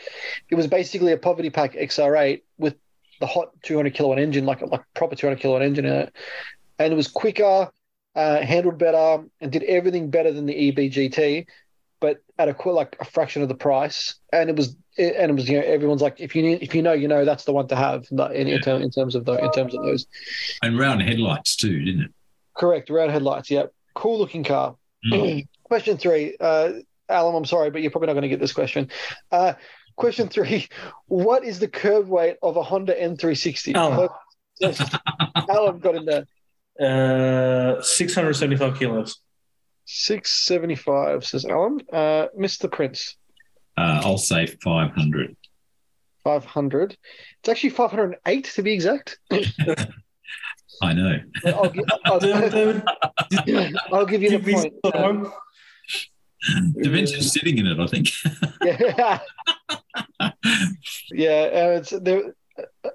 it 0.48 0.54
was 0.54 0.66
basically 0.66 1.12
a 1.12 1.18
poverty 1.18 1.50
pack 1.50 1.74
XR8 1.74 2.40
with 2.56 2.76
the 3.20 3.26
hot 3.26 3.50
200 3.62 3.92
kilowatt 3.92 4.18
engine, 4.18 4.46
like 4.46 4.62
a 4.62 4.66
like 4.66 4.80
proper 4.94 5.14
200 5.14 5.38
kilowatt 5.38 5.60
engine 5.62 5.84
in 5.84 5.92
it, 5.92 6.16
and 6.78 6.90
it 6.90 6.96
was 6.96 7.06
quicker, 7.08 7.70
uh, 8.16 8.40
handled 8.40 8.78
better, 8.78 9.22
and 9.42 9.52
did 9.52 9.62
everything 9.64 10.08
better 10.08 10.32
than 10.32 10.46
the 10.46 10.72
EBGT, 10.72 11.46
but 12.00 12.22
at 12.38 12.48
a 12.48 12.54
qu- 12.54 12.72
like 12.72 12.96
a 13.00 13.04
fraction 13.04 13.42
of 13.42 13.48
the 13.48 13.54
price. 13.54 14.16
And 14.32 14.50
it 14.50 14.56
was 14.56 14.76
and 14.98 15.30
it 15.30 15.34
was 15.34 15.48
you 15.48 15.58
know 15.58 15.64
everyone's 15.64 16.02
like 16.02 16.20
if 16.20 16.34
you 16.34 16.42
need, 16.42 16.62
if 16.62 16.74
you 16.74 16.82
know 16.82 16.92
you 16.92 17.08
know 17.08 17.24
that's 17.24 17.44
the 17.44 17.52
one 17.52 17.68
to 17.68 17.76
have 17.76 18.06
in 18.10 18.48
in, 18.48 18.60
term, 18.60 18.82
in 18.82 18.90
terms 18.90 19.14
of 19.14 19.24
the 19.24 19.34
in 19.34 19.50
terms 19.52 19.74
of 19.74 19.84
those. 19.84 20.06
And 20.62 20.78
round 20.78 21.02
headlights 21.02 21.56
too, 21.56 21.78
didn't 21.84 22.02
it? 22.02 22.10
Correct, 22.56 22.90
round 22.90 23.10
headlights. 23.10 23.50
Yep, 23.50 23.72
cool 23.94 24.18
looking 24.18 24.44
car. 24.44 24.76
Mm. 25.10 25.46
question 25.64 25.96
three, 25.96 26.36
uh, 26.40 26.72
Alam. 27.08 27.34
I'm 27.34 27.44
sorry, 27.44 27.70
but 27.70 27.82
you're 27.82 27.90
probably 27.90 28.08
not 28.08 28.14
going 28.14 28.22
to 28.22 28.28
get 28.28 28.40
this 28.40 28.52
question. 28.52 28.90
Uh, 29.30 29.54
question 29.96 30.28
three: 30.28 30.68
What 31.06 31.44
is 31.44 31.58
the 31.58 31.68
curb 31.68 32.08
weight 32.08 32.36
of 32.42 32.56
a 32.56 32.62
Honda 32.62 32.94
N360? 32.94 33.76
Alam. 33.76 34.08
Alam 35.48 35.78
got 35.78 35.94
in 35.94 36.04
there. 36.04 36.26
Uh, 36.80 37.82
675 37.82 38.78
kilos. 38.78 39.18
Six 39.92 40.44
seventy 40.46 40.76
five 40.76 41.24
says 41.26 41.44
Alam. 41.44 41.80
Uh, 41.92 42.26
Mr. 42.38 42.70
Prince, 42.70 43.16
Uh, 43.76 44.00
I'll 44.04 44.18
say 44.18 44.46
500. 44.46 45.36
five 46.22 46.44
hundred. 46.44 46.96
It's 47.40 47.48
actually 47.48 47.70
five 47.70 47.90
hundred 47.90 48.18
eight 48.26 48.44
to 48.54 48.62
be 48.62 48.72
exact. 48.72 49.18
I 50.82 50.92
know. 50.94 51.18
I'll, 51.44 51.70
gi- 51.70 51.84
I'll, 52.04 52.82
I'll 53.92 54.06
give 54.06 54.22
you 54.22 54.30
give 54.30 54.44
the 54.44 54.52
point. 54.54 54.74
Uh, 54.84 54.90
some. 54.92 55.32
Dimension's 56.80 57.32
sitting 57.32 57.58
in 57.58 57.66
it, 57.66 57.80
I 57.80 57.86
think. 57.88 58.10
yeah, 58.62 59.18
yeah. 61.10 61.42
Uh, 61.52 61.78
it's 61.80 61.90
there. 61.90 62.32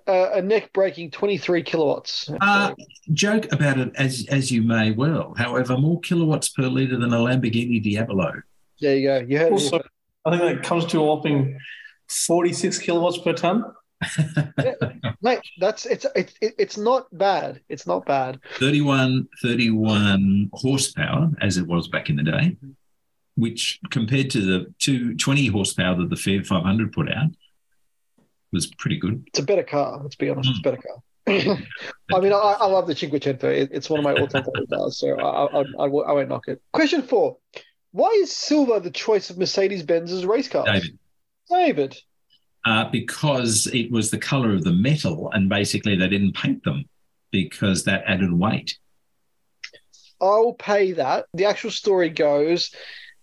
Uh, 0.08 0.30
a 0.34 0.42
neck 0.42 0.72
breaking 0.74 1.12
23 1.12 1.64
kilowatts. 1.64 2.30
Uh, 2.42 2.74
joke 3.14 3.52
about 3.52 3.78
it 3.78 3.92
as 3.96 4.26
as 4.30 4.52
you 4.52 4.62
may 4.62 4.92
well. 4.92 5.34
However, 5.38 5.78
more 5.78 6.00
kilowatts 6.02 6.50
per 6.50 6.68
litre 6.68 6.98
than 6.98 7.14
a 7.14 7.18
Lamborghini 7.18 7.82
Diablo. 7.82 8.32
there 8.82 8.96
you 8.96 9.08
go. 9.08 9.20
You 9.20 9.38
heard 9.38 9.48
it. 9.48 9.52
Also, 9.54 9.82
I 10.26 10.38
think 10.38 10.42
that 10.42 10.64
comes 10.64 10.86
to 10.88 11.00
a 11.00 11.04
whopping 11.04 11.58
46 12.10 12.80
kilowatts 12.80 13.18
per 13.18 13.34
ton. 13.34 13.64
Mate, 15.22 15.40
that's 15.60 15.86
it's 15.86 16.06
it's 16.16 16.34
it's 16.42 16.78
not 16.78 17.08
bad. 17.18 17.62
It's 17.70 17.88
not 17.88 18.06
bad. 18.06 18.40
31, 18.60 19.28
31 19.42 20.50
horsepower, 20.54 21.32
as 21.42 21.58
it 21.58 21.66
was 21.66 21.88
back 21.88 22.10
in 22.10 22.18
the 22.18 22.24
day, 22.24 22.58
which 23.36 23.80
compared 23.90 24.30
to 24.32 24.42
the 24.42 24.74
two, 24.80 25.16
20 25.16 25.48
horsepower 25.48 25.96
that 25.96 26.10
the 26.10 26.16
Fiat 26.16 26.46
500 26.46 26.92
put 26.92 27.12
out 27.12 27.30
was 28.56 28.68
pretty 28.68 28.98
good. 28.98 29.24
It's 29.28 29.40
a 29.40 29.44
better 29.44 29.64
car. 29.64 30.00
Let's 30.02 30.16
be 30.16 30.30
honest. 30.30 30.50
It's 30.50 30.60
a 30.60 30.62
better 30.64 30.82
car. 30.82 30.98
Hmm. 31.28 31.62
I 32.16 32.20
mean, 32.20 32.34
I, 32.34 32.38
I 32.60 32.66
love 32.66 32.88
the 32.88 32.94
Cinquecento. 32.96 33.44
It, 33.46 33.70
it's 33.72 33.90
one 33.90 34.00
of 34.00 34.04
my 34.04 34.14
all-time 34.14 34.44
favorite 34.54 34.70
cars, 34.70 34.98
so 35.00 35.20
I, 35.20 35.46
I, 35.46 35.64
I, 35.80 35.88
won't- 35.88 36.08
I 36.10 36.14
won't 36.14 36.30
knock 36.30 36.48
it. 36.48 36.62
Question 36.74 37.02
four: 37.04 37.38
Why 37.92 38.10
is 38.22 38.36
silver 38.36 38.80
the 38.80 38.92
choice 38.92 39.30
of 39.30 39.38
Mercedes-Benz's 39.38 40.26
race 40.26 40.48
cars? 40.48 40.66
David. 40.66 41.00
David. 41.50 41.98
Uh, 42.66 42.90
because 42.90 43.68
it 43.68 43.92
was 43.92 44.10
the 44.10 44.18
color 44.18 44.52
of 44.54 44.64
the 44.64 44.72
metal, 44.74 45.30
and 45.34 45.50
basically 45.50 45.96
they 45.96 46.08
didn't 46.08 46.34
paint 46.36 46.64
them 46.64 46.86
because 47.32 47.84
that 47.84 48.04
added 48.08 48.34
weight. 48.34 48.78
I'll 50.22 50.54
pay 50.54 50.94
that. 50.94 51.26
The 51.34 51.46
actual 51.46 51.72
story 51.72 52.10
goes 52.10 52.72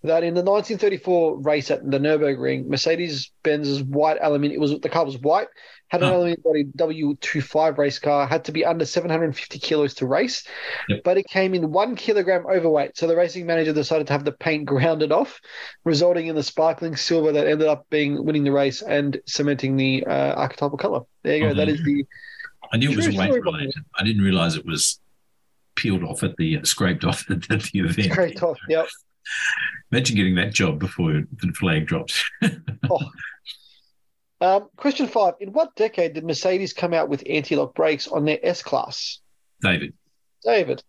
that 0.05 0.25
in 0.25 0.35
the 0.35 0.43
1934 0.43 1.39
race 1.43 1.71
at 1.71 1.89
the 1.89 1.99
Nurburgring, 1.99 2.67
Mercedes-Benz's 2.67 3.83
white 3.85 4.19
aluminium, 4.21 4.59
it 4.59 4.61
was 4.61 4.79
the 4.81 4.89
car 4.89 5.05
was 5.05 5.19
white, 5.19 5.49
had 5.89 6.03
an 6.03 6.09
Oh. 6.09 6.17
aluminium 6.17 6.41
body 6.43 6.65
W25 6.77 7.79
race 7.79 7.99
car, 7.99 8.27
had 8.27 8.45
to 8.47 8.53
be 8.53 8.65
under 8.65 8.85
750 8.85 9.59
kilos 9.59 9.95
to 9.95 10.07
race, 10.07 10.45
Yep. 10.89 11.01
but 11.05 11.19
it 11.19 11.27
came 11.29 11.55
in 11.55 11.71
one 11.71 11.95
kilogram 11.95 12.45
overweight. 12.47 12.97
So 12.97 13.07
the 13.07 13.15
racing 13.17 13.47
manager 13.47 13.73
decided 13.73 14.07
to 14.09 14.13
have 14.13 14.25
the 14.25 14.33
paint 14.33 14.65
grounded 14.65 15.13
off, 15.13 15.41
resulting 15.85 16.27
in 16.27 16.35
the 16.35 16.43
sparkling 16.43 16.97
silver 16.97 17.31
that 17.33 17.47
ended 17.47 17.69
up 17.69 17.87
being 17.91 18.25
winning 18.25 18.45
the 18.45 18.53
race 18.53 18.83
and 18.83 19.21
cementing 19.27 19.77
the 19.77 20.05
uh, 20.07 20.35
archetypal 20.35 20.79
color. 20.79 21.01
There 21.23 21.37
you 21.37 21.49
go. 21.49 21.55
That 21.55 21.69
is 21.69 21.83
the 21.85 22.05
I 22.73 22.79
knew 22.79 22.91
it 22.91 22.97
was 22.97 23.09
weight 23.15 23.33
related. 23.33 23.75
I 23.99 24.03
didn't 24.03 24.23
realize 24.23 24.57
it 24.57 24.65
was 24.65 24.99
peeled 25.75 26.03
off 26.05 26.23
at 26.23 26.37
the 26.39 26.59
scraped 26.65 27.05
off 27.05 27.31
at 27.31 27.43
the, 27.43 27.71
event. 27.75 28.11
great 28.11 28.37
top. 28.37 28.57
Yep. 28.69 28.87
Imagine 29.91 30.17
getting 30.17 30.35
that 30.37 30.53
job 30.55 30.79
before 30.79 31.13
the 31.13 31.53
flag 31.53 31.87
drops. 31.87 32.23
Um, 34.41 34.71
question 34.75 35.07
five: 35.07 35.35
In 35.39 35.53
what 35.53 35.77
decade 35.77 36.15
did 36.15 36.25
Mercedes 36.25 36.73
come 36.73 36.93
out 36.93 37.09
with 37.09 37.23
anti-lock 37.31 37.77
brakes 37.77 38.09
on 38.09 38.25
their 38.25 38.41
S 38.43 38.61
class? 38.61 39.21
David, 39.61 39.95
David, 40.45 40.83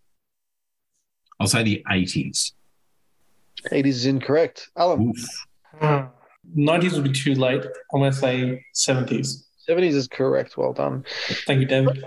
I'll 1.40 1.46
say 1.46 1.62
the 1.62 1.84
80s. 1.88 2.54
80s 3.72 3.86
is 3.86 4.06
incorrect. 4.08 4.70
Alam, 4.76 5.10
Oof. 5.10 6.10
90s 6.58 6.94
would 6.94 7.04
be 7.04 7.12
too 7.12 7.36
late. 7.36 7.64
I'm 7.94 8.00
going 8.00 8.12
to 8.12 8.18
say 8.18 8.66
70s. 8.76 9.44
70s 9.70 9.94
is 9.94 10.08
correct. 10.08 10.58
Well 10.58 10.74
done. 10.74 11.06
Thank 11.46 11.60
you, 11.62 11.66
David. 11.66 12.04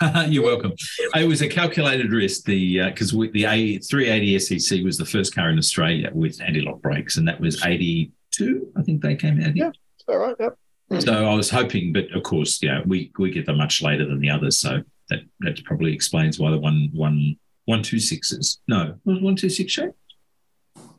You're 0.28 0.44
welcome. 0.44 0.72
It 1.16 1.26
was 1.26 1.42
a 1.42 1.48
calculated 1.48 2.12
risk. 2.12 2.44
The 2.44 2.88
because 2.90 3.10
the 3.10 3.44
A 3.44 3.78
380 3.78 4.38
SEC 4.38 4.84
was 4.84 4.96
the 4.96 5.04
first 5.04 5.34
car 5.34 5.50
in 5.50 5.58
Australia 5.58 6.10
with 6.12 6.40
anti-lock 6.40 6.80
brakes, 6.80 7.16
and 7.16 7.26
that 7.26 7.40
was 7.40 7.64
82. 7.64 8.72
I 8.76 8.82
think 8.82 9.02
they 9.02 9.16
came 9.16 9.40
out. 9.40 9.56
It's 9.56 10.04
all 10.08 10.18
right. 10.18 10.36
Yep. 10.38 10.58
So 11.00 11.28
I 11.28 11.34
was 11.34 11.50
hoping, 11.50 11.92
but 11.92 12.10
of 12.12 12.22
course, 12.22 12.62
yeah, 12.62 12.80
we 12.86 13.12
we 13.18 13.30
get 13.30 13.46
them 13.46 13.58
much 13.58 13.82
later 13.82 14.06
than 14.06 14.20
the 14.20 14.30
others, 14.30 14.58
so 14.58 14.82
that 15.10 15.20
that 15.40 15.62
probably 15.64 15.92
explains 15.92 16.38
why 16.38 16.50
the 16.50 16.58
one 16.58 16.90
one 16.94 17.36
one 17.66 17.82
two 17.82 17.98
sixes. 17.98 18.60
No, 18.68 18.94
was 19.04 19.20
one 19.20 19.36
two 19.36 19.50
six 19.50 19.72
shape. 19.72 19.92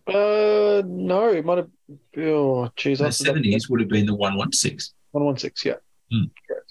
Uh, 0.08 0.82
no, 0.86 1.30
it 1.30 1.46
might 1.46 1.58
have. 1.58 1.70
Oh, 2.18 2.70
jeez. 2.76 3.00
The 3.00 3.12
seventies 3.12 3.70
would 3.70 3.80
have 3.80 3.90
been 3.90 4.06
the 4.06 4.16
one 4.16 4.36
one 4.36 4.52
six. 4.52 4.94
116, 5.12 5.72
yeah. 5.72 5.78
Hmm. 6.12 6.26
Correct. 6.48 6.69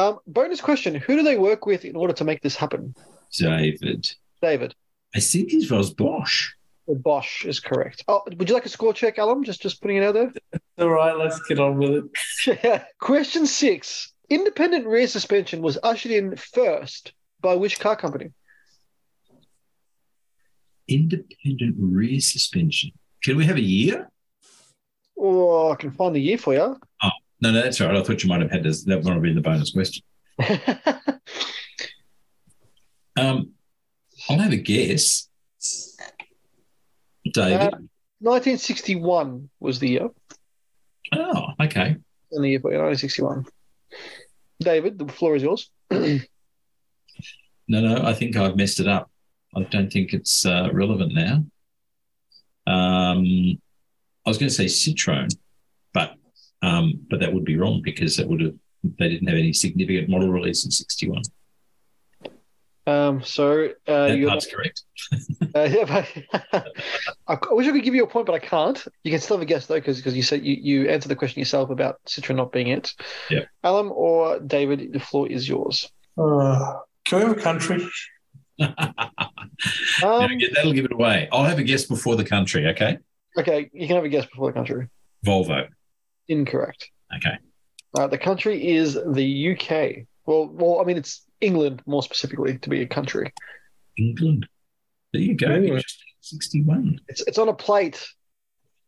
Um, 0.00 0.18
bonus 0.26 0.62
question 0.62 0.94
Who 0.94 1.16
do 1.16 1.22
they 1.22 1.36
work 1.36 1.66
with 1.66 1.84
in 1.84 1.94
order 1.94 2.14
to 2.14 2.24
make 2.24 2.40
this 2.40 2.56
happen? 2.56 2.94
David, 3.36 4.08
David. 4.40 4.74
I 5.14 5.20
think 5.20 5.52
it 5.52 5.70
was 5.70 5.92
Bosch. 5.92 6.52
Bosch 6.88 7.44
is 7.44 7.60
correct. 7.60 8.02
Oh, 8.08 8.22
would 8.26 8.48
you 8.48 8.54
like 8.54 8.64
a 8.64 8.70
score 8.70 8.94
check, 8.94 9.18
Alam? 9.18 9.44
Just 9.44 9.60
just 9.60 9.82
putting 9.82 9.98
it 9.98 10.04
out 10.04 10.14
there. 10.14 10.32
All 10.78 10.88
right, 10.88 11.14
let's 11.16 11.40
get 11.42 11.60
on 11.60 11.76
with 11.76 12.08
it. 12.46 12.82
Question 12.98 13.46
six. 13.46 14.12
Independent 14.30 14.86
rear 14.86 15.06
suspension 15.06 15.60
was 15.60 15.76
ushered 15.82 16.12
in 16.12 16.36
first 16.36 17.12
by 17.42 17.54
which 17.54 17.78
car 17.78 17.96
company? 17.96 18.30
Independent 20.88 21.76
rear 21.78 22.20
suspension. 22.20 22.92
Can 23.22 23.36
we 23.36 23.44
have 23.44 23.56
a 23.56 23.60
year? 23.60 24.10
Oh, 25.18 25.70
I 25.72 25.76
can 25.76 25.90
find 25.90 26.14
the 26.14 26.20
year 26.20 26.38
for 26.38 26.54
you. 26.54 26.76
No, 27.42 27.50
no, 27.50 27.62
that's 27.62 27.80
all 27.80 27.88
right. 27.88 27.96
I 27.96 28.02
thought 28.02 28.22
you 28.22 28.28
might 28.28 28.42
have 28.42 28.50
had 28.50 28.62
this. 28.62 28.84
That 28.84 29.02
might 29.04 29.14
have 29.14 29.22
been 29.22 29.34
the 29.34 29.40
bonus 29.40 29.72
question. 29.72 30.04
Um, 33.16 33.50
I'll 34.28 34.38
have 34.38 34.52
a 34.52 34.56
guess. 34.56 35.28
David. 37.24 37.74
Uh, 37.74 37.78
1961 38.20 39.50
was 39.60 39.78
the 39.78 39.88
year. 39.88 40.08
oh, 41.12 41.46
okay. 41.60 41.96
In 42.32 42.42
the 42.42 42.48
year 42.48 42.60
for 42.60 42.70
1961. 42.70 43.44
David, 44.60 44.98
the 44.98 45.08
floor 45.08 45.36
is 45.36 45.42
yours. 45.42 45.70
No, 47.68 47.80
no, 47.80 48.04
I 48.04 48.14
think 48.14 48.34
I've 48.34 48.56
messed 48.56 48.80
it 48.80 48.88
up. 48.88 49.12
I 49.54 49.62
don't 49.62 49.92
think 49.92 50.12
it's 50.12 50.44
uh, 50.44 50.70
relevant 50.72 51.14
now. 51.14 51.44
Um, 52.66 53.60
I 54.26 54.28
was 54.28 54.38
going 54.38 54.48
to 54.48 54.54
say 54.54 54.64
Citroen, 54.64 55.32
but 55.94 56.16
um, 56.62 57.00
but 57.08 57.20
that 57.20 57.32
would 57.32 57.44
be 57.44 57.56
wrong 57.56 57.80
because 57.82 58.16
that 58.16 58.28
would 58.28 58.40
have 58.40 58.54
they 58.98 59.08
didn't 59.08 59.28
have 59.28 59.36
any 59.36 59.52
significant 59.52 60.08
model 60.08 60.30
release 60.30 60.64
in 60.64 60.70
'61. 60.70 61.22
Um, 62.86 63.22
so 63.22 63.68
uh, 63.86 64.08
that 64.08 64.18
you 64.18 64.28
part's 64.28 64.46
correct. 64.46 64.82
Uh, 65.52 65.68
yeah, 65.68 65.84
but 65.84 66.64
I 67.26 67.34
I 67.34 67.38
wish 67.50 67.66
I 67.66 67.72
could 67.72 67.82
give 67.82 67.96
you 67.96 68.04
a 68.04 68.06
point, 68.06 68.26
but 68.26 68.34
I 68.36 68.38
can't. 68.38 68.86
You 69.02 69.10
can 69.10 69.20
still 69.20 69.36
have 69.36 69.42
a 69.42 69.46
guess 69.46 69.66
though, 69.66 69.74
because 69.74 70.04
you 70.14 70.22
said 70.22 70.44
you, 70.44 70.54
you 70.54 70.88
answered 70.88 71.08
the 71.08 71.16
question 71.16 71.40
yourself 71.40 71.70
about 71.70 71.98
Citroen 72.06 72.36
not 72.36 72.52
being 72.52 72.68
it. 72.68 72.94
Yeah. 73.28 73.46
Alam 73.64 73.90
or 73.90 74.38
David, 74.38 74.92
the 74.92 75.00
floor 75.00 75.26
is 75.26 75.48
yours. 75.48 75.90
Uh, 76.16 76.74
can 77.04 77.18
we 77.18 77.24
have 77.24 77.36
a 77.36 77.40
country? 77.40 77.84
Um, 80.04 80.30
Yeah, 80.38 80.48
that'll 80.54 80.72
give 80.72 80.84
it 80.84 80.92
away. 80.92 81.28
I'll 81.32 81.44
have 81.44 81.58
a 81.58 81.62
guess 81.64 81.84
before 81.84 82.16
the 82.16 82.24
country. 82.24 82.68
Okay, 82.68 82.98
okay, 83.36 83.70
you 83.72 83.86
can 83.86 83.96
have 83.96 84.04
a 84.04 84.08
guess 84.08 84.26
before 84.26 84.48
the 84.48 84.52
country. 84.52 84.88
Volvo. 85.26 85.68
Incorrect. 86.30 86.88
Okay, 87.16 87.36
Uh, 87.98 88.06
the 88.06 88.16
country 88.18 88.76
is 88.76 88.94
the 88.94 89.52
UK. 89.52 90.06
Well, 90.26 90.46
well, 90.46 90.80
I 90.80 90.84
mean, 90.84 90.96
it's 90.96 91.24
England 91.40 91.82
more 91.86 92.04
specifically 92.04 92.56
to 92.58 92.70
be 92.70 92.82
a 92.82 92.86
country. 92.86 93.32
England. 93.98 94.46
There 95.12 95.22
you 95.22 95.34
go. 95.34 95.48
Anyway. 95.48 95.82
61. 96.20 97.00
It's 97.08 97.22
it's 97.22 97.38
on 97.38 97.48
a 97.48 97.54
plate, 97.54 98.06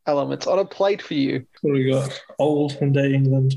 Alam. 0.07 0.31
It's 0.31 0.47
on 0.47 0.61
a 0.61 0.65
plate 0.65 1.03
for 1.03 1.15
you. 1.15 1.45
What 1.63 1.71
do 1.71 1.75
we 1.75 1.91
got? 1.91 2.23
Old 2.39 2.79
day 2.93 3.13
England. 3.13 3.57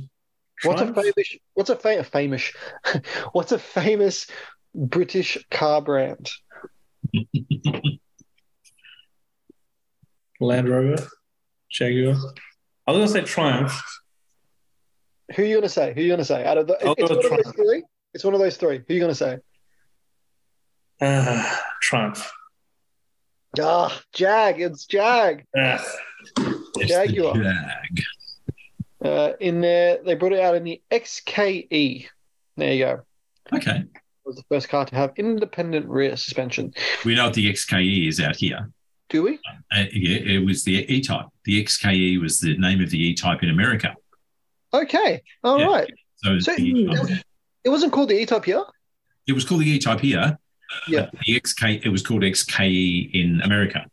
What's 0.64 0.82
a 0.82 0.92
famous? 0.94 1.36
What's 1.54 1.70
a 1.70 1.76
fa- 1.76 2.04
famous? 2.04 2.52
what's 3.34 3.52
a 3.52 3.60
famous 3.60 4.26
British 4.74 5.38
car 5.52 5.82
brand? 5.82 6.32
Land 10.40 10.70
Rover, 10.70 11.08
Jaguar. 11.72 12.16
I 12.88 12.92
was 12.92 13.12
gonna 13.14 13.22
say 13.26 13.32
Triumph. 13.32 13.74
Who 15.36 15.42
are 15.44 15.46
you 15.46 15.56
gonna 15.56 15.70
say? 15.70 15.94
Who 15.94 16.02
are 16.02 16.04
you 16.04 16.10
gonna 16.12 16.26
say? 16.26 16.46
Out 16.46 16.58
of 16.58 16.68
the, 16.68 16.74
I'll 16.86 16.94
it's 16.98 17.10
one 17.10 17.18
with 17.18 17.26
of 17.26 17.44
those 17.46 17.54
three. 17.56 17.84
It's 18.14 18.24
one 18.24 18.34
of 18.34 18.40
those 18.40 18.58
three. 18.58 18.78
Who 18.78 18.84
are 18.90 18.94
you 18.94 19.00
gonna 19.00 19.16
say? 19.16 19.38
Ah, 21.02 21.64
Triumph. 21.82 22.32
Ah, 23.60 24.02
Jag. 24.14 24.62
It's 24.62 24.86
Jag. 24.86 25.46
Ah, 25.58 25.84
It's 26.78 26.90
Jaguar. 26.92 27.34
the 27.38 27.44
Jag. 27.44 28.04
Uh, 29.04 29.34
in 29.40 29.62
there, 29.62 30.00
they 30.04 30.16
brought 30.16 30.32
it 30.34 30.40
out 30.40 30.56
in 30.56 30.64
the 30.64 30.82
XKE. 30.92 32.08
There 32.58 32.74
you 32.74 32.86
go. 32.86 33.02
Okay. 33.54 33.78
It 33.78 33.90
was 34.26 34.36
the 34.38 34.44
first 34.50 34.70
car 34.70 34.86
to 34.86 34.96
have 34.96 35.12
independent 35.18 35.88
rear 35.88 36.16
suspension. 36.18 36.74
We 37.04 37.16
know 37.16 37.26
what 37.26 37.34
the 37.34 37.52
XKE 37.52 38.08
is 38.08 38.20
out 38.20 38.36
here. 38.38 38.70
Do 39.10 39.24
we? 39.24 39.40
Uh, 39.72 39.84
yeah, 39.94 40.18
it 40.18 40.46
was 40.46 40.64
the 40.64 40.92
E 40.94 41.02
type. 41.02 41.28
The 41.44 41.64
XKE 41.64 42.20
was 42.22 42.40
the 42.40 42.58
name 42.58 42.82
of 42.82 42.90
the 42.90 42.98
E 43.02 43.14
type 43.14 43.44
in 43.44 43.50
America. 43.50 43.94
Okay. 44.74 45.22
All 45.44 45.60
Yeah. 45.60 45.68
right. 45.68 45.94
So, 46.18 46.40
So 46.40 46.54
it 46.58 47.70
wasn't 47.70 47.94
called 47.94 48.10
the 48.10 48.20
E-Type 48.20 48.46
here. 48.46 48.64
it 49.28 49.34
was 49.34 49.44
called 49.46 49.62
the 49.62 49.70
E 49.70 49.78
type 49.80 50.00
here. 50.00 50.38
Yeah. 50.88 51.10
The 51.26 51.40
XK, 51.40 51.86
it 51.86 51.90
was 51.90 52.02
called 52.02 52.24
XKE 52.24 53.12
in 53.14 53.42
America. 53.42 53.86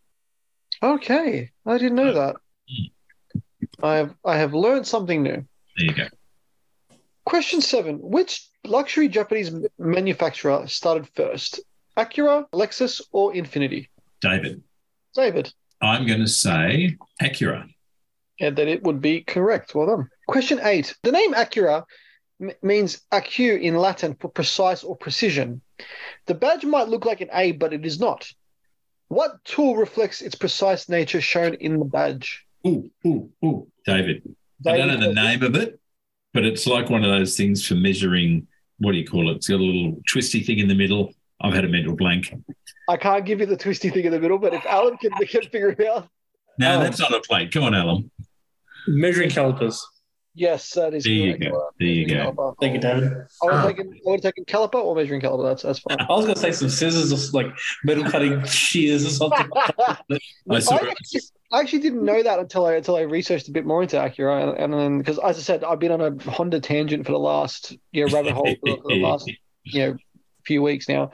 Okay, 0.82 1.50
I 1.66 1.78
didn't 1.78 1.94
know 1.96 2.12
that. 2.12 2.36
I 3.82 3.96
have 3.96 4.14
I 4.24 4.36
have 4.38 4.54
learned 4.54 4.86
something 4.86 5.22
new. 5.22 5.44
There 5.76 5.86
you 5.86 5.94
go. 5.94 6.06
Question 7.24 7.60
seven: 7.60 7.98
Which 8.00 8.48
luxury 8.64 9.08
Japanese 9.08 9.52
manufacturer 9.78 10.66
started 10.66 11.06
first? 11.14 11.60
Acura, 11.96 12.46
Lexus, 12.52 13.00
or 13.12 13.32
Infiniti? 13.32 13.88
David, 14.20 14.62
David, 15.14 15.52
I'm 15.80 16.06
going 16.06 16.20
to 16.20 16.28
say 16.28 16.96
Acura. 17.20 17.68
and 18.40 18.56
that 18.56 18.68
it 18.68 18.82
would 18.84 19.00
be 19.00 19.22
correct. 19.22 19.74
Well 19.74 19.86
done. 19.86 20.08
Question 20.28 20.60
eight: 20.62 20.94
The 21.02 21.12
name 21.12 21.34
Acura 21.34 21.84
m- 22.40 22.52
means 22.62 23.02
acu 23.12 23.60
in 23.60 23.76
Latin 23.76 24.14
for 24.18 24.28
precise 24.28 24.82
or 24.84 24.96
precision. 24.96 25.60
The 26.26 26.34
badge 26.34 26.64
might 26.64 26.88
look 26.88 27.04
like 27.04 27.20
an 27.20 27.28
A, 27.32 27.52
but 27.52 27.72
it 27.72 27.84
is 27.84 27.98
not. 28.00 28.30
What 29.08 29.44
tool 29.44 29.76
reflects 29.76 30.22
its 30.22 30.34
precise 30.34 30.88
nature 30.88 31.20
shown 31.20 31.54
in 31.54 31.78
the 31.78 31.84
badge? 31.84 32.44
Ooh, 32.66 32.90
ooh, 33.06 33.30
ooh. 33.44 33.68
David, 33.84 34.22
I 34.66 34.76
don't 34.78 34.88
know 34.88 35.08
the 35.08 35.12
name 35.12 35.42
of 35.42 35.54
it, 35.56 35.78
but 36.32 36.44
it's 36.46 36.66
like 36.66 36.88
one 36.88 37.04
of 37.04 37.10
those 37.10 37.36
things 37.36 37.66
for 37.66 37.74
measuring. 37.74 38.46
What 38.78 38.92
do 38.92 38.98
you 38.98 39.06
call 39.06 39.30
it? 39.30 39.36
It's 39.36 39.48
got 39.48 39.60
a 39.60 39.62
little 39.62 40.00
twisty 40.08 40.42
thing 40.42 40.60
in 40.60 40.68
the 40.68 40.74
middle. 40.74 41.12
I've 41.42 41.54
had 41.54 41.64
a 41.64 41.68
mental 41.68 41.96
blank. 41.96 42.32
I 42.88 42.96
can't 42.96 43.24
give 43.24 43.40
you 43.40 43.46
the 43.46 43.56
twisty 43.56 43.90
thing 43.90 44.04
in 44.04 44.12
the 44.12 44.20
middle, 44.20 44.38
but 44.38 44.54
if 44.54 44.64
Alam 44.68 44.96
can, 44.98 45.10
can 45.26 45.42
figure 45.42 45.70
it 45.70 45.86
out, 45.86 46.08
No, 46.58 46.78
Oh. 46.78 46.82
that's 46.82 46.98
not 47.00 47.12
a 47.14 47.20
plate. 47.20 47.52
Come 47.52 47.64
on, 47.64 47.74
Alam. 47.74 48.10
measuring 48.86 49.30
calipers. 49.30 49.84
yes, 50.34 50.70
that 50.74 50.94
is 50.94 51.04
There 51.04 51.12
you 51.12 51.36
correct. 51.36 51.52
go. 51.52 51.68
There 51.78 51.88
you 51.88 52.06
Measuring 52.06 52.24
go. 52.24 52.42
caliper. 52.42 52.54
Thank 52.60 52.74
you, 52.74 52.80
David. 52.80 53.04
I 53.12 53.44
would 53.44 53.54
ah. 53.54 53.58
have 53.58 53.66
taken, 53.68 53.92
I 53.92 53.98
would 54.10 54.24
have 54.24 54.34
taken 54.34 54.44
caliper 54.44 54.74
or 54.82 54.94
measuring 54.96 55.20
caliper. 55.20 55.44
That's 55.48 55.62
that's 55.62 55.78
fine. 55.80 55.96
I 56.00 56.12
was 56.12 56.24
gonna 56.26 56.36
say 56.36 56.52
some 56.52 56.68
scissors 56.68 57.12
or 57.12 57.42
like 57.42 57.52
metal 57.84 58.04
cutting 58.04 58.42
shears 58.46 59.04
or 59.06 59.10
something. 59.10 59.46
I 59.56 59.96
I 60.50 60.56
actually, 60.56 61.20
I 61.52 61.60
actually 61.60 61.78
didn't 61.80 62.04
know 62.04 62.22
that 62.22 62.38
until 62.38 62.66
I 62.66 62.74
until 62.74 62.96
I 62.96 63.02
researched 63.02 63.48
a 63.48 63.52
bit 63.52 63.66
more 63.66 63.82
into 63.82 63.96
Acura, 63.96 64.42
and, 64.50 64.58
and 64.58 64.72
then 64.74 64.98
because 64.98 65.18
as 65.18 65.38
I 65.38 65.42
said, 65.42 65.64
I've 65.64 65.78
been 65.78 65.92
on 65.92 66.00
a 66.00 66.30
Honda 66.30 66.60
tangent 66.60 67.04
for 67.06 67.12
the 67.12 67.18
last 67.18 67.76
you 67.92 68.06
know 68.06 68.12
rabbit 68.14 68.32
hole 68.32 68.54
for, 68.64 68.76
for 68.82 68.88
the 68.88 69.00
last 69.02 69.30
you 69.64 69.80
know 69.86 69.96
few 70.44 70.62
weeks 70.62 70.88
now. 70.88 71.10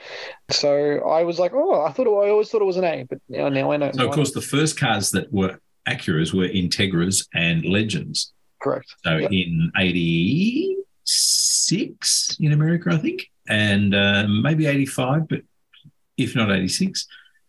So 0.49 0.99
I 1.07 1.23
was 1.23 1.39
like, 1.39 1.51
oh, 1.53 1.81
I 1.81 1.91
thought 1.91 2.07
it, 2.07 2.11
I 2.11 2.29
always 2.29 2.49
thought 2.49 2.61
it 2.61 2.65
was 2.65 2.77
an 2.77 2.83
A, 2.85 3.05
but 3.09 3.19
now, 3.29 3.49
now 3.49 3.71
I 3.71 3.77
know. 3.77 3.91
So, 3.93 4.07
of 4.07 4.13
course, 4.13 4.31
the 4.31 4.41
first 4.41 4.77
cars 4.79 5.11
that 5.11 5.31
were 5.31 5.59
Acuras 5.87 6.33
were 6.33 6.47
Integras 6.47 7.27
and 7.33 7.65
Legends. 7.65 8.33
correct. 8.61 8.93
So 9.03 9.17
Yep. 9.17 9.31
in 9.31 9.71
86 9.77 12.37
in 12.39 12.51
America, 12.53 12.89
I 12.91 12.97
think, 12.97 13.29
and 13.47 13.95
uh, 13.95 14.27
maybe 14.27 14.65
85, 14.67 15.27
but 15.27 15.41
if 16.17 16.35
not 16.35 16.51
86. 16.51 17.07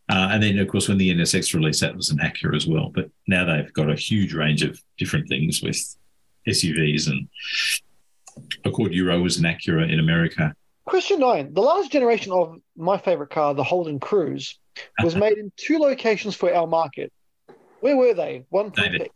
Uh, 0.09 0.29
and 0.33 0.43
then, 0.43 0.59
of 0.59 0.67
course, 0.69 0.89
when 0.89 0.99
the 0.99 1.15
NSX 1.15 1.55
released, 1.55 1.81
that 1.83 1.95
was 1.97 2.09
an 2.11 2.19
Acura 2.19 2.57
as 2.57 2.67
well. 2.67 2.91
But 2.93 3.11
now 3.29 3.45
they've 3.45 3.73
got 3.73 3.89
a 3.91 3.95
huge 3.95 4.35
range 4.35 4.63
of 4.63 4.81
different 4.99 5.29
things 5.29 5.63
with 5.63 5.77
SUVs 6.49 7.09
and 7.09 7.29
Accord 8.65 8.93
Euro 8.95 9.21
was 9.21 9.37
an 9.39 9.45
Acura 9.45 9.89
in 9.93 10.01
America. 10.01 10.55
Question 10.91 11.21
nine: 11.21 11.55
The 11.55 11.61
last 11.61 11.93
generation 11.93 12.33
of 12.33 12.57
my 12.77 12.99
favorite 12.99 13.31
car, 13.31 13.55
the 13.55 13.63
Holden 13.63 14.01
Cruze, 14.01 14.57
was 15.05 15.15
made 15.15 15.39
in 15.39 15.53
two 15.55 15.79
locations 15.79 16.35
for 16.35 16.53
our 16.53 16.67
market. 16.67 17.13
Where 17.79 17.97
were 17.97 18.13
they? 18.13 18.45
One 18.49 18.71
David. 18.71 19.09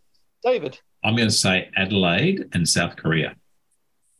David. 0.44 0.78
I'm 1.02 1.16
going 1.16 1.28
to 1.28 1.34
say 1.34 1.68
Adelaide 1.76 2.46
and 2.52 2.68
South 2.68 2.94
Korea. 2.94 3.34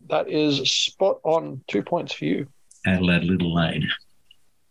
That 0.09 0.29
is 0.29 0.69
spot 0.69 1.21
on. 1.23 1.63
Two 1.69 1.85
points 1.85 2.13
for 2.13 2.25
you. 2.25 2.49
Adelaide, 2.85 3.23
Little 3.23 3.55
Lane. 3.55 3.89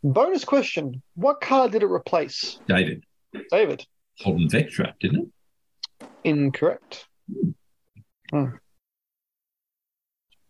Bonus 0.04 0.44
question: 0.44 1.02
What 1.16 1.40
car 1.40 1.70
did 1.70 1.84
it 1.84 1.88
replace? 1.90 2.60
David, 2.68 3.06
David. 3.50 3.86
Holden 4.20 4.50
Vectra, 4.50 4.92
didn't 5.00 5.32
it? 6.02 6.08
Incorrect. 6.26 7.08
Hmm. 8.30 8.50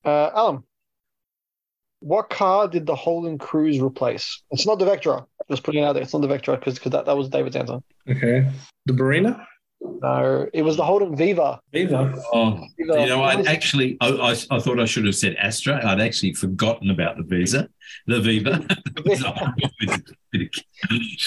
Uh, 0.04 0.32
Alam. 0.34 0.64
What 2.04 2.30
car 2.30 2.68
did 2.68 2.86
the 2.86 2.96
Holden 2.96 3.38
Cruze 3.38 3.82
replace? 3.82 4.44
It's 4.52 4.68
not 4.68 4.78
the 4.78 4.86
Vectra. 4.86 5.26
Just 5.50 5.64
putting 5.64 5.84
it 5.84 5.86
out 5.86 5.94
there. 5.94 6.04
It's 6.04 6.14
not 6.14 6.22
the 6.22 6.28
Vectra 6.28 6.60
because 6.60 6.78
that, 6.92 7.06
that 7.06 7.16
was 7.16 7.30
David's 7.30 7.56
answer. 7.56 7.80
Okay. 8.10 8.46
The 8.86 8.94
Barina? 8.94 9.46
No, 9.84 10.48
it 10.54 10.62
was 10.62 10.78
the 10.78 10.84
Holden 10.84 11.16
Viva. 11.16 11.60
Viva. 11.72 12.14
Oh, 12.34 12.66
Viva. 12.78 13.02
you 13.02 13.08
know, 13.08 13.24
I'd 13.24 13.48
actually, 13.48 13.98
I, 14.02 14.10
I, 14.10 14.32
I 14.52 14.60
thought 14.60 14.80
I 14.80 14.86
should 14.86 15.06
have 15.06 15.16
said 15.16 15.36
Astra. 15.36 15.86
I'd 15.86 16.00
actually 16.00 16.34
forgotten 16.34 16.90
about 16.90 17.18
the 17.18 17.24
Visa, 17.24 17.70
the 18.08 18.20
Viva. 18.20 18.66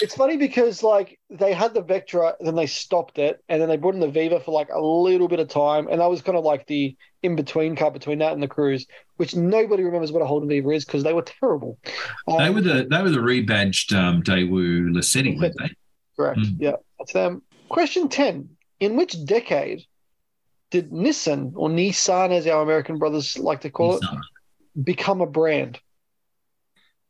It's 0.02 0.16
funny 0.16 0.36
because 0.36 0.82
like 0.82 1.18
they 1.30 1.52
had 1.52 1.72
the 1.72 1.82
Vectra, 1.82 2.34
then 2.40 2.56
they 2.56 2.66
stopped 2.66 3.18
it, 3.18 3.40
and 3.48 3.62
then 3.62 3.68
they 3.68 3.76
brought 3.76 3.94
in 3.94 4.00
the 4.00 4.08
Viva 4.08 4.40
for 4.40 4.50
like 4.50 4.68
a 4.70 4.80
little 4.80 5.28
bit 5.28 5.38
of 5.38 5.48
time, 5.48 5.86
and 5.88 6.00
that 6.00 6.10
was 6.10 6.22
kind 6.22 6.36
of 6.36 6.44
like 6.44 6.66
the 6.66 6.96
in 7.22 7.36
between 7.36 7.76
car 7.76 7.92
between 7.92 8.18
that 8.18 8.32
and 8.32 8.42
the 8.42 8.48
Cruze, 8.48 8.86
which 9.16 9.36
nobody 9.36 9.84
remembers 9.84 10.10
what 10.10 10.22
a 10.22 10.26
Holden 10.26 10.48
Viva 10.48 10.70
is 10.70 10.84
because 10.84 11.04
they 11.04 11.12
were 11.12 11.22
terrible. 11.22 11.78
Um, 12.26 12.38
they 12.38 12.50
were 12.50 12.60
the 12.60 12.88
they 12.90 13.00
were 13.00 13.10
the 13.10 13.18
rebadged 13.18 13.96
um, 13.96 14.24
Daewoo 14.24 14.90
Lacetti, 14.90 15.38
weren't 15.38 15.54
they? 15.56 15.70
correct. 16.16 16.40
Mm. 16.40 16.56
Yeah, 16.58 16.72
that's 16.98 17.12
them. 17.12 17.42
Question 17.68 18.08
ten: 18.08 18.56
In 18.80 18.96
which 18.96 19.24
decade 19.24 19.84
did 20.70 20.90
Nissan 20.90 21.52
or 21.54 21.68
Nissan, 21.68 22.32
as 22.32 22.46
our 22.46 22.62
American 22.62 22.98
brothers 22.98 23.38
like 23.38 23.62
to 23.62 23.70
call 23.70 23.96
it, 23.96 24.04
become 24.82 25.20
a 25.20 25.26
brand? 25.26 25.80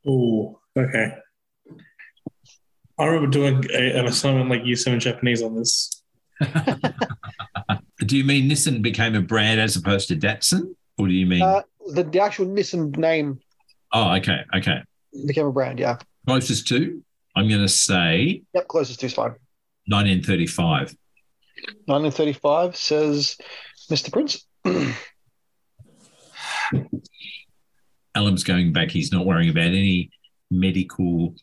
Oh, 0.06 0.60
okay. 0.76 1.14
I 2.98 3.04
remember 3.04 3.28
doing 3.28 3.64
a, 3.72 3.98
an 3.98 4.06
assignment 4.06 4.48
like 4.48 4.64
year 4.64 4.76
seven 4.76 5.00
Japanese 5.00 5.42
on 5.42 5.54
this. 5.54 6.02
Do 6.40 8.16
you 8.16 8.24
mean 8.24 8.48
Nissan 8.48 8.82
became 8.82 9.14
a 9.14 9.20
brand 9.20 9.60
as 9.60 9.76
opposed 9.76 10.08
to 10.08 10.16
Datsun, 10.16 10.74
or 10.98 11.08
do 11.08 11.14
you 11.14 11.26
mean? 11.26 11.42
Uh, 11.42 11.62
the, 11.88 12.04
the 12.04 12.20
actual 12.20 12.46
Nissan 12.46 12.96
name 12.96 13.40
oh, 13.92 14.14
okay, 14.16 14.40
okay. 14.54 14.82
became 15.26 15.46
a 15.46 15.52
brand. 15.52 15.78
Yeah. 15.78 15.98
Closest 16.26 16.68
to, 16.68 17.02
I'm 17.34 17.48
going 17.48 17.62
to 17.62 17.68
say 17.68 18.42
Yep. 18.54 18.68
Closest 18.68 19.00
to 19.00 19.06
is 19.06 19.14
fine. 19.14 19.34
1935. 19.88 20.96
1935 21.86 22.76
says 22.76 23.36
Mr. 23.90 24.12
Prince. 24.12 24.46
Alam's 28.14 28.44
going 28.44 28.72
back. 28.72 28.90
He's 28.90 29.12
not 29.12 29.26
worrying 29.26 29.50
about 29.50 29.66
any 29.68 30.10
medical 30.50 31.34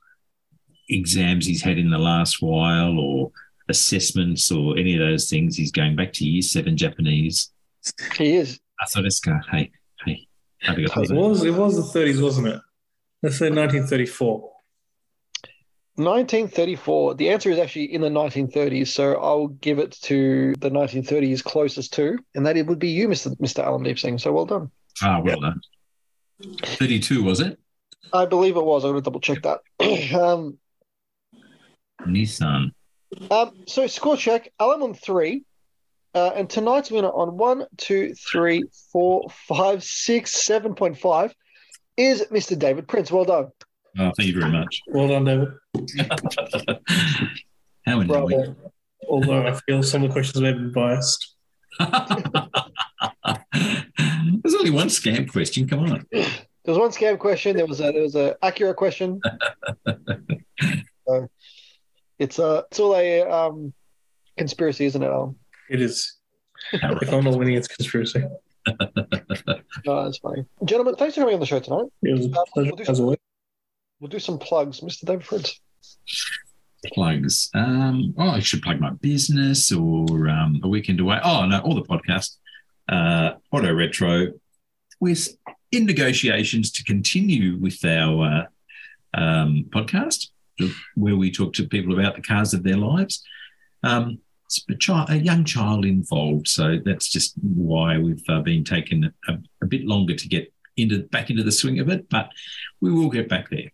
exams 0.89 1.45
he's 1.45 1.61
had 1.61 1.77
in 1.77 1.89
the 1.89 1.97
last 1.97 2.41
while 2.41 2.97
or 2.99 3.31
assessments 3.69 4.51
or 4.51 4.77
any 4.77 4.93
of 4.95 4.99
those 4.99 5.29
things. 5.29 5.55
He's 5.55 5.71
going 5.71 5.95
back 5.95 6.13
to 6.13 6.25
year 6.25 6.41
seven 6.41 6.75
Japanese. 6.75 7.51
He 8.17 8.35
is. 8.35 8.59
Asoreska. 8.83 9.41
Hey, 9.51 9.71
hey. 10.05 10.27
It 10.61 10.95
was 10.95 11.43
it 11.43 11.51
was 11.51 11.93
the 11.93 11.99
30s, 11.99 12.21
wasn't 12.21 12.47
it? 12.47 12.61
Let's 13.21 13.37
say 13.37 13.49
1934. 13.49 14.52
1934. 15.95 17.15
The 17.15 17.29
answer 17.29 17.51
is 17.51 17.59
actually 17.59 17.93
in 17.93 18.01
the 18.01 18.09
1930s, 18.09 18.87
so 18.87 19.13
I'll 19.15 19.47
give 19.47 19.77
it 19.77 19.91
to 20.03 20.53
the 20.59 20.71
1930s 20.71 21.43
closest 21.43 21.93
to, 21.93 22.17
and 22.33 22.45
that 22.45 22.57
it 22.57 22.65
would 22.65 22.79
be 22.79 22.89
you, 22.89 23.07
Mr. 23.07 23.35
Mr. 23.37 23.65
Alam 23.65 23.95
Singh. 23.95 24.17
So 24.17 24.31
well 24.33 24.45
done. 24.45 24.71
Ah, 25.03 25.19
well 25.23 25.39
done. 25.39 25.61
32, 26.63 27.23
was 27.23 27.41
it? 27.41 27.59
I 28.11 28.25
believe 28.25 28.57
it 28.57 28.65
was. 28.65 28.83
I'm 28.83 28.91
going 28.91 29.03
to 29.03 29.05
double 29.05 29.19
check 29.19 29.43
that. 29.43 29.59
um, 30.15 30.57
Nissan. 32.01 32.71
um, 33.29 33.51
so 33.67 33.85
score 33.85 34.17
check. 34.17 34.51
Alam 34.59 34.81
on 34.81 34.93
three, 34.95 35.43
uh, 36.15 36.31
and 36.35 36.49
tonight's 36.49 36.89
winner 36.89 37.09
on 37.09 37.37
one, 37.37 37.65
two, 37.77 38.15
three, 38.15 38.63
four, 38.91 39.27
five, 39.47 39.83
six, 39.83 40.43
seven 40.43 40.73
point 40.73 40.97
five 40.97 41.35
is 41.97 42.23
Mr. 42.31 42.57
David 42.57 42.87
Prince. 42.87 43.11
Well 43.11 43.25
done. 43.25 43.51
Oh, 43.99 44.11
thank 44.17 44.29
you 44.29 44.39
very 44.39 44.51
much. 44.51 44.81
Well 44.87 45.07
done, 45.07 45.25
David. 45.25 45.49
How 47.85 47.99
in 47.99 48.07
the 48.07 48.25
week? 48.25 48.37
Bravo. 48.37 48.55
Although 49.07 49.47
I 49.47 49.53
feel 49.67 49.83
some 49.83 50.03
of 50.03 50.09
the 50.09 50.13
questions 50.13 50.41
may 50.41 50.53
been 50.53 50.71
biased. 50.71 51.35
There's 54.41 54.55
only 54.55 54.71
one 54.71 54.89
Scamp 54.89 55.31
question. 55.31 55.67
Come 55.67 55.79
on. 55.79 56.05
There 56.11 56.25
was 56.65 56.77
one 56.77 56.91
Scamp 56.91 57.19
question. 57.19 57.55
There 57.55 57.67
was 57.67 57.81
a 57.81 57.91
there 57.91 58.01
was 58.01 58.15
a 58.15 58.35
accurate 58.41 58.77
question. 58.77 59.21
so 61.07 61.27
it's 62.17 62.39
a 62.39 62.65
it's 62.71 62.79
all 62.79 62.95
a 62.95 63.21
um, 63.23 63.73
conspiracy, 64.37 64.85
isn't 64.85 65.03
it? 65.03 65.09
Alam? 65.09 65.35
It 65.69 65.81
is. 65.81 66.17
If 66.71 67.13
I'm 67.13 67.25
not 67.25 67.37
winning, 67.37 67.55
it's 67.55 67.67
conspiracy. 67.67 68.23
No, 69.85 70.05
that's 70.05 70.19
funny, 70.19 70.45
gentlemen. 70.63 70.95
Thanks 70.95 71.15
for 71.15 71.21
coming 71.21 71.33
on 71.33 71.41
the 71.41 71.45
show 71.45 71.59
tonight. 71.59 71.87
It 72.01 72.13
was 72.17 72.25
a 72.27 72.29
pleasure, 72.53 72.71
we'll, 72.73 72.89
as 72.89 72.99
always. 72.99 73.17
We'll 74.03 74.09
do 74.09 74.19
some 74.19 74.37
plugs, 74.37 74.81
Mr. 74.81 75.05
David 75.05 75.49
Plugs. 76.93 77.49
Um, 77.55 78.13
oh, 78.17 78.31
I 78.31 78.39
should 78.39 78.61
plug 78.61 78.81
my 78.81 78.89
business 78.89 79.71
or 79.71 80.27
um, 80.27 80.59
a 80.61 80.67
weekend 80.67 80.99
away. 80.99 81.19
Oh, 81.23 81.45
no, 81.45 81.59
all 81.61 81.73
the 81.73 81.83
podcast. 81.83 82.35
Uh, 82.89 83.35
Auto 83.53 83.73
Retro. 83.73 84.33
We're 84.99 85.15
in 85.71 85.85
negotiations 85.85 86.69
to 86.73 86.83
continue 86.83 87.57
with 87.57 87.83
our 87.85 88.49
uh, 89.15 89.17
um, 89.17 89.67
podcast 89.69 90.27
where 90.95 91.15
we 91.15 91.31
talk 91.31 91.53
to 91.53 91.67
people 91.67 91.97
about 91.97 92.17
the 92.17 92.21
cars 92.21 92.53
of 92.53 92.63
their 92.63 92.77
lives. 92.77 93.23
Um, 93.83 94.19
a, 94.69 94.75
child, 94.75 95.11
a 95.11 95.17
young 95.17 95.45
child 95.45 95.85
involved, 95.85 96.49
so 96.49 96.77
that's 96.83 97.09
just 97.09 97.35
why 97.41 97.97
we've 97.97 98.23
uh, 98.27 98.41
been 98.41 98.65
taking 98.65 99.05
a, 99.29 99.37
a 99.61 99.65
bit 99.65 99.85
longer 99.85 100.13
to 100.13 100.27
get 100.27 100.51
into 100.75 101.03
back 101.03 101.29
into 101.29 101.43
the 101.43 101.51
swing 101.51 101.79
of 101.79 101.87
it, 101.87 102.09
but 102.09 102.29
we 102.81 102.91
will 102.91 103.09
get 103.09 103.29
back 103.29 103.49
there. 103.49 103.69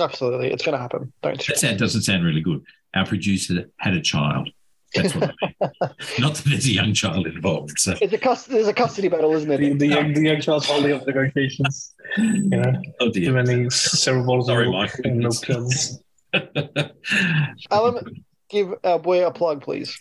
Absolutely, 0.00 0.50
it's 0.52 0.64
going 0.64 0.74
to 0.74 0.78
happen. 0.80 1.12
Don't. 1.22 1.44
That 1.46 1.58
sound, 1.58 1.78
doesn't 1.78 2.02
sound 2.02 2.24
really 2.24 2.40
good. 2.40 2.62
Our 2.94 3.06
producer 3.06 3.70
had 3.78 3.94
a 3.94 4.00
child. 4.00 4.50
That's 4.94 5.14
what 5.14 5.30
I 5.30 5.46
mean. 5.46 5.70
Not 6.18 6.34
that 6.34 6.42
there's 6.46 6.66
a 6.66 6.72
young 6.72 6.92
child 6.94 7.26
involved. 7.28 7.78
So 7.78 7.94
It's 8.00 8.12
a 8.12 8.18
cus- 8.18 8.46
there's 8.46 8.66
a 8.66 8.72
custody 8.74 9.06
battle, 9.08 9.32
isn't 9.34 9.48
The, 9.48 9.54
it? 9.70 9.78
the, 9.78 9.86
young, 9.86 10.12
the 10.12 10.22
young 10.22 10.40
child's 10.40 10.66
holding 10.66 10.92
up 10.92 11.06
negotiations. 11.06 11.94
You 12.18 12.40
know, 12.48 12.72
oh 13.00 13.10
dear. 13.10 13.26
demanding 13.26 13.70
several 13.70 14.26
bottles 14.26 14.46
Sorry, 14.48 14.66
of 14.66 14.72
Mike. 14.72 14.90
milk 14.98 15.04
and 15.04 15.18
milk 15.18 15.36
tins. 15.42 16.02
Alam, 17.70 17.98
give 18.48 18.74
our 18.84 18.98
boy 18.98 19.24
a 19.26 19.30
plug, 19.30 19.62
please. 19.62 19.96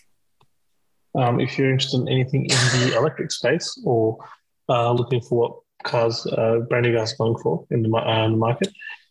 Um, 1.15 1.39
if 1.39 1.57
you're 1.57 1.69
interested 1.71 2.01
in 2.01 2.07
anything 2.07 2.43
in 2.45 2.89
the 2.89 2.95
electric 2.97 3.31
space 3.31 3.79
or 3.85 4.17
uh, 4.69 4.91
looking 4.91 5.21
for 5.21 5.37
what 5.39 5.59
cars, 5.83 6.25
uh, 6.27 6.59
brand 6.69 6.85
new 6.85 6.95
cars 6.95 7.13
are 7.13 7.17
going 7.17 7.37
for 7.41 7.65
in 7.71 7.81
the, 7.83 7.89
uh, 7.95 8.25
in 8.25 8.31
the 8.31 8.37
market, 8.37 8.69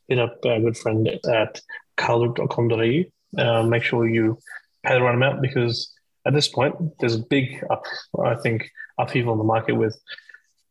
hit 0.09 0.19
up 0.19 0.39
our 0.45 0.61
good 0.61 0.77
friend 0.77 1.09
at 1.09 1.61
carloop.com.au. 1.97 3.41
Uh, 3.41 3.63
make 3.63 3.83
sure 3.83 4.09
you 4.09 4.39
pay 4.85 4.95
the 4.95 5.03
right 5.03 5.15
amount 5.15 5.43
because 5.43 5.93
at 6.27 6.35
this 6.35 6.49
point, 6.49 6.75
there's 6.99 7.15
a 7.15 7.19
big, 7.19 7.65
up, 7.71 7.85
I 8.23 8.35
think, 8.35 8.71
upheaval 8.99 9.33
in 9.33 9.39
the 9.39 9.45
market 9.45 9.75
with 9.75 9.99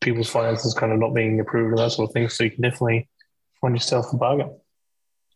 people's 0.02 0.30
finances 0.30 0.74
kind 0.74 0.92
of 0.92 1.00
not 1.00 1.14
being 1.14 1.40
approved 1.40 1.70
and 1.70 1.78
that 1.80 1.92
sort 1.92 2.10
of 2.10 2.14
thing. 2.14 2.30
So 2.30 2.44
you 2.44 2.52
can 2.52 2.62
definitely 2.62 3.08
find 3.62 3.76
yourself 3.76 4.12
a 4.14 4.18
bargain. 4.18 4.56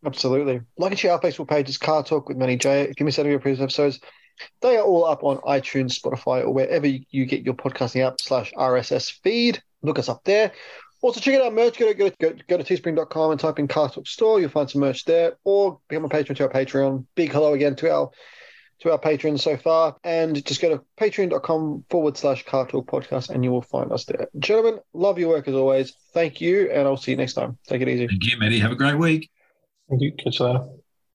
Absolutely. 0.06 0.62
Like 0.78 0.92
and 0.92 1.00
share 1.00 1.14
our 1.14 1.20
Facebook 1.20 1.48
page 1.48 1.80
Car 1.80 2.04
Torque 2.04 2.30
with 2.30 2.38
Manny 2.38 2.58
J. 2.58 2.84
If 2.84 3.00
you 3.00 3.06
missed 3.06 3.20
any 3.20 3.30
of 3.30 3.32
your 3.32 3.40
previous 3.40 3.62
episodes, 3.62 4.00
they 4.62 4.78
are 4.78 4.84
all 4.84 5.06
up 5.06 5.24
on 5.24 5.38
iTunes, 5.38 6.00
Spotify, 6.00 6.44
or 6.44 6.52
wherever 6.52 6.88
you 6.88 7.26
get 7.26 7.44
your 7.44 7.54
podcasting 7.54 8.06
app 8.06 8.20
slash 8.20 8.52
RSS 8.54 9.12
feed. 9.22 9.62
Look 9.84 10.00
us 10.00 10.10
up 10.10 10.24
there. 10.24 10.52
Also, 11.02 11.20
check 11.20 11.36
out 11.36 11.42
our 11.42 11.52
merch. 11.52 11.80
Go 11.80 11.88
to, 11.88 11.94
go, 11.94 12.10
go, 12.20 12.34
go 12.48 12.58
to 12.58 12.64
teespring.com 12.64 13.32
and 13.32 13.40
type 13.40 13.60
in 13.60 13.68
Car 13.68 13.90
Torque 13.90 14.08
Store. 14.08 14.40
You'll 14.40 14.50
find 14.50 14.70
some 14.70 14.82
merch 14.82 15.06
there. 15.06 15.38
Or 15.44 15.80
become 15.90 16.06
a 16.06 16.10
patron 16.10 16.36
to 16.36 16.44
our 16.44 16.50
Patreon. 16.50 17.06
Big 17.16 17.32
hello 17.32 17.54
again 17.54 17.76
to 17.78 17.92
our 17.92 18.12
to 18.82 18.92
our 18.92 18.98
patrons 18.98 19.44
so 19.44 19.58
far. 19.58 19.96
And 20.04 20.44
just 20.46 20.62
go 20.62 20.70
to 20.70 20.84
patreon.com 21.00 21.86
forward 21.90 22.18
slash 22.18 22.46
Car 22.46 22.68
Torque 22.68 22.88
Podcast 22.88 23.30
and 23.30 23.44
you 23.44 23.52
will 23.52 23.62
find 23.62 23.92
us 23.92 24.06
there. 24.06 24.28
Gentlemen, 24.40 24.80
love 24.94 25.20
your 25.20 25.30
work 25.30 25.48
as 25.48 25.56
always. 25.56 25.94
Thank 26.14 26.42
you. 26.42 26.70
And 26.72 26.88
I'll 26.88 26.98
see 26.98 27.12
you 27.12 27.18
next 27.18 27.34
time. 27.34 27.58
Take 27.68 27.82
it 27.82 27.90
easy. 27.90 28.08
Thank 28.08 28.26
you, 28.26 28.38
Matty. 28.40 28.60
Have 28.60 28.72
a 28.72 28.76
great 28.76 28.98
week. 28.98 29.30
Thank 29.90 30.02
you. 30.02 30.14
Catch 30.14 30.40
you 30.40 30.46
later. 30.46 30.81